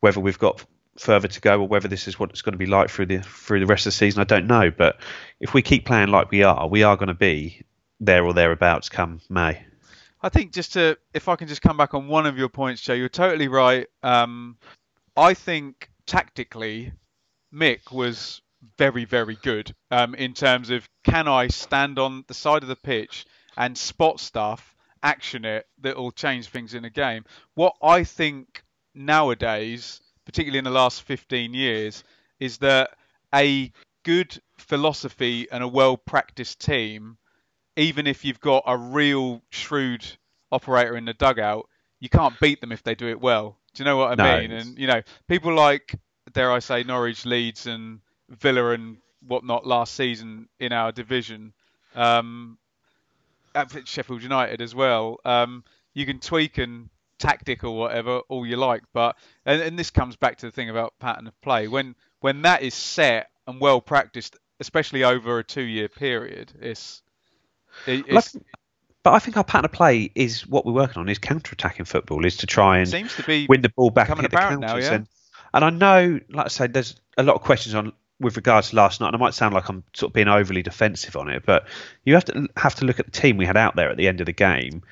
whether 0.00 0.20
we've 0.20 0.38
got 0.38 0.64
further 0.98 1.28
to 1.28 1.40
go 1.40 1.60
or 1.60 1.68
whether 1.68 1.88
this 1.88 2.08
is 2.08 2.18
what 2.18 2.30
it's 2.30 2.42
going 2.42 2.52
to 2.52 2.58
be 2.58 2.66
like 2.66 2.90
through 2.90 3.06
the 3.06 3.18
through 3.18 3.60
the 3.60 3.66
rest 3.66 3.86
of 3.86 3.92
the 3.92 3.96
season, 3.96 4.20
I 4.20 4.24
don't 4.24 4.46
know. 4.46 4.70
But 4.70 5.00
if 5.40 5.54
we 5.54 5.62
keep 5.62 5.84
playing 5.84 6.08
like 6.08 6.30
we 6.30 6.42
are, 6.42 6.66
we 6.68 6.82
are 6.82 6.96
going 6.96 7.08
to 7.08 7.14
be 7.14 7.62
there 8.00 8.24
or 8.24 8.32
thereabouts 8.32 8.88
come 8.88 9.20
May. 9.28 9.64
I 10.20 10.28
think 10.28 10.52
just 10.52 10.72
to, 10.72 10.98
if 11.14 11.28
I 11.28 11.36
can 11.36 11.46
just 11.46 11.62
come 11.62 11.76
back 11.76 11.94
on 11.94 12.08
one 12.08 12.26
of 12.26 12.36
your 12.36 12.48
points, 12.48 12.82
Joe, 12.82 12.94
you're 12.94 13.08
totally 13.08 13.46
right. 13.46 13.86
Um, 14.02 14.56
I 15.18 15.34
think 15.34 15.90
tactically, 16.06 16.92
Mick 17.52 17.90
was 17.90 18.40
very, 18.76 19.04
very 19.04 19.34
good 19.34 19.74
um, 19.90 20.14
in 20.14 20.32
terms 20.32 20.70
of 20.70 20.88
can 21.02 21.26
I 21.26 21.48
stand 21.48 21.98
on 21.98 22.24
the 22.28 22.34
side 22.34 22.62
of 22.62 22.68
the 22.68 22.76
pitch 22.76 23.26
and 23.56 23.76
spot 23.76 24.20
stuff, 24.20 24.76
action 25.02 25.44
it 25.44 25.66
that 25.80 25.96
will 25.96 26.12
change 26.12 26.46
things 26.46 26.72
in 26.72 26.84
a 26.84 26.90
game. 26.90 27.24
What 27.54 27.74
I 27.82 28.04
think 28.04 28.62
nowadays, 28.94 30.00
particularly 30.24 30.58
in 30.58 30.64
the 30.64 30.70
last 30.70 31.02
15 31.02 31.52
years, 31.52 32.04
is 32.38 32.58
that 32.58 32.90
a 33.34 33.72
good 34.04 34.40
philosophy 34.56 35.48
and 35.50 35.64
a 35.64 35.68
well 35.68 35.96
practiced 35.96 36.60
team 36.60 37.18
even 37.74 38.06
if 38.06 38.24
you've 38.24 38.40
got 38.40 38.62
a 38.66 38.76
real 38.76 39.42
shrewd 39.50 40.04
operator 40.50 40.96
in 40.96 41.04
the 41.04 41.14
dugout, 41.14 41.68
you 42.00 42.08
can't 42.08 42.38
beat 42.40 42.60
them 42.60 42.72
if 42.72 42.82
they 42.82 42.94
do 42.94 43.08
it 43.08 43.20
well. 43.20 43.56
Do 43.78 43.84
you 43.84 43.84
know 43.84 43.96
what 43.96 44.20
I 44.20 44.24
No. 44.24 44.40
mean? 44.40 44.50
And 44.50 44.76
you 44.76 44.88
know, 44.88 45.02
people 45.28 45.54
like 45.54 45.94
dare 46.32 46.50
I 46.50 46.58
say 46.58 46.82
Norwich, 46.82 47.24
Leeds, 47.24 47.66
and 47.66 48.00
Villa 48.28 48.70
and 48.72 48.96
whatnot 49.24 49.68
last 49.68 49.94
season 49.94 50.48
in 50.58 50.72
our 50.72 50.90
division. 50.90 51.52
Um, 51.94 52.58
at 53.54 53.86
Sheffield 53.86 54.20
United 54.20 54.60
as 54.60 54.74
well. 54.74 55.20
Um, 55.24 55.62
you 55.94 56.06
can 56.06 56.18
tweak 56.18 56.58
and 56.58 56.90
tactic 57.20 57.62
or 57.62 57.76
whatever 57.76 58.18
all 58.28 58.44
you 58.44 58.56
like, 58.56 58.82
but 58.92 59.16
and, 59.46 59.62
and 59.62 59.78
this 59.78 59.90
comes 59.90 60.16
back 60.16 60.38
to 60.38 60.46
the 60.46 60.52
thing 60.52 60.70
about 60.70 60.98
pattern 60.98 61.28
of 61.28 61.40
play. 61.40 61.68
When 61.68 61.94
when 62.18 62.42
that 62.42 62.62
is 62.62 62.74
set 62.74 63.30
and 63.46 63.60
well 63.60 63.80
practiced, 63.80 64.36
especially 64.58 65.04
over 65.04 65.38
a 65.38 65.44
two-year 65.44 65.88
period, 65.88 66.52
it's, 66.60 67.00
it, 67.86 68.06
it's 68.08 68.36
but 69.02 69.12
I 69.12 69.18
think 69.18 69.36
our 69.36 69.44
pattern 69.44 69.66
of 69.66 69.72
play 69.72 70.10
is 70.14 70.46
what 70.46 70.66
we're 70.66 70.72
working 70.72 71.00
on 71.00 71.08
is 71.08 71.18
counter-attacking 71.18 71.84
football, 71.86 72.24
is 72.24 72.38
to 72.38 72.46
try 72.46 72.78
and 72.78 72.88
seems 72.88 73.14
to 73.16 73.22
be 73.22 73.46
win 73.48 73.62
the 73.62 73.68
ball 73.70 73.90
back 73.90 74.08
hit 74.08 74.30
the 74.30 74.36
counters. 74.36 74.60
now, 74.60 74.76
yeah. 74.76 74.94
and, 74.94 75.08
and 75.54 75.64
I 75.64 75.70
know, 75.70 76.20
like 76.30 76.46
I 76.46 76.48
said, 76.48 76.72
there's 76.72 76.96
a 77.16 77.22
lot 77.22 77.36
of 77.36 77.42
questions 77.42 77.74
on 77.74 77.92
with 78.20 78.36
regards 78.36 78.70
to 78.70 78.76
last 78.76 79.00
night, 79.00 79.08
and 79.08 79.16
I 79.16 79.18
might 79.18 79.34
sound 79.34 79.54
like 79.54 79.68
I'm 79.68 79.84
sort 79.94 80.10
of 80.10 80.14
being 80.14 80.28
overly 80.28 80.62
defensive 80.62 81.16
on 81.16 81.28
it, 81.28 81.44
but 81.46 81.66
you 82.04 82.14
have 82.14 82.24
to 82.26 82.48
have 82.56 82.74
to 82.76 82.84
look 82.84 82.98
at 82.98 83.06
the 83.06 83.12
team 83.12 83.36
we 83.36 83.46
had 83.46 83.56
out 83.56 83.76
there 83.76 83.90
at 83.90 83.96
the 83.96 84.08
end 84.08 84.20
of 84.20 84.26
the 84.26 84.32
game. 84.32 84.82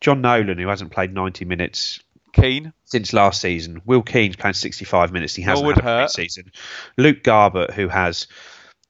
Jon 0.00 0.20
Nolan, 0.20 0.58
who 0.58 0.68
hasn't 0.68 0.90
played 0.90 1.14
90 1.14 1.44
minutes 1.44 2.00
Keen. 2.32 2.72
since 2.84 3.12
last 3.12 3.40
season. 3.40 3.82
Will 3.84 4.02
Keane's 4.02 4.36
playing 4.36 4.54
65 4.54 5.12
minutes. 5.12 5.34
He 5.34 5.42
hasn't 5.42 5.64
Norwood 5.64 5.82
had 5.82 5.86
a 5.86 5.98
hurt. 6.00 6.10
season. 6.10 6.52
Luke 6.98 7.22
Garbutt 7.22 7.72
who 7.72 7.88
has 7.88 8.26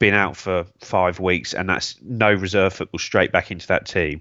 been 0.03 0.15
out 0.15 0.37
for 0.37 0.67
five 0.81 1.21
weeks, 1.21 1.55
and 1.55 1.69
that's 1.69 1.95
no 2.03 2.33
reserve 2.33 2.73
football 2.73 2.99
straight 2.99 3.31
back 3.31 3.53
into 3.53 3.69
that 3.69 3.87
team. 3.87 4.21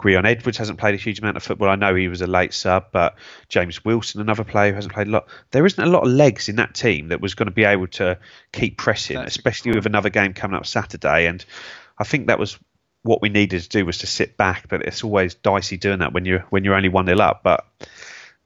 Gwion 0.00 0.26
Edwards 0.26 0.58
hasn't 0.58 0.80
played 0.80 0.96
a 0.96 0.98
huge 0.98 1.20
amount 1.20 1.36
of 1.36 1.44
football. 1.44 1.68
I 1.68 1.76
know 1.76 1.94
he 1.94 2.08
was 2.08 2.22
a 2.22 2.26
late 2.26 2.52
sub, 2.52 2.86
but 2.90 3.14
James 3.48 3.84
Wilson, 3.84 4.20
another 4.20 4.42
player 4.42 4.70
who 4.70 4.74
hasn't 4.74 4.92
played 4.92 5.06
a 5.06 5.10
lot. 5.10 5.28
There 5.52 5.64
isn't 5.64 5.80
a 5.80 5.88
lot 5.88 6.04
of 6.04 6.12
legs 6.12 6.48
in 6.48 6.56
that 6.56 6.74
team 6.74 7.10
that 7.10 7.20
was 7.20 7.36
going 7.36 7.46
to 7.46 7.52
be 7.52 7.62
able 7.62 7.86
to 7.86 8.18
keep 8.52 8.78
pressing, 8.78 9.14
That's 9.14 9.36
especially 9.36 9.76
with 9.76 9.86
another 9.86 10.10
game 10.10 10.34
coming 10.34 10.56
up 10.56 10.66
Saturday. 10.66 11.28
And 11.28 11.44
I 11.96 12.02
think 12.02 12.26
that 12.26 12.40
was 12.40 12.58
what 13.04 13.22
we 13.22 13.28
needed 13.28 13.62
to 13.62 13.68
do 13.68 13.86
was 13.86 13.98
to 13.98 14.08
sit 14.08 14.36
back. 14.36 14.66
But 14.68 14.82
it's 14.82 15.04
always 15.04 15.36
dicey 15.36 15.76
doing 15.76 16.00
that 16.00 16.12
when 16.12 16.24
you're 16.24 16.44
when 16.50 16.64
you're 16.64 16.74
only 16.74 16.88
one 16.88 17.06
nil 17.06 17.22
up. 17.22 17.44
But 17.44 17.64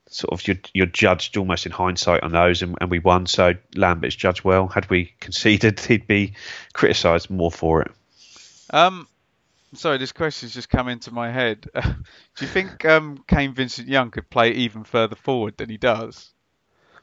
sort 0.09 0.33
of 0.33 0.47
you're, 0.47 0.57
you're 0.73 0.85
judged 0.85 1.37
almost 1.37 1.65
in 1.65 1.71
hindsight 1.71 2.23
on 2.23 2.31
those, 2.31 2.61
and, 2.61 2.77
and 2.81 2.89
we 2.89 2.99
won. 2.99 3.25
So 3.25 3.53
Lambert's 3.75 4.15
judged 4.15 4.43
well. 4.43 4.67
Had 4.67 4.89
we 4.89 5.13
conceded, 5.19 5.79
he'd 5.81 6.07
be 6.07 6.33
criticised 6.73 7.29
more 7.29 7.51
for 7.51 7.81
it. 7.81 7.91
Um, 8.69 9.07
sorry, 9.73 9.97
this 9.97 10.11
question's 10.11 10.53
just 10.53 10.69
come 10.69 10.87
into 10.87 11.11
my 11.13 11.31
head. 11.31 11.67
Do 11.73 11.91
you 12.41 12.47
think 12.47 12.85
um, 12.85 13.23
Kane 13.27 13.53
Vincent 13.53 13.87
Young 13.87 14.11
could 14.11 14.29
play 14.29 14.51
even 14.51 14.83
further 14.83 15.15
forward 15.15 15.57
than 15.57 15.69
he 15.69 15.77
does? 15.77 16.29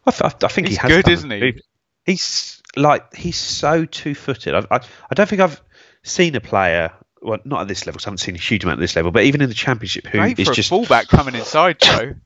I, 0.07 0.11
th- 0.11 0.45
I 0.45 0.49
think 0.49 0.69
He's 0.69 0.77
he 0.77 0.83
has. 0.83 0.91
good, 0.91 1.09
isn't 1.11 1.31
he? 1.31 1.61
He's 2.05 2.63
like 2.77 3.15
he's 3.15 3.39
so 3.39 3.87
two-footed. 3.87 4.55
I, 4.55 4.59
I, 4.71 4.77
I 4.77 5.15
don't 5.15 5.27
think 5.29 5.41
I've 5.41 5.63
seen 6.03 6.35
a 6.37 6.41
player. 6.41 6.93
Well, 7.23 7.39
not 7.47 7.63
at 7.63 7.69
this 7.69 7.87
level. 7.87 7.99
'cause 7.99 8.07
I 8.07 8.11
haven't 8.11 8.19
seen 8.19 8.35
a 8.35 8.39
huge 8.39 8.65
amount 8.65 8.81
at 8.81 8.83
this 8.83 8.97
level, 8.97 9.11
but 9.13 9.25
even 9.25 9.41
in 9.41 9.49
the 9.49 9.55
championship, 9.55 10.07
who 10.07 10.19
Great 10.19 10.39
is 10.39 10.51
just 10.51 10.69
fullback 10.69 11.09
coming 11.09 11.35
inside, 11.35 11.79
Joe. 11.81 12.17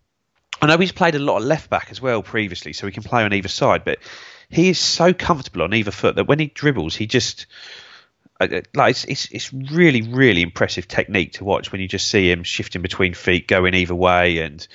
I 0.60 0.66
know 0.66 0.78
he's 0.78 0.92
played 0.92 1.14
a 1.14 1.20
lot 1.20 1.38
of 1.38 1.44
left 1.44 1.70
back 1.70 1.88
as 1.90 2.00
well 2.00 2.22
previously, 2.22 2.72
so 2.72 2.86
he 2.86 2.92
can 2.92 3.02
play 3.02 3.22
on 3.22 3.32
either 3.32 3.48
side. 3.48 3.84
But 3.84 3.98
he 4.48 4.68
is 4.68 4.78
so 4.78 5.12
comfortable 5.12 5.62
on 5.62 5.74
either 5.74 5.90
foot 5.90 6.16
that 6.16 6.26
when 6.26 6.38
he 6.38 6.46
dribbles, 6.46 6.96
he 6.96 7.06
just 7.06 7.46
uh, 8.40 8.48
uh, 8.50 8.60
like 8.74 8.90
it's, 8.90 9.04
it's 9.04 9.28
it's 9.30 9.52
really 9.52 10.02
really 10.02 10.42
impressive 10.42 10.88
technique 10.88 11.32
to 11.34 11.44
watch 11.44 11.70
when 11.70 11.80
you 11.80 11.88
just 11.88 12.08
see 12.08 12.30
him 12.30 12.42
shifting 12.42 12.82
between 12.82 13.14
feet, 13.14 13.46
going 13.46 13.74
either 13.74 13.94
way, 13.94 14.38
and 14.38 14.66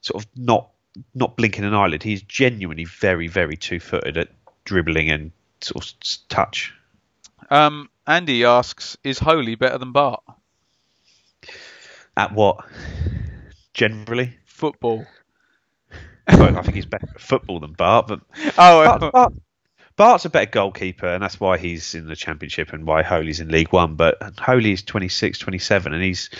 sort 0.00 0.22
of 0.22 0.28
not 0.36 0.70
not 1.14 1.36
blinking 1.36 1.64
an 1.64 1.74
eyelid. 1.74 2.02
He's 2.02 2.22
genuinely 2.22 2.84
very 2.84 3.28
very 3.28 3.56
two 3.56 3.78
footed 3.78 4.16
at 4.16 4.28
dribbling 4.64 5.10
and 5.10 5.30
sort 5.60 5.86
of 5.86 6.28
touch. 6.28 6.74
Um, 7.50 7.88
Andy 8.06 8.44
asks, 8.44 8.96
is 9.04 9.18
Holy 9.18 9.54
better 9.54 9.78
than 9.78 9.92
Bart? 9.92 10.22
At 12.16 12.32
what? 12.32 12.66
Generally, 13.72 14.36
Football. 14.44 15.06
well, 16.38 16.58
I 16.58 16.62
think 16.62 16.74
he's 16.74 16.86
better 16.86 17.08
at 17.14 17.20
football 17.20 17.60
than 17.60 17.72
Bart, 17.72 18.06
but 18.08 18.20
Oh, 18.58 18.98
Bart, 18.98 19.12
Bart, 19.12 19.32
Bart's 19.96 20.24
a 20.24 20.30
better 20.30 20.50
goalkeeper, 20.50 21.06
and 21.06 21.22
that's 21.22 21.40
why 21.40 21.58
he's 21.58 21.96
in 21.96 22.06
the 22.06 22.14
Championship 22.14 22.72
and 22.72 22.86
why 22.86 23.02
Holy's 23.02 23.40
in 23.40 23.48
League 23.48 23.72
One. 23.72 23.96
But 23.96 24.38
Holy 24.38 24.72
is 24.72 24.82
26, 24.82 25.38
27, 25.38 25.92
and 25.92 26.02
he's 26.02 26.30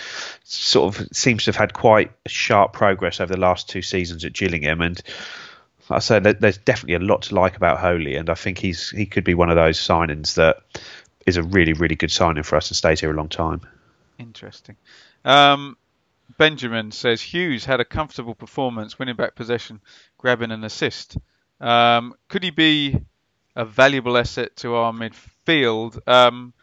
sort 0.45 0.95
of 0.95 1.07
seems 1.11 1.43
to 1.43 1.49
have 1.49 1.57
had 1.57 1.73
quite 1.73 2.11
sharp 2.25 2.71
progress 2.71 3.19
over 3.19 3.33
the 3.33 3.39
last 3.39 3.67
two 3.67 3.81
seasons 3.81 4.23
at 4.23 4.31
Gillingham. 4.31 4.79
And 4.79 5.01
like 5.89 5.97
I 5.97 5.99
said, 5.99 6.23
there's 6.23 6.57
definitely 6.57 7.05
a 7.05 7.07
lot 7.07 7.23
to 7.23 7.35
like 7.35 7.57
about 7.57 7.79
Holy, 7.79 8.15
and 8.15 8.29
I 8.29 8.35
think 8.35 8.59
he's 8.59 8.91
he 8.91 9.05
could 9.05 9.25
be 9.25 9.33
one 9.33 9.49
of 9.49 9.57
those 9.57 9.77
signings 9.77 10.35
that 10.35 10.61
is 11.25 11.35
a 11.35 11.43
really, 11.43 11.73
really 11.73 11.95
good 11.95 12.11
signing 12.11 12.43
for 12.43 12.55
us 12.55 12.69
and 12.69 12.77
stays 12.77 13.01
here 13.01 13.11
a 13.11 13.15
long 13.15 13.29
time. 13.29 13.59
Interesting. 14.17 14.77
Um, 15.25 15.75
Benjamin 16.37 16.91
says 16.91 17.21
Huws 17.21 17.65
had 17.65 17.79
a 17.79 17.85
comfortable 17.85 18.35
performance, 18.35 18.97
winning 18.99 19.15
back 19.15 19.35
possession, 19.35 19.81
grabbing 20.17 20.51
an 20.51 20.63
assist. 20.63 21.17
Um, 21.59 22.13
could 22.29 22.43
he 22.43 22.51
be 22.51 22.97
a 23.55 23.65
valuable 23.65 24.17
asset 24.17 24.55
to 24.57 24.75
our 24.75 24.93
midfield? 24.93 25.99
Um, 26.07 26.53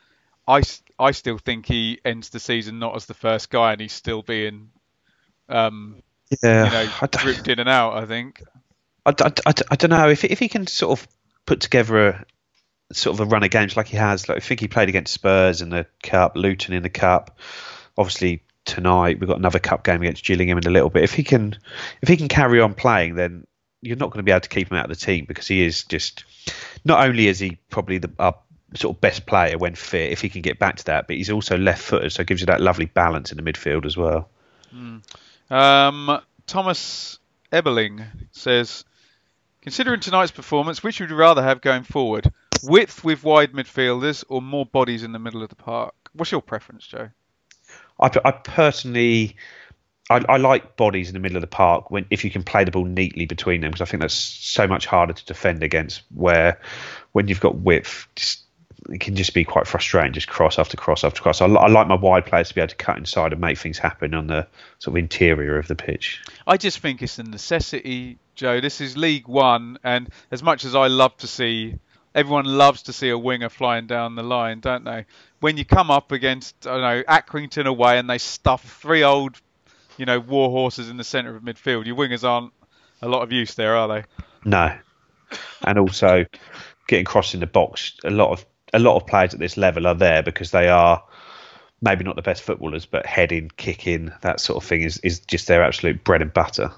I, 0.48 0.62
I 0.98 1.10
still 1.10 1.38
think 1.38 1.66
he 1.66 2.00
ends 2.04 2.30
the 2.30 2.40
season 2.40 2.78
not 2.78 2.96
as 2.96 3.06
the 3.06 3.14
first 3.14 3.50
guy, 3.50 3.72
and 3.72 3.80
he's 3.80 3.92
still 3.92 4.22
being, 4.22 4.70
um, 5.48 6.02
Yeah, 6.42 6.64
you 6.64 6.70
know, 6.88 7.06
don't- 7.10 7.48
in 7.48 7.58
and 7.60 7.68
out. 7.68 7.94
I 7.96 8.06
think. 8.06 8.42
I, 9.04 9.10
I, 9.20 9.32
I, 9.46 9.52
I 9.70 9.76
don't 9.76 9.90
know 9.90 10.08
if 10.08 10.24
if 10.24 10.38
he 10.38 10.48
can 10.48 10.66
sort 10.66 10.98
of 10.98 11.08
put 11.44 11.60
together 11.60 12.08
a 12.08 12.24
sort 12.92 13.14
of 13.14 13.20
a 13.20 13.30
run 13.30 13.44
of 13.44 13.50
games 13.50 13.76
like 13.76 13.88
he 13.88 13.96
has. 13.96 14.28
Like 14.28 14.38
I 14.38 14.40
think 14.40 14.60
he 14.60 14.68
played 14.68 14.88
against 14.88 15.12
Spurs 15.12 15.60
in 15.62 15.68
the 15.70 15.86
cup, 16.02 16.36
Luton 16.36 16.74
in 16.74 16.82
the 16.82 16.90
cup. 16.90 17.38
Obviously 17.98 18.42
tonight 18.66 19.18
we've 19.18 19.28
got 19.28 19.38
another 19.38 19.58
cup 19.58 19.84
game 19.84 20.02
against 20.02 20.24
Gillingham 20.24 20.58
in 20.58 20.66
a 20.66 20.70
little 20.70 20.90
bit. 20.90 21.04
If 21.04 21.14
he 21.14 21.22
can, 21.22 21.56
if 22.02 22.08
he 22.08 22.16
can 22.18 22.28
carry 22.28 22.60
on 22.60 22.74
playing, 22.74 23.14
then 23.14 23.46
you're 23.80 23.96
not 23.96 24.10
going 24.10 24.18
to 24.18 24.24
be 24.24 24.32
able 24.32 24.40
to 24.40 24.48
keep 24.48 24.70
him 24.70 24.76
out 24.76 24.90
of 24.90 24.98
the 24.98 25.04
team 25.04 25.24
because 25.26 25.46
he 25.46 25.64
is 25.64 25.84
just. 25.84 26.24
Not 26.84 27.06
only 27.06 27.26
is 27.26 27.38
he 27.38 27.58
probably 27.70 27.98
the 27.98 28.10
our 28.18 28.36
sort 28.74 28.96
of 28.96 29.00
best 29.00 29.26
player 29.26 29.56
when 29.56 29.74
fit, 29.74 30.12
if 30.12 30.20
he 30.20 30.28
can 30.28 30.42
get 30.42 30.58
back 30.58 30.76
to 30.76 30.84
that, 30.86 31.06
but 31.06 31.16
he's 31.16 31.30
also 31.30 31.56
left-footed, 31.56 32.12
so 32.12 32.20
it 32.20 32.26
gives 32.26 32.40
you 32.40 32.46
that 32.46 32.60
lovely 32.60 32.86
balance 32.86 33.32
in 33.32 33.42
the 33.42 33.52
midfield 33.52 33.86
as 33.86 33.96
well. 33.96 34.28
Um, 35.50 36.20
Thomas 36.46 37.18
Eberling 37.52 38.06
says, 38.32 38.84
considering 39.62 40.00
tonight's 40.00 40.32
performance, 40.32 40.82
which 40.82 41.00
would 41.00 41.10
you 41.10 41.16
rather 41.16 41.42
have 41.42 41.60
going 41.60 41.84
forward? 41.84 42.32
Width 42.64 43.04
with 43.04 43.22
wide 43.22 43.52
midfielders 43.52 44.24
or 44.28 44.42
more 44.42 44.66
bodies 44.66 45.02
in 45.02 45.12
the 45.12 45.18
middle 45.18 45.42
of 45.42 45.48
the 45.48 45.56
park? 45.56 45.94
What's 46.12 46.32
your 46.32 46.42
preference, 46.42 46.86
Joe? 46.86 47.10
I, 48.00 48.10
I 48.24 48.30
personally, 48.30 49.36
I, 50.10 50.22
I 50.28 50.36
like 50.36 50.76
bodies 50.76 51.08
in 51.08 51.14
the 51.14 51.20
middle 51.20 51.36
of 51.36 51.40
the 51.40 51.46
park 51.46 51.90
when 51.90 52.06
if 52.10 52.24
you 52.24 52.30
can 52.30 52.42
play 52.42 52.64
the 52.64 52.70
ball 52.70 52.84
neatly 52.84 53.26
between 53.26 53.60
them 53.60 53.70
because 53.70 53.80
I 53.80 53.90
think 53.90 54.00
that's 54.00 54.14
so 54.14 54.66
much 54.66 54.86
harder 54.86 55.12
to 55.12 55.24
defend 55.24 55.62
against. 55.62 56.02
Where 56.14 56.60
when 57.12 57.28
you've 57.28 57.40
got 57.40 57.56
width, 57.56 58.06
just, 58.14 58.42
it 58.90 59.00
can 59.00 59.16
just 59.16 59.34
be 59.34 59.44
quite 59.44 59.66
frustrating, 59.66 60.12
just 60.12 60.28
cross 60.28 60.58
after 60.58 60.76
cross 60.76 61.02
after 61.02 61.20
cross. 61.20 61.40
I, 61.40 61.46
I 61.46 61.68
like 61.68 61.88
my 61.88 61.96
wide 61.96 62.26
players 62.26 62.48
to 62.48 62.54
be 62.54 62.60
able 62.60 62.68
to 62.68 62.76
cut 62.76 62.98
inside 62.98 63.32
and 63.32 63.40
make 63.40 63.58
things 63.58 63.78
happen 63.78 64.14
on 64.14 64.26
the 64.26 64.46
sort 64.78 64.92
of 64.92 64.98
interior 64.98 65.58
of 65.58 65.66
the 65.66 65.74
pitch. 65.74 66.22
I 66.46 66.56
just 66.56 66.78
think 66.78 67.02
it's 67.02 67.18
a 67.18 67.24
necessity, 67.24 68.18
Joe. 68.34 68.60
This 68.60 68.80
is 68.80 68.96
League 68.96 69.26
One, 69.26 69.78
and 69.82 70.10
as 70.30 70.42
much 70.42 70.64
as 70.64 70.74
I 70.74 70.86
love 70.86 71.16
to 71.18 71.26
see, 71.26 71.78
everyone 72.16 72.46
loves 72.46 72.84
to 72.84 72.92
see 72.94 73.10
a 73.10 73.18
winger 73.18 73.50
flying 73.50 73.86
down 73.86 74.14
the 74.16 74.22
line, 74.22 74.60
don't 74.60 74.84
they? 74.84 75.04
When 75.40 75.58
you 75.58 75.66
come 75.66 75.90
up 75.90 76.10
against, 76.10 76.66
I 76.66 76.72
don't 76.72 76.80
know, 76.80 77.02
Accrington 77.02 77.66
away, 77.66 77.98
and 77.98 78.08
they 78.08 78.18
stuff 78.18 78.64
three 78.80 79.04
old, 79.04 79.38
you 79.98 80.06
know, 80.06 80.18
war 80.18 80.50
horses 80.50 80.88
in 80.88 80.96
the 80.96 81.04
centre 81.04 81.36
of 81.36 81.42
midfield, 81.42 81.84
your 81.84 81.94
wingers 81.94 82.24
aren't 82.24 82.52
a 83.02 83.08
lot 83.08 83.22
of 83.22 83.30
use 83.30 83.54
there, 83.54 83.76
are 83.76 83.86
they? 83.86 84.04
No, 84.46 84.74
and 85.62 85.78
also 85.78 86.24
getting 86.88 87.04
crossed 87.04 87.34
in 87.34 87.40
the 87.40 87.46
box. 87.46 87.92
A 88.04 88.10
lot 88.10 88.30
of 88.30 88.46
a 88.72 88.78
lot 88.78 88.96
of 88.96 89.06
players 89.06 89.34
at 89.34 89.40
this 89.40 89.56
level 89.56 89.86
are 89.86 89.94
there 89.94 90.22
because 90.22 90.50
they 90.50 90.68
are 90.68 91.04
maybe 91.82 92.04
not 92.04 92.16
the 92.16 92.22
best 92.22 92.42
footballers, 92.42 92.86
but 92.86 93.04
heading, 93.04 93.50
kicking, 93.56 94.10
that 94.22 94.40
sort 94.40 94.62
of 94.62 94.68
thing 94.68 94.80
is, 94.80 94.98
is 94.98 95.20
just 95.20 95.46
their 95.46 95.62
absolute 95.62 96.02
bread 96.02 96.22
and 96.22 96.32
butter. 96.32 96.72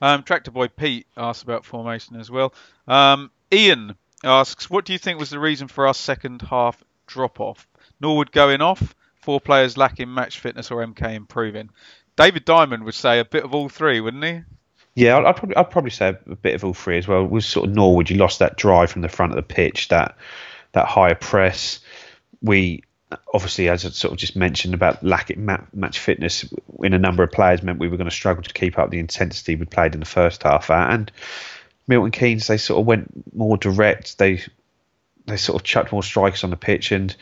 Um, 0.00 0.22
Tractor 0.22 0.52
Boy 0.52 0.68
Pete 0.68 1.06
asked 1.16 1.42
about 1.42 1.64
formation 1.64 2.16
as 2.16 2.30
well. 2.30 2.54
Um, 2.86 3.30
Ian 3.52 3.96
asks, 4.24 4.70
what 4.70 4.84
do 4.84 4.92
you 4.92 4.98
think 4.98 5.18
was 5.18 5.30
the 5.30 5.38
reason 5.38 5.68
for 5.68 5.86
our 5.86 5.94
second 5.94 6.42
half 6.42 6.82
drop 7.06 7.40
off? 7.40 7.66
Norwood 8.00 8.32
going 8.32 8.60
off, 8.60 8.94
four 9.22 9.40
players 9.40 9.76
lacking 9.76 10.12
match 10.12 10.40
fitness, 10.40 10.70
or 10.70 10.84
MK 10.84 11.14
improving? 11.14 11.70
David 12.16 12.44
Diamond 12.44 12.84
would 12.84 12.94
say 12.94 13.20
a 13.20 13.24
bit 13.24 13.44
of 13.44 13.54
all 13.54 13.68
three, 13.68 14.00
wouldn't 14.00 14.24
he? 14.24 14.40
Yeah, 14.94 15.18
I'd, 15.18 15.36
probably 15.36 15.56
I'd 15.56 15.70
probably 15.70 15.90
say 15.90 16.16
a 16.26 16.36
bit 16.36 16.54
of 16.54 16.64
all 16.64 16.72
three 16.72 16.96
as 16.96 17.06
well. 17.06 17.24
With 17.24 17.44
sort 17.44 17.68
of 17.68 17.74
Norwood, 17.74 18.08
you 18.08 18.16
lost 18.16 18.38
that 18.38 18.56
drive 18.56 18.90
from 18.90 19.02
the 19.02 19.10
front 19.10 19.32
of 19.32 19.36
the 19.36 19.42
pitch, 19.42 19.88
that 19.88 20.16
that 20.72 20.86
higher 20.86 21.14
press. 21.14 21.80
We 22.40 22.82
obviously, 23.32 23.68
as 23.68 23.84
I 23.84 23.90
sort 23.90 24.12
of 24.12 24.18
just 24.18 24.36
mentioned 24.36 24.72
about 24.72 25.04
lacking 25.04 25.44
match 25.44 25.98
fitness 25.98 26.46
in 26.82 26.94
a 26.94 26.98
number 26.98 27.22
of 27.22 27.30
players, 27.30 27.62
meant 27.62 27.78
we 27.78 27.88
were 27.88 27.98
going 27.98 28.08
to 28.08 28.14
struggle 28.14 28.42
to 28.42 28.52
keep 28.52 28.78
up 28.78 28.90
the 28.90 28.98
intensity 28.98 29.54
we 29.54 29.66
played 29.66 29.94
in 29.94 30.00
the 30.00 30.06
first 30.06 30.42
half. 30.42 30.70
And 30.70 31.12
Milton 31.88 32.10
Keynes, 32.10 32.46
they 32.46 32.56
sort 32.56 32.80
of 32.80 32.86
went 32.86 33.34
more 33.34 33.56
direct. 33.56 34.18
They 34.18 34.42
they 35.26 35.36
sort 35.36 35.60
of 35.60 35.64
chucked 35.64 35.92
more 35.92 36.02
strikers 36.02 36.44
on 36.44 36.50
the 36.50 36.56
pitch, 36.56 36.92
and 36.92 37.14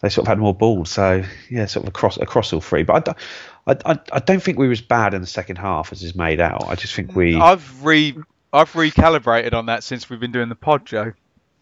they 0.00 0.08
sort 0.08 0.24
of 0.26 0.28
had 0.28 0.38
more 0.38 0.54
balls. 0.54 0.90
So 0.90 1.24
yeah, 1.50 1.66
sort 1.66 1.84
of 1.84 1.88
across 1.88 2.16
across 2.16 2.52
all 2.52 2.60
three. 2.60 2.82
But 2.82 2.94
I, 2.94 3.00
don't- 3.00 3.86
I, 3.86 3.98
I, 4.16 4.18
don't 4.20 4.42
think 4.42 4.58
we 4.58 4.66
were 4.66 4.72
as 4.72 4.80
bad 4.82 5.14
in 5.14 5.20
the 5.20 5.26
second 5.26 5.56
half 5.56 5.90
as 5.92 6.02
is 6.02 6.14
made 6.14 6.40
out. 6.40 6.64
I 6.68 6.74
just 6.74 6.94
think 6.94 7.14
we. 7.16 7.36
I've 7.36 7.84
re 7.84 8.14
I've 8.52 8.72
recalibrated 8.72 9.52
on 9.54 9.66
that 9.66 9.82
since 9.84 10.08
we've 10.10 10.20
been 10.20 10.32
doing 10.32 10.48
the 10.48 10.54
pod, 10.54 10.84
Joe. 10.86 11.12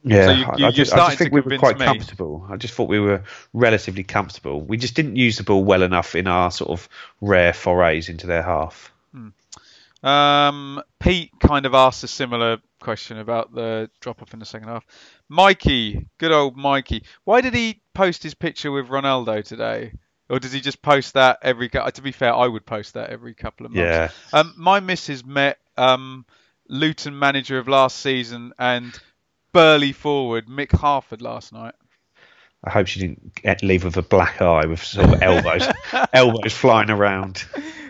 Yeah, 0.05 0.27
So 0.27 0.33
you- 0.33 0.45
I- 0.47 0.57
you- 0.57 0.66
I, 0.66 0.70
just, 0.73 0.93
I 0.93 0.97
just 1.07 1.19
think 1.19 1.33
we 1.33 1.41
were 1.41 1.57
quite 1.59 1.79
me. 1.79 1.85
comfortable. 1.87 2.45
I 2.51 2.57
just 2.57 2.74
thought 2.74 2.89
we 2.89 2.99
were 2.99 3.23
relatively 3.53 4.03
comfortable. 4.03 4.61
We 4.61 4.77
just 4.77 4.95
didn't 4.97 5.15
use 5.15 5.37
the 5.39 5.45
ball 5.45 5.62
well 5.62 5.83
enough 5.85 6.16
in 6.16 6.27
our 6.27 6.51
sort 6.51 6.70
of 6.70 6.89
rare 7.20 7.53
forays 7.53 8.09
into 8.09 8.27
their 8.27 8.43
half. 8.43 8.93
Hmm. 9.15 9.29
Um, 10.03 10.83
Pete 10.99 11.31
kind 11.41 11.66
of 11.66 11.74
asked 11.74 12.03
a 12.05 12.09
similar 12.09 12.59
question 12.81 13.19
about 13.19 13.55
the 13.55 13.89
drop 14.01 14.23
off 14.23 14.33
in 14.33 14.41
the 14.41 14.47
second 14.47 14.69
half. 14.69 14.85
Mikey, 15.29 16.07
good 16.19 16.33
old 16.33 16.57
Mikey, 16.57 17.05
why 17.24 17.41
did 17.41 17.55
he 17.55 17.81
post 17.95 18.23
his 18.23 18.35
picture 18.35 18.73
with 18.73 18.89
Ronaldo 18.89 19.45
today? 19.45 19.93
Or 20.29 20.39
does 20.39 20.53
he 20.53 20.61
just 20.61 20.81
post 20.81 21.15
that 21.15 21.39
every? 21.43 21.69
To 21.69 22.03
be 22.03 22.12
fair, 22.12 22.35
I 22.35 22.47
would 22.47 22.65
post 22.65 22.95
that 22.95 23.11
every 23.11 23.35
couple 23.35 23.66
of 23.66 23.73
months. 23.73 23.87
Yeah. 23.87 24.11
Um, 24.33 24.55
my 24.57 24.81
missus 24.81 25.24
met 25.24 25.59
um, 25.77 26.24
Luton 26.69 27.19
manager 27.19 27.59
of 27.59 27.69
last 27.69 27.99
season 27.99 28.53
and 28.59 28.99
burly 29.53 29.93
forward 29.93 30.47
Mick 30.47 30.73
Harford 30.73 31.20
last 31.20 31.53
night. 31.53 31.74
I 32.65 32.70
hope 32.70 32.87
she 32.87 33.01
didn't 33.01 33.35
get, 33.35 33.62
leave 33.62 33.85
with 33.85 33.97
a 33.97 34.03
black 34.03 34.41
eye 34.41 34.66
with 34.66 34.83
sort 34.83 35.12
of 35.12 35.23
elbows, 35.23 35.66
elbows 36.12 36.53
flying 36.53 36.91
around. 36.91 37.45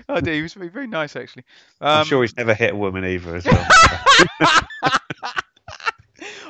Oh, 0.08 0.20
dear, 0.20 0.34
he 0.34 0.42
was 0.42 0.54
very, 0.54 0.68
very 0.68 0.86
nice 0.86 1.16
actually. 1.16 1.44
I'm 1.80 2.00
Um, 2.00 2.06
sure 2.06 2.22
he's 2.22 2.36
never 2.36 2.54
hit 2.54 2.72
a 2.72 2.76
woman 2.76 3.04
either 3.04 3.36
as 3.36 3.44
well. 3.44 3.66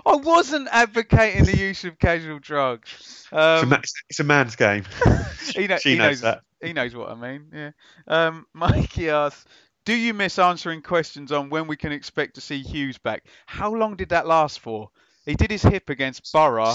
I 0.04 0.16
wasn't 0.16 0.68
advocating 0.70 1.44
the 1.44 1.56
use 1.56 1.84
of 1.84 1.98
casual 1.98 2.38
drugs. 2.40 2.90
it's, 2.90 3.32
a 3.32 3.60
Um, 3.62 3.68
ma- 3.68 3.78
it's 4.10 4.20
a 4.20 4.24
man's 4.24 4.56
game. 4.56 4.84
he, 5.54 5.66
know, 5.68 5.76
he 5.82 5.94
knows 5.96 5.98
knows 5.98 6.20
that. 6.22 6.40
He 6.60 6.72
knows 6.72 6.94
what 6.94 7.10
I 7.10 7.14
mean. 7.14 7.46
Yeah. 7.52 7.70
Um, 8.06 8.46
Mikey 8.52 9.10
asks, 9.10 9.44
"Do 9.84 9.94
you 9.94 10.12
miss 10.14 10.38
answering 10.38 10.82
questions 10.82 11.30
on 11.32 11.50
when 11.50 11.66
we 11.68 11.76
can 11.76 11.92
expect 11.92 12.34
to 12.34 12.40
see 12.40 12.62
Huws 12.62 13.00
back? 13.02 13.24
How 13.46 13.72
long 13.74 13.96
did 13.96 14.10
that 14.10 14.26
last 14.26 14.60
for? 14.60 14.90
He 15.24 15.34
did 15.36 15.50
his 15.52 15.62
hip 15.62 15.88
against 15.88 16.32
Boro 16.32 16.72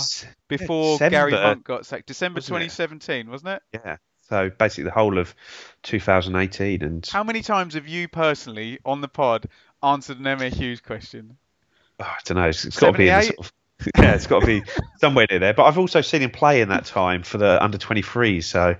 before 0.47 0.97
Gary 0.97 1.31
December, 1.31 1.47
Monk 1.47 1.63
got 1.65 1.85
sacked. 1.85 2.07
December 2.07 2.37
wasn't 2.37 2.61
it? 2.61 2.69
2017, 2.69 3.29
wasn't 3.29 3.49
it? 3.49 3.61
Yeah. 3.73 3.97
So 4.29 4.49
basically 4.49 4.85
the 4.85 4.91
whole 4.91 5.17
of 5.17 5.33
2018 5.83 6.83
and 6.83 7.05
How 7.05 7.23
many 7.23 7.41
times 7.41 7.75
have 7.75 7.87
you 7.87 8.07
personally 8.07 8.79
on 8.85 9.01
the 9.01 9.07
pod 9.07 9.47
answered 9.81 10.19
an 10.19 10.25
Emyr 10.25 10.51
Huws 10.51 10.81
question? 10.83 11.37
oh, 11.99 12.05
I 12.05 12.17
don't 12.25 12.37
know. 12.37 12.49
It's, 12.49 12.65
it's 12.65 12.79
got 12.79 12.91
to 12.91 12.97
be 12.97 13.09
in 13.09 13.15
the 13.15 13.23
sort 13.23 13.39
of 13.39 13.51
yeah, 13.95 14.15
it's 14.15 14.25
got 14.25 14.39
to 14.39 14.45
be 14.47 14.63
somewhere 14.99 15.27
near 15.29 15.39
there. 15.39 15.53
But 15.53 15.65
I've 15.65 15.77
also 15.77 16.01
seen 16.01 16.23
him 16.23 16.31
play 16.31 16.61
in 16.61 16.69
that 16.69 16.85
time 16.85 17.21
for 17.21 17.37
the 17.37 17.63
under 17.63 17.77
23s, 17.77 18.43
so 18.43 18.75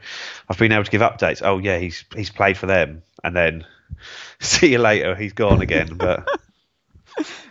I've 0.50 0.58
been 0.58 0.72
able 0.72 0.86
to 0.86 0.92
give 0.92 1.02
updates. 1.02 1.42
Oh 1.44 1.60
yeah, 1.60 1.78
he's 1.78 2.04
he's 2.16 2.32
played 2.32 2.58
for 2.58 2.66
them, 2.66 3.04
and 3.24 3.36
then 3.36 3.66
see 4.40 4.72
you 4.72 4.80
later, 4.80 5.16
he's 5.16 5.34
gone 5.34 5.62
again. 5.62 5.96
But 5.96 6.28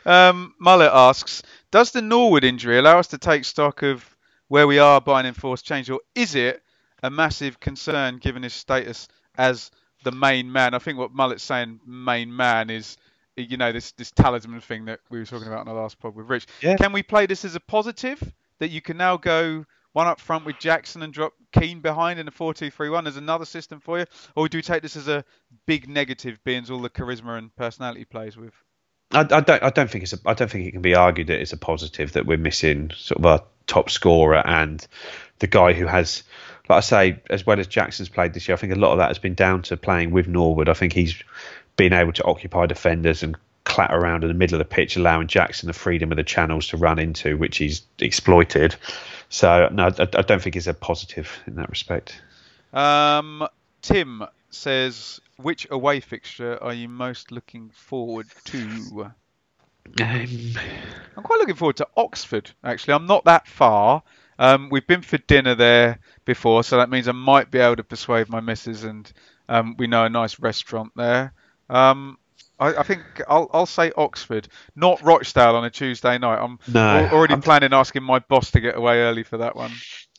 Um, 0.06 0.54
Mullet 0.60 0.92
asks, 0.92 1.42
does 1.72 1.90
the 1.90 2.00
Norwood 2.00 2.44
injury 2.44 2.78
allow 2.78 3.00
us 3.00 3.08
to 3.08 3.18
take 3.18 3.44
stock 3.44 3.82
of 3.82 4.16
where 4.46 4.68
we 4.68 4.78
are 4.78 5.00
by 5.00 5.18
an 5.18 5.26
enforced 5.26 5.66
change, 5.66 5.90
or 5.90 6.00
is 6.14 6.36
it 6.36 6.62
a 7.02 7.10
massive 7.10 7.60
concern 7.60 8.18
given 8.18 8.42
his 8.42 8.54
status 8.54 9.08
as 9.36 9.70
the 10.04 10.12
main 10.12 10.50
man? 10.50 10.74
I 10.74 10.78
think 10.78 10.98
what 10.98 11.12
Mullet's 11.12 11.44
saying, 11.44 11.80
main 11.86 12.34
man, 12.34 12.70
is 12.70 12.96
you 13.36 13.56
know 13.56 13.72
this 13.72 13.92
this 13.92 14.10
talisman 14.10 14.60
thing 14.60 14.86
that 14.86 15.00
we 15.10 15.18
were 15.18 15.26
talking 15.26 15.48
about 15.48 15.60
in 15.60 15.66
the 15.66 15.80
last 15.80 15.98
pod 15.98 16.14
with 16.14 16.28
Rich. 16.28 16.46
Yeah. 16.62 16.76
Can 16.76 16.92
we 16.92 17.02
play 17.02 17.26
this 17.26 17.44
as 17.44 17.54
a 17.54 17.60
positive 17.60 18.32
that 18.58 18.68
you 18.68 18.80
can 18.80 18.96
now 18.96 19.16
go 19.16 19.66
one 19.92 20.06
up 20.06 20.20
front 20.20 20.44
with 20.44 20.58
Jackson 20.58 21.02
and 21.02 21.12
drop 21.12 21.32
Keane 21.52 21.80
behind 21.80 22.20
in 22.20 22.28
a 22.28 22.30
4-2-3-1 22.30 23.04
There's 23.04 23.16
another 23.16 23.46
system 23.46 23.80
for 23.80 23.98
you, 23.98 24.04
or 24.34 24.46
do 24.46 24.58
we 24.58 24.62
take 24.62 24.82
this 24.82 24.94
as 24.94 25.08
a 25.08 25.24
big 25.66 25.88
negative, 25.88 26.38
being 26.44 26.70
all 26.70 26.80
the 26.80 26.90
charisma 26.90 27.38
and 27.38 27.54
personality 27.56 28.04
plays 28.04 28.36
with? 28.36 28.52
I, 29.12 29.20
I 29.20 29.40
don't 29.40 29.62
I 29.62 29.70
don't 29.70 29.90
think 29.90 30.04
it's 30.04 30.12
a, 30.12 30.18
I 30.26 30.34
don't 30.34 30.50
think 30.50 30.66
it 30.66 30.72
can 30.72 30.82
be 30.82 30.94
argued 30.94 31.28
that 31.28 31.40
it's 31.40 31.52
a 31.52 31.56
positive 31.56 32.12
that 32.12 32.26
we're 32.26 32.38
missing 32.38 32.90
sort 32.94 33.18
of 33.18 33.26
our 33.26 33.44
top 33.66 33.88
scorer 33.88 34.46
and 34.46 34.86
the 35.38 35.46
guy 35.46 35.72
who 35.72 35.86
has 35.86 36.24
like 36.68 36.78
I 36.78 36.80
say 36.80 37.20
as 37.30 37.46
well 37.46 37.60
as 37.60 37.66
Jackson's 37.66 38.08
played 38.08 38.34
this 38.34 38.48
year 38.48 38.54
I 38.54 38.58
think 38.58 38.72
a 38.72 38.76
lot 38.76 38.92
of 38.92 38.98
that 38.98 39.08
has 39.08 39.18
been 39.18 39.34
down 39.34 39.62
to 39.62 39.76
playing 39.76 40.10
with 40.10 40.28
Norwood 40.28 40.68
I 40.68 40.74
think 40.74 40.92
he's 40.92 41.14
been 41.76 41.92
able 41.92 42.12
to 42.14 42.24
occupy 42.24 42.66
defenders 42.66 43.22
and 43.22 43.36
clatter 43.64 43.96
around 43.96 44.22
in 44.22 44.28
the 44.28 44.34
middle 44.34 44.60
of 44.60 44.66
the 44.66 44.74
pitch 44.74 44.96
allowing 44.96 45.26
Jackson 45.26 45.66
the 45.66 45.72
freedom 45.72 46.12
of 46.12 46.16
the 46.16 46.24
channels 46.24 46.68
to 46.68 46.76
run 46.76 46.98
into 46.98 47.36
which 47.36 47.58
he's 47.58 47.82
exploited 47.98 48.76
so 49.28 49.68
no 49.72 49.86
I, 49.86 50.02
I 50.02 50.22
don't 50.22 50.40
think 50.40 50.56
it's 50.56 50.66
a 50.66 50.74
positive 50.74 51.30
in 51.46 51.56
that 51.56 51.68
respect 51.68 52.20
Um, 52.72 53.46
Tim 53.82 54.24
says, 54.50 55.20
which 55.36 55.66
away 55.70 56.00
fixture 56.00 56.62
are 56.62 56.72
you 56.72 56.88
most 56.88 57.30
looking 57.30 57.70
forward 57.70 58.26
to? 58.46 59.12
um, 60.00 60.54
I'm 61.16 61.22
quite 61.22 61.38
looking 61.38 61.54
forward 61.54 61.76
to 61.76 61.88
Oxford, 61.96 62.50
actually. 62.64 62.94
I'm 62.94 63.06
not 63.06 63.24
that 63.26 63.46
far. 63.46 64.02
Um, 64.38 64.68
we've 64.70 64.86
been 64.86 65.02
for 65.02 65.18
dinner 65.18 65.54
there 65.54 65.98
before, 66.24 66.62
so 66.64 66.76
that 66.78 66.90
means 66.90 67.08
I 67.08 67.12
might 67.12 67.50
be 67.50 67.58
able 67.58 67.76
to 67.76 67.84
persuade 67.84 68.28
my 68.28 68.40
missus, 68.40 68.84
and 68.84 69.10
um, 69.48 69.76
we 69.78 69.86
know 69.86 70.04
a 70.04 70.08
nice 70.10 70.38
restaurant 70.40 70.92
there. 70.96 71.32
Um, 71.70 72.18
I, 72.58 72.74
I 72.76 72.82
think 72.82 73.00
I'll, 73.28 73.50
I'll 73.52 73.66
say 73.66 73.92
Oxford, 73.96 74.48
not 74.74 75.02
Rochdale 75.02 75.56
on 75.56 75.64
a 75.64 75.70
Tuesday 75.70 76.18
night. 76.18 76.38
I'm 76.42 76.58
No, 76.68 76.80
al- 76.80 77.14
already 77.14 77.32
I'm- 77.34 77.42
planning 77.42 77.72
asking 77.72 78.02
my 78.02 78.18
boss 78.18 78.50
to 78.52 78.60
get 78.60 78.76
away 78.76 79.00
early 79.00 79.22
for 79.24 79.38
that 79.38 79.56
one. 79.56 79.72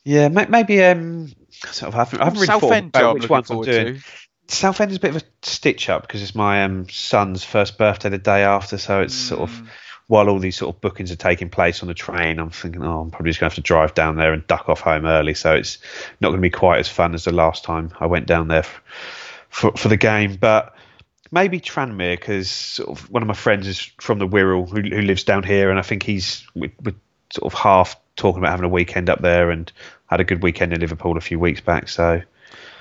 yeah 0.06 0.30
maybe 0.30 0.82
um 0.84 1.28
sort 1.66 1.90
of 1.90 1.96
I 1.96 1.98
haven't, 2.00 2.22
I 2.22 2.26
haven't 2.26 2.40
really 2.40 2.48
thought 2.48 2.62
Southend 2.62 2.90
about 2.96 3.14
which 3.16 3.24
looking 3.24 3.34
ones 3.36 3.50
I'm 3.50 3.56
forward 3.56 3.66
doing 3.66 3.96
to. 3.96 4.02
Southend 4.50 4.92
is 4.92 4.98
a 4.98 5.00
bit 5.02 5.16
of 5.16 5.22
a 5.22 5.26
stitch 5.46 5.90
up 5.90 6.04
because 6.04 6.22
it's 6.22 6.34
my 6.36 6.64
um, 6.64 6.88
son's 6.90 7.44
first 7.44 7.78
birthday 7.78 8.08
the 8.10 8.18
day 8.18 8.44
after, 8.44 8.78
so 8.78 9.02
it's 9.02 9.14
sort 9.14 9.40
Hmm. 9.50 9.64
of 9.64 9.70
while 10.08 10.30
all 10.30 10.40
these 10.40 10.56
sort 10.56 10.74
of 10.74 10.82
bookings 10.82 11.12
are 11.12 11.18
taking 11.18 11.50
place 11.50 11.82
on 11.82 11.88
the 11.88 11.94
train, 11.94 12.40
I'm 12.40 12.50
thinking, 12.50 12.84
oh, 12.84 13.02
I'm 13.02 13.12
probably 13.12 13.30
just 13.30 13.40
going 13.40 13.50
to 13.50 13.56
have 13.56 13.64
to 13.64 13.68
drive 13.68 13.94
down 13.94 14.16
there 14.16 14.34
and 14.34 14.46
duck 14.48 14.70
off 14.70 14.82
home 14.82 15.06
early, 15.06 15.34
so 15.34 15.54
it's 15.54 15.78
not 16.22 16.30
going 16.30 16.42
to 16.42 16.46
be 16.46 16.50
quite 16.50 16.80
as 16.80 16.88
fun 16.88 17.14
as 17.14 17.26
the 17.26 17.34
last 17.34 17.64
time 17.64 17.92
I 18.00 18.06
went 18.06 18.26
down 18.26 18.48
there 18.48 18.60
f- 18.60 18.82
for 19.50 19.72
for 19.74 19.88
the 19.88 19.98
game, 19.98 20.38
but. 20.40 20.74
Maybe 21.30 21.60
Tranmere 21.60 22.18
because 22.18 22.50
sort 22.50 22.88
of 22.88 23.12
one 23.12 23.22
of 23.22 23.28
my 23.28 23.34
friends 23.34 23.68
is 23.68 23.82
from 24.00 24.18
the 24.18 24.26
Wirral 24.26 24.66
who, 24.66 24.80
who 24.80 25.02
lives 25.02 25.26
down 25.26 25.44
here, 25.44 25.70
and 25.70 25.78
I 25.78 25.82
think 25.82 26.04
he's 26.04 26.48
we, 26.56 26.72
we're 26.82 26.96
sort 27.32 27.52
of 27.52 27.60
half 27.60 27.98
talking 28.16 28.40
about 28.40 28.52
having 28.52 28.64
a 28.64 28.70
weekend 28.70 29.10
up 29.10 29.20
there, 29.20 29.52
and 29.52 29.70
had 30.06 30.22
a 30.22 30.24
good 30.24 30.42
weekend 30.42 30.72
in 30.72 30.80
Liverpool 30.80 31.18
a 31.18 31.20
few 31.20 31.38
weeks 31.38 31.60
back. 31.60 31.90
So 31.90 32.22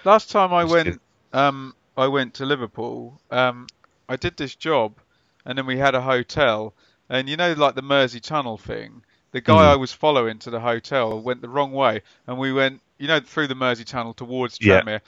Last 0.07 0.31
time 0.31 0.55
I 0.55 0.62
went, 0.62 1.01
um, 1.32 1.74
I 1.97 2.07
went 2.07 2.35
to 2.35 2.47
Liverpool. 2.47 3.20
Um, 3.32 3.66
I 4.09 4.15
did 4.15 4.36
this 4.36 4.55
job, 4.55 4.94
and 5.44 5.59
then 5.59 5.66
we 5.66 5.78
had 5.78 5.97
a 5.97 6.01
hotel, 6.01 6.74
and 7.09 7.28
you 7.28 7.37
know, 7.37 7.53
like 7.53 7.74
the 7.74 7.83
Mersey 7.83 8.20
Tunnel 8.20 8.57
thing. 8.59 9.03
The 9.33 9.41
guy 9.41 9.65
Mm. 9.65 9.73
I 9.73 9.77
was 9.77 9.93
following 9.93 10.39
to 10.41 10.51
the 10.51 10.61
hotel 10.61 11.20
went 11.20 11.43
the 11.43 11.49
wrong 11.49 11.73
way, 11.73 12.03
and 12.27 12.39
we 12.39 12.53
went, 12.53 12.81
you 12.99 13.07
know, 13.09 13.20
through 13.20 13.49
the 13.49 13.55
Mersey 13.55 13.85
Tunnel 13.85 14.15
towards 14.15 14.59
Yeah. 14.61 14.99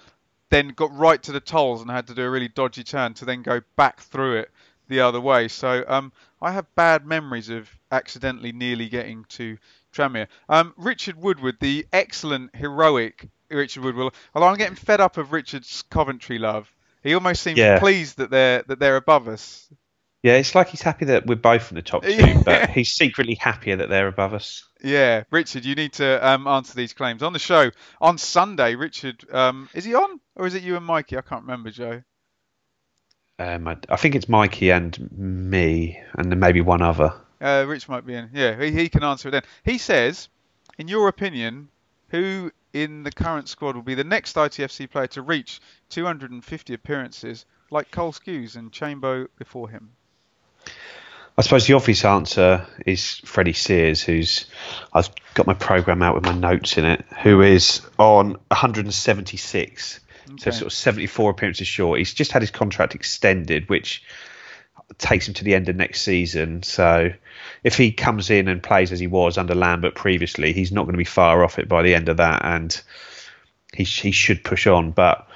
Then 0.51 0.69
got 0.69 0.95
right 0.97 1.23
to 1.25 1.33
the 1.33 1.41
tolls 1.41 1.83
and 1.83 1.91
had 1.91 2.07
to 2.09 2.15
do 2.15 2.25
a 2.25 2.31
really 2.31 2.49
dodgy 2.49 2.83
turn 2.83 3.15
to 3.15 3.25
then 3.25 3.43
go 3.43 3.61
back 3.77 4.01
through 4.01 4.39
it 4.39 4.51
the 4.89 5.01
other 5.01 5.21
way. 5.21 5.49
So 5.49 5.85
um, 5.87 6.11
I 6.41 6.53
have 6.53 6.75
bad 6.75 7.07
memories 7.07 7.51
of 7.51 7.69
accidentally 7.93 8.53
nearly 8.53 8.89
getting 8.89 9.25
to 9.31 9.59
Tranmere. 9.95 10.29
Um, 10.49 10.73
Richard 10.77 11.17
Woodward, 11.17 11.59
the 11.61 11.87
excellent, 11.93 12.55
heroic 12.57 13.29
Richard 13.51 13.85
Woodward. 13.85 14.15
Although 14.35 14.49
I'm 14.49 14.57
getting 14.57 14.75
fed 14.77 15.01
up 15.01 15.17
of 15.19 15.33
Richard's 15.33 15.83
Coventry 15.91 16.39
love. 16.39 16.71
He 17.03 17.15
almost 17.15 17.43
seems 17.43 17.59
Yeah. 17.59 17.79
pleased 17.79 18.17
that 18.19 18.31
they're 18.31 18.63
that 18.69 18.79
they're 18.79 18.97
above 18.97 19.29
us. 19.29 19.69
Yeah, 20.23 20.35
it's 20.35 20.55
like 20.55 20.69
he's 20.69 20.83
happy 20.83 21.05
that 21.07 21.27
we're 21.27 21.37
both 21.37 21.71
in 21.71 21.77
the 21.77 21.83
top 21.83 22.03
two, 22.03 22.13
Yeah. 22.13 22.43
but 22.45 22.71
he's 22.71 22.91
secretly 22.91 23.35
happier 23.35 23.77
that 23.77 23.89
they're 23.89 24.09
above 24.09 24.35
us. 24.35 24.65
Yeah, 24.83 25.25
Richard, 25.31 25.65
you 25.65 25.75
need 25.75 25.93
to 25.95 26.27
um, 26.27 26.47
answer 26.47 26.75
these 26.75 26.93
claims 26.93 27.23
on 27.23 27.33
the 27.33 27.39
show 27.39 27.71
on 28.01 28.19
Sunday. 28.19 28.75
Richard, 28.75 29.25
um, 29.33 29.69
is 29.75 29.85
he 29.85 29.95
on 29.95 30.21
or 30.35 30.47
is 30.47 30.55
it 30.55 30.63
you 30.63 30.77
and 30.77 30.85
Mikey? 30.85 31.17
I 31.17 31.21
can't 31.21 31.43
remember, 31.43 31.71
Joe. 31.71 32.03
Um, 33.39 33.69
I, 33.69 33.77
I 33.89 33.97
think 33.97 34.17
it's 34.17 34.29
Mikey 34.29 34.71
and 34.71 35.11
me, 35.13 36.01
and 36.17 36.31
then 36.31 36.41
maybe 36.41 36.61
one 36.61 36.83
other. 36.83 37.13
Uh, 37.41 37.65
Rich 37.69 37.89
might 37.89 38.05
be 38.05 38.15
in. 38.15 38.31
Yeah, 38.33 38.61
he, 38.61 38.73
he 38.73 38.89
can 38.89 39.05
answer 39.05 39.29
it 39.29 39.33
then. 39.33 39.43
He 39.65 39.79
says, 39.79 40.29
in 40.77 40.89
your 40.89 41.07
opinion, 41.07 41.69
who 42.09 42.51
in 42.73 43.05
the 43.05 43.13
current 43.13 43.49
squad 43.49 43.77
will 43.77 43.83
be 43.83 43.95
the 43.95 44.03
next 44.03 44.35
ITFC 44.35 44.91
player 44.91 45.07
to 45.09 45.23
reach 45.23 45.61
250 45.91 46.75
appearances 46.75 47.47
like 47.71 47.93
Cole 47.93 48.13
Skuse 48.13 48.57
and 48.57 48.73
Chambo 48.73 49.29
before 49.39 49.69
him? 49.69 49.93
I 51.39 51.43
suppose 51.43 51.67
the 51.67 51.75
obvious 51.75 52.05
answer 52.05 52.67
is 52.85 53.21
Freddie 53.25 53.53
Sears, 53.53 54.03
who's 54.03 54.47
I've 54.93 55.09
got 55.35 55.47
my 55.47 55.55
program 55.55 56.03
out 56.03 56.17
with 56.17 56.25
my 56.25 56.35
notes 56.35 56.77
in 56.77 56.85
it, 56.85 57.05
who 57.23 57.43
is 57.43 57.81
on 57.97 58.33
176, 58.49 60.01
so 60.37 60.51
sort 60.51 60.67
of 60.67 60.73
74 60.73 61.31
appearances 61.31 61.69
short. 61.69 61.99
He's 61.99 62.13
just 62.13 62.33
had 62.33 62.43
his 62.43 62.51
contract 62.51 62.97
extended, 62.97 63.69
which 63.69 64.03
takes 64.97 65.29
him 65.29 65.35
to 65.35 65.45
the 65.45 65.55
end 65.55 65.69
of 65.69 65.77
next 65.77 66.03
season. 66.03 66.63
So 66.65 67.13
if 67.63 67.77
he 67.77 67.93
comes 67.93 68.31
in 68.31 68.49
and 68.49 68.63
plays 68.63 68.91
as 68.91 68.99
he 68.99 69.07
was 69.07 69.39
under 69.39 69.55
Lambert 69.55 69.95
previously, 69.95 70.53
he's 70.53 70.73
not 70.73 70.85
going 70.85 70.95
to 70.95 70.99
be 70.99 71.05
far 71.05 71.45
off 71.45 71.59
it 71.59 71.69
by 71.69 71.83
the 71.83 71.95
end 71.95 72.09
of 72.09 72.17
that, 72.17 72.45
and 72.45 72.81
he 73.73 73.85
he 73.85 74.11
should 74.11 74.43
push 74.43 74.67
on. 74.67 74.91
But 74.91 75.29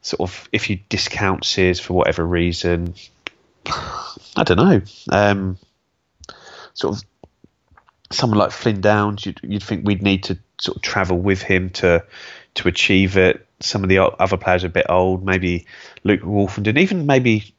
sort 0.00 0.20
of 0.20 0.48
if 0.52 0.70
you 0.70 0.78
discount 0.88 1.44
Sears 1.44 1.80
for 1.80 1.92
whatever 1.92 2.24
reason, 2.26 2.94
I 4.36 4.42
don't 4.44 4.56
know. 4.56 4.80
Um, 5.10 5.58
sort 6.74 6.96
of 6.96 7.04
someone 8.10 8.38
like 8.38 8.50
Flynn 8.50 8.80
Downs, 8.80 9.26
you'd, 9.26 9.40
you'd 9.42 9.62
think 9.62 9.86
we'd 9.86 10.02
need 10.02 10.24
to 10.24 10.38
sort 10.60 10.76
of 10.76 10.82
travel 10.82 11.18
with 11.18 11.42
him 11.42 11.70
to 11.70 12.04
to 12.54 12.68
achieve 12.68 13.16
it. 13.16 13.46
Some 13.60 13.82
of 13.82 13.88
the 13.88 13.98
other 13.98 14.36
players 14.36 14.64
are 14.64 14.68
a 14.68 14.70
bit 14.70 14.86
old, 14.88 15.24
maybe 15.24 15.66
Luke 16.04 16.20
Woolfenden, 16.20 16.78
even 16.78 17.06
maybe 17.06 17.54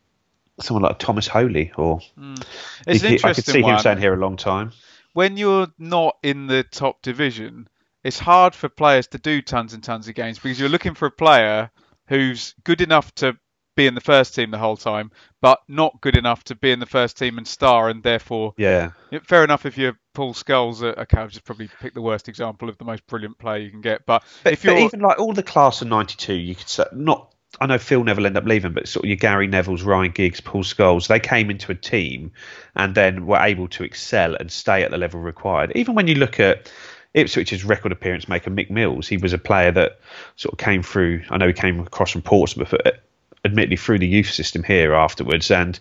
someone 0.60 0.84
like 0.84 0.99
Thomas 0.99 1.27
Holy, 1.27 1.72
or 1.76 1.99
mm. 2.18 2.45
it's 2.88 3.02
he, 3.02 3.19
I 3.23 3.34
could 3.34 3.45
see 3.45 3.61
one. 3.61 3.73
him 3.73 3.80
staying 3.80 3.98
here 3.98 4.14
a 4.14 4.18
long 4.18 4.38
time. 4.38 4.72
When 5.14 5.38
you're 5.38 5.68
not 5.80 6.18
in 6.23 6.48
the 6.48 6.64
top 6.64 7.02
division, 7.02 7.68
it's 8.03 8.19
hard 8.19 8.53
for 8.53 8.69
players 8.69 9.07
to 9.07 9.18
do 9.18 9.41
tons 9.41 9.73
and 9.73 9.84
tons 9.84 10.07
of 10.07 10.15
games 10.15 10.40
because 10.40 10.60
you're 10.60 10.69
looking 10.69 10.94
for 10.94 11.07
a 11.07 11.11
player 11.11 11.72
who's 12.07 12.53
good 12.64 12.82
enough 12.82 13.14
to 13.15 13.38
be 13.76 13.88
in 13.88 13.95
the 13.95 14.02
first 14.02 14.35
team 14.35 14.52
the 14.52 14.57
whole 14.57 14.77
time, 14.77 15.11
but 15.41 15.60
not 15.68 15.99
good 16.02 16.18
enough 16.18 16.43
to 16.45 16.56
be 16.56 16.72
in 16.72 16.80
the 16.80 16.85
first 16.85 17.18
team 17.18 17.38
and 17.38 17.47
star, 17.47 17.89
and 17.89 18.02
therefore, 18.02 18.53
yeah, 18.57 18.91
fair 19.23 19.43
enough 19.43 19.65
if 19.65 19.77
you're 19.77 19.97
Paul. 20.14 20.35
Uh, 20.47 20.53
okay, 20.53 21.18
I've 21.18 21.31
just 21.31 21.43
probably 21.43 21.69
picked 21.80 21.95
the 21.95 22.02
worst 22.02 22.27
example 22.30 22.69
of 22.69 22.77
the 22.77 22.85
most 22.85 23.06
brilliant 23.07 23.38
player 23.38 23.60
you 23.60 23.72
can 23.72 23.81
get, 23.81 24.06
but, 24.06 24.23
but 24.43 24.53
if 24.53 24.64
you're 24.64 24.77
even 24.77 24.99
like 24.99 25.19
all 25.19 25.34
the 25.34 25.43
class 25.43 25.81
of 25.81 25.88
'92, 25.88 26.34
you 26.34 26.56
could 26.56 26.69
say 26.69 26.85
not. 26.93 27.31
I 27.61 27.68
know 27.68 27.77
Phil 27.77 28.03
Neville 28.03 28.26
ended 28.26 28.43
up 28.43 28.49
leaving, 28.49 28.73
but 28.73 28.88
sort 28.88 29.06
of 29.06 29.07
your 29.07 29.15
Gary 29.15 29.47
Nevilles, 29.47 29.85
Ryan 29.85 30.11
Giggs, 30.11 30.41
Paul 30.41 30.64
Scholes, 30.64 31.07
they 31.07 31.22
came 31.22 31.49
into 31.49 31.72
a 31.72 31.76
team 31.76 32.34
and 32.76 32.93
then 32.95 33.26
were 33.26 33.39
able 33.39 33.69
to 33.69 33.85
excel 33.85 34.35
and 34.35 34.52
stay 34.52 34.84
at 34.84 34.91
the 34.91 34.97
level 34.97 35.22
required. 35.22 35.72
Even 35.73 35.95
when 35.95 36.07
you 36.07 36.15
look 36.15 36.38
at 36.41 36.69
Ipswich's 37.15 37.64
record 37.64 37.93
appearance 37.93 38.27
maker 38.27 38.52
Mick 38.52 38.69
Mills, 38.69 39.07
he 39.07 39.15
was 39.15 39.31
a 39.31 39.38
player 39.38 39.72
that 39.72 39.99
sort 40.35 40.52
of 40.52 40.60
came 40.60 40.84
through. 40.84 41.23
I 41.30 41.38
know 41.38 41.47
he 41.47 41.53
came 41.53 41.80
across 41.80 42.11
from 42.11 42.23
Portsmouth, 42.23 42.72
but 42.72 43.05
admittedly 43.45 43.77
through 43.77 43.99
the 43.99 44.07
youth 44.07 44.31
system 44.31 44.63
here 44.63 44.93
afterwards, 44.93 45.51
and 45.51 45.80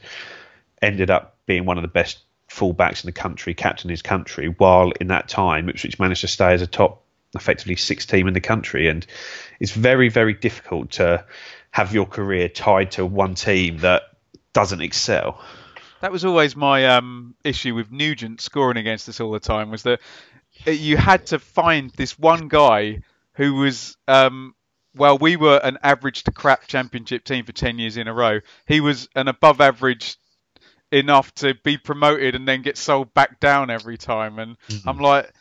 ended 0.81 1.11
up 1.11 1.39
being 1.47 1.65
one 1.65 1.79
of 1.79 1.83
the 1.83 1.89
best 1.89 2.21
fullbacks 2.49 3.03
in 3.03 3.09
the 3.09 3.13
country, 3.13 3.55
captain 3.55 3.91
his 3.91 4.03
country. 4.03 4.49
While 4.49 4.93
in 5.01 5.09
that 5.09 5.29
time, 5.29 5.69
Ipswich 5.69 5.99
managed 5.99 6.21
to 6.21 6.29
stay 6.29 6.53
as 6.53 6.63
a 6.63 6.67
top, 6.67 7.03
effectively 7.35 7.77
six 7.77 8.07
team 8.07 8.29
in 8.29 8.35
the 8.35 8.41
country, 8.41 8.89
and 8.89 9.05
it's 9.59 9.73
very 9.73 10.09
very 10.09 10.35
difficult 10.35 10.93
to 10.93 11.25
have 11.71 11.93
your 11.93 12.07
career 12.07 12.49
tied 12.49 12.93
to 12.93 13.05
one 13.05 13.35
team 13.35 13.79
that 13.79 14.03
doesn't 14.53 14.81
excel. 14.81 15.41
That 16.01 16.13
was 16.13 16.25
always 16.25 16.55
my 16.55 16.87
um, 16.87 17.35
issue 17.43 17.75
with 17.75 17.91
Nugent 17.91 18.41
scoring 18.41 18.77
against 18.77 19.09
us 19.09 19.21
all 19.21 19.33
the 19.33 19.41
time. 19.41 19.71
Was 19.71 19.83
that 19.85 20.01
you 20.67 20.97
had 20.97 21.27
to 21.27 21.39
find 21.39 21.91
this 21.91 22.19
one 22.19 22.49
guy 22.49 23.01
who 23.33 23.55
was 23.55 23.97
um, 24.07 24.55
well, 24.95 25.19
we 25.19 25.37
were 25.37 25.61
an 25.63 25.79
average 25.83 26.25
to 26.25 26.33
crap 26.33 26.67
championship 26.67 27.25
team 27.25 27.45
for 27.45 27.53
10 27.53 27.79
years 27.79 27.97
in 27.97 28.09
a 28.09 28.15
row. 28.15 28.41
He 28.67 28.81
was 28.81 29.09
an 29.15 29.29
above 29.29 29.61
average 29.61 30.17
enough 30.93 31.35
to 31.37 31.55
be 31.65 31.77
promoted 31.77 32.35
and 32.35 32.47
then 32.47 32.63
get 32.63 32.77
sold 32.77 33.13
back 33.15 33.41
down 33.41 33.71
every 33.71 33.99
time. 33.99 34.39
And 34.39 34.57
mm-hmm. 34.69 34.89
I'm 34.89 34.99
like, 34.99 35.33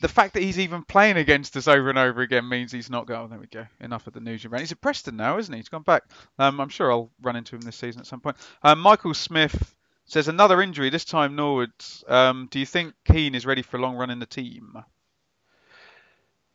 the 0.00 0.08
fact 0.08 0.34
that 0.34 0.42
he's 0.42 0.60
even 0.60 0.84
playing 0.84 1.16
against 1.16 1.56
us 1.56 1.66
over 1.66 1.88
and 1.88 1.98
over 1.98 2.20
again 2.20 2.48
means 2.48 2.70
he's 2.70 2.90
not 2.90 3.06
going. 3.06 3.20
Oh, 3.20 3.26
there 3.26 3.38
we 3.38 3.46
go. 3.46 3.66
Enough 3.80 4.06
of 4.06 4.12
the 4.12 4.20
news 4.20 4.44
around. 4.44 4.60
He's 4.60 4.72
at 4.72 4.80
Preston 4.80 5.16
now, 5.16 5.38
isn't 5.38 5.52
he? 5.52 5.58
He's 5.58 5.68
gone 5.68 5.82
back. 5.82 6.04
Um, 6.38 6.60
I'm 6.60 6.68
sure 6.68 6.92
I'll 6.92 7.10
run 7.20 7.34
into 7.34 7.56
him 7.56 7.62
this 7.62 7.76
season 7.76 8.00
at 8.00 8.06
some 8.06 8.20
point. 8.20 8.36
Um, 8.62 8.78
Michael 8.78 9.14
Smith 9.14 9.74
Says 10.08 10.26
another 10.26 10.62
injury, 10.62 10.88
this 10.88 11.04
time 11.04 11.36
Norwood. 11.36 11.70
Um, 12.06 12.48
do 12.50 12.58
you 12.58 12.64
think 12.64 12.94
Keane 13.04 13.34
is 13.34 13.44
ready 13.44 13.60
for 13.60 13.76
a 13.76 13.80
long 13.80 13.94
run 13.94 14.08
in 14.08 14.18
the 14.18 14.26
team? 14.26 14.82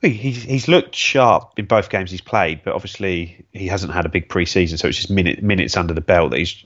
He's, 0.04 0.44
he's 0.44 0.68
looked 0.68 0.96
sharp 0.96 1.54
in 1.58 1.66
both 1.66 1.90
games 1.90 2.12
he's 2.12 2.20
played, 2.20 2.62
but 2.64 2.74
obviously 2.74 3.46
he 3.54 3.68
hasn't 3.68 3.94
had 3.94 4.06
a 4.06 4.10
big 4.10 4.28
pre-season, 4.28 4.78
so 4.78 4.90
it's 4.90 4.98
just 4.98 5.10
minute, 5.10 5.42
minutes 5.42 5.78
under 5.78 5.94
the 5.94 6.02
belt 6.02 6.32
that 6.32 6.40
he's 6.40 6.62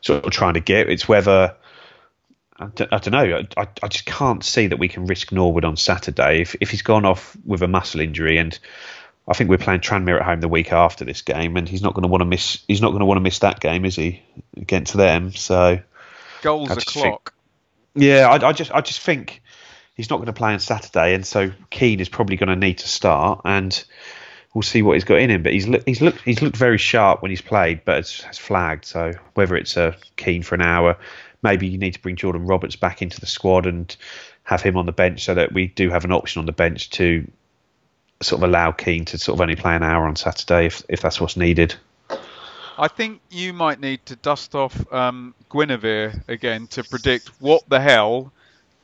sort 0.00 0.24
of 0.24 0.32
trying 0.32 0.54
to 0.54 0.60
get. 0.60 0.88
It's 0.88 1.06
whether 1.06 1.54
I 2.58 2.66
don't, 2.66 2.92
I 2.92 2.98
don't 2.98 3.12
know. 3.12 3.42
I, 3.56 3.68
I 3.82 3.88
just 3.88 4.06
can't 4.06 4.44
see 4.44 4.66
that 4.66 4.78
we 4.78 4.88
can 4.88 5.06
risk 5.06 5.32
Norwood 5.32 5.64
on 5.64 5.76
Saturday 5.76 6.42
if 6.42 6.56
if 6.60 6.70
he's 6.70 6.82
gone 6.82 7.04
off 7.04 7.36
with 7.46 7.62
a 7.62 7.68
muscle 7.68 8.00
injury, 8.00 8.38
and 8.38 8.58
I 9.26 9.34
think 9.34 9.48
we're 9.48 9.58
playing 9.58 9.80
Tranmere 9.80 10.18
at 10.18 10.26
home 10.26 10.40
the 10.40 10.48
week 10.48 10.72
after 10.72 11.04
this 11.04 11.22
game, 11.22 11.56
and 11.56 11.68
he's 11.68 11.82
not 11.82 11.94
going 11.94 12.02
to 12.02 12.08
want 12.08 12.20
to 12.20 12.26
miss. 12.26 12.62
He's 12.68 12.82
not 12.82 12.88
going 12.88 13.00
to 13.00 13.06
want 13.06 13.16
to 13.16 13.22
miss 13.22 13.38
that 13.38 13.60
game, 13.60 13.84
is 13.84 13.96
he, 13.96 14.22
against 14.56 14.94
them? 14.94 15.32
So 15.32 15.78
goals 16.42 16.70
a 16.70 16.76
clock. 16.76 17.32
Think, 17.94 18.04
yeah, 18.04 18.28
I, 18.28 18.48
I, 18.48 18.52
just 18.52 18.72
I 18.72 18.80
just 18.80 19.00
think 19.00 19.42
he's 20.00 20.08
not 20.08 20.16
going 20.16 20.28
to 20.28 20.32
play 20.32 20.54
on 20.54 20.60
Saturday, 20.60 21.14
and 21.14 21.26
so 21.26 21.52
Keane 21.68 22.00
is 22.00 22.08
probably 22.08 22.36
going 22.36 22.48
to 22.48 22.56
need 22.56 22.78
to 22.78 22.88
start, 22.88 23.42
and 23.44 23.84
we'll 24.54 24.62
see 24.62 24.80
what 24.80 24.94
he's 24.94 25.04
got 25.04 25.18
in 25.18 25.28
him. 25.28 25.42
But 25.42 25.52
he's 25.52 25.68
look, 25.68 25.82
he's 25.84 26.00
looked 26.00 26.22
he's 26.22 26.40
looked 26.40 26.56
very 26.56 26.78
sharp 26.78 27.20
when 27.20 27.30
he's 27.30 27.42
played, 27.42 27.84
but 27.84 27.98
it's, 27.98 28.24
it's 28.24 28.38
flagged. 28.38 28.86
So 28.86 29.12
whether 29.34 29.56
it's 29.56 29.76
a 29.76 29.94
Keane 30.16 30.42
for 30.42 30.54
an 30.54 30.62
hour, 30.62 30.96
maybe 31.42 31.68
you 31.68 31.76
need 31.76 31.92
to 31.92 32.00
bring 32.00 32.16
Jordan 32.16 32.46
Roberts 32.46 32.76
back 32.76 33.02
into 33.02 33.20
the 33.20 33.26
squad 33.26 33.66
and 33.66 33.94
have 34.42 34.62
him 34.62 34.78
on 34.78 34.86
the 34.86 34.92
bench 34.92 35.22
so 35.22 35.34
that 35.34 35.52
we 35.52 35.66
do 35.66 35.90
have 35.90 36.06
an 36.06 36.12
option 36.12 36.40
on 36.40 36.46
the 36.46 36.52
bench 36.52 36.88
to 36.90 37.30
sort 38.22 38.42
of 38.42 38.48
allow 38.48 38.72
Keane 38.72 39.04
to 39.04 39.18
sort 39.18 39.36
of 39.36 39.42
only 39.42 39.56
play 39.56 39.76
an 39.76 39.82
hour 39.82 40.08
on 40.08 40.16
Saturday 40.16 40.64
if 40.64 40.82
if 40.88 41.02
that's 41.02 41.20
what's 41.20 41.36
needed. 41.36 41.74
I 42.78 42.88
think 42.88 43.20
you 43.28 43.52
might 43.52 43.80
need 43.80 44.06
to 44.06 44.16
dust 44.16 44.54
off 44.54 44.90
um, 44.90 45.34
Guinevere 45.50 46.24
again 46.26 46.68
to 46.68 46.82
predict 46.82 47.28
what 47.38 47.68
the 47.68 47.78
hell 47.78 48.32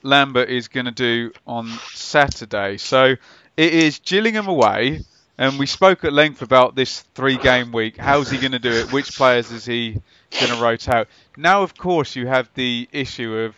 Lambert 0.07 0.49
is 0.49 0.69
going 0.69 0.87
to 0.87 0.93
do 0.93 1.33
on 1.47 1.69
Saturday. 1.93 2.79
So 2.79 3.17
it 3.57 3.75
is 3.75 3.99
Gillingham 3.99 4.47
away, 4.47 5.01
and 5.37 5.59
we 5.59 5.67
spoke 5.67 6.05
at 6.05 6.13
length 6.13 6.43
about 6.43 6.75
this 6.75 7.01
three-game 7.15 7.73
week. 7.73 7.97
How's 7.97 8.31
he 8.31 8.39
going 8.39 8.53
to 8.53 8.59
do 8.59 8.71
it? 8.71 8.93
Which 8.93 9.17
players 9.17 9.51
is 9.51 9.65
he 9.65 10.01
going 10.41 10.53
to 10.53 10.63
rotate? 10.63 10.95
Out? 10.95 11.09
Now, 11.37 11.63
of 11.63 11.77
course, 11.77 12.17
you 12.17 12.27
have 12.27 12.49
the 12.55 12.89
issue 12.93 13.35
of 13.35 13.57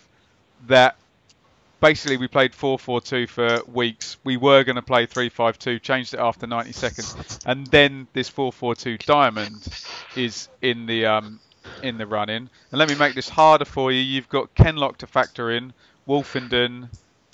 that 0.66 0.96
basically 1.80 2.16
we 2.16 2.28
played 2.28 2.52
4-4-2 2.52 3.28
for 3.28 3.60
weeks. 3.70 4.16
We 4.24 4.36
were 4.36 4.64
going 4.64 4.76
to 4.76 4.82
play 4.82 5.06
3-5-2, 5.06 5.80
changed 5.80 6.14
it 6.14 6.20
after 6.20 6.46
90 6.46 6.72
seconds, 6.72 7.38
and 7.46 7.66
then 7.68 8.08
this 8.12 8.30
4-4-2 8.30 9.04
diamond 9.04 9.68
is 10.16 10.48
in 10.60 10.86
the 10.86 11.06
um, 11.06 11.40
in 11.82 11.98
the 11.98 12.06
run 12.06 12.30
in. 12.30 12.48
And 12.70 12.78
let 12.78 12.88
me 12.88 12.94
make 12.94 13.14
this 13.14 13.28
harder 13.28 13.64
for 13.64 13.92
you. 13.92 14.00
You've 14.00 14.28
got 14.28 14.54
Kenlock 14.54 14.98
to 14.98 15.06
factor 15.06 15.50
in, 15.50 15.72
Woolfenden, 16.08 16.88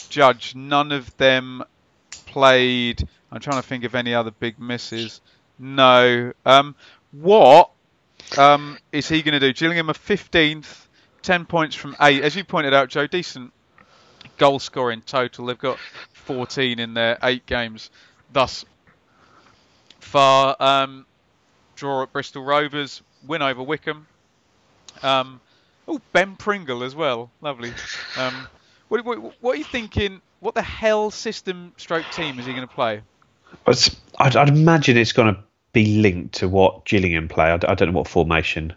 Judge. 0.09 0.55
None 0.55 0.93
of 0.93 1.17
them 1.17 1.63
played. 2.27 3.07
I'm 3.31 3.41
trying 3.41 3.63
to 3.63 3.67
think 3.67 3.85
of 3.85 3.95
any 3.95 4.15
other 4.15 4.33
big 4.33 4.59
misses. 4.59 5.21
No. 5.59 6.33
Um, 6.45 6.75
what 7.13 7.71
um, 8.37 8.79
is 8.93 9.09
he 9.09 9.23
going 9.23 9.39
to 9.39 9.41
do? 9.41 9.53
Gillingham 9.53 9.91
are 9.91 9.95
15th, 9.95 10.87
10 11.23 11.47
points 11.47 11.77
from 11.77 11.97
8. 12.01 12.23
As 12.23 12.35
you 12.35 12.45
pointed 12.45 12.75
out, 12.75 12.89
Joe, 12.89 13.07
decent 13.07 13.53
goal 14.37 14.59
scoring 14.59 15.03
total. 15.03 15.47
They've 15.47 15.59
got 15.59 15.79
14 16.13 16.79
in 16.79 16.95
their 16.95 17.19
eight 17.23 17.47
games 17.47 17.91
thus 18.33 18.65
far. 20.01 20.57
Um, 20.59 21.07
draw 21.77 22.03
at 22.03 22.13
Bristol 22.13 22.43
Rovers, 22.43 23.03
win 23.27 23.43
over 23.43 23.63
Wycombe. 23.63 24.07
Um, 25.03 25.41
oh, 25.87 26.01
Ben 26.13 26.37
Pringle 26.37 26.83
as 26.83 26.95
well. 26.95 27.31
Lovely. 27.41 27.73
Um, 28.17 28.47
what, 28.89 29.05
what, 29.05 29.35
what, 29.41 29.55
are 29.55 29.59
you 29.59 29.65
thinking? 29.65 30.21
What 30.41 30.55
the 30.55 30.63
hell 30.63 31.11
system 31.11 31.73
stroke 31.77 32.07
team 32.13 32.39
is 32.39 32.47
he 32.47 32.53
going 32.53 32.67
to 32.67 32.75
play? 32.75 33.03
I'd, 33.67 34.37
I'd, 34.37 34.49
imagine 34.49 34.97
it's 34.97 35.13
going 35.13 35.35
to 35.35 35.41
be 35.73 36.01
linked 36.01 36.37
to 36.37 36.49
what 36.49 36.85
Gillingham 36.85 37.29
play. 37.29 37.47
I, 37.47 37.55
I 37.55 37.75
don't 37.75 37.93
know 37.93 37.99
what 37.99 38.09
formation 38.09 38.75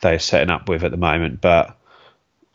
they're 0.00 0.18
setting 0.18 0.50
up 0.50 0.68
with 0.68 0.84
at 0.84 0.90
the 0.90 0.96
moment, 0.96 1.40
but 1.40 1.76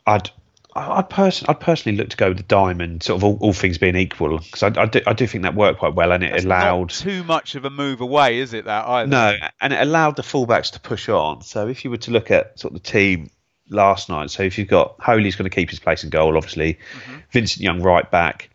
I'd 0.06 0.30
I 0.76 1.02
person 1.02 1.46
I'd 1.48 1.60
personally 1.60 1.96
look 1.96 2.08
to 2.10 2.16
go 2.16 2.28
with 2.28 2.38
the 2.38 2.42
diamond, 2.42 3.04
sort 3.04 3.18
of 3.18 3.24
all, 3.24 3.38
all 3.40 3.52
things 3.52 3.78
being 3.78 3.94
equal, 3.94 4.38
because 4.38 4.64
I, 4.64 4.82
I, 4.82 4.86
do 4.86 5.00
I 5.06 5.12
do 5.12 5.26
think 5.26 5.42
that 5.42 5.54
worked 5.54 5.78
quite 5.78 5.94
well, 5.94 6.10
and 6.10 6.24
it 6.24 6.32
That's 6.32 6.44
allowed 6.44 6.90
too 6.90 7.22
much 7.22 7.54
of 7.54 7.64
a 7.64 7.70
move 7.70 8.00
away, 8.00 8.40
is 8.40 8.54
it? 8.54 8.64
That 8.64 8.84
either? 8.86 9.08
No, 9.08 9.36
and 9.60 9.72
it 9.72 9.80
allowed 9.80 10.16
the 10.16 10.22
fullbacks 10.22 10.72
to 10.72 10.80
push 10.80 11.08
on. 11.08 11.42
So 11.42 11.68
if 11.68 11.84
you 11.84 11.90
were 11.90 11.98
to 11.98 12.10
look 12.10 12.32
at 12.32 12.58
sort 12.58 12.74
of 12.74 12.82
the 12.82 12.90
team 12.90 13.30
last 13.68 14.08
night, 14.08 14.30
so 14.30 14.42
if 14.42 14.58
you've 14.58 14.68
got 14.68 14.96
Holy's 14.98 15.36
going 15.36 15.48
to 15.48 15.54
keep 15.54 15.70
his 15.70 15.78
place 15.78 16.04
in 16.04 16.10
goal, 16.10 16.36
obviously, 16.36 16.74
mm-hmm. 16.74 17.16
Vincent 17.30 17.62
Young 17.62 17.82
right 17.82 18.10
back. 18.10 18.50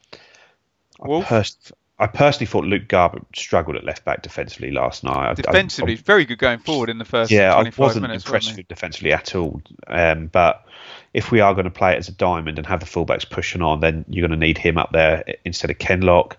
I, 1.02 1.22
pers- 1.24 1.72
I, 1.98 2.08
personally 2.08 2.46
thought 2.46 2.66
Luke 2.66 2.88
Garbutt 2.88 3.26
struggled 3.34 3.78
at 3.78 3.84
left 3.86 4.04
back 4.04 4.22
defensively 4.22 4.72
last 4.72 5.04
night. 5.04 5.38
Defensively, 5.38 5.94
I, 5.94 5.98
very 5.98 6.26
good 6.26 6.38
going 6.38 6.60
forward 6.60 6.90
in 6.90 6.98
the 6.98 7.06
first. 7.06 7.32
Yeah, 7.32 7.56
I 7.56 7.72
wasn't 7.78 8.04
minutes, 8.04 8.26
impressed 8.26 8.58
with 8.58 8.68
defensively 8.68 9.14
at 9.14 9.36
all, 9.36 9.62
um, 9.88 10.28
but 10.28 10.66
if 11.14 11.32
we 11.32 11.40
are 11.40 11.54
going 11.54 11.66
to 11.66 11.72
play 11.72 11.94
it 11.94 11.98
as 11.98 12.08
a 12.08 12.14
diamond 12.14 12.58
and 12.58 12.68
have 12.68 12.82
the 12.82 12.86
fullbacks 12.86 13.28
pushing 13.30 13.62
on, 13.62 13.80
then 13.80 14.06
you're 14.08 14.28
going 14.28 14.40
to 14.40 14.46
need 14.46 14.58
him 14.58 14.78
up 14.78 14.92
there 14.92 15.24
instead 15.44 15.72
of 15.72 15.78
Kenlock. 15.80 16.38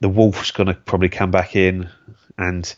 The 0.00 0.08
Wolf's 0.08 0.50
going 0.50 0.68
to 0.68 0.74
probably 0.74 1.08
come 1.08 1.30
back 1.30 1.54
in, 1.56 1.88
and 2.38 2.74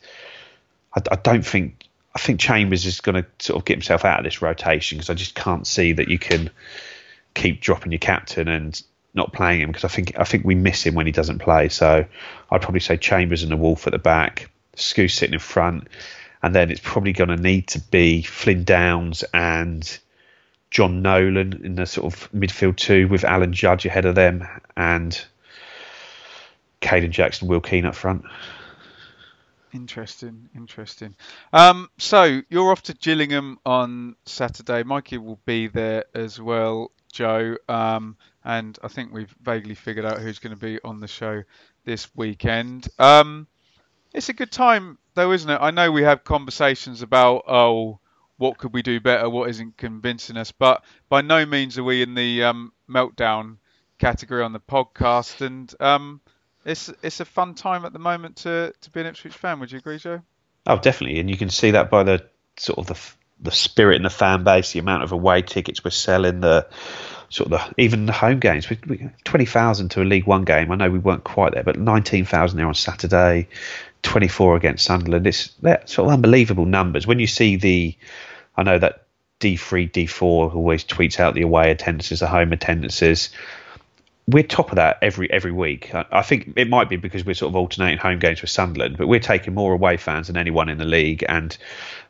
I, 0.95 1.03
I 1.11 1.17
don't 1.17 1.47
think 1.47 1.84
I 2.15 2.21
think 2.21 2.41
Chambers 2.41 2.87
is 2.87 3.01
going 3.01 3.23
to 3.23 3.27
sort 3.45 3.61
of 3.61 3.65
get 3.65 3.75
himself 3.75 4.05
out 4.05 4.21
of 4.21 4.25
this 4.25 4.41
rotation 4.41 4.99
because 4.99 5.11
I 5.11 5.15
just 5.15 5.35
can't 5.35 5.67
see 5.67 5.93
that 5.93 6.09
you 6.09 6.19
can 6.19 6.51
keep 7.35 7.61
dropping 7.61 7.91
your 7.91 7.99
captain 7.99 8.47
and 8.49 8.81
not 9.15 9.33
playing 9.33 9.61
him 9.61 9.69
because 9.69 9.85
I 9.85 9.89
think 9.89 10.19
I 10.19 10.25
think 10.25 10.45
we 10.45 10.55
miss 10.55 10.85
him 10.85 10.95
when 10.95 11.07
he 11.07 11.13
doesn't 11.13 11.41
play. 11.41 11.69
So 11.69 12.05
I'd 12.51 12.63
probably 12.63 12.81
say 12.81 12.97
Chambers 12.97 13.43
and 13.43 13.51
the 13.51 13.57
Wolf 13.57 13.87
at 13.87 13.93
the 13.93 13.99
back, 13.99 14.51
Skuse 14.77 15.13
sitting 15.13 15.35
in 15.35 15.41
front, 15.41 15.89
and 16.43 16.55
then 16.55 16.71
it's 16.71 16.81
probably 16.83 17.13
going 17.13 17.31
to 17.31 17.37
need 17.37 17.69
to 17.69 17.81
be 17.81 18.23
Flynn 18.23 18.65
Downs 18.65 19.25
and 19.33 19.99
Jon 20.71 21.03
Nolan 21.03 21.65
in 21.65 21.77
the 21.77 21.87
sort 21.87 22.13
of 22.13 22.31
midfield 22.33 22.77
two 22.77 23.09
with 23.09 23.25
Alan 23.25 23.53
Judge 23.53 23.87
ahead 23.87 24.05
of 24.05 24.15
them 24.15 24.47
and 24.77 25.25
Kayden 26.81 27.11
Jackson, 27.11 27.49
Will 27.49 27.61
Keane 27.61 27.87
up 27.87 27.95
front. 27.95 28.25
Interesting, 29.75 30.49
interesting. 30.55 31.17
Um, 31.53 31.89
so 31.99 32.41
you're 32.49 32.71
off 32.71 32.85
to 32.85 32.95
Gillingham 32.95 33.59
on 33.67 34.15
Saturday. 34.25 34.85
Mikey 34.85 35.19
will 35.19 35.41
be 35.47 35.67
there 35.67 36.05
as 36.15 36.41
well, 36.41 36.93
Joe. 37.13 37.57
Um, 37.69 38.17
and 38.45 38.79
I 38.85 38.89
think 38.89 39.13
we've 39.13 39.35
vaguely 39.43 39.75
figured 39.75 40.07
out 40.07 40.21
who's 40.21 40.39
going 40.39 40.55
to 40.55 40.61
be 40.61 40.79
on 40.85 41.01
the 41.01 41.09
show 41.09 41.43
this 41.85 42.09
weekend. 42.15 42.87
Um, 43.01 43.49
it's 44.13 44.29
a 44.29 44.33
good 44.33 44.53
time, 44.53 44.97
though, 45.15 45.33
isn't 45.33 45.51
it? 45.51 45.59
I 45.61 45.73
know 45.73 45.91
we 45.91 46.05
have 46.05 46.23
conversations 46.23 47.03
about 47.03 47.43
oh, 47.49 47.99
what 48.37 48.59
could 48.59 48.73
we 48.73 48.83
do 48.83 49.01
better, 49.01 49.29
what 49.29 49.51
isn't 49.51 49.77
convincing 49.77 50.37
us, 50.37 50.53
but 50.53 50.85
by 51.09 51.21
no 51.21 51.45
means 51.45 51.79
are 51.79 51.85
we 51.85 52.01
in 52.01 52.15
the 52.15 52.45
um, 52.45 52.73
meltdown 52.89 53.57
category 53.99 54.45
on 54.45 54.53
the 54.53 54.61
podcast, 54.61 55.41
and 55.41 55.75
um, 55.81 56.21
it's 56.65 56.91
it's 57.03 57.21
a 57.21 57.25
fun 57.25 57.55
time 57.55 57.85
at 57.85 57.93
the 57.93 57.99
moment 57.99 58.37
to 58.37 58.73
to 58.81 58.91
be 58.91 59.01
an 59.01 59.07
Ipswich 59.07 59.35
fan. 59.35 59.61
Would 59.61 59.73
you 59.73 59.79
agree, 59.79 59.99
Joe? 59.99 60.23
Oh, 60.67 60.79
definitely, 60.79 61.21
and 61.21 61.29
you 61.29 61.37
can 61.37 61.51
see 61.51 61.73
that 61.73 61.91
by 61.91 62.03
the 62.03 62.25
sort 62.57 62.79
of 62.79 62.87
the 62.87 62.99
the 63.41 63.51
spirit 63.51 63.97
in 63.97 64.03
the 64.03 64.11
fan 64.11 64.45
base, 64.45 64.73
the 64.73 64.79
amount 64.79 65.03
of 65.03 65.13
away 65.13 65.43
tickets 65.43 65.85
we're 65.85 65.91
selling, 65.91 66.41
the 66.41 66.67
sort 67.29 67.53
of 67.53 67.61
the 67.61 67.83
even 67.83 68.07
the 68.07 68.13
home 68.13 68.39
games. 68.39 68.71
We, 68.71 68.79
we, 68.87 69.11
Twenty 69.25 69.47
thousand 69.47 69.91
to 69.91 70.03
a 70.03 70.05
League 70.05 70.27
One 70.27 70.45
game. 70.45 70.71
I 70.71 70.77
know 70.77 70.91
we 70.91 70.99
weren't 70.99 71.25
quite 71.25 71.53
there, 71.53 71.65
but 71.65 71.79
nineteen 71.79 72.25
thousand 72.25 72.59
there 72.59 72.69
on 72.69 72.75
Saturday. 72.75 73.49
24 74.05 74.57
against 74.57 74.85
Sunderland. 74.85 75.27
It's 75.27 75.57
sort 75.87 76.07
of 76.07 76.13
unbelievable 76.13 76.67
numbers. 76.67 77.07
When 77.07 77.19
you 77.19 77.27
see 77.27 77.57
the, 77.57 77.97
I 78.57 78.63
know 78.63 78.79
that 78.79 79.07
D3, 79.41 79.91
D4 79.91 80.55
always 80.55 80.85
tweets 80.85 81.19
out 81.19 81.35
the 81.35 81.43
away 81.43 81.71
attendances, 81.71 82.21
the 82.21 82.29
home 82.29 82.53
attendances. 82.53 83.31
We're 84.27 84.43
top 84.43 84.71
of 84.71 84.77
that 84.77 84.99
every 85.03 85.31
every 85.31 85.53
week. 85.53 85.95
I, 85.95 86.23
think 86.23 86.55
it 86.57 86.69
might 86.69 86.89
be 86.89 86.97
because 86.97 87.27
we're 87.27 87.35
sort 87.35 87.51
of 87.51 87.57
alternating 87.57 87.99
home 87.99 88.19
games 88.19 88.41
with 88.41 88.51
Sunderland, 88.51 88.97
but 88.97 89.07
we're 89.07 89.21
taking 89.21 89.55
more 89.55 89.75
away 89.75 89.99
fans 89.99 90.29
than 90.29 90.39
anyone 90.39 90.71
in 90.71 90.79
the 90.79 90.87
league. 90.87 91.25
And 91.29 91.57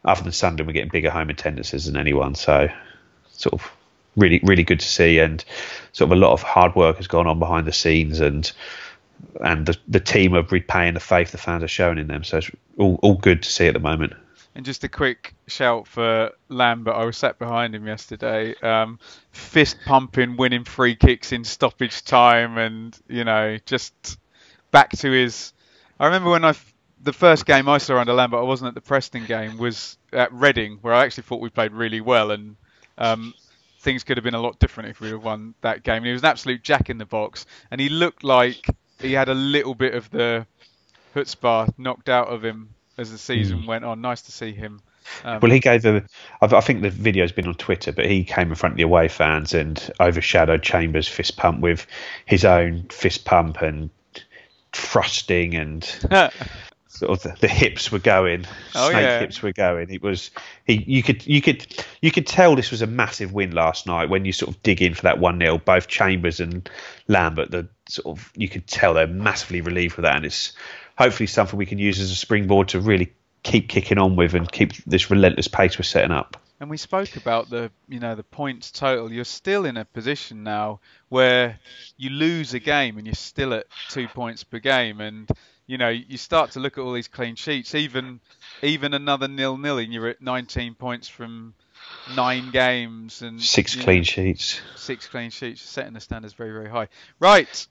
other 0.04 0.22
than 0.22 0.32
Sunderland, 0.32 0.68
we're 0.68 0.74
getting 0.74 0.90
bigger 0.90 1.10
home 1.10 1.28
attendances 1.28 1.86
than 1.86 1.96
anyone. 1.96 2.36
So, 2.36 2.68
sort 3.32 3.54
of 3.54 3.68
really 4.16 4.40
really 4.44 4.62
good 4.62 4.78
to 4.80 4.86
see, 4.86 5.18
and 5.18 5.44
sort 5.92 6.12
of 6.12 6.16
a 6.16 6.20
lot 6.20 6.32
of 6.32 6.42
hard 6.42 6.76
work 6.76 6.98
has 6.98 7.08
gone 7.08 7.26
on 7.26 7.40
behind 7.40 7.66
the 7.66 7.72
scenes, 7.72 8.20
and 8.20 8.50
and 9.42 9.66
the, 9.66 9.76
the 9.88 10.00
team 10.00 10.34
are 10.34 10.42
repaying 10.42 10.94
the 10.94 11.00
faith 11.00 11.32
the 11.32 11.38
fans 11.38 11.62
are 11.62 11.68
showing 11.68 11.98
in 11.98 12.06
them. 12.06 12.22
So 12.24 12.38
it's 12.38 12.50
all, 12.78 12.98
all 13.02 13.14
good 13.14 13.42
to 13.42 13.50
see 13.50 13.66
at 13.66 13.74
the 13.74 13.80
moment. 13.80 14.12
And 14.56 14.64
just 14.64 14.84
a 14.84 14.88
quick 14.88 15.34
shout 15.48 15.88
for 15.88 16.30
Lambert. 16.48 16.94
I 16.94 17.04
was 17.04 17.16
sat 17.16 17.40
behind 17.40 17.74
him 17.74 17.88
yesterday, 17.88 18.54
um, 18.62 19.00
fist 19.32 19.76
pumping, 19.84 20.36
winning 20.36 20.62
free 20.62 20.94
kicks 20.94 21.32
in 21.32 21.42
stoppage 21.42 22.04
time, 22.04 22.56
and 22.56 22.96
you 23.08 23.24
know, 23.24 23.58
just 23.66 24.18
back 24.70 24.90
to 24.90 25.10
his. 25.10 25.52
I 25.98 26.06
remember 26.06 26.30
when 26.30 26.44
I 26.44 26.54
the 27.02 27.12
first 27.12 27.46
game 27.46 27.68
I 27.68 27.78
saw 27.78 27.98
under 27.98 28.12
Lambert, 28.12 28.40
I 28.40 28.44
wasn't 28.44 28.68
at 28.68 28.74
the 28.74 28.80
Preston 28.80 29.26
game, 29.26 29.58
was 29.58 29.98
at 30.12 30.32
Reading, 30.32 30.78
where 30.80 30.94
I 30.94 31.04
actually 31.04 31.24
thought 31.24 31.40
we 31.40 31.50
played 31.50 31.72
really 31.72 32.00
well, 32.00 32.30
and 32.30 32.56
um, 32.96 33.34
things 33.80 34.04
could 34.04 34.16
have 34.16 34.24
been 34.24 34.34
a 34.34 34.40
lot 34.40 34.58
different 34.58 34.90
if 34.90 35.00
we'd 35.00 35.10
have 35.10 35.22
won 35.22 35.54
that 35.60 35.82
game. 35.82 35.98
And 35.98 36.06
he 36.06 36.12
was 36.12 36.22
an 36.22 36.28
absolute 36.28 36.62
jack 36.62 36.90
in 36.90 36.98
the 36.98 37.04
box, 37.04 37.46
and 37.70 37.80
he 37.80 37.88
looked 37.88 38.24
like 38.24 38.66
he 39.00 39.12
had 39.12 39.28
a 39.28 39.34
little 39.34 39.74
bit 39.74 39.94
of 39.94 40.10
the 40.10 40.46
chutzpah 41.14 41.72
knocked 41.78 42.08
out 42.08 42.28
of 42.28 42.44
him 42.44 42.73
as 42.96 43.10
the 43.10 43.18
season 43.18 43.62
mm. 43.62 43.66
went 43.66 43.84
on. 43.84 44.00
Nice 44.00 44.22
to 44.22 44.32
see 44.32 44.52
him. 44.52 44.80
Um, 45.24 45.40
well, 45.40 45.50
he 45.50 45.60
gave 45.60 45.84
a. 45.84 46.02
I 46.40 46.60
think 46.60 46.82
the 46.82 46.90
video's 46.90 47.32
been 47.32 47.46
on 47.46 47.54
Twitter, 47.54 47.92
but 47.92 48.06
he 48.06 48.24
came 48.24 48.48
in 48.48 48.54
front 48.54 48.74
of 48.74 48.76
the 48.76 48.84
away 48.84 49.08
fans 49.08 49.54
and 49.54 49.90
overshadowed 50.00 50.62
Chambers' 50.62 51.08
fist 51.08 51.36
pump 51.36 51.60
with 51.60 51.86
his 52.26 52.44
own 52.44 52.84
fist 52.90 53.24
pump 53.24 53.60
and 53.60 53.90
thrusting 54.72 55.54
and 55.54 55.84
sort 56.88 57.10
of 57.10 57.22
the, 57.22 57.36
the, 57.40 57.48
hips 57.48 57.90
were 57.90 57.98
going, 57.98 58.44
oh, 58.74 58.90
snake 58.90 59.02
yeah. 59.02 59.18
hips 59.18 59.42
were 59.42 59.52
going. 59.52 59.90
It 59.90 60.02
was 60.02 60.30
he. 60.64 60.82
You 60.86 61.02
could 61.02 61.26
you 61.26 61.42
could 61.42 61.84
you 62.00 62.10
could 62.10 62.26
tell 62.26 62.56
this 62.56 62.70
was 62.70 62.82
a 62.82 62.86
massive 62.86 63.32
win 63.32 63.50
last 63.50 63.86
night 63.86 64.08
when 64.08 64.24
you 64.24 64.32
sort 64.32 64.54
of 64.54 64.62
dig 64.62 64.80
in 64.80 64.94
for 64.94 65.02
that 65.02 65.18
one 65.18 65.38
0 65.38 65.58
Both 65.58 65.88
Chambers 65.88 66.40
and 66.40 66.68
Lambert, 67.08 67.50
the 67.50 67.68
sort 67.88 68.18
of 68.18 68.32
you 68.36 68.48
could 68.48 68.66
tell 68.66 68.94
they're 68.94 69.06
massively 69.06 69.60
relieved 69.60 69.96
with 69.96 70.04
that, 70.04 70.16
and 70.16 70.24
it's 70.24 70.52
hopefully 70.96 71.26
something 71.26 71.58
we 71.58 71.66
can 71.66 71.78
use 71.78 72.00
as 72.00 72.10
a 72.10 72.16
springboard 72.16 72.68
to 72.68 72.80
really 72.80 73.12
keep 73.42 73.68
kicking 73.68 73.98
on 73.98 74.16
with 74.16 74.34
and 74.34 74.50
keep 74.50 74.72
this 74.84 75.10
relentless 75.10 75.48
pace 75.48 75.78
we're 75.78 75.82
setting 75.82 76.10
up. 76.10 76.36
And 76.60 76.70
we 76.70 76.76
spoke 76.76 77.16
about 77.16 77.50
the 77.50 77.70
you 77.88 78.00
know 78.00 78.14
the 78.14 78.22
points 78.22 78.70
total. 78.70 79.12
You're 79.12 79.24
still 79.24 79.66
in 79.66 79.76
a 79.76 79.84
position 79.84 80.44
now 80.44 80.80
where 81.08 81.58
you 81.96 82.10
lose 82.10 82.54
a 82.54 82.60
game 82.60 82.96
and 82.96 83.06
you're 83.06 83.14
still 83.14 83.52
at 83.52 83.66
two 83.88 84.08
points 84.08 84.44
per 84.44 84.60
game 84.60 85.00
and 85.00 85.28
you 85.66 85.78
know, 85.78 85.88
you 85.88 86.18
start 86.18 86.52
to 86.52 86.60
look 86.60 86.76
at 86.76 86.82
all 86.82 86.92
these 86.92 87.08
clean 87.08 87.36
sheets. 87.36 87.74
Even 87.74 88.20
even 88.62 88.94
another 88.94 89.28
nil 89.28 89.56
nil, 89.56 89.78
and 89.78 89.92
you're 89.92 90.08
at 90.08 90.20
19 90.20 90.74
points 90.74 91.08
from 91.08 91.54
nine 92.14 92.50
games 92.50 93.22
and 93.22 93.40
six 93.40 93.74
clean 93.74 93.98
know, 93.98 94.04
sheets. 94.04 94.60
Six 94.76 95.08
clean 95.08 95.30
sheets, 95.30 95.62
setting 95.62 95.94
the 95.94 96.00
standards 96.00 96.34
very 96.34 96.52
very 96.52 96.68
high. 96.68 96.88
Right, 97.18 97.66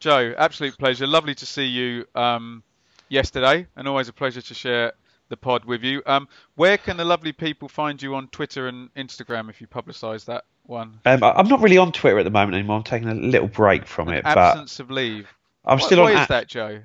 Joe, 0.00 0.34
absolute 0.36 0.76
pleasure. 0.76 1.06
Lovely 1.06 1.34
to 1.36 1.46
see 1.46 1.66
you 1.66 2.06
um, 2.14 2.62
yesterday, 3.08 3.66
and 3.76 3.88
always 3.88 4.08
a 4.08 4.12
pleasure 4.12 4.42
to 4.42 4.54
share 4.54 4.92
the 5.28 5.36
pod 5.36 5.64
with 5.64 5.82
you. 5.82 6.02
Um, 6.06 6.28
where 6.54 6.78
can 6.78 6.96
the 6.96 7.04
lovely 7.04 7.32
people 7.32 7.68
find 7.68 8.00
you 8.00 8.14
on 8.14 8.28
Twitter 8.28 8.68
and 8.68 8.92
Instagram 8.94 9.50
if 9.50 9.60
you 9.60 9.66
publicise 9.66 10.26
that 10.26 10.44
one? 10.64 11.00
Um, 11.04 11.22
I'm 11.22 11.48
not 11.48 11.60
really 11.60 11.78
on 11.78 11.92
Twitter 11.92 12.18
at 12.18 12.24
the 12.24 12.30
moment 12.30 12.54
anymore. 12.54 12.76
I'm 12.76 12.84
taking 12.84 13.08
a 13.08 13.14
little 13.14 13.48
break 13.48 13.86
from 13.86 14.08
An 14.08 14.14
it. 14.14 14.24
Absence 14.24 14.80
of 14.80 14.90
leave. 14.90 15.28
I'm 15.64 15.78
what, 15.78 15.86
still 15.86 16.00
on. 16.00 16.12
Why 16.12 16.22
is 16.22 16.28
that, 16.28 16.48
Joe? 16.48 16.80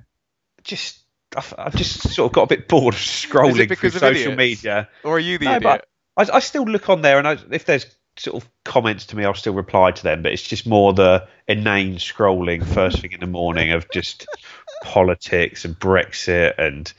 just 0.63 0.99
I've, 1.35 1.75
just 1.75 2.09
sort 2.09 2.29
of 2.29 2.33
got 2.33 2.43
a 2.43 2.47
bit 2.47 2.67
bored 2.67 2.93
of 2.93 2.99
scrolling 2.99 3.75
through 3.75 3.89
social 3.91 4.33
idiots? 4.33 4.37
media. 4.37 4.89
Or 5.03 5.15
are 5.15 5.19
you 5.19 5.37
the 5.37 5.45
no, 5.45 5.55
idiot? 5.55 5.85
I, 6.17 6.27
I, 6.33 6.39
still 6.39 6.65
look 6.65 6.89
on 6.89 7.01
there, 7.01 7.17
and 7.19 7.27
I, 7.27 7.37
if 7.51 7.65
there's 7.65 7.85
sort 8.21 8.41
of 8.43 8.49
comments 8.63 9.07
to 9.07 9.15
me, 9.15 9.25
I'll 9.25 9.33
still 9.33 9.53
reply 9.53 9.91
to 9.91 10.03
them. 10.03 10.21
But 10.21 10.31
it's 10.31 10.43
just 10.43 10.67
more 10.67 10.93
the 10.93 11.27
inane 11.47 11.95
scrolling 11.95 12.63
first 12.63 12.99
thing 12.99 13.11
in 13.11 13.19
the 13.19 13.27
morning 13.27 13.71
of 13.71 13.89
just 13.91 14.27
politics 14.83 15.65
and 15.65 15.77
Brexit 15.77 16.57
and 16.57 16.91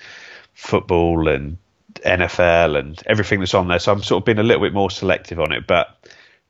football 0.54 1.28
and 1.28 1.58
NFL 1.94 2.78
and 2.78 3.02
everything 3.06 3.40
that's 3.40 3.54
on 3.54 3.68
there. 3.68 3.78
So 3.78 3.92
I'm 3.92 4.02
sort 4.02 4.22
of 4.22 4.24
being 4.24 4.38
a 4.38 4.42
little 4.42 4.62
bit 4.62 4.72
more 4.72 4.90
selective 4.90 5.40
on 5.40 5.52
it, 5.52 5.66
but 5.66 5.96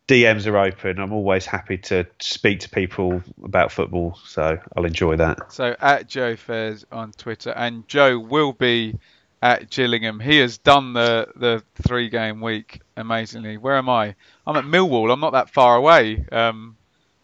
DMs 0.08 0.46
are 0.46 0.58
open. 0.58 0.98
I'm 0.98 1.12
always 1.12 1.46
happy 1.46 1.78
to 1.78 2.06
speak 2.20 2.60
to 2.60 2.70
people 2.70 3.22
about 3.42 3.72
football, 3.72 4.18
so 4.24 4.58
I'll 4.76 4.84
enjoy 4.84 5.16
that. 5.16 5.52
So 5.52 5.76
at 5.80 6.08
Joe 6.08 6.36
Fairs 6.36 6.84
on 6.90 7.12
Twitter, 7.12 7.50
and 7.50 7.86
Joe 7.88 8.18
will 8.18 8.52
be 8.52 8.98
at 9.42 9.68
Gillingham. 9.70 10.20
He 10.20 10.38
has 10.38 10.58
done 10.58 10.92
the 10.92 11.28
the 11.36 11.62
three 11.82 12.08
game 12.08 12.40
week 12.40 12.80
amazingly. 12.96 13.58
Where 13.58 13.76
am 13.76 13.88
I? 13.88 14.14
I'm 14.46 14.56
at 14.56 14.64
Millwall. 14.64 15.12
I'm 15.12 15.20
not 15.20 15.32
that 15.32 15.50
far 15.50 15.76
away. 15.76 16.24
Um, 16.30 16.76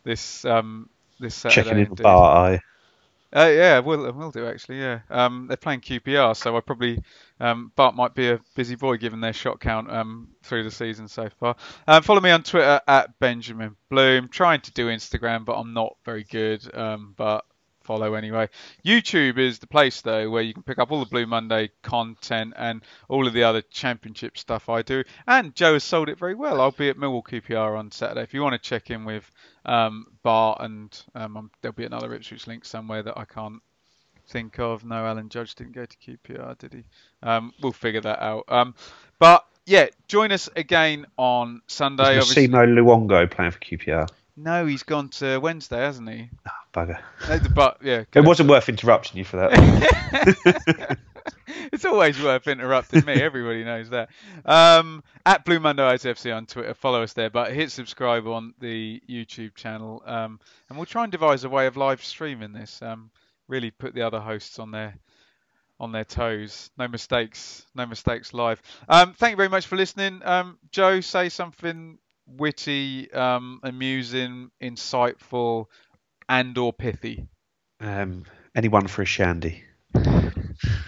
this 0.04 0.44
um, 0.44 0.90
this 1.20 1.34
Saturday. 1.36 1.68
Checking 1.68 1.84
in 1.86 1.94
the 1.94 2.02
bar, 2.02 2.60
uh, 3.30 3.50
yeah, 3.54 3.78
we'll 3.80 4.10
we'll 4.12 4.30
do 4.30 4.46
actually. 4.46 4.78
Yeah, 4.80 5.00
um, 5.10 5.46
they're 5.48 5.58
playing 5.58 5.82
QPR, 5.82 6.34
so 6.34 6.56
I 6.56 6.60
probably 6.60 7.02
um, 7.40 7.72
Bart 7.76 7.94
might 7.94 8.14
be 8.14 8.30
a 8.30 8.40
busy 8.56 8.74
boy 8.74 8.96
given 8.96 9.20
their 9.20 9.34
shot 9.34 9.60
count 9.60 9.90
um, 9.90 10.28
through 10.42 10.64
the 10.64 10.70
season 10.70 11.08
so 11.08 11.28
far. 11.38 11.54
Um, 11.86 12.02
follow 12.02 12.20
me 12.20 12.30
on 12.30 12.42
Twitter 12.42 12.80
at 12.88 13.18
Benjamin 13.18 13.76
Bloom. 13.90 14.28
Trying 14.28 14.62
to 14.62 14.72
do 14.72 14.86
Instagram, 14.86 15.44
but 15.44 15.58
I'm 15.58 15.74
not 15.74 15.96
very 16.06 16.24
good. 16.24 16.74
Um, 16.74 17.12
but 17.18 17.44
follow 17.88 18.12
anyway. 18.12 18.50
YouTube 18.84 19.38
is 19.38 19.60
the 19.60 19.66
place 19.66 20.02
though 20.02 20.28
where 20.28 20.42
you 20.42 20.52
can 20.52 20.62
pick 20.62 20.78
up 20.78 20.92
all 20.92 21.00
the 21.00 21.06
Blue 21.06 21.26
Monday 21.26 21.70
content 21.82 22.52
and 22.54 22.82
all 23.08 23.26
of 23.26 23.32
the 23.32 23.44
other 23.44 23.62
championship 23.62 24.36
stuff 24.36 24.68
I 24.68 24.82
do. 24.82 25.04
And 25.26 25.54
Joe 25.54 25.72
has 25.72 25.84
sold 25.84 26.10
it 26.10 26.18
very 26.18 26.34
well. 26.34 26.60
I'll 26.60 26.70
be 26.70 26.90
at 26.90 26.98
Millwall 26.98 27.24
QPR 27.24 27.78
on 27.78 27.90
Saturday. 27.90 28.20
If 28.20 28.34
you 28.34 28.42
want 28.42 28.52
to 28.52 28.68
check 28.68 28.90
in 28.90 29.06
with 29.06 29.28
um, 29.64 30.06
Bart 30.22 30.58
and 30.60 31.02
um, 31.14 31.50
there'll 31.62 31.72
be 31.72 31.86
another 31.86 32.14
Ipswich 32.14 32.46
link 32.46 32.66
somewhere 32.66 33.02
that 33.02 33.16
I 33.16 33.24
can't 33.24 33.62
think 34.28 34.58
of. 34.58 34.84
No, 34.84 35.06
Alan 35.06 35.30
Judge 35.30 35.54
didn't 35.54 35.74
go 35.74 35.86
to 35.86 35.96
QPR, 35.96 36.58
did 36.58 36.74
he? 36.74 36.84
Um, 37.22 37.54
we'll 37.62 37.72
figure 37.72 38.02
that 38.02 38.22
out. 38.22 38.44
Um, 38.48 38.74
but 39.18 39.46
yeah, 39.64 39.86
join 40.08 40.30
us 40.30 40.50
again 40.54 41.06
on 41.16 41.62
Sunday. 41.68 42.18
Is 42.18 42.26
Simo 42.26 42.66
Luongo 42.66 43.30
playing 43.30 43.52
for 43.52 43.60
QPR? 43.60 44.08
No, 44.40 44.66
he's 44.66 44.84
gone 44.84 45.08
to 45.08 45.38
Wednesday, 45.38 45.78
hasn't 45.78 46.08
he? 46.08 46.30
Bugger. 46.78 47.54
but 47.54 47.78
yeah, 47.82 48.04
it 48.14 48.20
wasn't 48.20 48.48
worth 48.48 48.68
interrupting 48.68 49.18
you 49.18 49.24
for 49.24 49.36
that. 49.38 50.98
it's 51.72 51.84
always 51.84 52.22
worth 52.22 52.46
interrupting 52.46 53.04
me. 53.04 53.14
Everybody 53.14 53.64
knows 53.64 53.90
that. 53.90 54.10
Um, 54.44 55.02
at 55.26 55.44
Blue 55.44 55.58
Monday 55.60 55.82
ISFC 55.82 56.34
on 56.34 56.46
Twitter, 56.46 56.74
follow 56.74 57.02
us 57.02 57.12
there. 57.14 57.30
But 57.30 57.52
hit 57.52 57.70
subscribe 57.70 58.26
on 58.26 58.54
the 58.60 59.02
YouTube 59.08 59.54
channel, 59.54 60.02
um, 60.06 60.40
and 60.68 60.78
we'll 60.78 60.86
try 60.86 61.02
and 61.02 61.12
devise 61.12 61.44
a 61.44 61.48
way 61.48 61.66
of 61.66 61.76
live 61.76 62.04
streaming 62.04 62.52
this. 62.52 62.80
Um, 62.82 63.10
really 63.48 63.70
put 63.70 63.94
the 63.94 64.02
other 64.02 64.20
hosts 64.20 64.58
on 64.58 64.70
their 64.70 64.94
on 65.80 65.92
their 65.92 66.04
toes. 66.04 66.70
No 66.78 66.88
mistakes. 66.88 67.64
No 67.74 67.86
mistakes 67.86 68.34
live. 68.34 68.60
Um, 68.88 69.14
thank 69.14 69.32
you 69.32 69.36
very 69.36 69.48
much 69.48 69.66
for 69.66 69.76
listening. 69.76 70.22
Um, 70.24 70.58
Joe, 70.70 71.00
say 71.00 71.28
something 71.28 71.98
witty, 72.36 73.10
um, 73.12 73.60
amusing, 73.62 74.50
insightful, 74.60 75.66
and 76.28 76.56
or 76.58 76.72
pithy. 76.72 77.28
Um, 77.80 78.24
anyone 78.54 78.86
for 78.86 79.02
a 79.02 79.06
shandy? 79.06 79.64